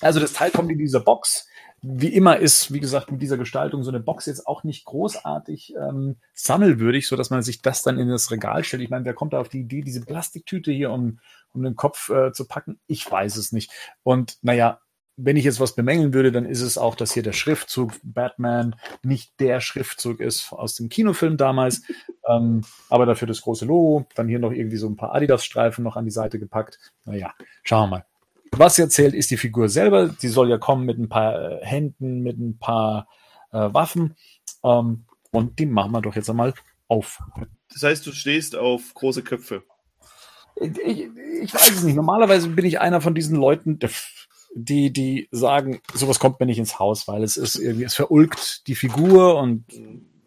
also 0.00 0.20
das 0.20 0.32
Teil 0.32 0.50
kommt 0.50 0.70
in 0.70 0.78
dieser 0.78 1.00
Box. 1.00 1.46
Wie 1.80 2.08
immer 2.08 2.38
ist, 2.38 2.72
wie 2.72 2.80
gesagt, 2.80 3.12
mit 3.12 3.22
dieser 3.22 3.38
Gestaltung 3.38 3.84
so 3.84 3.90
eine 3.90 4.00
Box 4.00 4.26
jetzt 4.26 4.48
auch 4.48 4.64
nicht 4.64 4.84
großartig 4.84 5.74
ähm, 5.76 6.16
sammelwürdig, 6.34 7.06
so 7.06 7.14
dass 7.14 7.30
man 7.30 7.42
sich 7.42 7.62
das 7.62 7.82
dann 7.82 7.98
in 7.98 8.08
das 8.08 8.32
Regal 8.32 8.64
stellt. 8.64 8.82
Ich 8.82 8.90
meine, 8.90 9.04
wer 9.04 9.14
kommt 9.14 9.32
da 9.32 9.40
auf 9.40 9.48
die 9.48 9.60
Idee, 9.60 9.82
diese 9.82 10.00
Plastiktüte 10.00 10.72
hier 10.72 10.90
um, 10.90 11.20
um 11.52 11.62
den 11.62 11.76
Kopf 11.76 12.10
äh, 12.10 12.32
zu 12.32 12.48
packen? 12.48 12.80
Ich 12.88 13.08
weiß 13.08 13.36
es 13.36 13.52
nicht. 13.52 13.70
Und 14.02 14.38
naja, 14.42 14.80
wenn 15.20 15.36
ich 15.36 15.44
jetzt 15.44 15.58
was 15.58 15.74
bemängeln 15.74 16.14
würde, 16.14 16.30
dann 16.30 16.46
ist 16.46 16.62
es 16.62 16.78
auch, 16.78 16.94
dass 16.94 17.12
hier 17.12 17.24
der 17.24 17.32
Schriftzug 17.32 17.92
Batman 18.04 18.76
nicht 19.02 19.38
der 19.40 19.60
Schriftzug 19.60 20.20
ist 20.20 20.52
aus 20.52 20.76
dem 20.76 20.88
Kinofilm 20.88 21.36
damals, 21.36 21.82
ähm, 22.28 22.62
aber 22.88 23.04
dafür 23.04 23.26
das 23.26 23.42
große 23.42 23.64
Logo, 23.64 24.06
dann 24.14 24.28
hier 24.28 24.38
noch 24.38 24.52
irgendwie 24.52 24.76
so 24.76 24.88
ein 24.88 24.96
paar 24.96 25.14
Adidas-Streifen 25.14 25.82
noch 25.82 25.96
an 25.96 26.04
die 26.04 26.12
Seite 26.12 26.38
gepackt. 26.38 26.78
Naja, 27.04 27.34
schauen 27.64 27.90
wir 27.90 27.96
mal. 27.98 28.04
Was 28.52 28.76
jetzt 28.76 28.94
zählt, 28.94 29.12
ist 29.12 29.30
die 29.30 29.36
Figur 29.36 29.68
selber. 29.68 30.08
Die 30.08 30.28
soll 30.28 30.48
ja 30.48 30.56
kommen 30.56 30.86
mit 30.86 30.98
ein 30.98 31.08
paar 31.08 31.60
äh, 31.60 31.66
Händen, 31.66 32.20
mit 32.22 32.38
ein 32.38 32.58
paar 32.58 33.08
äh, 33.50 33.58
Waffen. 33.58 34.14
Ähm, 34.62 35.04
und 35.32 35.58
die 35.58 35.66
machen 35.66 35.92
wir 35.92 36.00
doch 36.00 36.14
jetzt 36.14 36.30
einmal 36.30 36.54
auf. 36.86 37.18
Das 37.72 37.82
heißt, 37.82 38.06
du 38.06 38.12
stehst 38.12 38.56
auf 38.56 38.94
große 38.94 39.22
Köpfe. 39.22 39.64
Ich, 40.56 40.78
ich 41.42 41.54
weiß 41.54 41.70
es 41.70 41.82
nicht. 41.82 41.96
Normalerweise 41.96 42.48
bin 42.48 42.64
ich 42.64 42.80
einer 42.80 43.00
von 43.00 43.14
diesen 43.14 43.36
Leuten, 43.36 43.78
die, 44.54 44.92
die 44.92 45.28
sagen, 45.30 45.80
sowas 45.94 46.18
kommt 46.18 46.40
mir 46.40 46.46
nicht 46.46 46.58
ins 46.58 46.78
Haus, 46.78 47.06
weil 47.08 47.22
es 47.22 47.36
ist 47.36 47.56
irgendwie, 47.56 47.84
es 47.84 47.94
verulgt 47.94 48.66
die 48.66 48.74
Figur 48.74 49.38
und 49.38 49.64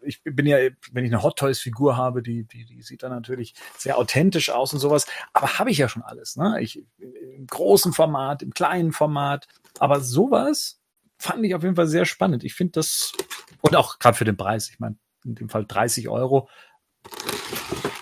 ich 0.04 0.20
bin 0.24 0.46
ja, 0.46 0.56
wenn 0.90 1.04
ich 1.04 1.12
eine 1.12 1.22
Hot 1.22 1.38
Toys 1.38 1.60
Figur 1.60 1.96
habe, 1.96 2.22
die, 2.22 2.44
die, 2.44 2.64
die 2.64 2.82
sieht 2.82 3.02
dann 3.04 3.12
natürlich 3.12 3.54
sehr 3.78 3.98
authentisch 3.98 4.50
aus 4.50 4.72
und 4.72 4.80
sowas. 4.80 5.06
Aber 5.32 5.58
habe 5.60 5.70
ich 5.70 5.78
ja 5.78 5.88
schon 5.88 6.02
alles, 6.02 6.36
ne? 6.36 6.58
Ich, 6.60 6.84
im 6.98 7.46
großen 7.46 7.92
Format, 7.92 8.42
im 8.42 8.52
kleinen 8.52 8.92
Format. 8.92 9.46
Aber 9.78 10.00
sowas 10.00 10.80
fand 11.18 11.44
ich 11.44 11.54
auf 11.54 11.62
jeden 11.62 11.76
Fall 11.76 11.86
sehr 11.86 12.04
spannend. 12.04 12.42
Ich 12.42 12.54
finde 12.54 12.72
das, 12.72 13.12
und 13.60 13.76
auch 13.76 14.00
gerade 14.00 14.16
für 14.16 14.24
den 14.24 14.36
Preis, 14.36 14.70
ich 14.70 14.80
meine, 14.80 14.96
in 15.24 15.36
dem 15.36 15.48
Fall 15.48 15.66
30 15.66 16.08
Euro. 16.08 16.48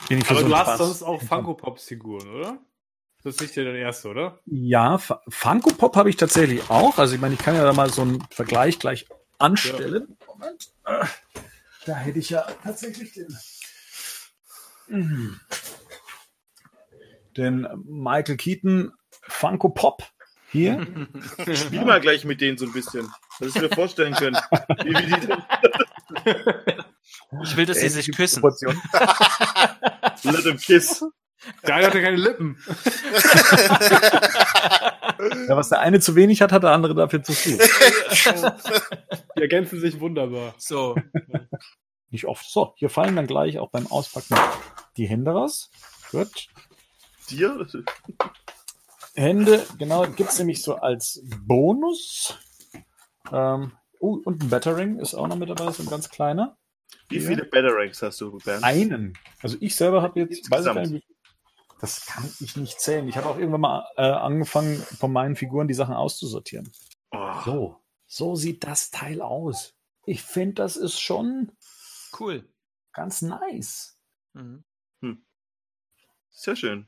Bin 0.08 0.18
ich 0.18 0.24
für 0.24 0.32
Aber 0.32 0.40
so 0.40 0.48
du 0.48 0.56
hast 0.56 0.68
Spaß- 0.68 0.76
sonst 0.78 1.02
auch 1.02 1.20
Funko 1.22 1.52
Pops 1.54 1.84
Figuren, 1.84 2.26
oder? 2.30 2.58
Das 3.22 3.34
ist 3.34 3.40
nicht 3.42 3.54
der 3.56 3.74
erste, 3.74 4.08
oder? 4.08 4.38
Ja, 4.46 4.98
Funko 5.28 5.70
Pop 5.74 5.94
habe 5.96 6.08
ich 6.08 6.16
tatsächlich 6.16 6.70
auch. 6.70 6.96
Also 6.98 7.14
ich 7.14 7.20
meine, 7.20 7.34
ich 7.34 7.40
kann 7.40 7.54
ja 7.54 7.64
da 7.64 7.72
mal 7.74 7.90
so 7.90 8.00
einen 8.02 8.24
Vergleich 8.30 8.78
gleich 8.78 9.06
anstellen. 9.38 10.16
Moment. 10.26 10.68
Äh, 10.86 11.04
Da 11.86 11.96
hätte 11.96 12.18
ich 12.18 12.30
ja 12.30 12.42
tatsächlich 12.62 13.12
den, 13.12 13.36
Mhm. 14.88 15.38
den 17.36 17.66
Michael 17.84 18.36
Keaton 18.36 18.92
Funko 19.22 19.68
Pop 19.68 20.02
hier. 20.50 20.84
Spiel 21.54 21.84
mal 21.84 22.00
gleich 22.00 22.24
mit 22.24 22.40
denen 22.40 22.58
so 22.58 22.66
ein 22.66 22.72
bisschen. 22.72 23.08
Dass 23.38 23.54
ich 23.54 23.62
mir 23.62 23.68
vorstellen 23.68 24.14
können, 24.14 24.36
wie 24.84 24.92
wir 24.92 25.02
die 25.02 25.26
denn 25.26 25.42
Ich 27.44 27.56
will, 27.56 27.66
dass 27.66 27.78
sie 27.80 27.88
sich 27.88 28.10
küssen. 28.12 28.42
Let 28.42 28.58
them 30.42 30.56
kiss. 30.58 31.04
Der 31.66 31.74
eine 31.76 31.86
hatte 31.86 32.02
keine 32.02 32.16
Lippen. 32.16 32.58
Ja, 35.48 35.54
was 35.54 35.68
der 35.68 35.80
eine 35.80 36.00
zu 36.00 36.14
wenig 36.16 36.40
hat, 36.40 36.50
hat 36.50 36.62
der 36.62 36.70
andere 36.70 36.94
dafür 36.94 37.22
zu 37.22 37.32
viel. 37.34 37.58
Die 39.36 39.42
ergänzen 39.42 39.78
sich 39.78 40.00
wunderbar. 40.00 40.54
So, 40.56 40.96
Nicht 42.08 42.24
oft. 42.24 42.48
So, 42.50 42.72
hier 42.76 42.88
fallen 42.88 43.16
dann 43.16 43.26
gleich 43.26 43.58
auch 43.58 43.70
beim 43.70 43.86
Auspacken 43.86 44.34
die 44.96 45.06
Hände 45.06 45.32
raus. 45.32 45.70
Gut. 46.10 46.48
Dir? 47.28 47.66
Hände, 49.14 49.64
genau, 49.78 50.06
gibt's 50.06 50.38
nämlich 50.38 50.62
so 50.62 50.76
als 50.76 51.22
Bonus. 51.46 52.38
Ähm, 53.30 53.72
oh, 54.00 54.18
und 54.24 54.42
ein 54.42 54.48
Battering 54.48 54.98
ist 54.98 55.14
auch 55.14 55.28
noch 55.28 55.36
mit 55.36 55.50
dabei, 55.50 55.70
so 55.70 55.82
ein 55.82 55.88
ganz 55.90 56.08
kleiner. 56.08 56.56
Wie 57.08 57.20
viele 57.20 57.44
Batarangs 57.44 58.02
hast 58.02 58.20
du, 58.20 58.38
Bernd? 58.38 58.64
Einen. 58.64 59.12
Also 59.42 59.56
ich 59.60 59.76
selber 59.76 60.02
habe 60.02 60.20
jetzt, 60.20 60.50
weiß 60.50 60.60
ich 60.60 60.64
gar 60.66 60.76
Insgesamt. 60.76 60.92
nicht, 60.92 61.06
das 61.80 62.04
kann 62.06 62.30
ich 62.40 62.56
nicht 62.56 62.80
zählen. 62.80 63.08
Ich 63.08 63.16
habe 63.16 63.28
auch 63.28 63.38
irgendwann 63.38 63.60
mal 63.62 63.86
äh, 63.96 64.02
angefangen, 64.02 64.76
von 64.98 65.12
meinen 65.12 65.36
Figuren 65.36 65.68
die 65.68 65.74
Sachen 65.74 65.94
auszusortieren. 65.94 66.70
Oh, 67.10 67.40
So, 67.44 67.80
so 68.06 68.36
sieht 68.36 68.64
das 68.64 68.90
Teil 68.90 69.22
aus. 69.22 69.74
Ich 70.04 70.22
finde, 70.22 70.54
das 70.54 70.76
ist 70.76 71.00
schon 71.00 71.52
cool. 72.18 72.48
ganz 72.92 73.22
nice. 73.22 73.96
Mhm. 74.32 74.64
sehr 76.30 76.56
schön. 76.56 76.86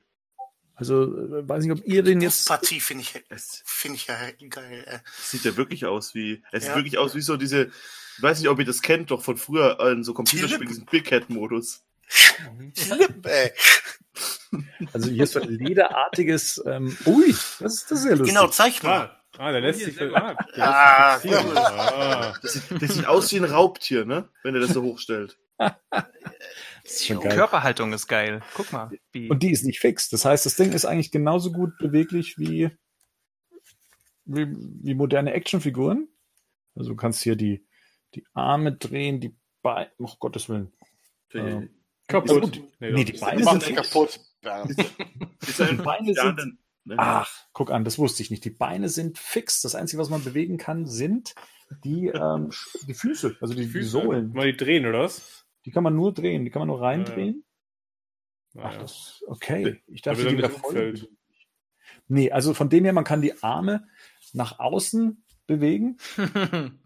Also, 0.75 1.03
äh, 1.05 1.47
weiß 1.49 1.65
nicht, 1.65 1.73
ob 1.79 1.85
ihr 1.87 2.03
den 2.03 2.21
jetzt. 2.23 2.49
Partie 2.49 2.81
finde 2.81 3.03
ich, 3.03 3.15
Es 3.29 3.63
finde 3.67 3.97
ich 3.97 4.07
ja 4.07 4.17
geil. 4.49 4.85
äh. 4.87 4.99
sieht 5.21 5.45
ja 5.45 5.57
wirklich 5.57 5.85
aus 5.85 6.15
wie, 6.15 6.43
es 6.51 6.65
Ja. 6.65 6.69
sieht 6.71 6.77
wirklich 6.77 6.99
aus 6.99 7.15
wie 7.15 7.21
so 7.21 7.37
diese, 7.37 7.71
ich 8.17 8.23
weiß 8.23 8.39
nicht, 8.41 8.49
ob 8.49 8.59
ihr 8.59 8.65
das 8.65 8.81
kennt, 8.83 9.11
doch 9.11 9.23
von 9.23 9.37
früher 9.37 9.79
in 9.93 10.03
so 10.05 10.15
Computerspielen, 10.15 10.67
diesen 10.69 10.87
Big 10.87 11.09
Head 11.09 11.29
Modus. 11.31 11.85
Die 12.59 12.91
Lippen, 12.91 13.25
ey. 13.25 13.53
Also 14.93 15.11
hier 15.11 15.25
ist 15.25 15.33
so 15.33 15.41
ein 15.41 15.49
lederartiges. 15.49 16.63
Ähm, 16.67 16.97
ui, 17.07 17.31
das 17.31 17.75
ist, 17.75 17.91
das 17.91 17.99
ist 17.99 18.03
sehr 18.03 18.17
lustig. 18.17 18.35
Genau, 18.35 18.49
zeig 18.49 18.83
mal. 18.83 19.11
Ah, 19.39 19.47
ah 19.47 19.53
der 19.53 19.61
lässt 19.63 19.81
sich. 19.81 20.01
Ah, 20.01 20.37
der 20.57 20.69
Ah, 20.69 21.19
fixieren. 21.19 21.57
ah. 21.57 22.35
Das 22.43 22.53
sieht, 22.53 22.83
das 22.83 22.95
sieht 22.95 23.07
aus 23.07 23.33
wie 23.33 23.37
ein 23.39 23.45
Raubtier, 23.45 24.05
ne? 24.05 24.29
Wenn 24.43 24.55
er 24.55 24.61
das 24.61 24.71
so 24.75 24.83
hochstellt. 24.83 25.39
Ist 26.85 27.09
geil. 27.09 27.19
Körperhaltung 27.21 27.93
ist 27.93 28.09
geil. 28.09 28.43
Guck 28.55 28.73
mal. 28.73 28.91
Wie, 29.13 29.31
Und 29.31 29.43
die 29.43 29.53
ist 29.53 29.65
nicht 29.65 29.79
fix. 29.81 30.09
Das 30.09 30.25
heißt, 30.25 30.45
das 30.45 30.57
Ding 30.57 30.73
ist 30.73 30.85
eigentlich 30.85 31.13
genauso 31.13 31.53
gut 31.53 31.79
beweglich 31.79 32.37
wie, 32.39 32.71
wie, 34.25 34.49
wie 34.51 34.95
moderne 34.95 35.33
Actionfiguren. 35.33 36.09
Also 36.75 36.91
du 36.91 36.97
kannst 36.97 37.23
hier 37.23 37.37
die, 37.37 37.65
die 38.15 38.27
Arme 38.35 38.73
drehen, 38.73 39.21
die 39.21 39.37
Beine, 39.63 39.91
oh 39.99 40.11
Gottes 40.19 40.49
Willen. 40.49 40.73
Ähm, 41.35 41.71
Kaputt. 42.09 42.43
gut. 42.43 42.63
Nee, 42.81 43.05
die 43.05 43.13
das- 43.13 43.21
Beine 43.21 43.45
sind 43.45 43.77
kaputt, 43.77 44.21
Bernd. 44.43 44.75
Ist 45.41 45.61
er 45.61 45.71
in 45.71 45.79
Beine 45.79 46.13
sind-? 46.15 46.59
Ach, 46.97 47.31
guck 47.53 47.71
an, 47.71 47.85
das 47.85 47.99
wusste 47.99 48.23
ich 48.23 48.31
nicht. 48.31 48.45
Die 48.45 48.51
Beine 48.51 48.89
sind 48.89 49.17
fix. 49.19 49.61
Das 49.63 49.75
Einzige, 49.75 50.03
was 50.03 50.11
man 50.11 50.23
bewegen 50.25 50.59
kann, 50.59 50.87
sind 50.87 51.35
die, 51.85 52.07
ähm, 52.15 52.51
die 52.87 52.95
Füße, 52.95 53.37
also 53.41 53.55
die, 53.55 53.67
die 53.73 53.83
Sohlen. 53.83 54.33
Mal 54.33 54.51
die 54.53 54.57
drehen, 54.57 54.85
oder 54.87 55.01
was? 55.01 55.47
Die 55.65 55.71
kann 55.71 55.85
man 55.85 55.95
nur 55.95 56.13
drehen, 56.13 56.45
die 56.45 56.51
kann 56.51 56.61
man 56.61 56.69
nur 56.69 56.83
reindrehen. 56.83 57.45
Ach, 58.59 58.65
Naja. 58.65 58.79
das 58.81 59.23
okay. 59.29 59.81
Ich 59.87 60.03
dachte, 60.03 60.29
die 60.29 60.37
wieder 60.37 60.51
voll. 60.51 60.95
Nee, 62.09 62.31
also 62.33 62.53
von 62.53 62.69
dem 62.69 62.85
her, 62.85 62.93
man 62.93 63.05
kann 63.05 63.23
die 63.23 63.43
Arme 63.43 63.87
nach 64.33 64.59
außen 64.59 65.25
bewegen. 65.47 65.97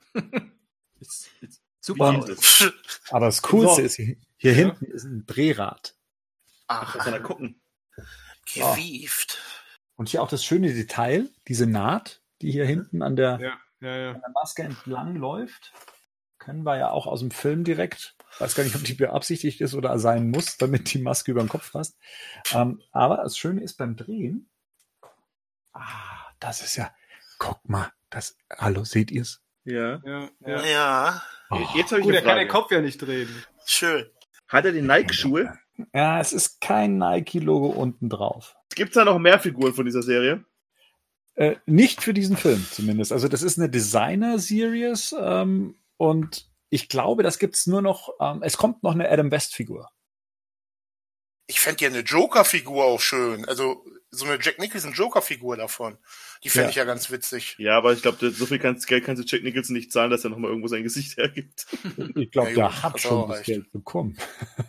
Jetzt- 1.01 1.31
jetzt- 1.41 1.63
Super. 1.81 2.09
Und-. 2.11 2.73
Aber 3.11 3.27
das 3.27 3.43
Coolste 3.43 3.77
So. 3.77 3.83
ist, 3.83 3.97
hier, 3.97 4.17
hier 4.37 4.51
Ja. 4.53 4.57
hinten 4.59 4.85
ist 4.87 5.05
ein 5.05 5.25
Drehrad. 5.27 5.96
Was 6.69 6.93
kann 6.95 7.13
er 7.13 7.21
gucken? 7.21 7.61
Gewieft. 8.53 9.39
Und 9.97 10.09
hier 10.09 10.23
auch 10.23 10.29
das 10.29 10.45
schöne 10.45 10.73
Detail, 10.73 11.29
diese 11.49 11.67
Naht, 11.67 12.21
die 12.43 12.51
hier 12.53 12.67
hinten 12.67 13.03
an 13.03 13.17
der, 13.17 13.39
Ja, 13.41 13.59
ja, 13.81 13.97
ja. 13.97 14.11
an 14.13 14.21
der 14.21 14.31
Maske 14.31 14.63
entlang 14.63 15.17
läuft. 15.17 15.73
Können 16.39 16.63
wir 16.65 16.77
ja 16.77 16.91
auch 16.91 17.07
aus 17.07 17.21
dem 17.21 17.31
Film 17.31 17.65
direkt. 17.65 18.15
Weiß 18.39 18.55
gar 18.55 18.63
nicht, 18.63 18.77
ob 18.77 18.85
die 18.85 18.95
beabsichtigt 18.95 19.61
ist 19.61 19.75
oder 19.75 19.99
sein 19.99 20.31
muss, 20.31 20.59
damit 20.59 20.93
die 20.93 20.99
Maske 21.01 21.31
über 21.33 21.41
den 21.43 21.49
Kopf 21.49 21.73
passt. 21.73 21.97
Ähm, 22.53 22.83
aber 22.93 23.17
das 23.19 23.37
Schöne 23.39 23.63
ist 23.63 23.75
beim 23.79 23.97
Drehen. 23.97 24.49
Ah, 25.73 26.31
das 26.39 26.63
ist 26.63 26.77
ja. 26.77 26.95
Guck 27.39 27.67
mal, 27.69 27.91
das. 28.11 28.37
Hallo, 28.59 28.85
seht 28.85 29.11
ihr's? 29.11 29.43
Ja. 29.65 30.01
ja, 30.05 30.29
ja. 30.41 30.65
Ja, 30.65 31.23
Oh, 31.51 31.59
Jetzt 31.75 31.91
habe 31.93 32.01
ich 32.01 32.07
Gut, 32.07 32.11
eine 32.15 32.17
er 32.17 32.23
kann 32.23 32.31
Frage. 32.33 32.41
den 32.41 32.49
Kopf 32.49 32.71
ja 32.71 32.81
nicht 32.81 32.99
drehen. 32.99 33.29
schön. 33.67 34.09
Hat 34.49 34.65
er 34.65 34.73
die 34.73 34.83
Nike-Schuhe? 34.83 35.59
Ja, 35.93 36.21
es 36.21 36.33
ist 36.33 36.61
kein 36.61 36.99
Nike-Logo 36.99 37.69
unten 37.69 38.09
drauf. 38.09 38.57
Gibt 38.75 38.91
es 38.91 38.95
da 38.95 39.05
noch 39.05 39.19
mehr 39.19 39.39
Figuren 39.39 39.75
von 39.75 39.85
dieser 39.85 40.03
Serie? 40.03 40.45
Äh, 41.35 41.57
nicht 41.67 42.03
für 42.03 42.15
diesen 42.15 42.37
Film 42.37 42.67
zumindest. 42.71 43.13
Also 43.13 43.29
das 43.29 43.43
ist 43.43 43.59
eine 43.59 43.69
Designer-Series 43.69 45.15
ähm, 45.19 45.77
und 45.97 46.49
ich 46.71 46.89
glaube, 46.89 47.23
das 47.23 47.39
gibt's 47.39 47.67
nur 47.67 47.83
noch. 47.83 48.11
Ähm, 48.21 48.43
es 48.43 48.57
kommt 48.57 48.83
noch 48.83 48.93
eine 48.93 49.09
Adam 49.11 49.31
West-Figur. 49.31 49.91
Ich 51.47 51.61
fände 51.61 51.85
ja 51.85 51.91
eine 51.91 52.01
Joker-Figur 52.01 52.85
auch 52.85 53.01
schön. 53.01 53.45
Also 53.45 53.85
so 54.11 54.25
eine 54.25 54.39
Jack 54.41 54.59
Nicholson 54.59 54.93
Joker-Figur 54.93 55.57
davon. 55.57 55.99
Die 56.45 56.49
fände 56.49 56.67
Ja. 56.67 56.71
ich 56.71 56.77
ja 56.77 56.85
ganz 56.85 57.11
witzig. 57.11 57.57
Ja, 57.59 57.77
aber 57.77 57.93
ich 57.93 58.03
glaube, 58.03 58.31
so 58.31 58.47
viel 58.47 58.59
kannst, 58.59 58.87
Geld 58.87 59.05
kannst 59.05 59.23
du 59.23 59.27
Jack 59.27 59.43
Nicholson 59.45 59.75
nicht 59.75 59.93
zahlen, 59.93 60.11
dass 60.11 60.25
er 60.25 60.31
nochmal 60.31 60.51
irgendwo 60.51 60.69
sein 60.69 60.83
Gesicht 60.83 61.17
hergibt. 61.17 61.67
Ich 62.17 62.31
glaube, 62.31 62.51
Ja, 62.51 62.55
der 62.69 62.83
hat 62.83 63.01
schon 63.01 63.29
das. 63.29 63.43
Geld 63.43 63.71
bekommen. 63.73 64.17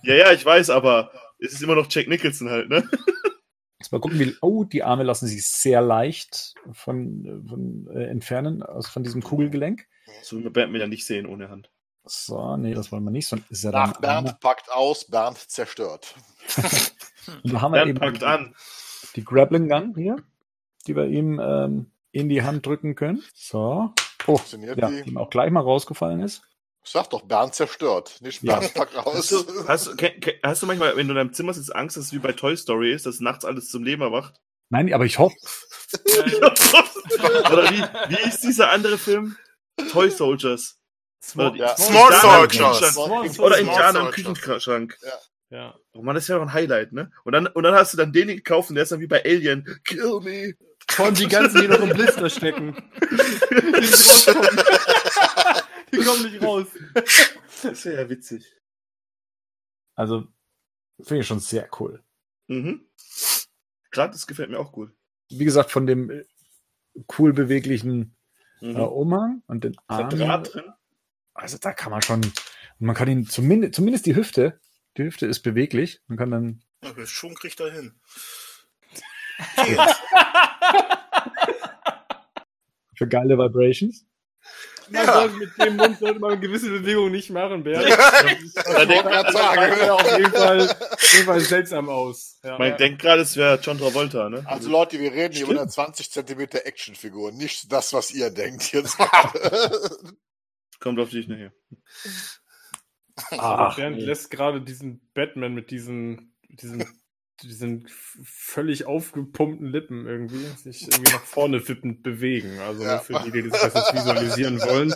ja, 0.03 0.15
ja, 0.15 0.31
ich 0.31 0.43
weiß, 0.45 0.69
aber 0.71 1.11
es 1.39 1.53
ist 1.53 1.61
immer 1.63 1.75
noch 1.75 1.87
Jack 1.89 2.07
Nicholson 2.07 2.49
halt, 2.49 2.69
ne? 2.69 2.89
Jetzt 3.79 3.91
mal 3.91 3.99
gucken, 4.01 4.17
wie. 4.19 4.35
Oh, 4.41 4.63
die 4.63 4.81
Arme 4.83 5.03
lassen 5.03 5.27
sich 5.27 5.47
sehr 5.47 5.81
leicht 5.81 6.55
von, 6.73 7.45
von 7.47 7.87
äh, 7.95 8.05
entfernen, 8.07 8.63
aus 8.63 8.87
von 8.89 9.03
diesem 9.03 9.21
Kugelgelenk. 9.21 9.85
So 10.23 10.43
will 10.43 10.49
Batman 10.49 10.81
ja 10.81 10.87
nicht 10.87 11.05
sehen 11.05 11.27
ohne 11.27 11.49
Hand. 11.49 11.69
So, 12.03 12.57
nee, 12.57 12.73
das 12.73 12.91
wollen 12.91 13.03
wir 13.03 13.11
nicht. 13.11 13.27
Sonst 13.27 13.51
ist 13.51 13.63
er 13.65 13.73
dann. 13.73 13.91
Nach 13.91 14.01
Bernd 14.01 14.39
packt 14.39 14.71
aus, 14.71 15.05
Bernd 15.05 15.37
zerstört. 15.37 16.15
Und 17.43 17.53
da 17.53 17.61
haben 17.61 17.73
wir 17.73 17.83
Bernd 17.83 17.89
eben 17.89 17.99
packt 17.99 18.23
an. 18.23 18.55
Die 19.15 19.23
Grappling 19.23 19.67
Gun 19.69 19.93
hier, 19.95 20.17
die 20.87 20.95
wir 20.95 21.05
ihm 21.05 21.39
ähm, 21.43 21.91
in 22.11 22.29
die 22.29 22.43
Hand 22.43 22.65
drücken 22.65 22.95
können. 22.95 23.23
So. 23.35 23.93
Oh, 24.25 24.39
ja, 24.61 24.89
die? 24.89 25.09
ihm 25.09 25.17
auch 25.17 25.29
gleich 25.29 25.51
mal 25.51 25.61
rausgefallen 25.61 26.21
ist. 26.21 26.41
Sag 26.83 27.09
doch, 27.09 27.21
Bernd 27.23 27.53
zerstört. 27.53 28.17
Nicht 28.21 28.43
Ja. 28.43 28.59
Bernd 28.59 28.73
packt 28.73 28.95
aus. 28.95 29.15
Hast 29.15 29.31
du, 29.31 29.67
hast, 29.67 29.95
hast 30.43 30.61
du 30.61 30.65
manchmal, 30.67 30.95
wenn 30.95 31.07
du 31.07 31.11
in 31.11 31.17
deinem 31.17 31.33
Zimmer 31.33 31.53
sitzt, 31.53 31.75
Angst, 31.75 31.97
dass 31.97 32.05
es 32.05 32.13
wie 32.13 32.19
bei 32.19 32.31
Toy 32.33 32.55
Story 32.55 32.93
ist, 32.93 33.05
dass 33.05 33.19
nachts 33.19 33.43
alles 33.45 33.69
zum 33.69 33.83
Leben 33.83 34.01
erwacht? 34.01 34.39
Nein, 34.69 34.93
aber 34.93 35.05
ich 35.05 35.17
hoffe, 35.19 35.35
Oder 37.51 37.71
wie, 37.71 37.81
wie 38.09 38.27
ist 38.27 38.41
dieser 38.43 38.71
andere 38.71 38.97
Film? 38.97 39.35
Toy 39.91 40.09
Soldiers. 40.09 40.79
Oder 41.35 41.51
die- 41.51 41.59
Ja. 41.59 41.75
Small 41.77 42.13
Soldiers. 42.13 42.93
Small 42.93 43.09
Oder 43.21 43.29
Soldiers. 43.33 43.59
Indianer 43.59 43.99
im. 44.01 44.11
Küchenschrank. 44.11 44.97
Ja. 45.03 45.11
Oh 45.93 46.01
man, 46.01 46.13
das 46.15 46.25
ist 46.25 46.27
ja 46.27 46.35
doch 46.35 46.41
ein 46.43 46.53
Highlight, 46.53 46.91
ne? 46.91 47.09
Und 47.23 47.33
dann, 47.33 47.47
und 47.47 47.63
dann 47.63 47.73
hast 47.73 47.93
du 47.93 47.97
dann 47.97 48.11
den 48.11 48.27
gekauft 48.27 48.69
und 48.69 48.75
der 48.75 48.83
ist 48.83 48.91
dann 48.91 48.99
wie 48.99 49.07
bei 49.07 49.23
Alien. 49.23 49.65
Kill 49.85 50.19
me. 50.21 50.53
Von 50.89 51.13
die 51.13 51.27
ganzen, 51.27 51.61
die 51.61 51.67
noch 51.67 51.79
im 51.81 51.89
Blister 51.89 52.29
stecken. 52.29 52.75
die 53.01 53.79
nicht 53.81 53.93
rauskommen. 53.93 54.49
die 55.91 55.97
kommen 55.97 56.23
nicht 56.31 56.41
raus. 56.41 56.67
Das 57.63 57.85
wäre 57.85 58.01
ja 58.03 58.09
witzig. 58.09 58.45
also 59.95 60.27
finde 61.01 61.21
ich 61.21 61.27
schon 61.27 61.39
sehr 61.39 61.69
cool. 61.79 62.03
Mhm. 62.47 62.85
Gerade 63.91 64.11
das 64.13 64.27
gefällt 64.27 64.49
mir 64.49 64.59
auch 64.59 64.71
gut. 64.71 64.91
Wie 65.29 65.45
gesagt, 65.45 65.71
von 65.71 65.85
dem 65.87 66.09
äh, 66.09 66.25
cool 67.17 67.33
beweglichen 67.33 68.13
Mhm. 68.59 68.75
äh, 68.75 68.79
Umhang 68.81 69.43
und 69.47 69.63
den 69.63 69.77
Armen. 69.87 70.17
Draht 70.17 70.53
drin? 70.53 70.63
Also 71.35 71.57
da 71.59 71.73
kann 71.73 71.91
man 71.91 72.01
schon, 72.01 72.21
man 72.79 72.95
kann 72.95 73.07
ihn 73.07 73.27
zumindest, 73.27 73.75
zumindest 73.75 74.07
die 74.07 74.15
Hüfte, 74.15 74.59
die 74.97 75.03
Hüfte 75.03 75.25
ist 75.25 75.41
beweglich. 75.41 76.01
Man 76.07 76.17
kann 76.17 76.31
dann, 76.31 76.61
Ja, 76.83 76.91
der 76.91 77.05
Schuh 77.05 77.33
kriegt 77.33 77.59
er 77.59 77.71
hin. 77.71 77.93
für 82.95 83.07
geile 83.07 83.37
Vibrations. 83.37 84.03
Man 84.89 85.05
Ja. 85.05 85.13
sollte 85.13 85.35
mit 85.35 85.57
dem 85.61 85.75
Mund 85.75 85.99
sollte 85.99 86.19
man 86.19 86.39
gewisse 86.39 86.69
Bewegungen 86.69 87.11
nicht 87.11 87.29
machen, 87.29 87.63
Bernd. 87.63 87.85
Da 88.55 88.85
denkt 88.85 89.03
man 89.05 89.23
Das 89.25 89.33
sagen. 89.33 89.75
sah 89.77 89.91
auf 89.93 90.17
jeden 90.17 90.31
Fall, 90.31 90.61
auf 90.69 91.13
jeden 91.13 91.25
Fall 91.25 91.39
seltsam 91.41 91.89
aus. 91.89 92.39
Ja. 92.43 92.57
Man 92.57 92.77
denkt 92.77 93.01
gerade, 93.01 93.21
es 93.21 93.35
wäre 93.35 93.59
John 93.61 93.77
Travolta, 93.77 94.29
ne? 94.29 94.43
Also 94.47 94.69
Leute, 94.69 94.97
wir 94.99 95.11
reden 95.11 95.33
hier 95.35 95.43
Stimmt. 95.45 95.51
über 95.51 95.61
eine 95.61 95.69
20 95.69 96.09
Zentimeter 96.11 96.65
Actionfigur, 96.65 97.31
nicht 97.33 97.71
das, 97.71 97.91
was 97.93 98.11
ihr 98.11 98.29
denkt 98.31 98.71
jetzt. 98.71 98.97
Kommt 100.79 100.99
auf 100.99 101.09
dich 101.09 101.27
nachher. 101.27 101.51
Ach, 103.37 103.75
Bernd 103.75 103.99
lässt 103.99 104.31
gerade 104.31 104.61
diesen 104.61 105.01
Batman 105.13 105.53
mit 105.53 105.71
diesen, 105.71 106.33
diesen, 106.49 106.85
diesen 107.43 107.87
völlig 108.23 108.85
aufgepumpten 108.85 109.67
Lippen 109.71 110.07
irgendwie 110.07 110.45
sich 110.63 110.83
irgendwie 110.83 111.11
nach 111.13 111.23
vorne 111.23 111.67
wippend 111.67 112.03
bewegen. 112.03 112.59
Also 112.59 112.83
Ja. 112.83 112.99
für 112.99 113.19
die, 113.25 113.31
die 113.31 113.49
das 113.49 113.61
jetzt 113.63 113.93
visualisieren 113.93 114.59
wollen. 114.61 114.93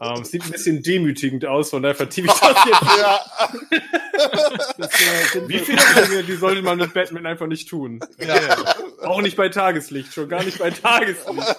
Ähm, 0.00 0.22
es 0.22 0.30
sieht 0.30 0.44
ein 0.44 0.50
bisschen 0.50 0.82
demütigend 0.82 1.46
aus, 1.46 1.70
von 1.70 1.82
daher 1.82 1.94
vertiefe 1.94 2.28
ich 2.28 2.34
das 2.34 2.64
jetzt. 2.64 2.82
ja. 2.98 3.20
Das 4.78 4.92
äh, 5.34 5.48
Wie 5.48 5.58
viele- 5.58 5.82
Dinge, 6.08 6.22
die 6.22 6.36
sollte 6.36 6.62
man 6.62 6.78
mit 6.78 6.94
Batman 6.94 7.26
einfach 7.26 7.46
nicht 7.48 7.68
tun. 7.68 7.98
ja. 8.18 8.74
Auch 9.02 9.20
nicht 9.22 9.36
bei 9.36 9.48
Tageslicht, 9.48 10.12
schon 10.14 10.28
gar 10.28 10.44
nicht 10.44 10.58
bei 10.58 10.70
Tageslicht. 10.70 11.56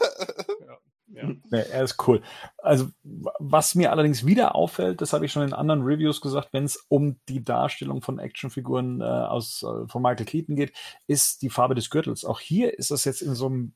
Nee, 1.56 1.64
er 1.72 1.84
ist 1.84 2.08
cool. 2.08 2.22
Also, 2.58 2.90
was 3.04 3.76
mir 3.76 3.92
allerdings 3.92 4.26
wieder 4.26 4.56
auffällt, 4.56 5.02
das 5.02 5.14
habe 5.14 5.26
ich 5.26 5.32
schon 5.32 5.44
in 5.44 5.54
anderen 5.54 5.84
Reviews 5.84 6.20
gesagt, 6.20 6.50
wenn 6.52 6.66
es 6.66 6.86
um 6.90 7.20
die 7.30 7.44
Darstellung 7.44 8.02
von 8.02 8.20
Actionfiguren 8.20 9.00
äh, 9.00 9.04
aus 9.04 9.64
äh, 9.64 9.88
von 9.88 10.02
Michael 10.02 10.26
Keaton 10.26 10.56
geht, 10.56 10.74
ist 11.08 11.42
die 11.42 11.50
Farbe 11.50 11.76
des 11.76 11.90
Gürtels. 11.90 12.26
Auch 12.26 12.40
hier 12.40 12.78
ist 12.78 12.92
das 12.92 13.06
jetzt 13.06 13.22
in 13.22 13.36
so 13.36 13.46
einem 13.46 13.74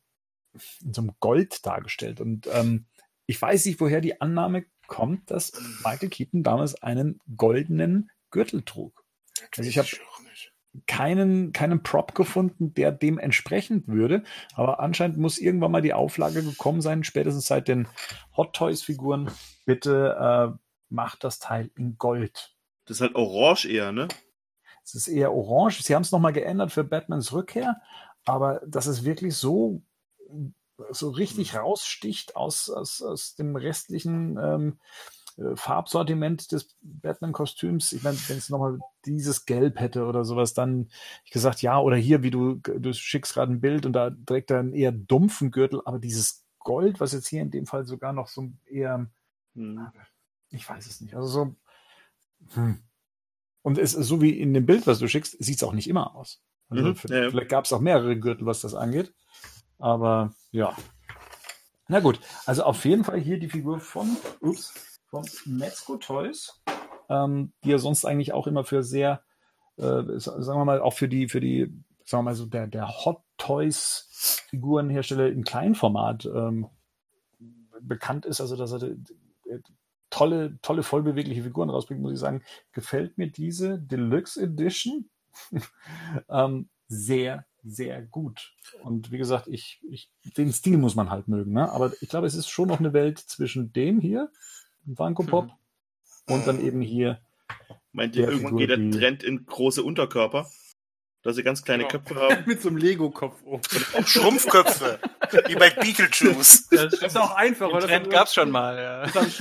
in 0.83 0.93
so 0.93 1.01
einem 1.01 1.11
Gold 1.19 1.65
dargestellt. 1.65 2.19
Und 2.19 2.49
ähm, 2.51 2.85
ich 3.27 3.41
weiß 3.41 3.65
nicht, 3.65 3.79
woher 3.79 4.01
die 4.01 4.19
Annahme 4.19 4.65
kommt, 4.87 5.31
dass 5.31 5.53
Michael 5.85 6.09
Keaton 6.09 6.43
damals 6.43 6.81
einen 6.81 7.21
goldenen 7.37 8.09
Gürtel 8.31 8.63
trug. 8.63 9.05
Also 9.55 9.69
ich 9.69 9.77
habe. 9.77 9.87
Keinen, 10.87 11.51
keinen 11.51 11.83
Prop 11.83 12.15
gefunden, 12.15 12.73
der 12.73 12.91
dem 12.91 13.17
entsprechend 13.17 13.87
würde. 13.87 14.23
Aber 14.53 14.79
anscheinend 14.79 15.17
muss 15.17 15.37
irgendwann 15.37 15.71
mal 15.71 15.81
die 15.81 15.93
Auflage 15.93 16.43
gekommen 16.43 16.81
sein, 16.81 17.03
spätestens 17.03 17.47
seit 17.47 17.67
den 17.67 17.87
Hot 18.37 18.53
Toys 18.53 18.83
Figuren. 18.83 19.31
Bitte 19.65 20.53
äh, 20.53 20.57
macht 20.89 21.23
das 21.23 21.39
Teil 21.39 21.71
in 21.77 21.97
Gold. 21.97 22.55
Das 22.85 22.97
ist 22.97 23.01
halt 23.01 23.15
orange 23.15 23.65
eher, 23.65 23.91
ne? 23.91 24.07
Es 24.83 24.95
ist 24.95 25.07
eher 25.07 25.33
orange. 25.33 25.83
Sie 25.83 25.93
haben 25.93 26.01
es 26.01 26.11
nochmal 26.11 26.33
geändert 26.33 26.71
für 26.71 26.83
Batmans 26.83 27.33
Rückkehr, 27.33 27.81
aber 28.25 28.61
dass 28.65 28.87
es 28.87 29.03
wirklich 29.03 29.35
so, 29.35 29.83
so 30.91 31.09
richtig 31.09 31.55
raussticht 31.55 32.35
aus, 32.35 32.69
aus, 32.69 33.01
aus 33.01 33.35
dem 33.35 33.55
restlichen 33.55 34.37
ähm, 34.37 34.79
äh, 35.39 35.55
Farbsortiment 35.55 36.51
des 36.51 36.75
Batman-Kostüms. 36.81 37.93
Ich 37.93 38.03
meine, 38.03 38.17
wenn 38.27 38.37
es 38.37 38.49
nochmal 38.49 38.79
dieses 39.05 39.45
Gelb 39.45 39.79
hätte 39.79 40.05
oder 40.05 40.25
sowas, 40.25 40.53
dann 40.53 40.89
ich 41.25 41.31
gesagt, 41.31 41.61
ja, 41.61 41.79
oder 41.79 41.95
hier, 41.95 42.23
wie 42.23 42.31
du, 42.31 42.55
du 42.55 42.93
schickst 42.93 43.33
gerade 43.33 43.53
ein 43.53 43.61
Bild 43.61 43.85
und 43.85 43.93
da 43.93 44.11
trägt 44.25 44.51
er 44.51 44.59
einen 44.59 44.73
eher 44.73 44.91
dumpfen 44.91 45.51
Gürtel, 45.51 45.81
aber 45.85 45.99
dieses 45.99 46.45
Gold, 46.59 46.99
was 46.99 47.13
jetzt 47.13 47.27
hier 47.27 47.41
in 47.41 47.51
dem 47.51 47.65
Fall 47.65 47.85
sogar 47.85 48.13
noch 48.13 48.27
so 48.27 48.51
eher 48.65 49.09
Hm. 49.55 49.87
ich 50.51 50.67
weiß 50.67 50.87
es 50.87 51.01
nicht. 51.01 51.15
Also 51.15 51.27
so. 51.27 51.55
Hm. 52.53 52.79
Und 53.61 53.77
es 53.77 53.93
ist 53.93 54.07
so 54.07 54.21
wie 54.21 54.39
in 54.39 54.53
dem 54.53 54.65
Bild, 54.65 54.87
was 54.87 54.99
du 54.99 55.07
schickst, 55.07 55.35
sieht 55.43 55.57
es 55.57 55.63
auch 55.63 55.73
nicht 55.73 55.89
immer 55.89 56.15
aus. 56.15 56.41
Also 56.69 56.83
Mhm, 56.83 56.95
ja, 57.09 57.23
ja. 57.23 57.29
Vielleicht 57.29 57.49
gab 57.49 57.65
es 57.65 57.73
auch 57.73 57.81
mehrere 57.81 58.17
Gürtel, 58.17 58.45
was 58.45 58.61
das 58.61 58.73
angeht. 58.73 59.13
Aber 59.79 60.33
ja. 60.51 60.75
Na 61.87 61.99
gut, 61.99 62.19
also 62.45 62.63
auf 62.63 62.85
jeden 62.85 63.03
Fall 63.03 63.19
hier 63.19 63.39
die 63.39 63.49
Figur 63.49 63.79
von, 63.79 64.15
ups, 64.39 64.73
von 65.09 65.25
Metzko 65.45 65.97
Toys. 65.97 66.61
ähm, 67.09 67.53
die 67.63 67.71
er 67.71 67.79
sonst 67.79 68.05
eigentlich 68.05 68.33
auch 68.33 68.47
immer 68.47 68.63
für 68.63 68.83
sehr, 68.83 69.23
äh, 69.77 70.03
sagen 70.17 70.59
wir 70.59 70.65
mal, 70.65 70.81
auch 70.81 70.93
für 70.93 71.09
die, 71.09 71.27
für 71.27 71.41
die, 71.41 71.73
sagen 72.05 72.19
wir 72.19 72.31
mal 72.31 72.35
so, 72.35 72.45
der, 72.45 72.67
der 72.67 72.87
Hot 73.05 73.21
Toys 73.37 74.07
Figurenhersteller 74.49 75.27
im 75.27 75.43
Kleinformat 75.43 76.25
ähm, 76.25 76.67
bekannt 77.81 78.25
ist, 78.25 78.41
also 78.41 78.55
dass 78.55 78.73
er 78.73 78.83
äh, 78.83 79.59
tolle, 80.09 80.59
tolle, 80.61 80.83
vollbewegliche 80.83 81.43
Figuren 81.43 81.69
rausbringt, 81.69 82.01
muss 82.01 82.13
ich 82.13 82.19
sagen, 82.19 82.43
gefällt 82.71 83.17
mir 83.17 83.31
diese 83.31 83.79
Deluxe 83.79 84.41
Edition 84.41 85.09
ähm, 86.29 86.69
sehr, 86.87 87.45
sehr 87.63 88.01
gut. 88.01 88.53
Und 88.83 89.11
wie 89.11 89.17
gesagt, 89.17 89.47
ich, 89.47 89.79
ich, 89.89 90.11
den 90.37 90.51
Stil 90.51 90.77
muss 90.77 90.95
man 90.95 91.09
halt 91.09 91.27
mögen, 91.27 91.53
ne? 91.53 91.71
Aber 91.71 91.93
ich 92.01 92.09
glaube, 92.09 92.27
es 92.27 92.35
ist 92.35 92.49
schon 92.49 92.67
noch 92.67 92.79
eine 92.79 92.93
Welt 92.93 93.19
zwischen 93.19 93.71
dem 93.73 93.99
hier, 93.99 94.31
Funko 94.95 95.23
Pop, 95.23 95.45
mhm. 95.45 96.33
und 96.33 96.47
dann 96.47 96.61
eben 96.61 96.81
hier. 96.81 97.21
Meint 97.91 98.15
ihr, 98.15 98.27
irgendwann 98.27 98.57
Figur, 98.57 98.59
geht 98.59 98.69
der 98.69 98.99
Trend 98.99 99.23
in 99.23 99.45
große 99.45 99.83
Unterkörper? 99.83 100.49
Dass 101.21 101.35
sie 101.35 101.43
ganz 101.43 101.63
kleine 101.63 101.83
genau. 101.83 101.91
Köpfe 101.91 102.15
haben. 102.15 102.43
Mit 102.47 102.61
so 102.61 102.69
einem 102.69 102.77
Lego-Kopf 102.77 103.43
oben. 103.43 103.61
Auch 103.93 104.07
Schrumpfköpfe. 104.07 104.99
wie 105.47 105.55
bei 105.55 105.69
Beetlejuice. 105.69 106.69
Das 106.71 106.93
ist 106.93 107.17
auch 107.17 107.35
einfacher. 107.35 107.79
Den 107.79 107.89
Trend 107.89 108.09
gab's 108.09 108.33
schon 108.33 108.51
mal, 108.51 108.77
ja. 108.77 109.01
Das 109.01 109.15
habe 109.15 109.27
ich, 109.27 109.37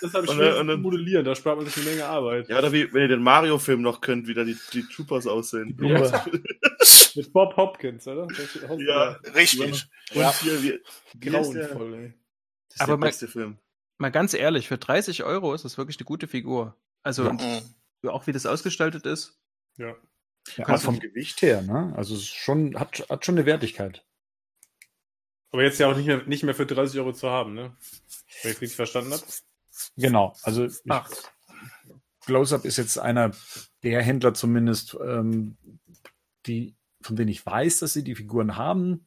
das 0.00 0.14
hab 0.14 0.24
ich 0.24 0.30
und, 0.30 0.40
und 0.40 0.66
dann, 0.66 0.82
modellieren, 0.82 1.24
da 1.24 1.36
spart 1.36 1.58
man 1.58 1.66
sich 1.66 1.76
eine 1.76 1.86
Menge 1.86 2.06
Arbeit. 2.06 2.48
Ja, 2.48 2.58
oder 2.58 2.72
wie, 2.72 2.92
wenn 2.92 3.02
ihr 3.02 3.08
den 3.08 3.22
Mario-Film 3.22 3.82
noch 3.82 4.00
könnt, 4.00 4.26
wie 4.26 4.34
da 4.34 4.42
die, 4.42 4.56
die 4.72 4.82
Troopers 4.82 5.28
aussehen. 5.28 5.78
Ja. 5.80 6.24
Mit 7.14 7.32
Bob 7.32 7.56
Hopkins, 7.56 8.08
oder? 8.08 8.26
Ja, 8.78 9.10
richtig. 9.34 9.60
Und 10.12 10.20
ja. 10.20 10.34
hier, 10.40 10.62
wie, 10.62 10.80
grauenvoll, 11.20 11.94
ey. 11.94 12.14
Das 12.68 12.74
ist 12.74 12.80
Aber 12.80 12.96
der 12.96 13.06
beste 13.06 13.28
Film. 13.28 13.58
Mal 13.98 14.10
ganz 14.10 14.34
ehrlich, 14.34 14.68
für 14.68 14.78
30 14.78 15.24
Euro 15.24 15.54
ist 15.54 15.64
das 15.64 15.78
wirklich 15.78 15.98
eine 15.98 16.04
gute 16.04 16.28
Figur. 16.28 16.76
Also, 17.02 17.24
ja. 17.24 17.30
und 17.30 17.64
auch 18.08 18.26
wie 18.26 18.32
das 18.32 18.46
ausgestaltet 18.46 19.06
ist. 19.06 19.38
Ja. 19.78 19.94
Ja, 20.56 20.66
also 20.66 20.84
vom 20.84 21.00
Gewicht 21.00 21.42
her, 21.42 21.62
ne? 21.62 21.92
Also 21.96 22.14
es 22.14 22.26
schon, 22.26 22.78
hat, 22.78 23.04
hat 23.08 23.24
schon 23.26 23.36
eine 23.36 23.46
Wertigkeit. 23.46 24.04
Aber 25.50 25.62
jetzt 25.62 25.80
ja 25.80 25.90
auch 25.90 25.96
nicht 25.96 26.06
mehr, 26.06 26.22
nicht 26.26 26.44
mehr 26.44 26.54
für 26.54 26.66
30 26.66 27.00
Euro 27.00 27.12
zu 27.12 27.30
haben, 27.30 27.54
ne? 27.54 27.76
Wenn 28.42 28.52
ich 28.52 28.60
richtig 28.60 28.76
verstanden 28.76 29.12
habe. 29.12 29.22
Genau, 29.96 30.34
also 30.42 30.68
Close-Up 32.20 32.64
ist 32.64 32.76
jetzt 32.76 32.98
einer 32.98 33.32
der 33.82 34.02
Händler 34.02 34.34
zumindest, 34.34 34.96
ähm, 35.02 35.56
die, 36.46 36.74
von 37.00 37.16
denen 37.16 37.28
ich 37.28 37.44
weiß, 37.44 37.80
dass 37.80 37.92
sie 37.92 38.04
die 38.04 38.14
Figuren 38.14 38.56
haben. 38.56 39.04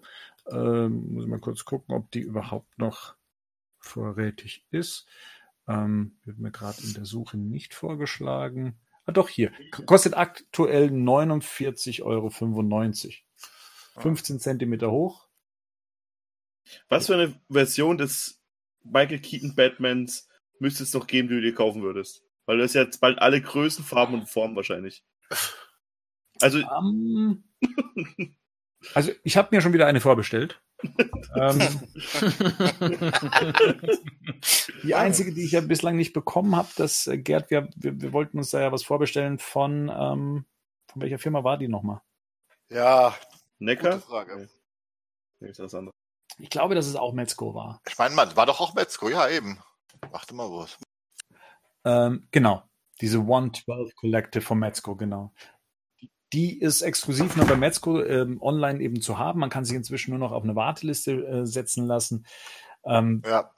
Ähm, 0.49 1.13
muss 1.13 1.25
ich 1.25 1.29
mal 1.29 1.39
kurz 1.39 1.65
gucken, 1.65 1.95
ob 1.95 2.09
die 2.11 2.21
überhaupt 2.21 2.77
noch 2.79 3.15
vorrätig 3.79 4.65
ist. 4.71 5.07
Ähm, 5.67 6.17
wird 6.23 6.39
mir 6.39 6.51
gerade 6.51 6.81
in 6.83 6.93
der 6.93 7.05
Suche 7.05 7.37
nicht 7.37 7.73
vorgeschlagen. 7.73 8.79
Ah, 9.05 9.11
doch, 9.11 9.29
hier. 9.29 9.51
Kostet 9.85 10.15
aktuell 10.15 10.89
49,95 10.89 12.03
Euro. 12.03 12.29
15 13.99 14.35
ah. 14.35 14.39
Zentimeter 14.39 14.91
hoch. 14.91 15.27
Was 16.87 17.07
für 17.07 17.15
eine 17.15 17.39
Version 17.49 17.97
des 17.97 18.41
Michael 18.83 19.19
Keaton 19.19 19.55
Batmans 19.55 20.27
müsste 20.59 20.83
es 20.83 20.93
noch 20.93 21.07
geben, 21.07 21.27
die 21.27 21.35
du 21.35 21.41
dir 21.41 21.55
kaufen 21.55 21.81
würdest? 21.81 22.23
Weil 22.45 22.57
du 22.57 22.63
hast 22.63 22.73
jetzt 22.73 22.99
bald 22.99 23.19
alle 23.19 23.41
Größen, 23.41 23.83
Farben 23.83 24.13
und 24.15 24.29
Formen 24.29 24.55
wahrscheinlich. 24.55 25.03
Also. 26.39 26.59
Um, 26.67 27.43
also, 28.93 29.11
ich 29.23 29.37
habe 29.37 29.49
mir 29.51 29.61
schon 29.61 29.73
wieder 29.73 29.87
eine 29.87 30.01
vorbestellt 30.01 30.61
ähm, 31.35 31.59
die 34.83 34.95
einzige, 34.95 35.33
die 35.33 35.43
ich 35.43 35.51
ja 35.51 35.59
bislang 35.61 35.97
nicht 35.97 36.13
bekommen 36.13 36.55
habe, 36.55 36.69
das 36.77 37.07
äh, 37.07 37.17
Gerd, 37.17 37.49
wir, 37.51 37.67
wir, 37.75 38.01
wir, 38.01 38.13
wollten 38.13 38.37
uns 38.37 38.51
da 38.51 38.61
ja 38.61 38.71
was 38.71 38.83
vorbestellen 38.83 39.39
von, 39.39 39.89
ähm, 39.89 40.45
von 40.87 41.01
welcher 41.01 41.19
Firma 41.19 41.43
war 41.43 41.57
die 41.57 41.67
nochmal? 41.67 41.99
Ja, 42.69 43.13
Necker? 43.59 43.95
Gute 43.95 44.07
Frage. 44.07 44.49
Nee, 45.39 45.49
ist 45.49 45.59
das 45.59 45.73
andere. 45.73 45.93
Ich 46.37 46.49
glaube, 46.49 46.75
dass 46.75 46.87
es 46.87 46.95
auch 46.95 47.11
Metzko 47.13 47.53
war. 47.53 47.81
Ich 47.87 47.97
meine, 47.97 48.15
man 48.15 48.35
war 48.37 48.45
doch 48.45 48.61
auch 48.61 48.73
Metzko, 48.73 49.09
ja 49.09 49.27
eben. 49.27 49.61
Warte 50.11 50.33
mal, 50.33 50.49
wo 50.49 50.63
es. 50.63 50.77
Ähm, 51.83 52.25
genau, 52.31 52.63
diese 53.01 53.19
112 53.19 53.93
Collective 53.95 54.41
von 54.41 54.59
Metzko, 54.59 54.95
genau. 54.95 55.33
Die 56.33 56.59
ist 56.59 56.81
exklusiv 56.81 57.35
nur 57.35 57.47
bei 57.47 57.55
Metzco 57.55 58.03
ähm, 58.03 58.41
online 58.41 58.81
eben 58.81 59.01
zu 59.01 59.17
haben. 59.17 59.39
Man 59.39 59.49
kann 59.49 59.65
sich 59.65 59.75
inzwischen 59.75 60.11
nur 60.11 60.19
noch 60.19 60.31
auf 60.31 60.43
eine 60.43 60.55
Warteliste 60.55 61.11
äh, 61.11 61.45
setzen 61.45 61.87
lassen. 61.87 62.25
Ähm, 62.85 63.23
ja. 63.25 63.51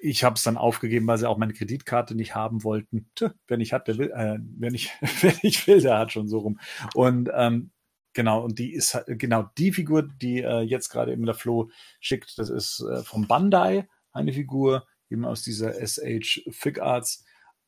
Ich 0.00 0.24
habe 0.24 0.34
es 0.34 0.42
dann 0.42 0.56
aufgegeben, 0.56 1.06
weil 1.06 1.18
sie 1.18 1.28
auch 1.28 1.38
meine 1.38 1.52
Kreditkarte 1.52 2.14
nicht 2.14 2.34
haben 2.34 2.64
wollten. 2.64 3.10
Tö, 3.14 3.30
wer 3.46 3.58
nicht 3.58 3.72
hat, 3.72 3.88
der 3.88 3.98
will. 3.98 4.10
Äh, 4.10 4.38
wer 4.58 4.70
nicht, 4.70 4.90
wer 5.20 5.34
nicht 5.42 5.66
will, 5.66 5.80
der 5.80 5.98
hat 5.98 6.12
schon 6.12 6.28
so 6.28 6.38
rum. 6.38 6.58
Und 6.94 7.30
ähm, 7.34 7.70
genau, 8.14 8.42
und 8.42 8.58
die 8.58 8.72
ist 8.72 8.98
genau 9.06 9.50
die 9.58 9.72
Figur, 9.72 10.02
die 10.02 10.40
äh, 10.40 10.60
jetzt 10.60 10.88
gerade 10.88 11.12
eben 11.12 11.26
der 11.26 11.34
Flo 11.34 11.70
schickt. 12.00 12.38
Das 12.38 12.48
ist 12.48 12.80
äh, 12.80 13.02
vom 13.02 13.26
Bandai 13.28 13.86
eine 14.12 14.32
Figur 14.32 14.86
eben 15.10 15.24
aus 15.24 15.42
dieser 15.42 15.74
SH 15.74 16.42
Fig 16.50 16.80
Arts 16.80 17.24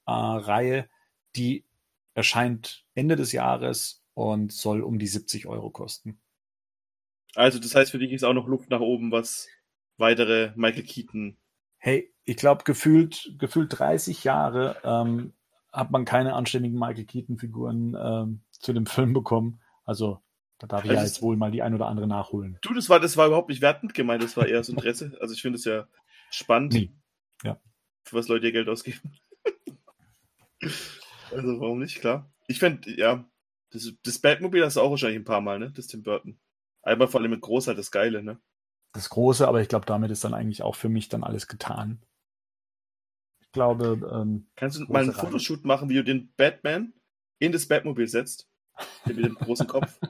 äh, 0.07 0.13
Reihe, 0.13 0.89
die 1.37 1.67
erscheint 2.15 2.85
Ende 2.95 3.17
des 3.17 3.33
Jahres 3.33 4.03
und 4.17 4.51
soll 4.51 4.81
um 4.81 4.99
die 4.99 5.07
70 5.07 5.47
Euro 5.47 5.69
kosten. 5.69 6.19
Also 7.35 7.59
das 7.59 7.75
heißt, 7.75 7.91
für 7.91 7.99
dich 7.99 8.13
ist 8.13 8.25
auch 8.25 8.33
noch 8.33 8.49
Luft 8.49 8.71
nach 8.71 8.81
oben, 8.81 9.13
was 9.13 9.47
weitere 9.99 10.53
Michael 10.57 10.85
Keaton. 10.85 11.37
Hey, 11.77 12.15
ich 12.25 12.39
glaube, 12.39 12.65
gefühlt, 12.65 13.35
gefühlt 13.39 13.79
30 13.79 14.25
Jahre 14.25 14.81
ähm, 14.85 15.35
hat 15.71 15.91
man 15.91 16.07
keine 16.07 16.33
anständigen 16.33 16.79
Michael 16.79 17.05
Keaton-Figuren 17.05 17.95
ähm, 17.95 18.41
zu 18.53 18.73
dem 18.73 18.87
Film 18.87 19.13
bekommen. 19.13 19.61
Also 19.85 20.23
da 20.59 20.67
darf 20.67 20.85
ich 20.85 20.91
also 20.91 21.03
ja 21.03 21.07
jetzt 21.07 21.21
wohl 21.21 21.37
mal 21.37 21.51
die 21.51 21.61
ein 21.61 21.75
oder 21.75 21.87
andere 21.87 22.07
nachholen. 22.07 22.57
Du, 22.63 22.73
das 22.73 22.89
war, 22.89 22.99
das 22.99 23.19
war 23.19 23.27
überhaupt 23.27 23.51
nicht 23.51 23.61
wertend 23.61 23.93
gemeint, 23.93 24.23
das 24.23 24.39
war 24.39 24.47
eher 24.47 24.59
das 24.59 24.71
Interesse. 24.71 25.15
Also 25.21 25.35
ich 25.35 25.43
finde 25.43 25.59
es 25.59 25.67
ja 25.67 25.87
spannend, 26.31 26.73
nee. 26.73 26.91
ja. 27.45 27.61
für 28.03 28.17
was 28.17 28.29
Leute 28.29 28.47
ihr 28.47 28.53
Geld 28.53 28.71
ausgeben. 28.71 29.13
also 31.31 31.61
warum 31.61 31.81
nicht, 31.81 32.01
klar. 32.01 32.33
Ich 32.49 32.59
fände, 32.61 32.99
ja, 32.99 33.29
das, 33.77 33.93
das 34.03 34.19
Batmobile 34.19 34.65
hast 34.65 34.77
du 34.77 34.81
auch 34.81 34.91
wahrscheinlich 34.91 35.21
ein 35.21 35.25
paar 35.25 35.41
Mal, 35.41 35.59
ne? 35.59 35.71
Das 35.71 35.87
Tim 35.87 36.03
Burton. 36.03 36.39
Einmal 36.83 37.09
vor 37.09 37.21
allem 37.21 37.31
mit 37.31 37.41
groß 37.41 37.69
halt 37.69 37.79
das 37.79 37.91
Geile, 37.91 38.23
ne? 38.23 38.39
Das 38.93 39.11
Große, 39.11 39.47
aber 39.47 39.61
ich 39.61 39.69
glaube, 39.69 39.87
damit 39.87 40.11
ist 40.11 40.25
dann 40.25 40.35
eigentlich 40.35 40.63
auch 40.63 40.77
für 40.77 40.89
mich 40.89 41.09
dann 41.09 41.25
alles 41.25 41.49
getan. 41.49 42.03
Ich 43.41 43.53
glaube. 43.53 44.01
Ähm, 44.13 44.49
Kannst 44.57 44.79
du 44.79 44.85
mal 44.85 45.01
einen 45.01 45.11
Reihe. 45.11 45.27
Fotoshoot 45.27 45.65
machen, 45.65 45.89
wie 45.89 45.95
du 45.95 46.05
den 46.05 46.33
Batman 46.37 46.93
in 47.39 47.53
das 47.53 47.67
Batmobil 47.67 48.09
setzt? 48.09 48.49
mit 49.07 49.19
dem 49.19 49.35
großen 49.35 49.67
Kopf. 49.67 49.99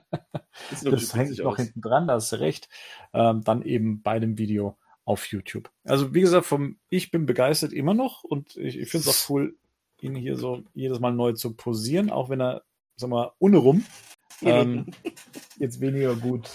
Das, 0.70 0.80
das 0.80 1.14
hängt 1.14 1.38
noch 1.38 1.58
hinten 1.58 1.82
dran, 1.82 2.08
da 2.08 2.14
hast 2.14 2.32
du 2.32 2.40
recht. 2.40 2.70
Ähm, 3.12 3.44
dann 3.44 3.60
eben 3.60 4.00
bei 4.00 4.18
dem 4.18 4.38
Video 4.38 4.78
auf 5.04 5.26
YouTube. 5.26 5.70
Also 5.84 6.14
wie 6.14 6.22
gesagt, 6.22 6.46
vom 6.46 6.78
ich 6.88 7.10
bin 7.10 7.26
begeistert 7.26 7.74
immer 7.74 7.92
noch 7.92 8.24
und 8.24 8.56
ich, 8.56 8.78
ich 8.78 8.88
finde 8.88 9.08
es 9.08 9.24
auch 9.24 9.30
cool, 9.30 9.54
ihn 10.00 10.14
hier 10.14 10.36
so 10.36 10.64
jedes 10.72 10.98
Mal 10.98 11.12
neu 11.12 11.34
zu 11.34 11.54
posieren, 11.54 12.10
auch 12.10 12.30
wenn 12.30 12.40
er 12.40 12.64
sag 12.96 13.10
mal, 13.10 13.32
ohne 13.38 13.58
rum, 13.58 13.84
ähm, 14.42 14.86
jetzt 15.58 15.80
weniger 15.80 16.16
gut 16.16 16.50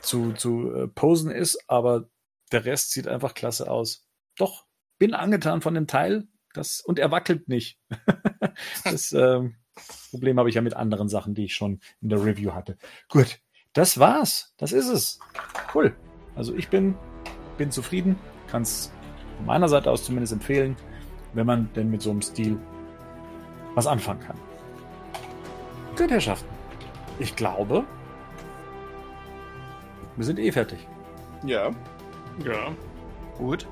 zu, 0.00 0.32
zu 0.32 0.72
äh, 0.72 0.88
posen 0.88 1.30
ist, 1.30 1.58
aber 1.68 2.08
der 2.52 2.64
Rest 2.64 2.92
sieht 2.92 3.08
einfach 3.08 3.34
klasse 3.34 3.70
aus. 3.70 4.06
Doch, 4.36 4.66
bin 4.98 5.14
angetan 5.14 5.60
von 5.60 5.74
dem 5.74 5.86
Teil 5.86 6.28
das, 6.52 6.80
und 6.80 6.98
er 6.98 7.10
wackelt 7.10 7.48
nicht. 7.48 7.78
das 8.84 9.12
ähm, 9.12 9.56
Problem 10.10 10.38
habe 10.38 10.48
ich 10.48 10.54
ja 10.54 10.62
mit 10.62 10.74
anderen 10.74 11.08
Sachen, 11.08 11.34
die 11.34 11.44
ich 11.44 11.54
schon 11.54 11.80
in 12.00 12.08
der 12.08 12.24
Review 12.24 12.52
hatte. 12.52 12.78
Gut, 13.08 13.40
das 13.72 13.98
war's. 13.98 14.54
Das 14.56 14.72
ist 14.72 14.88
es. 14.88 15.18
Cool. 15.74 15.94
Also 16.34 16.54
ich 16.54 16.68
bin, 16.68 16.96
bin 17.58 17.70
zufrieden, 17.70 18.18
kann 18.48 18.62
es 18.62 18.92
von 19.36 19.46
meiner 19.46 19.68
Seite 19.68 19.90
aus 19.90 20.04
zumindest 20.04 20.32
empfehlen, 20.32 20.76
wenn 21.34 21.46
man 21.46 21.72
denn 21.74 21.90
mit 21.90 22.00
so 22.00 22.10
einem 22.10 22.22
Stil 22.22 22.58
was 23.74 23.86
anfangen 23.86 24.20
kann. 24.20 24.38
Gut, 25.96 26.10
Herrschaften. 26.10 26.48
Ich 27.18 27.34
glaube, 27.34 27.84
wir 30.16 30.24
sind 30.24 30.38
eh 30.38 30.52
fertig. 30.52 30.86
Ja. 31.44 31.70
Ja. 32.44 32.72
Gut. 33.38 33.66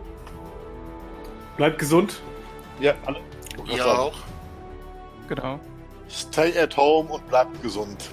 Bleibt 1.56 1.78
gesund. 1.78 2.22
Ja, 2.80 2.94
alle. 3.06 3.20
Ihr 3.72 3.86
auch. 3.86 4.14
Genau. 5.28 5.60
Stay 6.08 6.58
at 6.58 6.76
home 6.76 7.08
und 7.10 7.26
bleibt 7.28 7.62
gesund. 7.62 8.10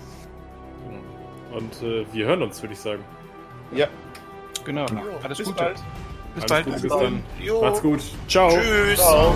Und 1.53 1.81
äh, 1.81 2.05
wir 2.13 2.27
hören 2.27 2.41
uns, 2.43 2.61
würde 2.61 2.73
ich 2.73 2.79
sagen. 2.79 3.03
Ja. 3.73 3.87
Genau. 4.63 4.85
Jo, 4.87 5.01
Alles 5.23 5.37
bis 5.37 5.47
Gute. 5.47 5.63
Bald. 5.63 5.75
Bis 6.35 6.43
Alles 6.43 6.45
bald. 6.47 6.65
Gute, 6.65 6.79
bis 6.81 6.91
dann. 6.91 7.23
Jo. 7.39 7.61
Macht's 7.61 7.81
gut. 7.81 8.01
Ciao. 8.27 8.49
Tschüss. 8.49 8.99
Ciao. 8.99 9.35